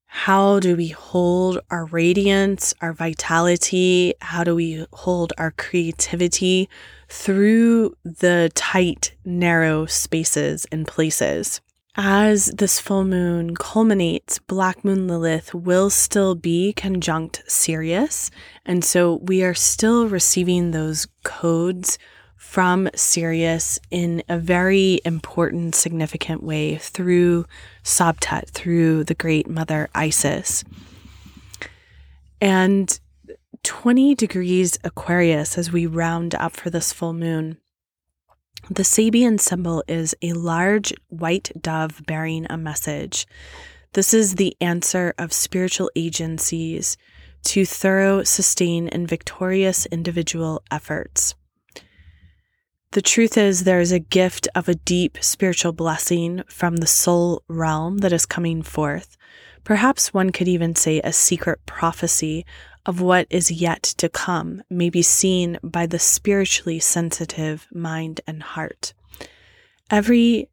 how 0.06 0.60
do 0.60 0.76
we 0.76 0.88
hold 0.88 1.58
our 1.68 1.86
radiance, 1.86 2.72
our 2.80 2.92
vitality? 2.92 4.14
How 4.20 4.44
do 4.44 4.54
we 4.54 4.86
hold 4.92 5.32
our 5.36 5.50
creativity 5.50 6.68
through 7.09 7.97
the 8.05 8.51
tight, 8.55 9.14
narrow 9.24 9.86
spaces 9.86 10.66
and 10.72 10.86
places? 10.86 11.60
As 11.97 12.47
this 12.47 12.81
full 12.81 13.05
moon 13.05 13.55
culminates, 13.55 14.40
Black 14.40 14.85
Moon 14.85 15.06
Lilith 15.06 15.55
will 15.55 15.90
still 15.90 16.35
be 16.35 16.72
conjunct 16.72 17.44
Sirius. 17.47 18.32
And 18.66 18.85
so 18.85 19.20
we 19.22 19.44
are 19.44 19.55
still 19.55 20.09
receiving 20.09 20.72
those 20.72 21.06
codes 21.22 21.98
from 22.36 22.89
Sirius 22.94 23.78
in 23.90 24.22
a 24.28 24.39
very 24.39 25.01
important, 25.05 25.74
significant 25.74 26.43
way 26.43 26.76
through 26.76 27.47
Sabtet, 27.85 28.51
through 28.51 29.05
the 29.05 29.14
great 29.14 29.48
mother 29.48 29.89
Isis. 29.94 30.64
And 32.40 32.98
20 33.65 34.15
degrees 34.15 34.78
Aquarius 34.85 35.59
as 35.59 35.73
we 35.73 35.86
round 35.86 36.35
up 36.35 36.53
for 36.53 36.70
this 36.70 36.93
full 36.93 37.15
moon. 37.15 37.57
The 38.70 38.82
Sabian 38.82 39.41
symbol 39.41 39.82
is 39.89 40.15
a 40.23 40.32
large 40.32 40.95
white 41.09 41.51
dove 41.61 42.03
bearing 42.07 42.47
a 42.49 42.57
message. 42.57 43.27
This 43.95 44.15
is 44.15 44.36
the 44.36 44.57
answer 44.61 45.15
of 45.19 45.32
spiritual 45.32 45.91
agencies 45.97 46.97
to 47.45 47.65
thorough, 47.65 48.23
sustained, 48.23 48.93
and 48.93 49.09
victorious 49.09 49.86
individual 49.86 50.62
efforts. 50.70 51.35
The 52.93 53.03
truth 53.03 53.36
is, 53.36 53.65
there 53.65 53.81
is 53.81 53.93
a 53.93 53.99
gift 53.99 54.47
of 54.55 54.69
a 54.69 54.77
deep 54.77 55.19
spiritual 55.20 55.73
blessing 55.73 56.43
from 56.47 56.77
the 56.77 56.86
soul 56.86 57.43
realm 57.49 57.99
that 57.99 58.12
is 58.12 58.24
coming 58.24 58.62
forth. 58.62 59.16
Perhaps 59.65 60.15
one 60.15 60.31
could 60.31 60.49
even 60.49 60.74
say 60.74 61.01
a 61.01 61.12
secret 61.12 61.65
prophecy 61.66 62.45
of 62.86 63.01
what 63.01 63.27
is 63.31 63.51
yet 63.51 63.82
to 63.82 64.09
come 64.09 64.62
may 64.69 64.90
be 64.90 65.02
seen 65.02 65.59
by 65.62 65.86
the 65.86 65.98
spiritually 65.98 66.78
sensitive 66.78 67.66
mind 67.73 68.20
and 68.27 68.43
heart. 68.43 68.94
Every 69.90 70.48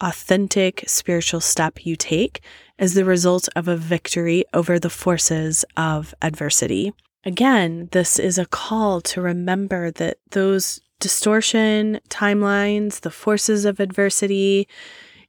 authentic 0.00 0.84
spiritual 0.86 1.40
step 1.40 1.86
you 1.86 1.94
take 1.96 2.42
is 2.78 2.94
the 2.94 3.04
result 3.04 3.48
of 3.54 3.68
a 3.68 3.76
victory 3.76 4.44
over 4.52 4.78
the 4.78 4.90
forces 4.90 5.64
of 5.76 6.14
adversity. 6.20 6.92
Again, 7.24 7.88
this 7.92 8.18
is 8.18 8.36
a 8.36 8.46
call 8.46 9.00
to 9.02 9.20
remember 9.20 9.92
that 9.92 10.18
those 10.30 10.80
distortion 10.98 12.00
timelines, 12.08 13.00
the 13.00 13.10
forces 13.10 13.64
of 13.64 13.78
adversity. 13.78 14.66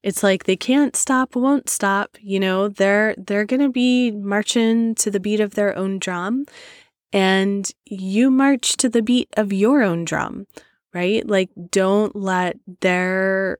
It's 0.04 0.22
like 0.24 0.44
they 0.44 0.56
can't 0.58 0.96
stop, 0.96 1.36
won't 1.36 1.70
stop. 1.70 2.18
You 2.22 2.40
know, 2.40 2.68
they're 2.68 3.16
they're 3.18 3.46
gonna 3.46 3.70
be 3.70 4.12
marching 4.12 4.96
to 4.96 5.10
the 5.12 5.20
beat 5.20 5.40
of 5.40 5.56
their 5.56 5.78
own 5.78 6.00
drum, 6.00 6.46
and 7.14 7.72
you 7.86 8.32
march 8.32 8.78
to 8.78 8.90
the 8.90 9.02
beat 9.02 9.30
of 9.38 9.54
your 9.54 9.84
own 9.84 10.06
drum, 10.06 10.48
right? 10.94 11.28
Like, 11.28 11.50
don't 11.72 12.16
let 12.16 12.58
their 12.82 13.60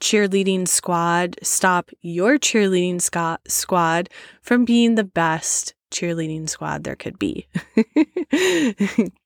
cheerleading 0.00 0.68
squad 0.68 1.36
stop 1.42 1.90
your 2.02 2.38
cheerleading 2.38 3.00
squad 3.48 4.10
from 4.42 4.64
being 4.64 4.94
the 4.94 5.04
best 5.04 5.74
cheerleading 5.90 6.48
squad 6.48 6.84
there 6.84 6.96
could 6.96 7.18
be. 7.18 7.46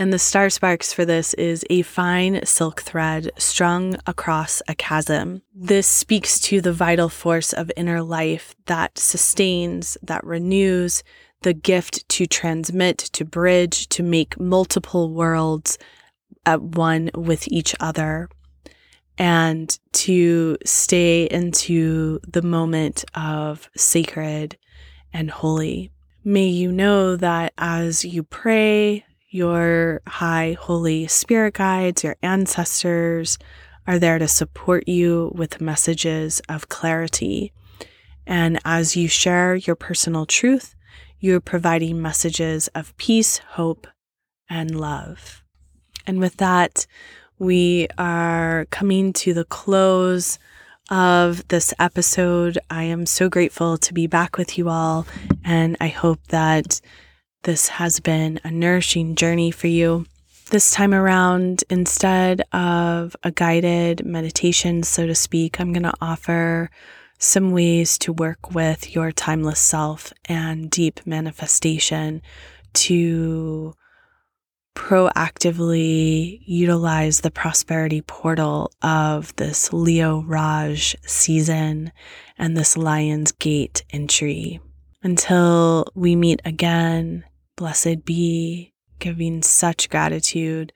And 0.00 0.14
the 0.14 0.18
star 0.18 0.48
sparks 0.48 0.94
for 0.94 1.04
this 1.04 1.34
is 1.34 1.62
a 1.68 1.82
fine 1.82 2.46
silk 2.46 2.80
thread 2.80 3.30
strung 3.36 3.96
across 4.06 4.62
a 4.66 4.74
chasm. 4.74 5.42
This 5.54 5.86
speaks 5.86 6.40
to 6.40 6.62
the 6.62 6.72
vital 6.72 7.10
force 7.10 7.52
of 7.52 7.70
inner 7.76 8.00
life 8.00 8.56
that 8.64 8.96
sustains, 8.96 9.98
that 10.02 10.24
renews, 10.24 11.02
the 11.42 11.52
gift 11.52 12.08
to 12.08 12.26
transmit, 12.26 12.96
to 12.96 13.26
bridge, 13.26 13.90
to 13.90 14.02
make 14.02 14.40
multiple 14.40 15.10
worlds 15.12 15.76
at 16.46 16.62
one 16.62 17.10
with 17.14 17.46
each 17.48 17.74
other, 17.78 18.30
and 19.18 19.78
to 19.92 20.56
stay 20.64 21.24
into 21.24 22.20
the 22.26 22.40
moment 22.40 23.04
of 23.12 23.68
sacred 23.76 24.56
and 25.12 25.30
holy. 25.30 25.92
May 26.24 26.46
you 26.46 26.72
know 26.72 27.16
that 27.16 27.52
as 27.58 28.02
you 28.02 28.22
pray, 28.22 29.04
your 29.30 30.02
high 30.06 30.56
holy 30.60 31.06
spirit 31.06 31.54
guides, 31.54 32.04
your 32.04 32.16
ancestors 32.22 33.38
are 33.86 33.98
there 33.98 34.18
to 34.18 34.28
support 34.28 34.88
you 34.88 35.32
with 35.34 35.60
messages 35.60 36.42
of 36.48 36.68
clarity. 36.68 37.52
And 38.26 38.58
as 38.64 38.96
you 38.96 39.08
share 39.08 39.54
your 39.54 39.76
personal 39.76 40.26
truth, 40.26 40.74
you're 41.20 41.40
providing 41.40 42.02
messages 42.02 42.68
of 42.68 42.96
peace, 42.96 43.38
hope, 43.38 43.86
and 44.48 44.78
love. 44.78 45.42
And 46.06 46.18
with 46.18 46.36
that, 46.38 46.86
we 47.38 47.88
are 47.98 48.66
coming 48.70 49.12
to 49.14 49.32
the 49.32 49.44
close 49.44 50.38
of 50.90 51.46
this 51.48 51.72
episode. 51.78 52.58
I 52.68 52.84
am 52.84 53.06
so 53.06 53.28
grateful 53.28 53.78
to 53.78 53.94
be 53.94 54.06
back 54.06 54.36
with 54.36 54.58
you 54.58 54.68
all, 54.68 55.06
and 55.44 55.76
I 55.80 55.88
hope 55.88 56.20
that 56.28 56.80
this 57.42 57.68
has 57.68 58.00
been 58.00 58.38
a 58.44 58.50
nourishing 58.50 59.14
journey 59.14 59.50
for 59.50 59.66
you. 59.66 60.06
This 60.50 60.72
time 60.72 60.92
around, 60.92 61.64
instead 61.70 62.42
of 62.52 63.16
a 63.22 63.30
guided 63.30 64.04
meditation, 64.04 64.82
so 64.82 65.06
to 65.06 65.14
speak, 65.14 65.60
I'm 65.60 65.72
going 65.72 65.84
to 65.84 65.94
offer 66.00 66.70
some 67.18 67.52
ways 67.52 67.96
to 67.98 68.12
work 68.12 68.52
with 68.52 68.94
your 68.94 69.12
timeless 69.12 69.60
self 69.60 70.12
and 70.26 70.70
deep 70.70 71.00
manifestation 71.06 72.20
to 72.72 73.74
proactively 74.74 76.40
utilize 76.44 77.20
the 77.20 77.30
prosperity 77.30 78.02
portal 78.02 78.70
of 78.82 79.34
this 79.36 79.72
Leo 79.72 80.22
Raj 80.22 80.96
season 81.06 81.92
and 82.38 82.56
this 82.56 82.76
Lion's 82.76 83.32
Gate 83.32 83.84
entry. 83.90 84.60
Until 85.02 85.86
we 85.94 86.16
meet 86.16 86.40
again, 86.44 87.24
blessed 87.60 88.06
be, 88.06 88.72
giving 89.00 89.42
such 89.42 89.90
gratitude 89.90 90.72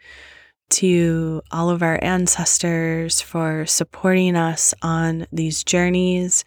to 0.68 1.40
all 1.50 1.70
of 1.70 1.82
our 1.82 1.98
ancestors 2.02 3.22
for 3.22 3.64
supporting 3.64 4.36
us 4.36 4.74
on 4.82 5.26
these 5.32 5.64
journeys, 5.64 6.44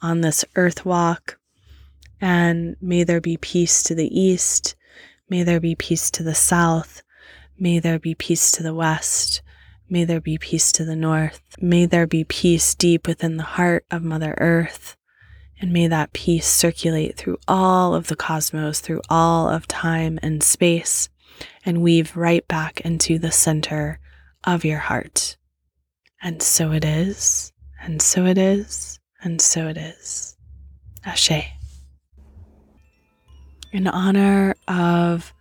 on 0.00 0.20
this 0.20 0.44
earth 0.54 0.86
walk, 0.86 1.38
And 2.20 2.76
may 2.80 3.02
there 3.02 3.20
be 3.20 3.36
peace 3.36 3.82
to 3.84 3.96
the 3.96 4.06
east. 4.16 4.76
May 5.28 5.42
there 5.42 5.60
be 5.60 5.74
peace 5.74 6.08
to 6.12 6.22
the 6.22 6.36
south. 6.36 7.02
May 7.58 7.80
there 7.80 7.98
be 7.98 8.14
peace 8.14 8.52
to 8.52 8.62
the 8.62 8.74
west. 8.74 9.42
May 9.88 10.04
there 10.04 10.20
be 10.20 10.38
peace 10.38 10.70
to 10.72 10.84
the 10.84 10.94
north. 10.94 11.42
May 11.60 11.86
there 11.86 12.06
be 12.06 12.22
peace 12.22 12.76
deep 12.76 13.08
within 13.08 13.38
the 13.38 13.42
heart 13.58 13.86
of 13.90 14.04
Mother 14.04 14.36
Earth. 14.38 14.96
And 15.60 15.72
may 15.72 15.86
that 15.88 16.14
peace 16.14 16.46
circulate 16.46 17.16
through 17.16 17.38
all 17.46 17.94
of 17.94 18.06
the 18.06 18.16
cosmos, 18.16 18.80
through 18.80 19.02
all 19.10 19.48
of 19.48 19.68
time 19.68 20.18
and 20.22 20.42
space, 20.42 21.10
and 21.66 21.82
weave 21.82 22.16
right 22.16 22.46
back 22.48 22.80
into 22.80 23.18
the 23.18 23.30
center 23.30 24.00
of 24.44 24.64
your 24.64 24.78
heart. 24.78 25.36
And 26.22 26.42
so 26.42 26.72
it 26.72 26.84
is, 26.84 27.52
and 27.82 28.00
so 28.00 28.24
it 28.24 28.38
is, 28.38 28.98
and 29.22 29.40
so 29.40 29.68
it 29.68 29.76
is. 29.76 30.36
Ashe. 31.04 31.44
In 33.72 33.86
honor 33.86 34.54
of 34.66 35.34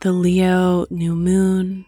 the 0.00 0.12
Leo 0.12 0.86
new 0.90 1.14
moon 1.14 1.84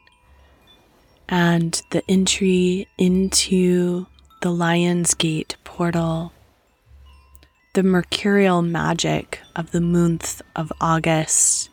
and 1.29 1.81
the 1.91 2.03
entry 2.09 2.89
into 2.99 4.07
the 4.41 4.51
Lion's 4.51 5.15
Gate 5.15 5.57
portal, 5.65 6.33
the 7.75 7.83
mercurial 7.83 8.61
magic 8.61 9.41
of 9.57 9.71
the 9.71 9.81
month 9.81 10.43
of 10.55 10.71
August, 10.79 11.71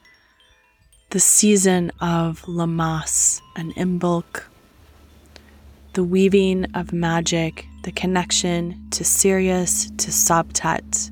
the 1.09 1.19
season 1.19 1.91
of 1.99 2.41
Lammas 2.47 3.41
and 3.57 3.75
Imbolc, 3.75 4.43
the 5.95 6.03
weaving 6.05 6.67
of 6.73 6.93
magic, 6.93 7.65
the 7.83 7.91
connection 7.91 8.87
to 8.91 9.03
Sirius, 9.03 9.91
to 9.97 10.09
Sobtet, 10.09 11.11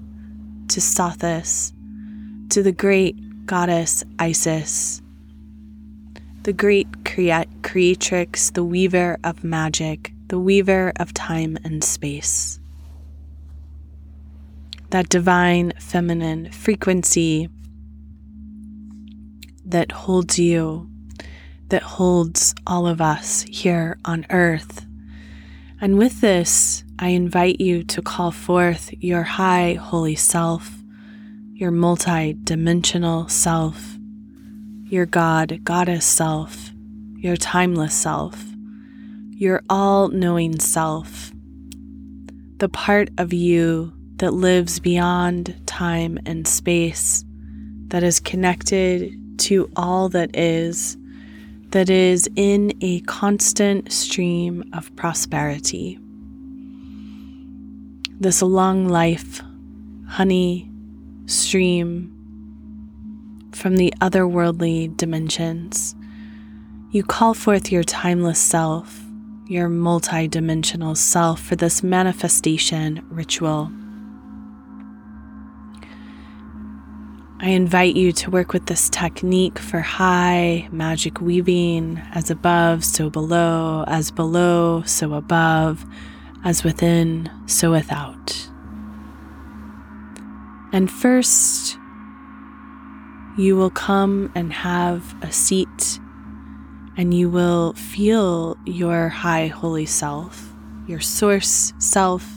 to 0.69 0.79
Sothis, 0.79 1.73
to 2.49 2.63
the 2.63 2.71
great 2.71 3.45
goddess 3.45 4.05
Isis, 4.19 5.01
the 6.43 6.53
great 6.53 6.87
crea- 7.03 7.49
creatrix, 7.61 8.51
the 8.51 8.63
weaver 8.63 9.17
of 9.25 9.43
magic, 9.43 10.13
the 10.29 10.39
weaver 10.39 10.93
of 10.97 11.13
time 11.13 11.57
and 11.65 11.83
space. 11.83 12.61
That 14.89 15.09
divine 15.09 15.73
feminine 15.79 16.51
frequency 16.51 17.49
that 19.65 19.91
holds 19.91 20.39
you 20.39 20.89
that 21.69 21.83
holds 21.83 22.55
all 22.65 22.87
of 22.87 23.01
us 23.01 23.43
here 23.43 23.97
on 24.05 24.25
earth. 24.29 24.85
And 25.79 25.97
with 25.97 26.21
this, 26.21 26.83
I 26.97 27.09
invite 27.09 27.61
you 27.61 27.83
to 27.83 28.01
call 28.01 28.31
forth 28.31 28.91
your 28.99 29.23
high 29.23 29.73
holy 29.73 30.15
self, 30.15 30.71
your 31.53 31.71
multi 31.71 32.33
dimensional 32.43 33.27
self, 33.27 33.97
your 34.85 35.05
God, 35.05 35.59
goddess 35.63 36.05
self, 36.05 36.71
your 37.17 37.35
timeless 37.35 37.93
self, 37.93 38.45
your 39.31 39.61
all 39.69 40.07
knowing 40.07 40.59
self, 40.59 41.31
the 42.57 42.69
part 42.69 43.09
of 43.17 43.33
you 43.33 43.93
that 44.17 44.33
lives 44.33 44.79
beyond 44.79 45.55
time 45.65 46.19
and 46.25 46.47
space, 46.47 47.23
that 47.87 48.03
is 48.03 48.19
connected 48.19 49.13
to 49.39 49.69
all 49.75 50.09
that 50.09 50.35
is 50.35 50.97
that 51.69 51.89
is 51.89 52.29
in 52.35 52.71
a 52.81 53.01
constant 53.01 53.91
stream 53.91 54.63
of 54.73 54.95
prosperity. 54.95 55.99
This 58.19 58.41
long 58.41 58.87
life, 58.87 59.41
honey 60.07 60.69
stream 61.25 62.13
from 63.53 63.75
the 63.75 63.93
otherworldly 63.99 64.95
dimensions. 64.95 65.93
You 66.91 67.03
call 67.03 67.33
forth 67.33 67.71
your 67.71 67.83
timeless 67.83 68.39
self, 68.39 69.03
your 69.45 69.67
multidimensional 69.67 70.95
self 70.95 71.41
for 71.41 71.55
this 71.55 71.83
manifestation 71.83 73.05
ritual. 73.09 73.71
I 77.39 77.49
invite 77.49 77.95
you 77.95 78.11
to 78.13 78.31
work 78.31 78.51
with 78.51 78.65
this 78.65 78.89
technique 78.89 79.59
for 79.59 79.79
high 79.79 80.67
magic 80.71 81.21
weaving 81.21 82.01
as 82.11 82.31
above, 82.31 82.83
so 82.83 83.11
below, 83.11 83.83
as 83.87 84.09
below, 84.09 84.81
so 84.87 85.13
above, 85.13 85.85
as 86.43 86.63
within, 86.63 87.29
so 87.45 87.69
without. 87.69 88.49
And 90.73 90.89
first, 90.89 91.77
you 93.37 93.55
will 93.55 93.69
come 93.69 94.31
and 94.33 94.51
have 94.51 95.15
a 95.21 95.31
seat, 95.31 95.99
and 96.97 97.13
you 97.13 97.29
will 97.29 97.73
feel 97.73 98.57
your 98.65 99.09
high 99.09 99.45
holy 99.45 99.85
self, 99.85 100.55
your 100.87 101.01
source 101.01 101.71
self, 101.77 102.27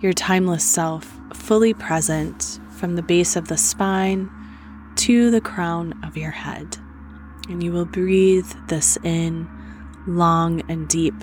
your 0.00 0.12
timeless 0.12 0.64
self 0.64 1.18
fully 1.32 1.72
present 1.72 2.60
from 2.76 2.96
the 2.96 3.02
base 3.02 3.36
of 3.36 3.48
the 3.48 3.56
spine 3.56 4.30
to 4.96 5.30
the 5.30 5.40
crown 5.40 5.98
of 6.04 6.16
your 6.16 6.30
head. 6.30 6.78
And 7.48 7.62
you 7.62 7.72
will 7.72 7.84
breathe 7.84 8.50
this 8.68 8.96
in 9.02 9.48
long 10.06 10.62
and 10.70 10.88
deep. 10.88 11.14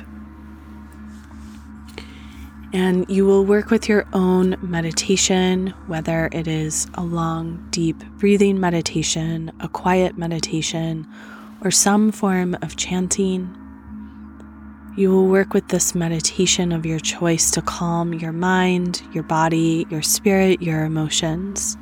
And 2.71 3.05
you 3.07 3.25
will 3.25 3.45
work 3.45 3.69
with 3.69 3.87
your 3.87 4.07
own 4.13 4.57
meditation, 4.61 5.73
whether 5.85 6.27
it 6.31 6.47
is 6.47 6.87
a 6.95 7.03
long, 7.03 7.67
deep 7.69 7.97
breathing 8.17 8.59
meditation, 8.59 9.51
a 9.59 9.67
quiet 9.67 10.17
meditation, 10.17 11.07
or 11.61 11.69
some 11.69 12.11
form 12.11 12.57
of 12.61 12.75
chanting 12.75 13.55
you 14.95 15.09
will 15.09 15.27
work 15.27 15.53
with 15.53 15.69
this 15.69 15.95
meditation 15.95 16.71
of 16.71 16.85
your 16.85 16.99
choice 16.99 17.49
to 17.51 17.61
calm 17.61 18.13
your 18.13 18.31
mind, 18.31 19.01
your 19.11 19.23
body, 19.23 19.87
your 19.89 20.03
spirit, 20.03 20.61
your 20.61 20.85
emotions. 20.85 21.77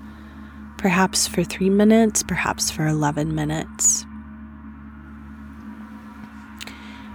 Perhaps 0.77 1.27
for 1.27 1.43
three 1.43 1.69
minutes, 1.69 2.23
perhaps 2.23 2.71
for 2.71 2.87
11 2.87 3.35
minutes. 3.35 4.05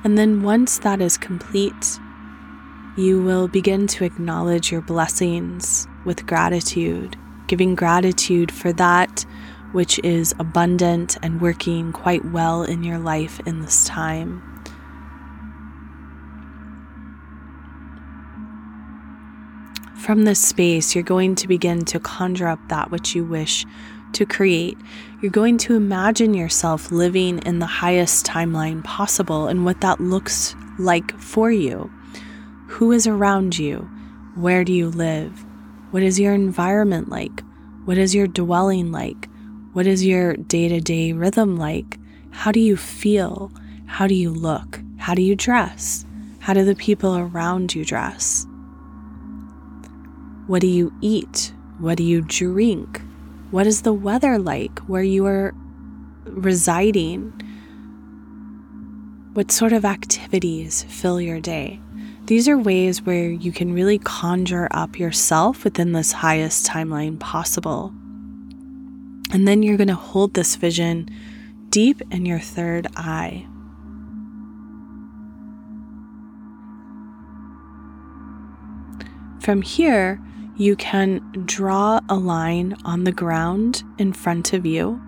And 0.04 0.18
then 0.18 0.42
once 0.42 0.78
that 0.80 1.00
is 1.00 1.16
complete, 1.16 1.98
you 2.96 3.22
will 3.22 3.48
begin 3.48 3.86
to 3.88 4.04
acknowledge 4.04 4.70
your 4.70 4.82
blessings 4.82 5.88
with 6.04 6.26
gratitude, 6.26 7.16
giving 7.46 7.74
gratitude 7.74 8.52
for 8.52 8.72
that 8.74 9.24
which 9.72 9.98
is 10.04 10.34
abundant 10.38 11.16
and 11.22 11.40
working 11.40 11.92
quite 11.92 12.24
well 12.26 12.62
in 12.62 12.84
your 12.84 12.98
life 12.98 13.40
in 13.46 13.62
this 13.62 13.84
time. 13.86 14.55
From 19.98 20.24
this 20.24 20.38
space, 20.38 20.94
you're 20.94 21.02
going 21.02 21.34
to 21.36 21.48
begin 21.48 21.84
to 21.86 21.98
conjure 21.98 22.46
up 22.46 22.60
that 22.68 22.90
which 22.90 23.14
you 23.14 23.24
wish 23.24 23.66
to 24.12 24.24
create. 24.24 24.78
You're 25.20 25.32
going 25.32 25.58
to 25.58 25.74
imagine 25.74 26.32
yourself 26.32 26.92
living 26.92 27.38
in 27.40 27.58
the 27.58 27.66
highest 27.66 28.24
timeline 28.24 28.84
possible 28.84 29.48
and 29.48 29.64
what 29.64 29.80
that 29.80 30.00
looks 30.00 30.54
like 30.78 31.18
for 31.18 31.50
you. 31.50 31.90
Who 32.68 32.92
is 32.92 33.06
around 33.06 33.58
you? 33.58 33.78
Where 34.36 34.64
do 34.64 34.72
you 34.72 34.90
live? 34.90 35.44
What 35.90 36.02
is 36.02 36.20
your 36.20 36.34
environment 36.34 37.08
like? 37.08 37.42
What 37.84 37.98
is 37.98 38.14
your 38.14 38.26
dwelling 38.26 38.92
like? 38.92 39.28
What 39.72 39.86
is 39.86 40.04
your 40.04 40.34
day 40.36 40.68
to 40.68 40.80
day 40.80 41.12
rhythm 41.12 41.56
like? 41.56 41.98
How 42.30 42.52
do 42.52 42.60
you 42.60 42.76
feel? 42.76 43.50
How 43.86 44.06
do 44.06 44.14
you 44.14 44.30
look? 44.30 44.80
How 44.98 45.14
do 45.14 45.22
you 45.22 45.34
dress? 45.34 46.04
How 46.40 46.52
do 46.52 46.64
the 46.64 46.74
people 46.74 47.16
around 47.16 47.74
you 47.74 47.84
dress? 47.84 48.46
What 50.46 50.60
do 50.60 50.68
you 50.68 50.92
eat? 51.00 51.52
What 51.78 51.98
do 51.98 52.04
you 52.04 52.20
drink? 52.20 53.02
What 53.50 53.66
is 53.66 53.82
the 53.82 53.92
weather 53.92 54.38
like 54.38 54.78
where 54.80 55.02
you 55.02 55.26
are 55.26 55.52
residing? 56.24 57.32
What 59.34 59.50
sort 59.50 59.72
of 59.72 59.84
activities 59.84 60.84
fill 60.84 61.20
your 61.20 61.40
day? 61.40 61.80
These 62.26 62.48
are 62.48 62.58
ways 62.58 63.02
where 63.02 63.28
you 63.28 63.52
can 63.52 63.72
really 63.72 63.98
conjure 63.98 64.68
up 64.70 64.98
yourself 64.98 65.64
within 65.64 65.92
this 65.92 66.12
highest 66.12 66.66
timeline 66.66 67.18
possible. 67.18 67.92
And 69.32 69.46
then 69.46 69.62
you're 69.62 69.76
going 69.76 69.88
to 69.88 69.94
hold 69.94 70.34
this 70.34 70.56
vision 70.56 71.08
deep 71.70 72.02
in 72.10 72.24
your 72.24 72.38
third 72.38 72.86
eye. 72.96 73.46
From 79.40 79.62
here, 79.62 80.20
you 80.56 80.74
can 80.76 81.20
draw 81.44 82.00
a 82.08 82.16
line 82.16 82.76
on 82.84 83.04
the 83.04 83.12
ground 83.12 83.82
in 83.98 84.12
front 84.12 84.52
of 84.52 84.64
you, 84.64 85.00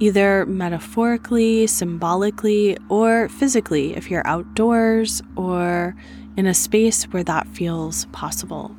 either 0.00 0.44
metaphorically, 0.46 1.66
symbolically, 1.66 2.76
or 2.88 3.28
physically 3.28 3.94
if 3.94 4.10
you're 4.10 4.26
outdoors 4.26 5.22
or 5.36 5.94
in 6.36 6.46
a 6.46 6.54
space 6.54 7.04
where 7.04 7.24
that 7.24 7.46
feels 7.48 8.06
possible. 8.06 8.74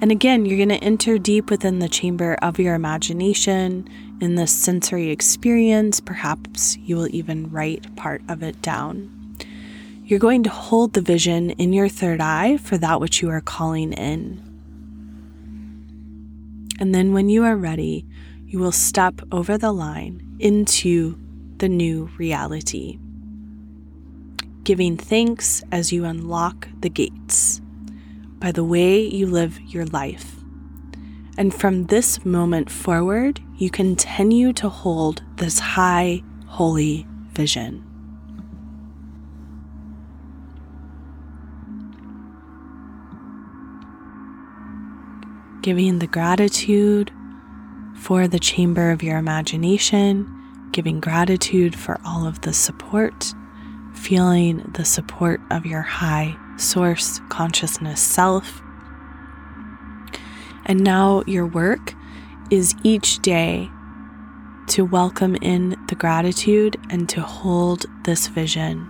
And 0.00 0.12
again, 0.12 0.44
you're 0.44 0.58
going 0.58 0.68
to 0.68 0.84
enter 0.84 1.18
deep 1.18 1.50
within 1.50 1.78
the 1.78 1.88
chamber 1.88 2.36
of 2.42 2.58
your 2.58 2.74
imagination 2.74 3.88
in 4.20 4.34
this 4.34 4.52
sensory 4.52 5.10
experience. 5.10 6.00
Perhaps 6.00 6.76
you 6.78 6.96
will 6.96 7.14
even 7.14 7.50
write 7.50 7.94
part 7.96 8.22
of 8.28 8.42
it 8.42 8.60
down. 8.60 9.10
You're 10.04 10.18
going 10.18 10.42
to 10.42 10.50
hold 10.50 10.92
the 10.92 11.00
vision 11.00 11.50
in 11.52 11.72
your 11.72 11.88
third 11.88 12.20
eye 12.20 12.58
for 12.58 12.76
that 12.76 13.00
which 13.00 13.22
you 13.22 13.30
are 13.30 13.40
calling 13.40 13.94
in. 13.94 14.43
And 16.78 16.94
then 16.94 17.12
when 17.12 17.28
you 17.28 17.44
are 17.44 17.56
ready, 17.56 18.06
you 18.46 18.58
will 18.58 18.72
step 18.72 19.20
over 19.32 19.56
the 19.56 19.72
line 19.72 20.36
into 20.38 21.18
the 21.58 21.68
new 21.68 22.10
reality, 22.18 22.98
giving 24.64 24.96
thanks 24.96 25.62
as 25.70 25.92
you 25.92 26.04
unlock 26.04 26.68
the 26.80 26.90
gates 26.90 27.60
by 28.38 28.52
the 28.52 28.64
way 28.64 29.00
you 29.00 29.26
live 29.26 29.60
your 29.60 29.86
life. 29.86 30.36
And 31.38 31.54
from 31.54 31.86
this 31.86 32.24
moment 32.24 32.70
forward, 32.70 33.40
you 33.56 33.70
continue 33.70 34.52
to 34.54 34.68
hold 34.68 35.22
this 35.36 35.58
high, 35.58 36.22
holy 36.46 37.06
vision. 37.32 37.93
Giving 45.64 45.98
the 45.98 46.06
gratitude 46.06 47.10
for 47.94 48.28
the 48.28 48.38
chamber 48.38 48.90
of 48.90 49.02
your 49.02 49.16
imagination, 49.16 50.68
giving 50.72 51.00
gratitude 51.00 51.74
for 51.74 51.98
all 52.04 52.26
of 52.26 52.42
the 52.42 52.52
support, 52.52 53.32
feeling 53.94 54.70
the 54.74 54.84
support 54.84 55.40
of 55.50 55.64
your 55.64 55.80
high 55.80 56.36
source 56.58 57.18
consciousness 57.30 57.98
self. 57.98 58.60
And 60.66 60.84
now 60.84 61.22
your 61.26 61.46
work 61.46 61.94
is 62.50 62.74
each 62.82 63.20
day 63.20 63.70
to 64.66 64.84
welcome 64.84 65.34
in 65.36 65.82
the 65.88 65.94
gratitude 65.94 66.76
and 66.90 67.08
to 67.08 67.22
hold 67.22 67.86
this 68.04 68.26
vision. 68.26 68.86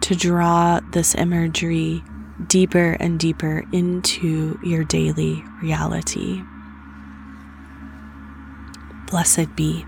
To 0.00 0.16
draw 0.16 0.80
this 0.92 1.14
imagery 1.14 2.02
deeper 2.46 2.96
and 3.00 3.18
deeper 3.18 3.64
into 3.72 4.58
your 4.62 4.84
daily 4.84 5.44
reality. 5.62 6.42
Blessed 9.10 9.54
be. 9.54 9.84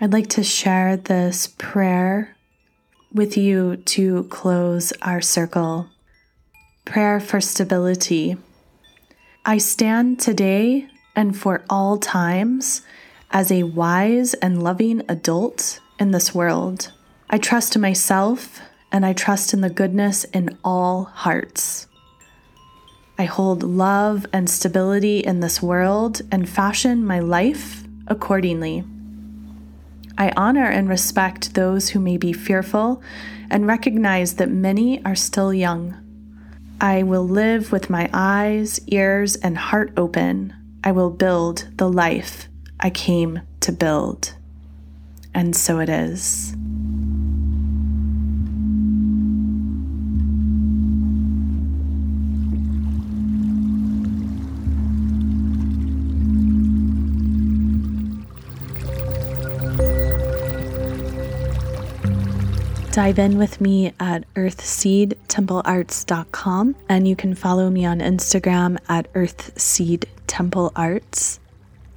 I'd 0.00 0.12
like 0.12 0.28
to 0.30 0.42
share 0.42 0.98
this 0.98 1.54
prayer 1.56 2.36
with 3.12 3.38
you 3.38 3.76
to 3.76 4.24
close 4.24 4.92
our 5.00 5.22
circle. 5.22 5.88
Prayer 6.84 7.18
for 7.18 7.40
stability. 7.40 8.36
I 9.44 9.56
stand 9.56 10.20
today 10.20 10.86
and 11.16 11.36
for 11.36 11.64
all 11.70 11.96
times 11.96 12.82
as 13.30 13.50
a 13.50 13.62
wise 13.62 14.34
and 14.34 14.62
loving 14.62 15.02
adult 15.08 15.80
in 15.98 16.10
this 16.10 16.34
world. 16.34 16.92
I 17.30 17.38
trust 17.38 17.78
myself 17.78 18.60
and 18.92 19.06
I 19.06 19.14
trust 19.14 19.54
in 19.54 19.62
the 19.62 19.70
goodness 19.70 20.24
in 20.24 20.58
all 20.62 21.04
hearts. 21.04 21.86
I 23.18 23.24
hold 23.24 23.62
love 23.62 24.26
and 24.30 24.48
stability 24.48 25.20
in 25.20 25.40
this 25.40 25.62
world 25.62 26.20
and 26.30 26.46
fashion 26.46 27.04
my 27.04 27.18
life 27.18 27.82
accordingly. 28.06 28.84
I 30.18 30.32
honor 30.36 30.66
and 30.66 30.88
respect 30.88 31.54
those 31.54 31.88
who 31.88 31.98
may 31.98 32.18
be 32.18 32.34
fearful 32.34 33.02
and 33.50 33.66
recognize 33.66 34.34
that 34.34 34.50
many 34.50 35.02
are 35.04 35.16
still 35.16 35.52
young. 35.52 36.03
I 36.84 37.02
will 37.02 37.26
live 37.26 37.72
with 37.72 37.88
my 37.88 38.10
eyes, 38.12 38.78
ears, 38.88 39.36
and 39.36 39.56
heart 39.56 39.94
open. 39.96 40.52
I 40.84 40.92
will 40.92 41.08
build 41.08 41.66
the 41.78 41.88
life 41.88 42.46
I 42.78 42.90
came 42.90 43.40
to 43.60 43.72
build. 43.72 44.34
And 45.32 45.56
so 45.56 45.78
it 45.78 45.88
is. 45.88 46.54
Dive 62.94 63.18
in 63.18 63.36
with 63.38 63.60
me 63.60 63.92
at 63.98 64.32
earthseedtemplearts.com 64.34 66.76
and 66.88 67.08
you 67.08 67.16
can 67.16 67.34
follow 67.34 67.68
me 67.68 67.84
on 67.84 67.98
Instagram 67.98 68.78
at 68.88 69.12
earthseedtemplearts. 69.14 71.40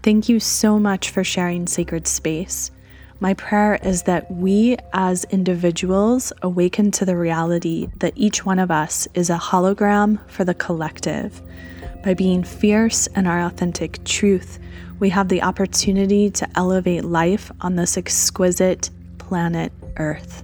Thank 0.01 0.27
you 0.27 0.39
so 0.39 0.79
much 0.79 1.11
for 1.11 1.23
sharing 1.23 1.67
sacred 1.67 2.07
space. 2.07 2.71
My 3.19 3.35
prayer 3.35 3.77
is 3.83 4.01
that 4.03 4.31
we 4.31 4.77
as 4.91 5.23
individuals 5.25 6.33
awaken 6.41 6.89
to 6.93 7.05
the 7.05 7.15
reality 7.15 7.89
that 7.97 8.13
each 8.15 8.43
one 8.43 8.57
of 8.57 8.71
us 8.71 9.07
is 9.13 9.29
a 9.29 9.37
hologram 9.37 10.17
for 10.27 10.45
the 10.45 10.55
collective. 10.55 11.43
By 12.03 12.15
being 12.15 12.43
fierce 12.43 13.05
in 13.05 13.27
our 13.27 13.41
authentic 13.41 14.03
truth, 14.03 14.57
we 14.99 15.11
have 15.11 15.29
the 15.29 15.43
opportunity 15.43 16.31
to 16.31 16.49
elevate 16.55 17.05
life 17.05 17.51
on 17.61 17.75
this 17.75 17.97
exquisite 17.97 18.89
planet 19.19 19.71
Earth. 19.97 20.43